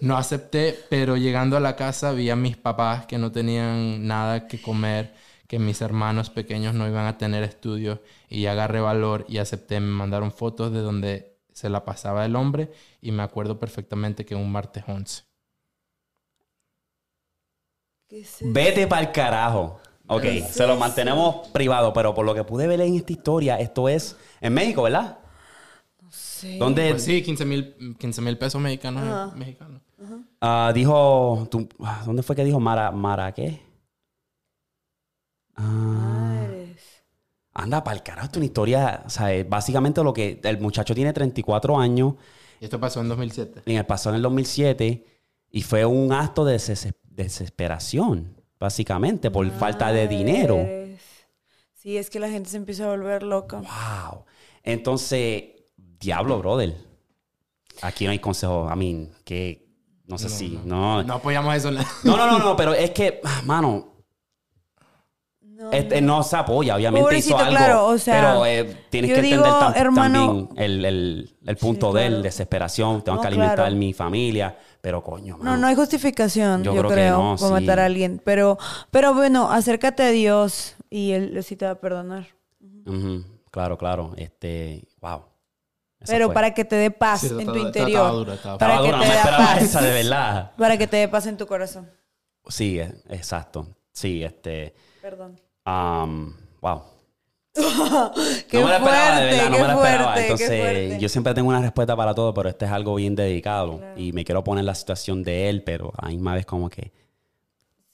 No 0.00 0.16
acepté, 0.16 0.78
pero 0.88 1.16
llegando 1.16 1.56
a 1.56 1.60
la 1.60 1.76
casa 1.76 2.12
vi 2.12 2.30
a 2.30 2.36
mis 2.36 2.56
papás 2.56 3.06
que 3.06 3.18
no 3.18 3.32
tenían 3.32 4.06
nada 4.06 4.46
que 4.46 4.62
comer, 4.62 5.14
que 5.48 5.58
mis 5.58 5.80
hermanos 5.80 6.30
pequeños 6.30 6.74
no 6.74 6.86
iban 6.86 7.06
a 7.06 7.18
tener 7.18 7.42
estudios 7.42 7.98
y 8.28 8.46
agarré 8.46 8.80
valor 8.80 9.26
y 9.28 9.38
acepté. 9.38 9.80
Me 9.80 9.90
mandaron 9.90 10.30
fotos 10.30 10.72
de 10.72 10.80
donde 10.80 11.38
se 11.52 11.68
la 11.68 11.84
pasaba 11.84 12.24
el 12.24 12.36
hombre 12.36 12.70
y 13.00 13.10
me 13.10 13.22
acuerdo 13.22 13.58
perfectamente 13.58 14.24
que 14.24 14.36
un 14.36 14.52
martes 14.52 14.84
11. 14.86 15.24
¿Qué 18.08 18.20
es 18.20 18.38
Vete 18.40 18.86
para 18.86 19.02
el 19.02 19.12
carajo. 19.12 19.80
Ok, 20.08 20.24
es 20.24 20.48
se 20.48 20.66
lo 20.66 20.76
mantenemos 20.76 21.48
privado, 21.48 21.92
pero 21.92 22.14
por 22.14 22.24
lo 22.26 22.34
que 22.34 22.44
pude 22.44 22.66
ver 22.66 22.80
en 22.80 22.94
esta 22.96 23.12
historia, 23.12 23.56
esto 23.60 23.88
es 23.88 24.16
en 24.40 24.54
México, 24.54 24.82
¿verdad? 24.82 25.18
Sí. 26.10 26.56
¿Dónde 26.58 26.90
Pues 26.90 27.04
sí, 27.04 27.22
15 27.22 27.44
mil 27.44 27.96
15 27.98 28.22
mil 28.22 28.38
pesos 28.38 28.60
mexicanos. 28.60 29.02
Ajá. 29.02 29.36
mexicanos. 29.36 29.82
ah, 30.40 30.72
dijo, 30.74 31.46
tú- 31.50 31.68
ah, 31.80 32.02
¿dónde 32.06 32.22
fue 32.22 32.34
que 32.36 32.44
dijo 32.44 32.58
Mara, 32.60 32.90
Mara 32.90 33.32
qué? 33.32 33.60
Ah, 35.56 36.46
anda 37.54 37.82
para 37.82 37.96
el 37.96 38.02
carajo, 38.02 38.26
esto 38.26 38.38
es 38.38 38.38
una 38.38 38.46
historia, 38.46 39.02
o 39.04 39.10
sea, 39.10 39.28
básicamente 39.48 40.02
lo 40.04 40.12
que 40.14 40.40
el 40.44 40.60
muchacho 40.60 40.94
tiene 40.94 41.12
34 41.12 41.78
años, 41.78 42.14
Y 42.60 42.64
esto 42.64 42.78
pasó 42.78 43.00
en 43.00 43.08
2007. 43.08 43.62
en 43.66 43.76
el 43.76 43.84
pasó 43.86 44.10
en 44.10 44.16
el 44.16 44.22
2007 44.22 45.04
y 45.50 45.62
fue 45.62 45.84
un 45.84 46.12
acto 46.12 46.44
de 46.44 46.54
deses- 46.56 46.94
desesperación, 47.02 48.37
básicamente 48.58 49.30
por 49.30 49.48
falta 49.52 49.92
de 49.92 50.08
dinero. 50.08 50.58
Sí, 51.74 51.96
es 51.96 52.10
que 52.10 52.18
la 52.18 52.28
gente 52.28 52.50
se 52.50 52.56
empieza 52.56 52.84
a 52.84 52.88
volver 52.88 53.22
loca. 53.22 53.58
Wow. 53.58 54.24
Entonces, 54.62 55.44
diablo, 55.76 56.38
brother. 56.38 56.74
Aquí 57.82 58.04
no 58.04 58.10
hay 58.10 58.18
consejo. 58.18 58.68
A 58.68 58.74
mí, 58.76 59.08
que 59.24 59.68
no 60.06 60.18
sé 60.18 60.28
si. 60.28 60.58
No. 60.64 61.02
No 61.04 61.14
apoyamos 61.14 61.54
eso. 61.54 61.70
No, 61.70 61.82
no, 62.04 62.26
no, 62.26 62.38
no, 62.38 62.56
pero 62.56 62.74
es 62.74 62.90
que, 62.90 63.20
ah, 63.24 63.42
mano, 63.44 63.94
No, 65.40 65.72
Este, 65.72 66.00
no 66.00 66.22
se 66.22 66.36
apoya, 66.36 66.76
obviamente 66.76 67.02
Pobrecito, 67.02 67.34
hizo 67.34 67.44
algo. 67.44 67.56
claro, 67.56 67.86
o 67.86 67.98
sea, 67.98 68.14
pero 68.14 68.46
eh, 68.46 68.84
tienes 68.90 69.12
que 69.12 69.20
digo, 69.22 69.44
entender 69.44 69.60
tam- 69.60 69.72
hermano- 69.76 70.26
también 70.26 70.48
el, 70.56 70.84
el- 70.84 71.36
el 71.44 71.56
punto 71.56 71.90
Sí, 71.90 71.98
de 71.98 72.06
él, 72.06 72.22
desesperación, 72.22 73.02
tengo 73.02 73.16
No, 73.16 73.22
que 73.22 73.26
alimentar 73.26 73.56
claro. 73.56 73.74
mi 73.74 73.92
familia, 73.92 74.56
pero 74.88 75.02
coño, 75.04 75.36
No, 75.36 75.44
mano. 75.44 75.56
no 75.58 75.66
hay 75.66 75.74
justificación, 75.74 76.62
Yo 76.64 76.72
yo, 76.72 76.78
creo 76.80 76.88
que 76.88 76.94
creo, 76.94 77.18
no, 77.22 77.36
por 77.36 77.48
sí. 77.48 77.52
matar 77.52 77.78
a 77.78 77.84
alguien. 77.84 78.22
Pero, 78.24 78.56
pero 78.90 79.12
bueno, 79.12 79.50
acércate 79.52 80.02
a 80.02 80.08
Dios 80.08 80.76
y 80.88 81.12
Él 81.12 81.44
sí 81.44 81.56
te 81.56 81.66
va 81.66 81.72
a 81.72 81.74
perdonar. 81.74 82.28
Claro, 83.50 83.76
claro, 83.76 84.14
este, 84.16 84.88
wow. 85.02 85.24
Esa 86.00 86.12
pero 86.14 86.26
fue. 86.28 86.34
para 86.34 86.54
que 86.54 86.64
te 86.64 86.76
dé 86.76 86.90
paz 86.90 87.20
Sí, 87.20 87.26
en 87.26 87.34
tu 87.34 87.40
estaba 87.40 87.58
interior. 87.58 88.12
dura, 88.12 88.32
estaba- 88.34 88.56
para 88.56 88.78
que 88.80 88.90
te 88.92 88.98
dé 88.98 89.20
paz. 89.36 89.62
esa, 89.62 89.82
de 89.82 89.92
verdad. 89.92 90.52
Para 90.56 90.78
que 90.78 90.86
te 90.86 90.96
dé 90.96 91.08
paz 91.08 91.26
en 91.26 91.36
tu 91.36 91.46
corazón. 91.46 91.90
Sí, 92.48 92.80
eh, 92.80 92.94
exacto. 93.10 93.68
Sí, 93.92 94.24
este, 94.24 94.74
Perdón. 95.02 95.38
um, 95.66 96.32
wow. 96.62 96.82
Qué 98.48 98.58
no 98.58 98.64
me 98.64 98.70
la 98.70 98.76
esperaba, 98.76 99.20
de 99.20 99.28
fuerte, 99.28 99.36
verdad, 99.36 99.50
no 99.50 99.58
me 99.58 99.64
la 99.66 99.74
esperaba. 99.74 100.12
fuerte, 100.14 100.20
qué 100.36 100.44
Entonces, 100.44 101.00
yo 101.00 101.08
siempre 101.08 101.34
tengo 101.34 101.48
una 101.48 101.60
respuesta 101.60 101.96
para 101.96 102.14
todo, 102.14 102.32
pero 102.34 102.48
este 102.48 102.64
es 102.66 102.70
algo 102.70 102.94
bien 102.94 103.14
dedicado. 103.16 103.80
Y 103.96 104.12
me 104.12 104.24
quiero 104.24 104.44
poner 104.44 104.60
en 104.62 104.66
la 104.66 104.74
situación 104.74 105.22
de 105.22 105.48
él, 105.48 105.62
pero 105.64 105.92
a 105.96 106.06
la 106.06 106.08
misma 106.10 106.34
vez 106.34 106.46
como 106.46 106.68
que 106.70 106.92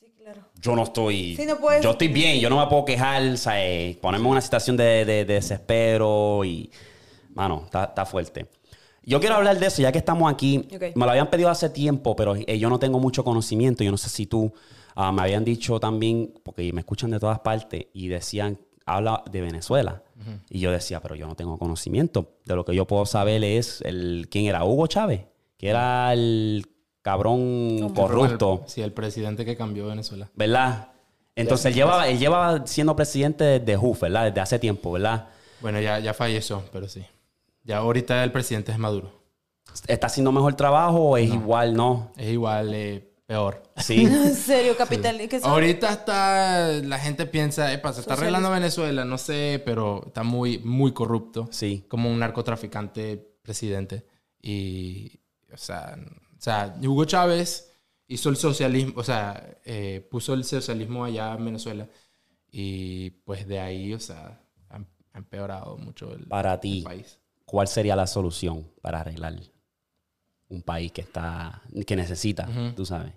Sí, 0.00 0.12
claro. 0.22 0.42
yo 0.60 0.76
no 0.76 0.82
estoy... 0.82 1.36
Sí, 1.36 1.46
no 1.46 1.56
puedes- 1.58 1.82
Yo 1.82 1.92
estoy 1.92 2.08
bien, 2.08 2.38
yo 2.40 2.50
no 2.50 2.58
me 2.58 2.66
puedo 2.66 2.84
quejar, 2.84 3.22
eh, 3.54 3.98
ponerme 4.02 4.26
en 4.26 4.32
una 4.32 4.40
situación 4.40 4.76
de, 4.76 5.04
de- 5.04 5.24
de 5.24 5.34
desespero 5.34 6.44
y... 6.44 6.70
Mano, 7.34 7.62
está, 7.64 7.84
está 7.84 8.04
fuerte. 8.06 8.46
Yo 9.02 9.18
quiero 9.20 9.34
hablar 9.36 9.58
de 9.58 9.66
eso, 9.66 9.82
ya 9.82 9.90
que 9.92 9.98
estamos 9.98 10.32
aquí. 10.32 10.68
Ok. 10.74 10.82
Me 10.94 11.04
lo 11.04 11.10
habían 11.10 11.28
pedido 11.30 11.48
hace 11.50 11.68
tiempo, 11.68 12.14
pero 12.16 12.36
eh, 12.36 12.58
yo 12.58 12.70
no 12.70 12.78
tengo 12.78 12.98
mucho 13.00 13.24
conocimiento. 13.24 13.82
Yo 13.82 13.90
no 13.90 13.96
sé 13.98 14.08
si 14.08 14.26
tú 14.26 14.52
ah, 14.94 15.10
me 15.10 15.22
habían 15.22 15.44
dicho 15.44 15.80
también, 15.80 16.32
porque 16.44 16.72
me 16.72 16.80
escuchan 16.80 17.10
de 17.10 17.18
todas 17.18 17.40
partes, 17.40 17.86
y 17.92 18.06
decían, 18.08 18.58
habla 18.86 19.22
de 19.30 19.40
Venezuela. 19.40 20.02
Y 20.48 20.60
yo 20.60 20.70
decía, 20.70 21.00
pero 21.00 21.14
yo 21.14 21.26
no 21.26 21.34
tengo 21.34 21.58
conocimiento. 21.58 22.38
De 22.44 22.54
lo 22.54 22.64
que 22.64 22.74
yo 22.74 22.86
puedo 22.86 23.04
saber 23.06 23.42
es 23.44 23.80
el 23.82 24.28
quién 24.30 24.46
era 24.46 24.64
Hugo 24.64 24.86
Chávez, 24.86 25.22
que 25.58 25.68
era 25.68 26.12
el 26.12 26.66
cabrón 27.02 27.92
corrupto. 27.94 28.64
Sí, 28.66 28.80
el 28.80 28.92
presidente 28.92 29.44
que 29.44 29.56
cambió 29.56 29.86
Venezuela. 29.86 30.30
¿verdad? 30.34 30.88
Entonces 31.36 31.66
él 31.66 31.74
llevaba, 31.74 32.08
él 32.08 32.18
llevaba 32.18 32.66
siendo 32.66 32.94
presidente 32.94 33.44
desde 33.44 33.76
JUF, 33.76 34.02
¿verdad? 34.02 34.26
Desde 34.26 34.40
hace 34.40 34.58
tiempo, 34.58 34.92
¿verdad? 34.92 35.28
Bueno, 35.60 35.80
ya, 35.80 35.98
ya 35.98 36.14
falleció, 36.14 36.62
pero 36.72 36.88
sí. 36.88 37.04
Ya 37.64 37.78
ahorita 37.78 38.22
el 38.22 38.30
presidente 38.30 38.70
es 38.70 38.78
Maduro. 38.78 39.10
¿Está 39.88 40.06
haciendo 40.06 40.30
mejor 40.30 40.54
trabajo 40.54 40.98
o 40.98 41.16
es 41.16 41.28
igual, 41.32 41.74
no? 41.74 42.12
Es 42.16 42.28
igual, 42.28 42.72
eh, 42.74 43.13
peor. 43.26 43.62
Sí. 43.76 44.06
En 44.06 44.34
serio, 44.34 44.76
capital. 44.76 45.16
¿qué 45.28 45.40
son? 45.40 45.50
Ahorita 45.50 45.90
está, 45.90 46.68
la 46.82 46.98
gente 46.98 47.26
piensa, 47.26 47.72
epa, 47.72 47.92
se 47.92 48.00
está 48.00 48.14
arreglando 48.14 48.50
Venezuela, 48.50 49.04
no 49.04 49.18
sé, 49.18 49.62
pero 49.64 50.04
está 50.06 50.22
muy, 50.22 50.58
muy 50.58 50.92
corrupto. 50.92 51.48
Sí. 51.50 51.84
Como 51.88 52.10
un 52.10 52.18
narcotraficante 52.18 53.16
presidente. 53.42 54.06
Y, 54.40 55.20
o 55.52 55.56
sea, 55.56 55.96
o 56.38 56.42
sea, 56.42 56.76
Hugo 56.82 57.04
Chávez 57.04 57.72
hizo 58.06 58.28
el 58.28 58.36
socialismo, 58.36 58.94
o 58.96 59.04
sea, 59.04 59.58
eh, 59.64 60.06
puso 60.10 60.34
el 60.34 60.44
socialismo 60.44 61.04
allá 61.04 61.34
en 61.34 61.44
Venezuela. 61.44 61.88
Y 62.50 63.10
pues 63.24 63.48
de 63.48 63.58
ahí, 63.60 63.92
o 63.94 64.00
sea, 64.00 64.40
ha, 64.70 64.80
empeorado 65.14 65.76
mucho 65.76 66.12
el, 66.12 66.26
Para 66.26 66.54
el 66.54 66.60
ti, 66.60 66.82
país. 66.82 67.18
¿cuál 67.44 67.68
sería 67.68 67.96
la 67.96 68.06
solución 68.06 68.70
para 68.80 69.00
arreglar 69.00 69.34
un 70.48 70.62
país 70.62 70.92
que 70.92 71.00
está, 71.02 71.62
que 71.86 71.96
necesita, 71.96 72.48
Ujú. 72.48 72.72
tú 72.76 72.86
sabes? 72.86 73.12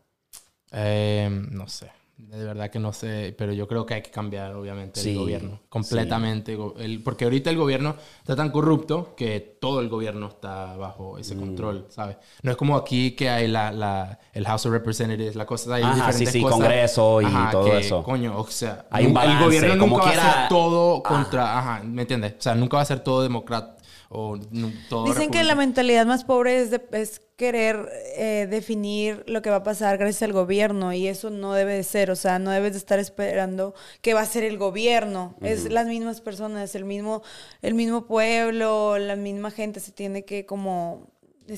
Eh, 0.71 1.29
no 1.51 1.67
sé. 1.67 1.91
De 2.17 2.43
verdad 2.43 2.71
que 2.71 2.79
no 2.79 2.93
sé, 2.93 3.35
pero 3.37 3.53
yo 3.53 3.67
creo 3.67 3.85
que 3.85 3.93
hay 3.93 4.01
que 4.01 4.09
cambiar, 4.09 4.55
obviamente, 4.55 4.99
Sí, 4.99 5.11
el 5.11 5.19
gobierno. 5.19 5.59
Completamente. 5.69 6.55
Go- 6.55 6.73
el- 6.79 7.03
porque 7.03 7.25
ahorita 7.25 7.51
el 7.51 7.57
gobierno 7.57 7.95
está 8.21 8.35
tan 8.35 8.49
corrupto 8.49 9.13
que 9.15 9.39
todo 9.61 9.81
el 9.81 9.87
gobierno 9.87 10.27
está 10.27 10.75
bajo 10.77 11.19
ese 11.19 11.35
Mm. 11.35 11.39
control, 11.39 11.85
¿sabes? 11.89 12.17
No 12.41 12.49
es 12.49 12.57
como 12.57 12.75
aquí 12.75 13.11
que 13.11 13.29
hay 13.29 13.47
la, 13.47 13.71
la- 13.71 14.17
el 14.33 14.47
House 14.47 14.65
of 14.65 14.71
Representatives, 14.71 15.35
la 15.35 15.45
cosa, 15.45 15.75
hay 15.75 15.83
Ajá, 15.83 15.93
diferentes 15.93 16.29
sí, 16.29 16.39
sí, 16.39 16.41
cosas. 16.41 16.57
Congreso 16.57 17.21
y 17.21 17.51
todo 17.51 17.65
que, 17.65 17.77
eso. 17.77 18.01
Coño, 18.01 18.39
o 18.39 18.47
sea, 18.47 18.87
Hay 18.89 19.03
un 19.05 19.09
el 19.11 19.13
balance, 19.13 19.45
gobierno 19.45 19.77
como 19.77 19.97
nunca 19.97 20.03
va 20.05 20.09
a 20.09 20.13
quiera- 20.13 20.31
hacer 20.31 20.49
todo 20.49 21.03
contra, 21.03 21.59
ajá, 21.59 21.83
¿me 21.83 22.01
entiendes? 22.01 22.33
O 22.39 22.41
sea, 22.41 22.55
nunca 22.55 22.77
va 22.77 22.81
a 22.81 22.85
ser 22.87 22.99
todo 23.01 23.21
demócrata 23.21 23.76
o 24.09 24.37
nu- 24.51 24.71
todo 24.89 25.05
Dicen 25.05 25.29
que 25.31 25.43
la 25.43 25.55
mentalidad 25.55 26.05
más 26.05 26.23
pobre 26.23 26.61
es, 26.61 26.71
de- 26.71 26.81
es 26.93 27.21
querer 27.35 27.87
eh, 28.15 28.47
definir 28.49 29.23
lo 29.27 29.41
que 29.41 29.49
va 29.49 29.57
a 29.57 29.63
pasar 29.63 29.97
gracias 29.97 30.23
al 30.23 30.33
gobierno 30.33 30.91
y 30.93 31.07
eso 31.07 31.29
no 31.29 31.53
debe 31.53 31.73
de 31.73 31.83
ser, 31.83 32.09
o 32.09 32.15
sea, 32.15 32.39
no 32.39 32.51
debes 32.51 32.71
de 32.73 32.79
estar 32.79 32.97
esperando 32.99 33.73
que 34.01 34.13
va 34.13 34.21
a 34.21 34.25
ser 34.25 34.43
el 34.43 34.57
gobierno, 34.57 35.35
es 35.41 35.69
las 35.69 35.85
mismas 35.87 36.21
personas, 36.21 36.73
el 36.75 36.85
mismo, 36.85 37.21
el 37.61 37.73
mismo 37.75 38.05
pueblo, 38.07 38.97
la 38.97 39.15
misma 39.15 39.51
gente 39.51 39.79
se 39.79 39.91
tiene 39.91 40.25
que 40.25 40.45
como, 40.45 41.11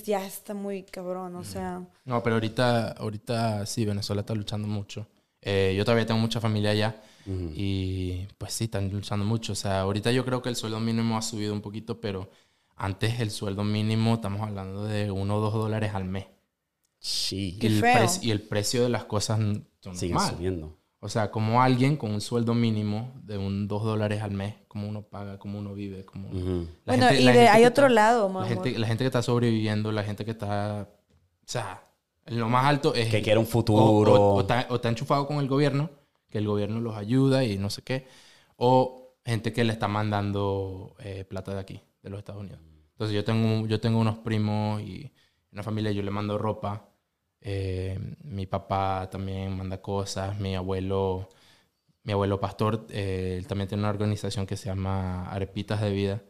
ya 0.06 0.26
está 0.26 0.54
muy 0.54 0.84
cabrón, 0.84 1.36
o 1.36 1.44
sea, 1.44 1.82
No, 2.06 2.22
pero 2.24 2.36
ahorita, 2.36 2.92
ahorita 2.92 3.66
sí, 3.66 3.86
Venezuela 3.86 4.22
está 4.22 4.34
luchando 4.36 4.68
mucho. 4.68 5.08
Eh, 5.42 5.74
yo 5.78 5.86
todavía 5.86 6.06
tengo 6.06 6.20
mucha 6.20 6.40
familia 6.42 6.72
allá 6.72 7.02
y 7.56 8.26
pues 8.38 8.54
sí, 8.54 8.64
están 8.66 8.90
luchando 8.92 9.24
mucho. 9.26 9.54
O 9.54 9.56
sea, 9.56 9.82
ahorita 9.82 10.12
yo 10.12 10.26
creo 10.26 10.42
que 10.42 10.50
el 10.50 10.56
sueldo 10.56 10.80
mínimo 10.80 11.18
ha 11.18 11.22
subido 11.22 11.54
un 11.54 11.62
poquito, 11.62 12.02
pero 12.02 12.30
antes 12.76 13.20
el 13.20 13.30
sueldo 13.32 13.64
mínimo 13.64 14.16
estamos 14.16 14.42
hablando 14.42 14.84
de 14.86 15.12
uno 15.12 15.38
o 15.38 15.40
dos 15.40 15.54
dólares 15.54 15.94
al 15.94 16.06
mes. 16.06 16.26
Sí. 17.00 17.56
Y 17.56 17.60
Qué 17.60 17.68
el, 17.68 17.84
y 18.22 18.32
el 18.32 18.42
precio 18.42 18.84
de 18.84 18.90
las 18.90 19.06
cosas 19.06 19.40
mal. 19.40 19.66
subiendo. 19.86 20.76
O 21.02 21.08
sea, 21.08 21.32
como 21.32 21.62
alguien 21.62 21.96
con 21.96 22.12
un 22.12 22.20
sueldo 22.20 22.54
mínimo 22.54 23.14
de 23.24 23.38
un 23.38 23.70
dos 23.70 23.84
dólares 23.86 24.22
al 24.22 24.32
mes, 24.32 24.56
como 24.68 24.90
uno 24.90 25.04
paga, 25.04 25.40
como 25.40 25.58
uno 25.60 25.74
vive, 25.74 26.04
como... 26.04 26.28
Ujú. 26.30 26.68
La 26.84 26.94
bueno, 26.94 27.08
gente- 27.08 27.22
y 27.22 27.26
la 27.26 27.32
de, 27.32 27.38
gente 27.38 27.50
hay 27.52 27.66
otro 27.66 27.86
está- 27.86 27.94
lado, 27.96 28.34
La 28.42 28.46
gente, 28.48 28.78
la 28.78 28.86
gente 28.88 29.04
que 29.04 29.08
está 29.08 29.22
sobreviviendo, 29.22 29.94
la 29.94 30.04
gente 30.04 30.26
que 30.26 30.32
está... 30.32 30.90
O 30.92 31.46
sea, 31.52 31.82
lo 32.30 32.50
más 32.50 32.66
alto 32.66 32.94
es... 32.94 33.10
Que 33.10 33.22
quiere 33.22 33.40
un 33.40 33.46
o- 33.46 33.50
futuro. 33.50 34.14
O, 34.14 34.36
o 34.36 34.42
está, 34.42 34.68
o 34.70 34.76
está 34.76 34.90
enchufado 34.90 35.28
con 35.28 35.38
el 35.38 35.48
gobierno, 35.48 35.90
que 36.30 36.38
el 36.38 36.48
gobierno 36.48 36.80
los 36.80 36.96
ayuda 36.96 37.44
y 37.44 37.58
no 37.58 37.70
sé 37.70 37.82
qué. 37.82 38.08
O 38.56 39.16
gente 39.26 39.54
que 39.54 39.64
le 39.64 39.74
está 39.74 39.88
mandando 39.88 40.96
eh, 41.00 41.26
plata 41.26 41.54
de 41.54 41.60
aquí, 41.60 41.82
de 42.02 42.10
los 42.10 42.20
Estados 42.20 42.42
Unidos. 42.42 42.60
Entonces 42.92 43.16
yo 43.16 43.24
tengo, 43.24 43.68
yo 43.68 43.80
tengo 43.80 44.00
unos 44.00 44.18
primos 44.20 44.82
y 44.82 45.12
una 45.52 45.64
familia, 45.64 45.92
yo 45.92 46.04
le 46.04 46.12
mando 46.12 46.38
ropa. 46.38 46.90
Eh, 47.42 47.98
mi 48.24 48.46
papá 48.46 49.08
también 49.10 49.56
manda 49.56 49.82
cosas. 49.82 50.40
Mi 50.40 50.56
abuelo, 50.56 51.30
mi 52.04 52.12
abuelo 52.14 52.40
pastor, 52.40 52.86
eh, 52.90 53.36
él 53.38 53.48
también 53.48 53.68
tiene 53.70 53.82
una 53.84 53.90
organización 53.90 54.46
que 54.46 54.58
se 54.58 54.66
llama 54.66 55.30
Arepitas 55.32 55.82
de 55.82 55.92
Vida. 55.92 56.22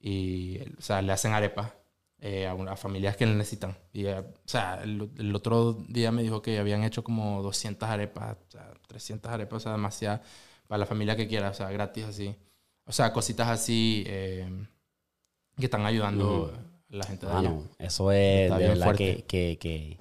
Y, 0.00 0.58
o 0.78 0.80
sea, 0.82 1.02
le 1.02 1.12
hacen 1.12 1.32
arepas 1.32 1.72
eh, 2.20 2.46
a, 2.48 2.54
una- 2.54 2.72
a 2.72 2.76
familias 2.76 3.16
que 3.16 3.26
le 3.26 3.34
necesitan. 3.34 3.76
Y, 3.92 4.06
eh, 4.06 4.18
o 4.20 4.24
sea, 4.44 4.80
el, 4.82 5.10
el 5.18 5.34
otro 5.34 5.74
día 5.88 6.10
me 6.12 6.22
dijo 6.22 6.42
que 6.42 6.58
habían 6.58 6.82
hecho 6.84 7.04
como 7.04 7.42
200 7.42 7.88
arepas, 7.88 8.36
o 8.48 8.50
sea, 8.50 8.72
300 8.88 9.30
arepas, 9.30 9.56
o 9.58 9.60
sea, 9.60 9.72
demasiado 9.72 10.20
para 10.66 10.78
la 10.80 10.86
familia 10.86 11.16
que 11.16 11.28
quiera, 11.28 11.50
o 11.50 11.54
sea, 11.54 11.70
gratis 11.70 12.04
así. 12.04 12.34
O 12.86 12.92
sea, 12.92 13.12
cositas 13.12 13.48
así 13.48 14.04
eh, 14.06 14.48
que 15.56 15.64
están 15.66 15.84
ayudando 15.86 16.52
a 16.90 16.94
la 16.96 17.04
gente 17.04 17.26
de 17.26 17.32
allá. 17.32 17.50
Mano, 17.50 17.62
eso 17.78 18.12
es 18.12 18.48
de 18.58 18.68
verdad 18.68 18.86
que, 18.96 19.24
que- 19.26 19.58
que 19.60 19.98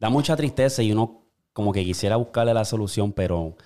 da 0.00 0.08
mucha 0.10 0.36
tristeza 0.36 0.82
y 0.82 0.92
uno 0.92 1.22
como 1.52 1.72
que 1.72 1.84
quisiera 1.84 2.16
buscarle 2.16 2.54
la 2.54 2.64
solución, 2.64 3.12
pero 3.12 3.56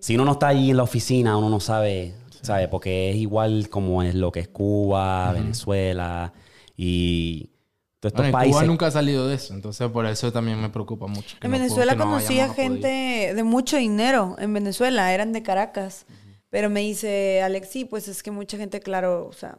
si 0.00 0.16
uno 0.16 0.24
no 0.24 0.32
está 0.32 0.48
allí 0.48 0.70
en 0.70 0.76
la 0.78 0.82
oficina, 0.82 1.36
uno 1.36 1.48
no 1.48 1.60
sabe, 1.60 2.14
sabe, 2.42 2.66
porque 2.68 3.10
es 3.10 3.16
igual 3.16 3.68
como 3.68 4.02
es 4.02 4.14
lo 4.16 4.32
que 4.32 4.40
es 4.40 4.48
Cuba, 4.48 5.32
Venezuela 5.32 6.32
y 6.76 7.50
todos 8.00 8.12
estos 8.12 8.22
Bueno, 8.24 8.28
y 8.30 8.32
países. 8.32 8.52
Cuba 8.56 8.66
nunca 8.66 8.86
ha 8.86 8.90
salido 8.90 9.28
de 9.28 9.36
eso, 9.36 9.54
entonces 9.54 9.88
por 9.90 10.06
eso 10.06 10.32
también 10.32 10.60
me 10.60 10.68
preocupa 10.70 11.06
mucho. 11.06 11.36
En 11.40 11.50
no 11.50 11.56
puedo- 11.56 11.62
Venezuela 11.62 11.92
que 11.92 11.98
no 11.98 12.04
conocí 12.04 12.26
vayamos 12.34 12.50
a 12.52 12.54
poder 12.56 12.70
ir. 12.70 12.76
gente 12.78 13.34
de 13.34 13.42
mucho 13.44 13.76
dinero. 13.76 14.36
En 14.38 14.52
Venezuela 14.52 15.12
eran 15.12 15.32
de 15.32 15.42
Caracas. 15.42 16.06
Pero 16.50 16.68
me 16.68 16.80
dice 16.80 17.40
Alex, 17.42 17.68
sí, 17.70 17.84
pues 17.86 18.08
es 18.08 18.22
que 18.22 18.30
mucha 18.30 18.58
gente, 18.58 18.80
claro, 18.80 19.26
o 19.26 19.32
sea, 19.32 19.56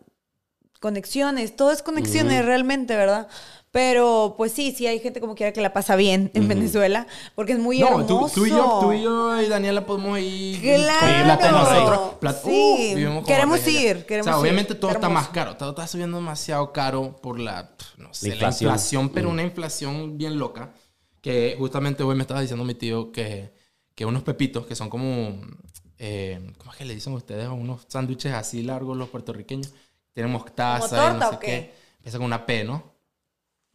conexiones, 0.83 1.55
todo 1.55 1.71
es 1.71 1.81
conexiones 1.81 2.43
realmente, 2.45 2.95
¿verdad? 2.97 3.27
Pero 3.71 4.35
pues 4.37 4.51
sí, 4.51 4.71
sí 4.77 4.85
hay 4.85 4.99
gente 4.99 5.19
como 5.21 5.33
quiera 5.33 5.51
que 5.53 5.61
la 5.61 5.71
pasa 5.73 5.95
bien 5.95 6.29
en 6.35 6.47
Venezuela, 6.47 7.07
porque 7.35 7.53
es 7.53 7.59
muy 7.59 7.79
No, 7.79 7.87
hermoso. 7.87 8.05
tú, 8.35 8.41
tú 8.41 8.45
y 8.45 8.49
yo, 8.49 8.77
tú 8.81 8.91
y 8.93 9.01
yo 9.01 9.41
y 9.41 9.47
Daniela 9.47 9.83
podemos 9.85 10.19
ir. 10.19 10.59
Claro. 10.61 11.41
con 11.41 11.51
nosotros. 11.51 12.35
Sí. 12.43 12.93
uh, 13.07 13.23
Queremos 13.23 13.67
ir, 13.67 14.05
queremos 14.05 14.27
o 14.27 14.29
sea, 14.29 14.33
ir. 14.37 14.41
obviamente 14.41 14.75
todo 14.75 14.91
está 14.91 15.09
más 15.09 15.29
caro. 15.29 15.55
Todo 15.57 15.69
está 15.71 15.87
subiendo 15.87 16.17
demasiado 16.17 16.71
caro 16.71 17.15
por 17.21 17.39
la, 17.39 17.71
no 17.97 18.13
sé, 18.13 18.27
la 18.27 18.33
inflación. 18.35 18.69
inflación, 18.69 19.09
pero 19.09 19.29
una 19.31 19.41
inflación 19.41 20.17
bien 20.17 20.37
loca. 20.37 20.73
Que 21.21 21.55
justamente 21.57 22.03
hoy 22.03 22.15
me 22.15 22.21
estaba 22.23 22.41
diciendo 22.41 22.65
mi 22.65 22.75
tío 22.75 23.11
que, 23.11 23.53
que 23.95 24.05
unos 24.05 24.21
pepitos 24.23 24.67
que 24.67 24.75
son 24.75 24.89
como. 24.89 25.39
eh, 25.97 26.51
¿Cómo 26.59 26.71
es 26.73 26.77
que 26.77 26.85
le 26.85 26.93
dicen 26.93 27.13
ustedes? 27.13 27.47
Unos 27.47 27.85
sándwiches 27.87 28.33
así 28.33 28.61
largos 28.61 28.97
los 28.97 29.09
puertorriqueños. 29.09 29.73
Tienen 30.13 30.31
mostaza 30.31 30.87
¿Como 30.87 31.01
y 31.01 31.05
torta 31.09 31.13
no 31.25 31.29
sé 31.31 31.35
o 31.35 31.39
qué? 31.39 31.45
qué. 31.47 31.73
Empieza 31.97 32.17
con 32.17 32.25
una 32.25 32.45
P, 32.45 32.63
¿no? 32.63 32.93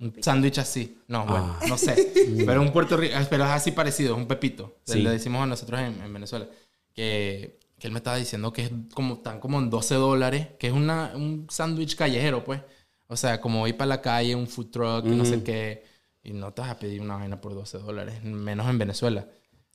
Un 0.01 0.15
sándwich 0.23 0.59
así. 0.59 0.99
No, 1.09 1.27
bueno, 1.27 1.57
Ah. 1.61 1.67
no 1.69 1.77
sé. 1.79 2.13
pero 2.47 2.61
un 2.63 2.73
Puerto 2.73 2.97
Rico, 2.97 3.17
pero 3.29 3.45
es 3.45 3.51
así 3.51 3.73
parecido, 3.73 4.15
es 4.15 4.19
un 4.21 4.29
pepito. 4.29 4.77
Sí. 4.85 5.01
Le 5.01 5.11
decimos 5.11 5.43
a 5.43 5.47
nosotros 5.47 5.81
en, 5.81 6.01
en 6.01 6.13
Venezuela. 6.13 6.47
Que 6.95 7.59
que 7.79 7.87
él 7.87 7.93
me 7.93 7.99
estaba 7.99 8.17
diciendo 8.17 8.53
que 8.53 8.63
es 8.65 8.71
como, 8.93 9.15
están 9.15 9.39
como 9.39 9.59
en 9.61 9.71
12 9.71 9.95
dólares, 9.95 10.49
que 10.59 10.67
es 10.67 10.73
una, 10.73 11.13
un 11.15 11.47
sándwich 11.49 11.95
callejero, 11.95 12.43
pues. 12.45 12.61
O 13.07 13.17
sea, 13.17 13.41
como 13.41 13.67
ir 13.69 13.77
para 13.77 13.87
la 13.89 14.03
calle, 14.03 14.35
un 14.35 14.49
food 14.49 14.67
truck, 14.71 15.05
no 15.05 15.25
sé 15.25 15.43
qué. 15.45 15.85
Y 16.25 16.33
no 16.33 16.53
te 16.53 16.61
vas 16.61 16.71
a 16.71 16.79
pedir 16.79 17.01
una 17.01 17.15
vaina 17.17 17.41
por 17.41 17.55
12 17.55 17.79
dólares, 17.79 18.23
menos 18.25 18.69
en 18.69 18.79
Venezuela. 18.79 19.27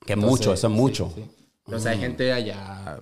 Que 0.04 0.12
es 0.12 0.18
mucho, 0.18 0.52
eso 0.52 0.66
es 0.66 0.72
sí, 0.72 0.78
mucho. 0.78 1.12
sí. 1.14 1.24
Pero, 1.64 1.78
o 1.78 1.80
sea, 1.80 1.92
hay 1.92 1.98
gente 1.98 2.30
allá, 2.30 3.00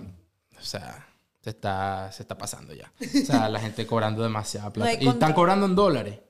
o 0.56 0.62
sea, 0.64 1.04
se 1.42 1.50
está, 1.50 2.10
se 2.12 2.22
está 2.22 2.38
pasando 2.38 2.72
ya. 2.74 2.92
O 3.00 3.24
sea, 3.26 3.48
la 3.48 3.60
gente 3.60 3.86
cobrando 3.86 4.22
demasiada 4.22 4.72
plata. 4.72 4.94
y 5.00 5.08
están 5.08 5.32
cobrando 5.34 5.66
en 5.66 5.74
dólares. 5.74 6.20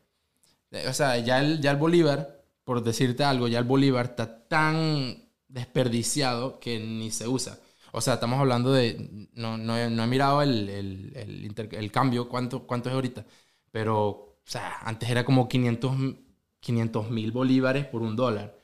Eh, 0.73 0.87
O 0.89 0.93
sea, 0.95 1.19
ya 1.19 1.41
el, 1.41 1.61
ya 1.61 1.71
el 1.73 1.77
Bolívar, 1.77 2.43
por 2.65 2.83
decirte 2.83 3.25
algo, 3.25 3.49
ya 3.49 3.59
el 3.61 3.65
Bolívar 3.65 4.07
está 4.07 4.49
tan 4.49 5.17
desperdiciado 5.49 6.59
que 6.61 6.79
ni 6.81 7.11
se 7.11 7.29
usa. 7.29 7.59
O 7.93 8.01
sea, 8.01 8.15
estamos 8.15 8.41
hablando 8.41 8.73
de... 8.73 9.29
No, 9.35 9.59
no, 9.59 9.77
he, 9.77 9.91
no 9.91 10.03
he 10.05 10.07
mirado 10.07 10.41
el, 10.43 10.69
el, 10.71 11.13
el, 11.15 11.45
inter- 11.45 11.75
el 11.75 11.93
cambio, 11.93 12.29
cuánto, 12.29 12.67
cuánto 12.67 12.89
es 12.89 12.95
ahorita. 12.95 13.27
Pero, 13.71 14.09
o 14.09 14.39
sea, 14.47 14.79
antes 14.83 15.11
era 15.11 15.25
como 15.25 15.47
500 15.49 17.11
mil 17.11 17.33
bolívares 17.33 17.85
por 17.87 18.03
un 18.03 18.17
dólar. 18.17 18.57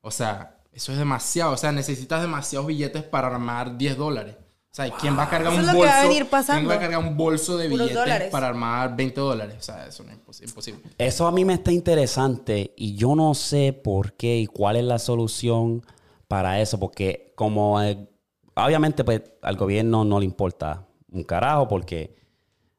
O 0.00 0.10
sea, 0.12 0.60
eso 0.72 0.92
es 0.92 0.98
demasiado. 0.98 1.52
O 1.52 1.56
sea, 1.56 1.72
necesitas 1.72 2.20
demasiados 2.22 2.68
billetes 2.68 3.02
para 3.02 3.28
armar 3.28 3.76
10 3.76 3.96
dólares. 3.96 4.36
O 4.70 4.74
sea, 4.78 4.90
¿quién 4.96 5.18
va 5.18 5.24
a 5.24 5.30
cargar 5.30 5.52
Eso 5.52 5.60
un 5.60 5.60
es 5.60 5.66
lo 5.66 5.72
que 5.72 5.78
bolso? 5.78 5.92
va 5.94 6.00
a 6.00 6.02
venir 6.08 6.26
pasando. 6.26 6.60
¿Quién 6.60 6.70
va 6.70 6.74
a 6.74 6.78
cargar 6.80 7.00
un 7.10 7.16
bolso 7.16 7.56
de 7.56 7.68
Puros 7.68 7.86
billetes 7.88 8.04
dólares. 8.04 8.28
para 8.30 8.48
armar 8.48 8.94
20 8.94 9.20
dólares? 9.20 9.56
O 9.58 9.62
sea, 9.62 9.86
eso 9.86 10.04
no 10.04 10.12
es 10.12 10.18
impos- 10.18 10.42
imposible. 10.46 10.82
Eso 10.98 11.26
a 11.26 11.32
mí 11.32 11.44
me 11.44 11.54
está 11.54 11.72
interesante 11.72 12.74
y 12.76 12.94
yo 12.94 13.16
no 13.16 13.34
sé 13.34 13.72
por 13.72 14.12
qué 14.12 14.36
y 14.38 14.46
cuál 14.46 14.76
es 14.76 14.84
la 14.84 14.98
solución 14.98 15.82
para 16.28 16.60
eso, 16.60 16.78
porque 16.78 17.32
como 17.34 17.82
eh, 17.82 18.06
obviamente 18.54 19.02
pues 19.04 19.22
al 19.42 19.56
gobierno 19.56 20.04
no 20.04 20.20
le 20.20 20.26
importa 20.26 20.86
un 21.10 21.24
carajo, 21.24 21.66
porque 21.66 22.14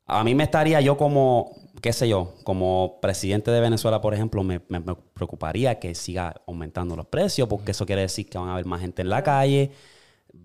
a 0.05 0.23
mí 0.23 0.35
me 0.35 0.43
estaría 0.43 0.79
yo 0.81 0.95
como, 0.95 1.51
qué 1.81 1.91
sé 1.91 2.07
yo, 2.07 2.35
como 2.43 2.99
presidente 3.01 3.49
de 3.51 3.59
Venezuela, 3.59 3.99
por 3.99 4.13
ejemplo, 4.13 4.43
me, 4.43 4.61
me- 4.69 4.79
me 4.79 4.95
preocuparía 4.95 5.79
que 5.79 5.95
siga 5.95 6.35
aumentando 6.47 6.95
los 6.95 7.07
precios, 7.07 7.47
porque 7.49 7.71
eso 7.71 7.85
quiere 7.85 8.03
decir 8.03 8.29
que 8.29 8.37
van 8.37 8.49
a 8.49 8.53
haber 8.53 8.65
más 8.65 8.79
gente 8.81 9.01
en 9.01 9.09
la 9.09 9.23
calle, 9.23 9.71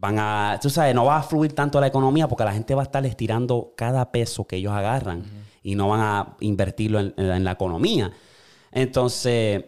van 0.01 0.19
a, 0.19 0.59
tú 0.61 0.69
sabes, 0.71 0.95
no 0.95 1.05
va 1.07 1.19
a 1.19 1.23
fluir 1.23 1.53
tanto 1.55 1.81
la 1.81 1.87
economía 1.87 2.29
porque 2.29 2.45
la 2.45 2.53
gente 2.53 2.75
va 2.75 2.83
a 2.83 2.85
estar 2.85 3.05
estirando 3.07 3.73
cada 3.77 4.11
peso 4.13 4.47
que 4.47 4.57
ellos 4.57 4.73
agarran 4.73 5.25
y 5.63 5.75
no 5.75 5.89
van 5.89 6.01
a 6.01 6.37
invertirlo 6.41 7.01
en, 7.01 7.15
en 7.17 7.29
la- 7.29 7.37
en 7.37 7.45
la 7.45 7.53
economía. 7.53 8.13
Entonces, 8.73 9.65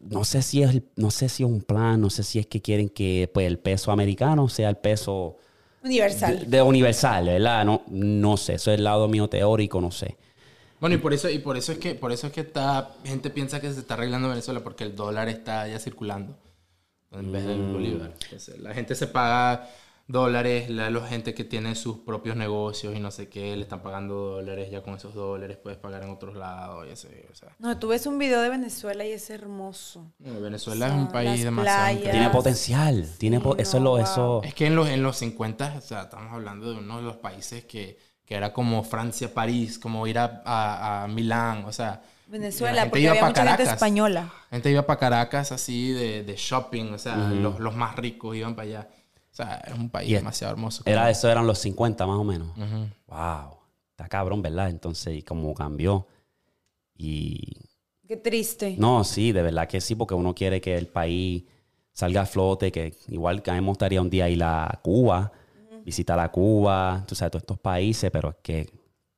no 0.00 0.24
sé 0.24 0.42
si 0.42 0.62
es 0.62 0.70
el- 0.70 0.84
no 0.96 1.10
sé 1.10 1.28
si 1.28 1.42
es 1.42 1.48
un 1.48 1.62
plan, 1.62 2.00
no 2.00 2.10
sé 2.10 2.22
si 2.22 2.38
es 2.38 2.46
que 2.46 2.60
quieren 2.60 2.88
que 2.88 3.30
pues, 3.32 3.46
el 3.46 3.58
peso 3.58 3.90
americano 3.92 4.48
sea 4.48 4.68
el 4.68 4.76
peso 4.76 5.36
Universal. 5.82 6.38
de, 6.40 6.44
de 6.46 6.62
universal, 6.62 7.26
¿verdad? 7.26 7.64
No, 7.64 7.82
no 7.88 8.36
sé, 8.36 8.54
eso 8.54 8.70
es 8.70 8.78
el 8.78 8.84
lado 8.84 9.08
mío 9.08 9.28
teórico, 9.28 9.80
no 9.80 9.90
sé. 9.90 10.16
Bueno, 10.80 10.96
y 10.96 10.98
por 10.98 11.12
eso, 11.14 11.30
y 11.30 11.38
por 11.38 11.56
eso 11.56 11.72
es 11.72 11.78
que, 11.78 11.94
por 11.94 12.10
eso 12.12 12.26
es 12.26 12.32
que 12.32 12.40
está, 12.40 12.90
gente 13.04 13.30
piensa 13.30 13.60
que 13.60 13.72
se 13.72 13.80
está 13.80 13.94
arreglando 13.94 14.28
Venezuela, 14.28 14.60
porque 14.64 14.84
el 14.84 14.96
dólar 14.96 15.28
está 15.28 15.66
ya 15.68 15.78
circulando 15.78 16.36
en 17.12 17.32
vez 17.32 17.44
del 17.46 17.58
Mm. 17.58 17.72
bolívar. 17.72 18.12
Entonces, 18.24 18.58
la 18.60 18.74
gente 18.74 18.94
se 18.94 19.06
paga 19.06 19.68
dólares, 20.08 20.68
la, 20.68 20.90
la 20.90 21.06
gente 21.06 21.32
que 21.32 21.44
tiene 21.44 21.74
sus 21.74 21.98
propios 21.98 22.36
negocios 22.36 22.94
y 22.94 23.00
no 23.00 23.10
sé 23.10 23.28
qué, 23.28 23.56
le 23.56 23.62
están 23.62 23.82
pagando 23.82 24.14
dólares, 24.14 24.70
ya 24.70 24.82
con 24.82 24.94
esos 24.94 25.14
dólares 25.14 25.56
puedes 25.62 25.78
pagar 25.78 26.02
en 26.02 26.10
otros 26.10 26.34
lados, 26.34 26.86
y 26.88 26.92
así, 26.92 27.08
o 27.30 27.34
sea. 27.34 27.54
No, 27.58 27.78
tú 27.78 27.88
ves 27.88 28.04
un 28.06 28.18
video 28.18 28.42
de 28.42 28.48
Venezuela 28.50 29.04
y 29.06 29.12
es 29.12 29.30
hermoso. 29.30 30.12
no, 30.18 30.40
Venezuela 30.40 30.88
es 30.88 30.92
un 30.92 31.08
país 31.08 31.44
demasiado. 31.44 31.98
Tiene 32.00 32.30
potencial, 32.30 33.08
tiene 33.16 33.40
po- 33.40 33.56
eso 33.56 33.78
no, 33.78 33.84
lo, 33.84 33.90
wow. 33.92 34.00
eso. 34.00 34.40
Es 34.44 34.54
que 34.54 34.66
en 34.66 34.74
los, 34.76 34.88
en 34.88 35.02
los 35.02 35.16
50, 35.16 35.74
o 35.78 35.80
sea, 35.80 36.02
estamos 36.02 36.32
hablando 36.32 36.70
de 36.72 36.78
uno 36.78 36.96
de 36.98 37.02
los 37.04 37.16
países 37.16 37.64
que, 37.64 37.96
que 38.26 38.34
era 38.34 38.52
como 38.52 38.82
Francia, 38.82 39.32
París, 39.32 39.78
como 39.78 40.06
ir 40.06 40.18
a, 40.18 40.42
a, 40.44 41.04
a 41.04 41.08
Milán, 41.08 41.64
o 41.64 41.72
sea. 41.72 42.02
La 42.32 42.38
Venezuela, 42.38 42.82
gente 42.82 42.90
porque 42.90 43.02
iba 43.02 43.10
había 43.12 43.24
mucha 43.26 43.40
gente 43.42 43.56
Caracas. 43.56 43.74
española. 43.74 44.32
Gente 44.50 44.70
iba 44.70 44.82
para 44.86 44.98
Caracas 45.00 45.52
así 45.52 45.92
de, 45.92 46.22
de 46.24 46.34
shopping, 46.36 46.92
o 46.92 46.98
sea, 46.98 47.16
los, 47.30 47.58
los 47.60 47.74
más 47.74 47.96
ricos 47.96 48.36
iban 48.36 48.54
para 48.54 48.68
allá. 48.68 48.88
O 49.30 49.34
sea, 49.34 49.62
es 49.66 49.72
un 49.74 49.88
país 49.88 50.10
Y 50.10 50.14
demasiado 50.14 50.52
hermoso. 50.52 50.82
Era 50.86 51.08
eso, 51.10 51.30
eran 51.30 51.46
los 51.46 51.58
50 51.58 52.06
más 52.06 52.16
o 52.18 52.24
menos. 52.24 52.48
Ujú. 52.56 52.88
Wow, 53.06 53.58
está 53.90 54.08
cabrón, 54.08 54.42
¿verdad? 54.42 54.68
Entonces, 54.68 55.16
y 55.18 55.22
cómo 55.22 55.54
cambió. 55.54 56.06
Y 56.96 57.40
Qué 58.06 58.16
triste. 58.16 58.76
no, 58.78 59.04
sí, 59.04 59.32
de 59.32 59.42
verdad 59.42 59.68
que 59.68 59.80
sí, 59.80 59.94
porque 59.94 60.14
uno 60.14 60.34
quiere 60.34 60.60
que 60.60 60.76
el 60.76 60.86
país 60.88 61.44
salga 61.92 62.22
a 62.22 62.26
flote, 62.26 62.70
que 62.72 62.94
igual 63.08 63.42
que 63.42 63.50
a 63.50 63.54
mí 63.54 63.60
me 63.60 63.68
gustaría 63.68 64.00
un 64.00 64.10
día 64.10 64.28
ir 64.28 64.42
a 64.44 64.80
Cuba, 64.82 65.32
visitar 65.84 66.18
a 66.18 66.30
Cuba, 66.30 67.04
tú 67.06 67.14
sabes, 67.14 67.32
todos 67.32 67.42
estos 67.42 67.58
países, 67.58 68.10
pero 68.10 68.30
es 68.30 68.36
que, 68.42 68.70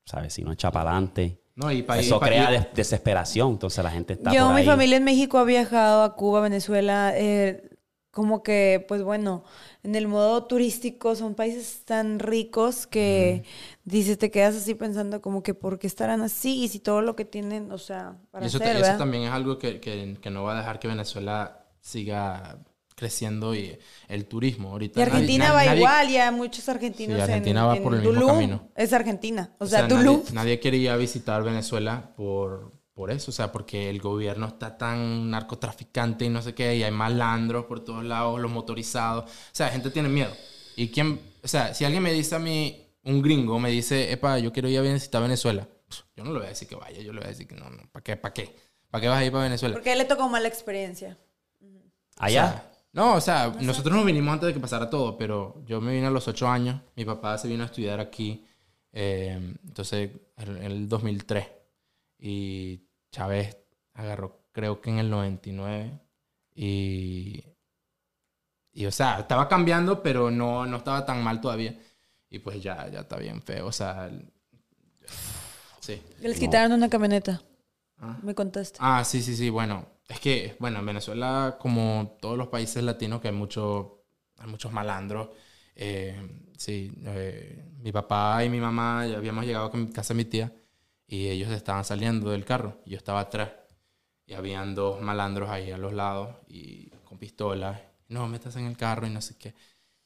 ¿sabes? 0.05 0.33
Si 0.33 0.43
no 0.43 0.53
echa 0.53 0.71
para 0.71 0.91
adelante, 0.93 1.41
No, 1.57 1.71
y 1.71 1.83
país, 1.83 2.07
eso 2.07 2.19
pa- 2.19 2.27
crea 2.27 2.51
y- 2.51 2.55
des- 2.55 2.75
desesperación, 2.75 3.53
entonces 3.53 3.83
la 3.85 3.91
gente 3.91 4.15
está 4.15 4.33
Yo, 4.33 4.47
por 4.47 4.55
mi 4.55 4.61
ahí. 4.63 4.67
familia 4.67 4.97
en 4.97 5.05
México 5.05 5.39
ha 5.39 5.45
viajado 5.45 6.03
a 6.03 6.17
Cuba, 6.17 6.41
Venezuela, 6.41 7.13
eh, 7.17 7.71
como 8.11 8.43
que, 8.45 8.85
pues 8.89 9.03
bueno, 9.03 9.45
en 9.83 9.95
el 9.97 10.07
modo 10.09 10.45
turístico 10.47 11.17
son 11.17 11.35
países 11.35 11.85
tan 11.85 12.19
ricos 12.21 12.87
que 12.87 13.43
dices, 13.85 14.19
te 14.19 14.31
quedas 14.31 14.55
así 14.57 14.75
pensando 14.75 15.21
como 15.21 15.43
que 15.43 15.53
por 15.55 15.79
qué 15.81 15.87
estarán 15.89 16.23
así 16.23 16.63
y 16.65 16.69
si 16.69 16.79
todo 16.81 17.03
lo 17.03 17.17
que 17.17 17.25
tienen, 17.25 17.71
o 17.73 17.79
sea, 17.79 18.17
para 18.31 18.45
y 18.45 18.49
eso, 18.49 18.59
hacer, 18.59 18.77
eso 18.77 18.97
también 18.99 19.25
es 19.25 19.31
algo 19.31 19.59
que, 19.59 19.81
que- 19.81 20.17
que 20.21 20.31
no 20.31 20.45
va 20.45 20.55
a 20.55 20.59
dejar 20.59 20.79
que 20.79 20.89
Venezuela 20.89 21.67
siga 21.81 22.59
creciendo 22.95 23.55
y 23.55 23.77
el 24.09 24.27
turismo 24.27 24.71
ahorita. 24.71 25.01
Y 25.01 25.03
Argentina 25.03 25.47
nadie- 25.49 25.55
va 25.55 25.65
nadie- 25.65 25.79
igual, 25.79 26.09
ya 26.11 26.31
muchos 26.31 26.69
argentinos 26.69 27.17
Sí, 27.17 27.23
Argentina 27.23 27.61
en, 27.63 27.67
va 27.69 27.77
en 27.77 27.83
por 27.83 27.95
el 27.95 28.01
mismo 28.01 28.15
Tulum. 28.15 28.29
camino. 28.35 28.69
Es 28.77 28.93
Argentina, 28.93 29.51
o, 29.59 29.65
O 29.65 29.67
sea, 29.67 29.81
sea, 29.81 29.89
Tulum. 29.89 30.19
nadie, 30.19 30.33
nadie 30.35 30.61
quería 30.61 30.97
visitar 30.97 31.43
Venezuela 31.43 32.13
por, 32.17 32.73
por 32.95 33.11
eso, 33.11 33.31
o 33.31 33.35
sea, 33.35 33.51
porque 33.51 33.91
el 33.91 34.01
gobierno 34.01 34.47
está 34.47 34.79
tan 34.79 35.31
narcotraficante 35.31 36.25
y 36.25 36.29
no 36.29 36.41
sé 36.43 36.55
qué, 36.55 36.77
y 36.77 36.83
hay 36.85 36.93
malandros 36.93 37.65
por 37.67 37.83
todos 37.85 38.05
lados, 38.05 38.39
los 38.41 38.51
motorizados. 38.51 39.25
O 39.25 39.35
sea, 39.53 39.67
la 39.67 39.73
gente 39.73 39.91
tiene 39.91 40.09
miedo. 40.09 40.33
Y 40.77 40.89
quién, 40.89 41.21
o 41.43 41.49
sea, 41.49 41.75
si 41.75 41.85
alguien 41.85 42.03
me 42.03 42.13
dice 42.13 42.35
a 42.37 42.39
mí, 42.39 42.81
un 43.03 43.21
gringo 43.21 43.59
me 43.59 43.71
dice, 43.71 44.13
epa, 44.13 44.39
yo 44.39 44.53
quiero 44.53 44.69
ir 44.69 44.79
a 44.79 44.83
visitar 44.83 45.21
Venezuela, 45.21 45.67
pf, 45.89 46.05
yo 46.17 46.25
no 46.25 46.31
le 46.33 46.39
voy 46.39 46.47
a 46.47 46.51
decir 46.51 46.67
que 46.69 46.77
vaya, 46.77 47.01
yo 47.01 47.13
le 47.13 47.19
voy 47.19 47.27
a 47.27 47.31
decir 47.31 47.47
que 47.49 47.55
no, 47.57 47.69
no, 47.69 47.83
¿para 47.93 48.03
qué? 48.03 48.17
¿Para 48.17 48.33
qué? 48.33 48.55
¿Para 48.91 49.03
qué 49.03 49.09
vas 49.09 49.19
a 49.19 49.25
ir 49.25 49.33
para 49.33 49.45
Venezuela? 49.45 49.75
Porque 49.75 49.91
a 49.91 49.93
él 49.93 49.99
le 49.99 50.05
tocó 50.05 50.29
mala 50.29 50.47
experiencia. 50.47 51.19
Allá. 52.17 52.45
O 52.45 52.49
sea, 52.49 52.71
no, 52.95 53.15
o 53.15 53.21
sea, 53.21 53.55
nosotros 53.61 53.95
nos 53.95 54.07
vinimos 54.07 54.33
antes 54.33 54.47
de 54.47 54.55
que 54.55 54.61
pasara 54.61 54.89
todo, 54.89 55.19
pero 55.19 55.63
yo 55.67 55.81
me 55.81 55.93
vine 55.93 56.07
a 56.07 56.11
los 56.11 56.27
ocho 56.29 56.49
años. 56.49 56.81
Mi 56.97 57.05
papá 57.05 57.37
se 57.37 57.49
vino 57.49 57.63
a 57.63 57.67
estudiar 57.67 58.01
aquí, 58.01 58.47
eh, 58.93 59.57
entonces, 59.65 60.11
en 60.39 60.57
el 60.63 60.89
2003. 60.89 61.47
Y 62.19 62.87
Chávez 63.11 63.57
agarró, 63.95 64.41
creo 64.53 64.81
que 64.81 64.91
en 64.91 64.99
el 64.99 65.11
99. 65.11 66.01
Y, 66.55 67.45
y 68.73 68.87
o 68.87 68.91
sea, 68.93 69.19
estaba 69.21 69.49
cambiando, 69.49 70.03
pero 70.03 70.31
no, 70.31 70.65
no 70.67 70.77
estaba 70.79 71.05
tan 71.05 71.23
mal 71.23 71.41
todavía. 71.41 71.77
Y 72.31 72.39
pues 72.39 72.63
ya, 72.63 72.89
ya 72.89 73.01
está 73.01 73.17
bien 73.17 73.43
feo, 73.43 73.67
o 73.67 73.73
sea, 73.73 74.07
el- 74.07 74.33
sí. 75.81 76.01
Les 76.21 76.39
quitaron 76.39 76.73
una 76.73 76.89
camioneta. 76.89 77.43
Ah. 77.99 78.19
Me 78.23 78.35
contaste. 78.35 78.79
Ah, 78.81 79.05
sí, 79.05 79.23
sí, 79.23 79.37
sí. 79.37 79.51
Bueno, 79.51 79.87
es 80.09 80.21
que, 80.21 80.57
bueno, 80.61 80.79
en 80.81 80.87
Venezuela, 80.87 81.57
como 81.61 82.17
todos 82.21 82.37
los 82.39 82.49
países 82.49 82.83
latinos, 82.83 83.21
que 83.21 83.29
hay, 83.29 83.35
mucho, 83.35 84.05
hay 84.39 84.49
muchos 84.49 84.73
malandros. 84.73 85.31
eh, 85.77 86.17
sí, 86.57 86.93
eh, 87.05 87.65
mi 87.79 87.93
papá 87.93 88.45
y 88.45 88.49
mi 88.49 88.61
mamá 88.61 89.07
ya 89.07 89.17
habíamos 89.17 89.45
llegado 89.47 89.67
a 89.67 89.93
casa 89.93 90.15
de 90.15 90.19
mi 90.19 90.25
tía 90.25 90.53
y 91.07 91.29
ellos 91.29 91.51
estaban 91.51 91.85
saliendo 91.85 92.31
del 92.31 92.45
carro 92.45 92.81
yo 92.87 92.97
estaba 92.97 93.21
atrás. 93.21 93.51
Y 94.27 94.35
habían 94.35 94.75
dos 94.75 95.01
malandros 95.03 95.51
ahí 95.51 95.71
a 95.71 95.79
los 95.79 95.93
lados 95.93 96.37
y 96.49 96.89
con 97.05 97.19
pistolas. 97.19 97.81
No, 98.09 98.27
metas 98.29 98.57
en 98.57 98.67
el 98.67 98.77
carro 98.77 99.07
y 99.07 99.11
no 99.11 99.21
sé 99.21 99.37
qué. 99.39 99.55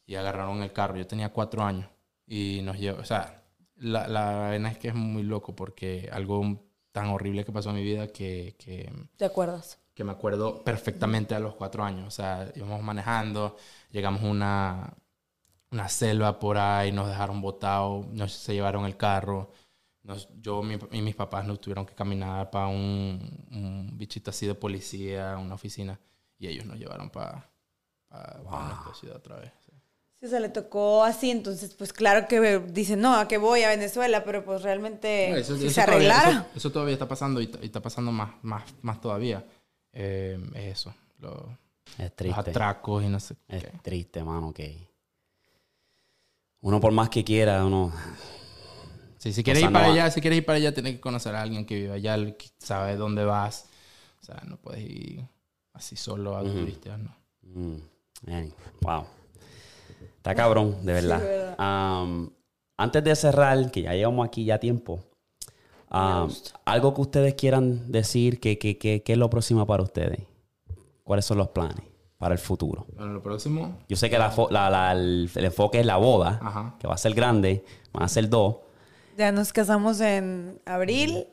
Y 0.07 0.17
agarraron 0.17 0.63
el 0.63 0.73
carro. 0.73 0.97
Yo 0.97 1.07
tenía 1.07 1.33
cuatro 1.33 1.63
años 1.63 1.89
y 2.27 2.61
nos 2.63 2.79
llevó, 2.79 3.01
o 3.01 3.05
sea, 3.05 3.45
la, 3.77 4.09
la 4.09 4.57
es 4.57 4.79
que 4.79 4.89
es 4.89 4.95
muy 4.95 5.23
loco 5.23 5.55
porque 5.55 6.09
algo 6.13 6.69
tan 6.93 7.09
horrible 7.09 7.45
que 7.45 7.53
pasó 7.53 7.71
en 7.71 7.77
mi 7.77 7.83
vida 7.85 8.09
que, 8.09 8.57
que, 8.59 8.93
¿Te 9.17 9.25
acuerdas? 9.25 9.79
Que 9.99 10.05
me 10.05 10.13
acuerdo 10.13 10.63
perfectamente 10.63 11.35
a 11.35 11.41
los 11.41 11.55
cuatro 11.57 11.83
años. 11.83 12.07
O 12.07 12.11
sea, 12.13 12.49
íbamos 12.55 12.81
manejando, 12.85 13.57
llegamos 13.91 14.23
a 14.23 14.27
una, 14.27 14.95
una 15.73 15.89
selva 15.89 16.39
por 16.39 16.57
ahí, 16.57 16.93
nos 16.93 17.09
dejaron 17.09 17.41
botados, 17.41 18.07
nos 18.07 18.33
se 18.33 18.55
llevaron 18.55 18.85
el 18.87 18.97
carro. 18.97 19.51
Nos- 20.05 20.29
yo 20.41 20.63
mi- 20.63 20.79
y 20.93 21.03
mis 21.03 21.17
papás 21.17 21.45
nos 21.47 21.61
tuvieron 21.61 21.85
que 21.85 21.97
caminar 21.97 22.49
para 22.49 22.69
un, 22.69 23.45
un 23.51 23.91
bichito 23.99 24.31
así 24.31 24.47
de 24.47 24.55
policía, 24.55 25.37
una 25.37 25.57
oficina, 25.57 25.99
y 26.39 26.47
ellos 26.47 26.65
nos 26.65 26.79
llevaron 26.79 27.11
para 27.11 27.51
nuestra 28.09 28.95
ciudad 28.95 29.17
otra 29.17 29.37
vez. 29.41 29.51
sí. 29.67 29.73
Sí, 30.21 30.27
o 30.27 30.29
sea, 30.29 30.39
le 30.41 30.49
tocó 30.49 31.03
así, 31.05 31.31
entonces, 31.31 31.75
pues 31.75 31.93
claro 31.93 32.27
que 32.29 32.61
dicen, 32.71 33.01
no, 33.01 33.17
a 33.17 33.27
que 33.29 33.37
voy 33.39 33.63
a 33.65 33.69
Venezuela, 33.69 34.23
pero 34.25 34.45
pues 34.45 34.63
realmente, 34.63 35.29
No, 35.31 35.37
eso- 35.37 35.57
si 35.57 35.67
eso 35.67 35.75
se 35.81 35.85
todavía- 35.85 36.13
arreglara. 36.17 36.41
eso, 36.41 36.57
eso 36.57 36.73
todavía 36.73 36.95
está 36.95 37.07
pasando 37.09 37.41
y, 37.41 37.51
y 37.63 37.67
está 37.67 37.81
pasando 37.81 38.11
más, 38.13 38.31
más, 38.43 38.63
más 38.83 39.01
todavía. 39.01 39.45
Eh, 40.01 40.39
es 40.55 40.79
eso, 40.79 40.95
lo- 41.19 41.59
Es 41.99 42.05
los 42.05 42.15
triste. 42.15 42.51
atracos 42.51 43.03
y 43.03 43.09
no 43.09 43.19
sé 43.19 43.35
Es 43.49 43.65
triste, 43.83 44.23
mano, 44.23 44.53
que... 44.55 44.89
uno 46.61 46.81
por 46.81 46.93
más 46.93 47.09
que 47.09 47.25
quiera, 47.25 47.65
uno... 47.65 47.93
Sí, 49.19 49.33
si 49.33 49.43
quieres 49.43 49.61
O 49.61 49.67
sea, 49.67 49.69
ir 49.71 49.73
para 49.73 49.87
no- 49.89 49.93
allá, 49.93 50.11
si 50.13 50.21
quieres 50.21 50.37
ir 50.39 50.47
para 50.47 50.59
allá, 50.59 50.73
tienes 50.73 50.95
que 50.95 51.01
conocer 51.01 51.35
a 51.35 51.43
alguien 51.43 51.67
que 51.67 51.75
vive 51.75 51.93
allá, 51.93 52.15
que 52.37 52.47
sabe 52.59 52.95
dónde 52.95 53.25
vas. 53.25 53.69
O 54.21 54.25
sea, 54.25 54.41
no 54.47 54.57
puedes 54.59 54.83
ir 54.89 55.25
así 55.73 55.97
solo 55.97 56.37
a 56.37 56.43
turistear, 56.45 57.01
¿no? 57.01 57.17
Mm, 57.43 57.77
man, 58.27 58.53
wow. 58.83 59.05
Está 60.19 60.35
cabrón, 60.37 60.87
de 60.87 60.93
verdad. 60.93 61.19
Sí, 61.21 61.27
verdad. 61.27 61.55
Am, 61.59 62.31
antes 62.77 63.03
de 63.03 63.17
cerrar, 63.17 63.71
que 63.73 63.83
ya 63.83 63.95
llevamos 63.95 64.25
aquí 64.29 64.45
ya 64.45 64.59
tiempo, 64.61 65.03
am, 65.91 66.31
algo 66.65 66.95
que 66.95 67.01
ustedes 67.01 67.35
quieran 67.35 67.91
decir, 67.91 68.41
que, 68.41 68.59
que, 68.59 68.79
que- 68.79 69.03
¿qué 69.03 69.13
es 69.13 69.19
lo 69.19 69.31
próximo 69.31 69.67
para 69.67 69.83
ustedes? 69.83 70.21
¿Cuáles 71.05 71.25
son 71.25 71.39
los 71.39 71.49
planes 71.49 71.85
para 72.19 72.35
el 72.35 72.39
futuro? 72.41 72.87
Bueno, 72.97 73.13
lo 73.13 73.23
próximo, 73.23 73.79
Yo 73.89 73.97
sé 73.97 74.11
que 74.11 74.19
la 74.19 74.31
fo- 74.35 74.51
la- 74.51 74.69
la- 74.71 74.93
el, 74.93 75.31
el 75.35 75.45
enfoque 75.45 75.81
es 75.81 75.87
la 75.87 75.97
boda, 75.97 76.39
Ajá. 76.43 76.75
que 76.79 76.87
va 76.87 76.95
a 76.95 76.99
ser 76.99 77.15
grande, 77.15 77.65
van 77.93 78.03
a 78.05 78.09
ser 78.09 78.29
dos, 78.29 78.57
Ya 79.17 79.33
nos 79.33 79.53
casamos 79.53 80.01
en 80.01 80.61
abril. 80.67 81.27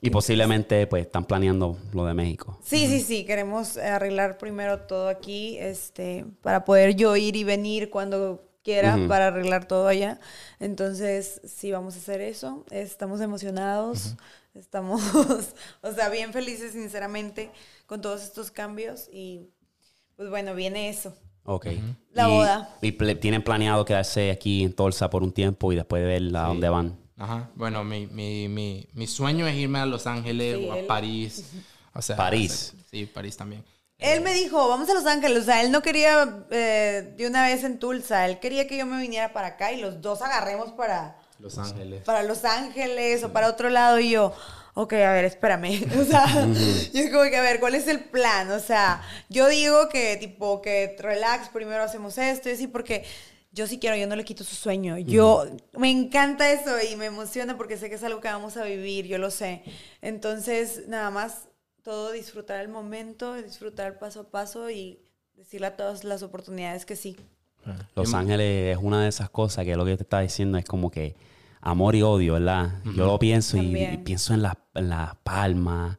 y 0.00 0.10
posiblemente 0.10 0.86
pues 0.88 1.06
están 1.06 1.24
planeando 1.24 1.76
lo 1.92 2.04
de 2.04 2.12
México. 2.14 2.58
Sí, 2.62 2.88
sí, 2.88 3.00
sí, 3.00 3.24
queremos 3.24 3.76
arreglar 3.76 4.36
primero 4.36 4.80
todo 4.80 5.08
aquí, 5.08 5.56
este, 5.58 6.24
para 6.42 6.64
poder 6.64 6.96
yo 6.96 7.16
ir 7.16 7.36
y 7.36 7.44
venir 7.44 7.88
cuando 7.88 8.42
quiera 8.62 8.96
Ujú. 8.96 9.08
para 9.08 9.28
arreglar 9.28 9.66
todo 9.66 9.88
allá. 9.88 10.18
Entonces, 10.60 11.40
sí, 11.44 11.72
vamos 11.72 11.94
a 11.94 11.98
hacer 11.98 12.20
eso. 12.20 12.64
Estamos 12.70 13.20
emocionados, 13.20 14.14
estamos, 14.54 15.02
o 15.82 15.92
sea, 15.92 16.08
bien 16.08 16.32
felices, 16.32 16.72
sinceramente, 16.72 17.50
con 17.86 18.00
todos 18.00 18.22
estos 18.22 18.50
cambios 18.50 19.08
y, 19.12 19.48
pues 20.16 20.30
bueno, 20.30 20.54
viene 20.54 20.88
eso. 20.88 21.14
Ok. 21.44 21.66
La 22.12 22.28
y, 22.28 22.30
boda. 22.30 22.76
Y 22.80 22.92
tienen 23.16 23.42
planeado 23.42 23.84
quedarse 23.84 24.30
aquí 24.30 24.62
en 24.62 24.72
Tulsa 24.74 25.10
por 25.10 25.22
un 25.22 25.32
tiempo 25.32 25.72
y 25.72 25.76
después 25.76 26.02
de 26.02 26.08
ver 26.08 26.36
a 26.36 26.46
dónde 26.46 26.68
van. 26.68 26.96
Ajá. 27.16 27.50
Bueno, 27.56 27.82
mi, 27.84 28.06
mi, 28.06 28.48
mi, 28.48 28.88
mi 28.94 29.06
sueño 29.06 29.46
es 29.46 29.56
irme 29.56 29.78
a 29.80 29.86
Los 29.86 30.06
Ángeles 30.06 30.58
Sí, 30.58 30.66
o 30.68 30.72
a 30.72 30.78
él- 30.78 30.86
París. 30.86 31.50
O 31.94 32.00
sea, 32.00 32.16
París. 32.16 32.72
hacer- 32.74 32.84
sí, 32.90 33.06
París 33.06 33.36
también. 33.36 33.62
Él 34.02 34.20
me 34.20 34.34
dijo, 34.34 34.68
vamos 34.68 34.88
a 34.88 34.94
Los 34.94 35.06
Ángeles. 35.06 35.42
O 35.42 35.44
sea, 35.44 35.62
él 35.62 35.70
no 35.70 35.82
quería 35.82 36.44
eh, 36.50 37.14
de 37.16 37.26
una 37.26 37.44
vez 37.44 37.64
en 37.64 37.78
Tulsa. 37.78 38.26
Él 38.26 38.38
quería 38.38 38.66
que 38.66 38.76
yo 38.76 38.86
me 38.86 39.00
viniera 39.00 39.32
para 39.32 39.48
acá 39.48 39.72
y 39.72 39.80
los 39.80 40.00
dos 40.00 40.22
agarremos 40.22 40.72
para, 40.72 41.16
Los 41.38 41.58
Ángeles. 41.58 42.02
para 42.04 42.22
Los 42.22 42.44
Ángeles 42.44 43.22
o 43.24 43.32
para 43.32 43.48
otro 43.48 43.70
lado. 43.70 43.98
Y 44.00 44.10
yo, 44.10 44.32
ok, 44.74 44.92
a 44.94 45.12
ver, 45.12 45.24
espérame. 45.24 45.84
O 46.00 46.04
sea, 46.04 46.26
yo 46.92 47.10
como 47.10 47.24
que, 47.24 47.36
a 47.36 47.42
ver, 47.42 47.60
¿cuál 47.60 47.74
es 47.74 47.88
el 47.88 48.00
plan? 48.00 48.50
O 48.50 48.60
sea, 48.60 49.02
yo 49.28 49.48
digo 49.48 49.88
que, 49.88 50.16
tipo, 50.16 50.62
que 50.62 50.96
relax, 50.98 51.48
primero 51.48 51.82
hacemos 51.82 52.18
esto 52.18 52.48
y 52.48 52.52
así, 52.52 52.66
porque 52.66 53.04
yo 53.52 53.66
sí 53.66 53.78
quiero, 53.78 53.96
yo 53.96 54.06
no 54.06 54.16
le 54.16 54.24
quito 54.24 54.44
su 54.44 54.54
sueño. 54.54 54.98
Yo, 54.98 55.44
me 55.76 55.90
encanta 55.90 56.50
eso 56.50 56.70
y 56.80 56.96
me 56.96 57.06
emociona 57.06 57.56
porque 57.56 57.76
sé 57.76 57.90
que 57.90 57.96
es 57.96 58.04
algo 58.04 58.20
que 58.20 58.28
vamos 58.28 58.56
a 58.56 58.64
vivir, 58.64 59.06
yo 59.06 59.18
lo 59.18 59.30
sé. 59.30 59.62
Entonces, 60.00 60.88
nada 60.88 61.10
más, 61.10 61.48
todo 61.82 62.12
disfrutar 62.12 62.60
el 62.60 62.68
momento, 62.68 63.34
disfrutar 63.34 63.98
paso 63.98 64.20
a 64.20 64.30
paso 64.30 64.70
y 64.70 65.00
decirle 65.36 65.66
a 65.68 65.76
todas 65.76 66.04
las 66.04 66.22
oportunidades 66.22 66.86
que 66.86 66.96
sí. 66.96 67.16
Los 67.94 68.12
Ángeles 68.14 68.76
es 68.76 68.82
una 68.82 69.02
de 69.02 69.08
esas 69.08 69.30
cosas 69.30 69.64
que 69.64 69.76
lo 69.76 69.84
que 69.84 69.96
te 69.96 70.02
estaba 70.02 70.22
diciendo 70.22 70.58
es 70.58 70.64
como 70.64 70.90
que 70.90 71.14
amor 71.60 71.94
y 71.94 72.02
odio, 72.02 72.34
¿verdad? 72.34 72.80
Yo 72.84 73.06
lo 73.06 73.18
pienso 73.18 73.56
y, 73.56 73.98
pienso 74.04 74.34
en 74.34 74.42
las 74.42 74.54
en 74.74 74.88
las 74.88 75.14
palmas, 75.16 75.96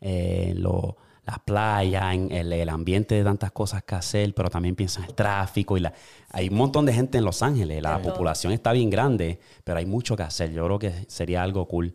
eh, 0.00 0.48
en 0.50 0.62
lo- 0.62 0.96
las 1.24 1.38
playas, 1.40 2.14
en 2.14 2.30
el, 2.30 2.52
el 2.52 2.68
ambiente 2.68 3.14
de 3.16 3.24
tantas 3.24 3.50
cosas 3.50 3.82
que 3.82 3.94
hacer, 3.96 4.32
pero 4.34 4.48
también 4.48 4.76
pienso 4.76 5.00
en 5.00 5.06
el 5.06 5.14
tráfico 5.14 5.76
y 5.76 5.80
la, 5.80 5.92
hay 6.30 6.48
un 6.48 6.54
montón 6.56 6.86
de 6.86 6.92
gente 6.92 7.18
en 7.18 7.24
Los 7.24 7.42
Ángeles, 7.42 7.82
la 7.82 8.00
población 8.00 8.52
está 8.52 8.72
bien 8.72 8.90
grande, 8.90 9.40
pero 9.64 9.78
hay 9.78 9.86
mucho 9.86 10.16
que 10.16 10.22
hacer. 10.22 10.52
Yo 10.52 10.64
creo 10.66 10.78
que 10.78 11.04
sería 11.08 11.42
algo 11.42 11.66
cool. 11.66 11.94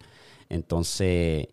Entonces, 0.49 1.47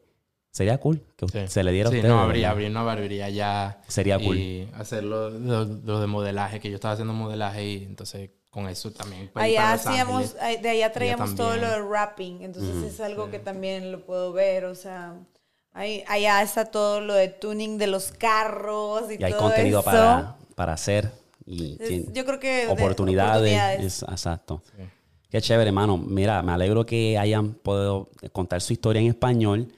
sería 0.51 0.79
cool 0.79 1.03
que 1.17 1.27
Sí. 1.29 1.39
se 1.49 1.63
le 1.63 1.73
diera 1.73 1.89
a 1.89 1.93
Sí, 1.93 1.99
ustedes. 1.99 2.15
no, 2.15 2.21
abrir, 2.21 2.47
abrir 2.47 2.71
una 2.71 2.83
barbería 2.83 3.29
ya. 3.29 3.81
Sería 3.89 4.19
cool. 4.19 4.37
Y 4.39 4.69
hacer 4.75 5.05
lo, 5.05 5.31
lo- 5.31 5.65
lo 5.65 6.01
de 6.01 6.07
modelaje, 6.07 6.61
que 6.61 6.69
yo 6.71 6.75
estaba 6.77 6.93
haciendo 6.95 7.13
modelaje 7.15 7.65
y 7.67 7.85
entonces 7.85 8.31
con 8.51 8.67
eso 8.69 8.91
también. 8.91 9.31
Allá 9.35 9.73
hacíamos, 9.73 10.35
Ángeles. 10.41 10.63
de 10.63 10.69
allá 10.71 10.93
traíamos 10.93 11.35
todo 11.35 11.57
lo 11.57 11.69
de 11.69 11.83
rapping, 11.83 12.43
entonces 12.43 12.93
es 12.95 13.01
algo 13.01 13.31
que 13.31 13.39
también 13.39 13.93
lo 13.93 14.05
puedo 14.05 14.33
ver, 14.33 14.65
o 14.65 14.75
sea, 14.75 15.15
ahí, 15.75 16.03
allá 16.09 16.43
está 16.43 16.65
todo 16.65 17.01
lo 17.01 17.13
de 17.15 17.29
tuning 17.29 17.77
de 17.79 17.87
los 17.87 18.11
carros 18.11 19.05
y, 19.11 19.21
Y 19.21 19.25
hay 19.25 19.33
todo 19.33 19.43
contenido 19.43 19.81
eso. 19.81 19.85
para, 19.91 20.37
para 20.55 20.73
hacer. 20.73 21.11
Y 21.47 21.77
Es- 21.81 22.13
yo 22.13 22.25
creo 22.25 22.41
que 22.41 22.67
de- 22.67 22.69
oportunidades. 22.69 23.31
oportunidades. 23.53 23.85
es- 23.85 24.03
exacto. 24.03 24.63
Qué 25.31 25.41
chévere, 25.43 25.69
hermano. 25.69 25.99
Mira, 25.99 26.43
me 26.43 26.53
alegro 26.53 26.87
que 26.87 27.19
hayan 27.19 27.53
podido 27.53 28.09
contar 28.33 28.61
su 28.63 28.73
historia 28.73 29.01
en 29.01 29.09
español 29.09 29.69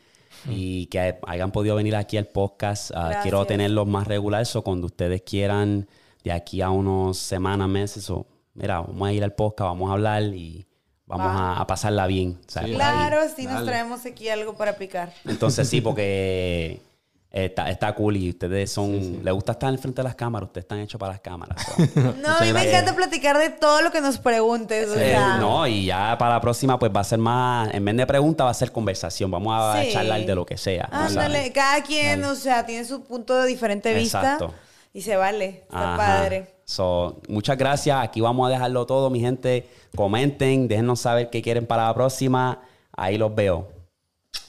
y 0.48 0.86
que 0.86 1.18
hayan 1.26 1.50
podido 1.52 1.76
venir 1.76 1.96
aquí 1.96 2.16
al 2.16 2.26
podcast. 2.26 2.90
Ah, 2.94 3.20
quiero 3.22 3.44
tenerlos 3.46 3.86
más 3.86 4.06
regulares 4.06 4.54
o 4.56 4.62
cuando 4.62 4.86
ustedes 4.86 5.22
quieran, 5.22 5.88
de 6.24 6.32
aquí 6.32 6.60
a 6.62 6.70
unos 6.70 7.18
semanas, 7.18 7.68
meses, 7.68 8.08
o 8.10 8.26
mira, 8.54 8.80
vamos 8.80 9.08
a 9.08 9.12
ir 9.12 9.24
al 9.24 9.34
podcast, 9.34 9.68
vamos 9.68 9.90
a 9.90 9.92
hablar 9.94 10.22
y 10.22 10.66
vamos 11.06 11.26
Va. 11.26 11.56
a, 11.56 11.60
a 11.60 11.66
pasarla 11.66 12.06
bien. 12.06 12.38
Claro, 12.52 13.18
sí 13.34 13.44
nos 13.44 13.54
Dale. 13.54 13.66
traemos 13.66 14.06
aquí 14.06 14.28
algo 14.28 14.54
para 14.54 14.76
picar. 14.76 15.12
Entonces 15.24 15.68
sí, 15.68 15.80
porque 15.80 16.80
está, 17.32 17.70
está 17.70 17.94
cool 17.94 18.16
y 18.16 18.30
ustedes 18.30 18.72
son, 18.72 19.22
les 19.24 19.32
gusta 19.32 19.52
estar 19.52 19.72
en 19.72 19.78
frente 19.78 20.00
de 20.02 20.04
las 20.08 20.14
cámaras, 20.16 20.48
ustedes 20.48 20.64
están 20.64 20.80
hechos 20.80 20.98
para 20.98 21.12
las 21.12 21.20
cámaras. 21.20 21.62
so. 21.64 21.74
No, 22.22 22.28
a 22.36 22.40
mí 22.40 22.52
me 22.52 22.68
encanta 22.68 22.94
platicar 22.94 23.38
de 23.38 23.50
todo 23.50 23.82
lo 23.82 23.90
que 23.92 24.00
nos 24.00 24.18
preguntes, 24.18 24.88
o 24.90 24.94
Eh, 24.94 25.10
sea, 25.10 25.36
no, 25.38 25.66
y 25.66 25.86
ya 25.86 26.16
para 26.18 26.34
la 26.34 26.40
próxima, 26.40 26.78
pues 26.78 26.90
va 26.94 27.00
a 27.00 27.04
ser 27.04 27.18
más, 27.18 27.72
en 27.72 27.84
vez 27.84 27.96
de 27.96 28.06
preguntas, 28.06 28.44
va 28.46 28.50
a 28.50 28.54
ser 28.54 28.72
conversación. 28.72 29.30
Vamos 29.30 29.54
a 29.62 29.82
Sí. 29.82 29.92
charlar 29.92 30.20
de 30.24 30.34
lo 30.34 30.44
que 30.44 30.56
sea. 30.58 30.88
¿no 30.90 30.98
ándale, 30.98 31.52
cada 31.52 31.82
quien, 31.82 32.24
o 32.24 32.34
sea, 32.34 32.66
tiene 32.66 32.84
su 32.84 33.02
punto 33.04 33.34
de 33.40 33.46
diferente 33.46 33.94
vista 33.94 34.20
Exacto. 34.20 34.54
y 34.92 35.02
se 35.02 35.16
vale, 35.16 35.64
está 35.68 35.94
Ajá. 35.94 35.96
padre. 35.96 36.54
So, 36.64 37.20
muchas 37.28 37.56
gracias. 37.58 37.96
Aquí 38.00 38.20
vamos 38.20 38.46
a 38.48 38.50
dejarlo 38.52 38.86
todo, 38.86 39.10
mi 39.10 39.18
gente. 39.20 39.68
Comenten, 39.96 40.68
déjenos 40.68 41.00
saber 41.00 41.28
qué 41.28 41.42
quieren 41.42 41.66
para 41.66 41.86
la 41.88 41.94
próxima. 41.94 42.60
Ahí 42.96 43.18
los 43.18 43.34
veo. 43.34 43.68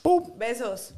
¡Pum! 0.04 0.24
Besos. 0.38 0.94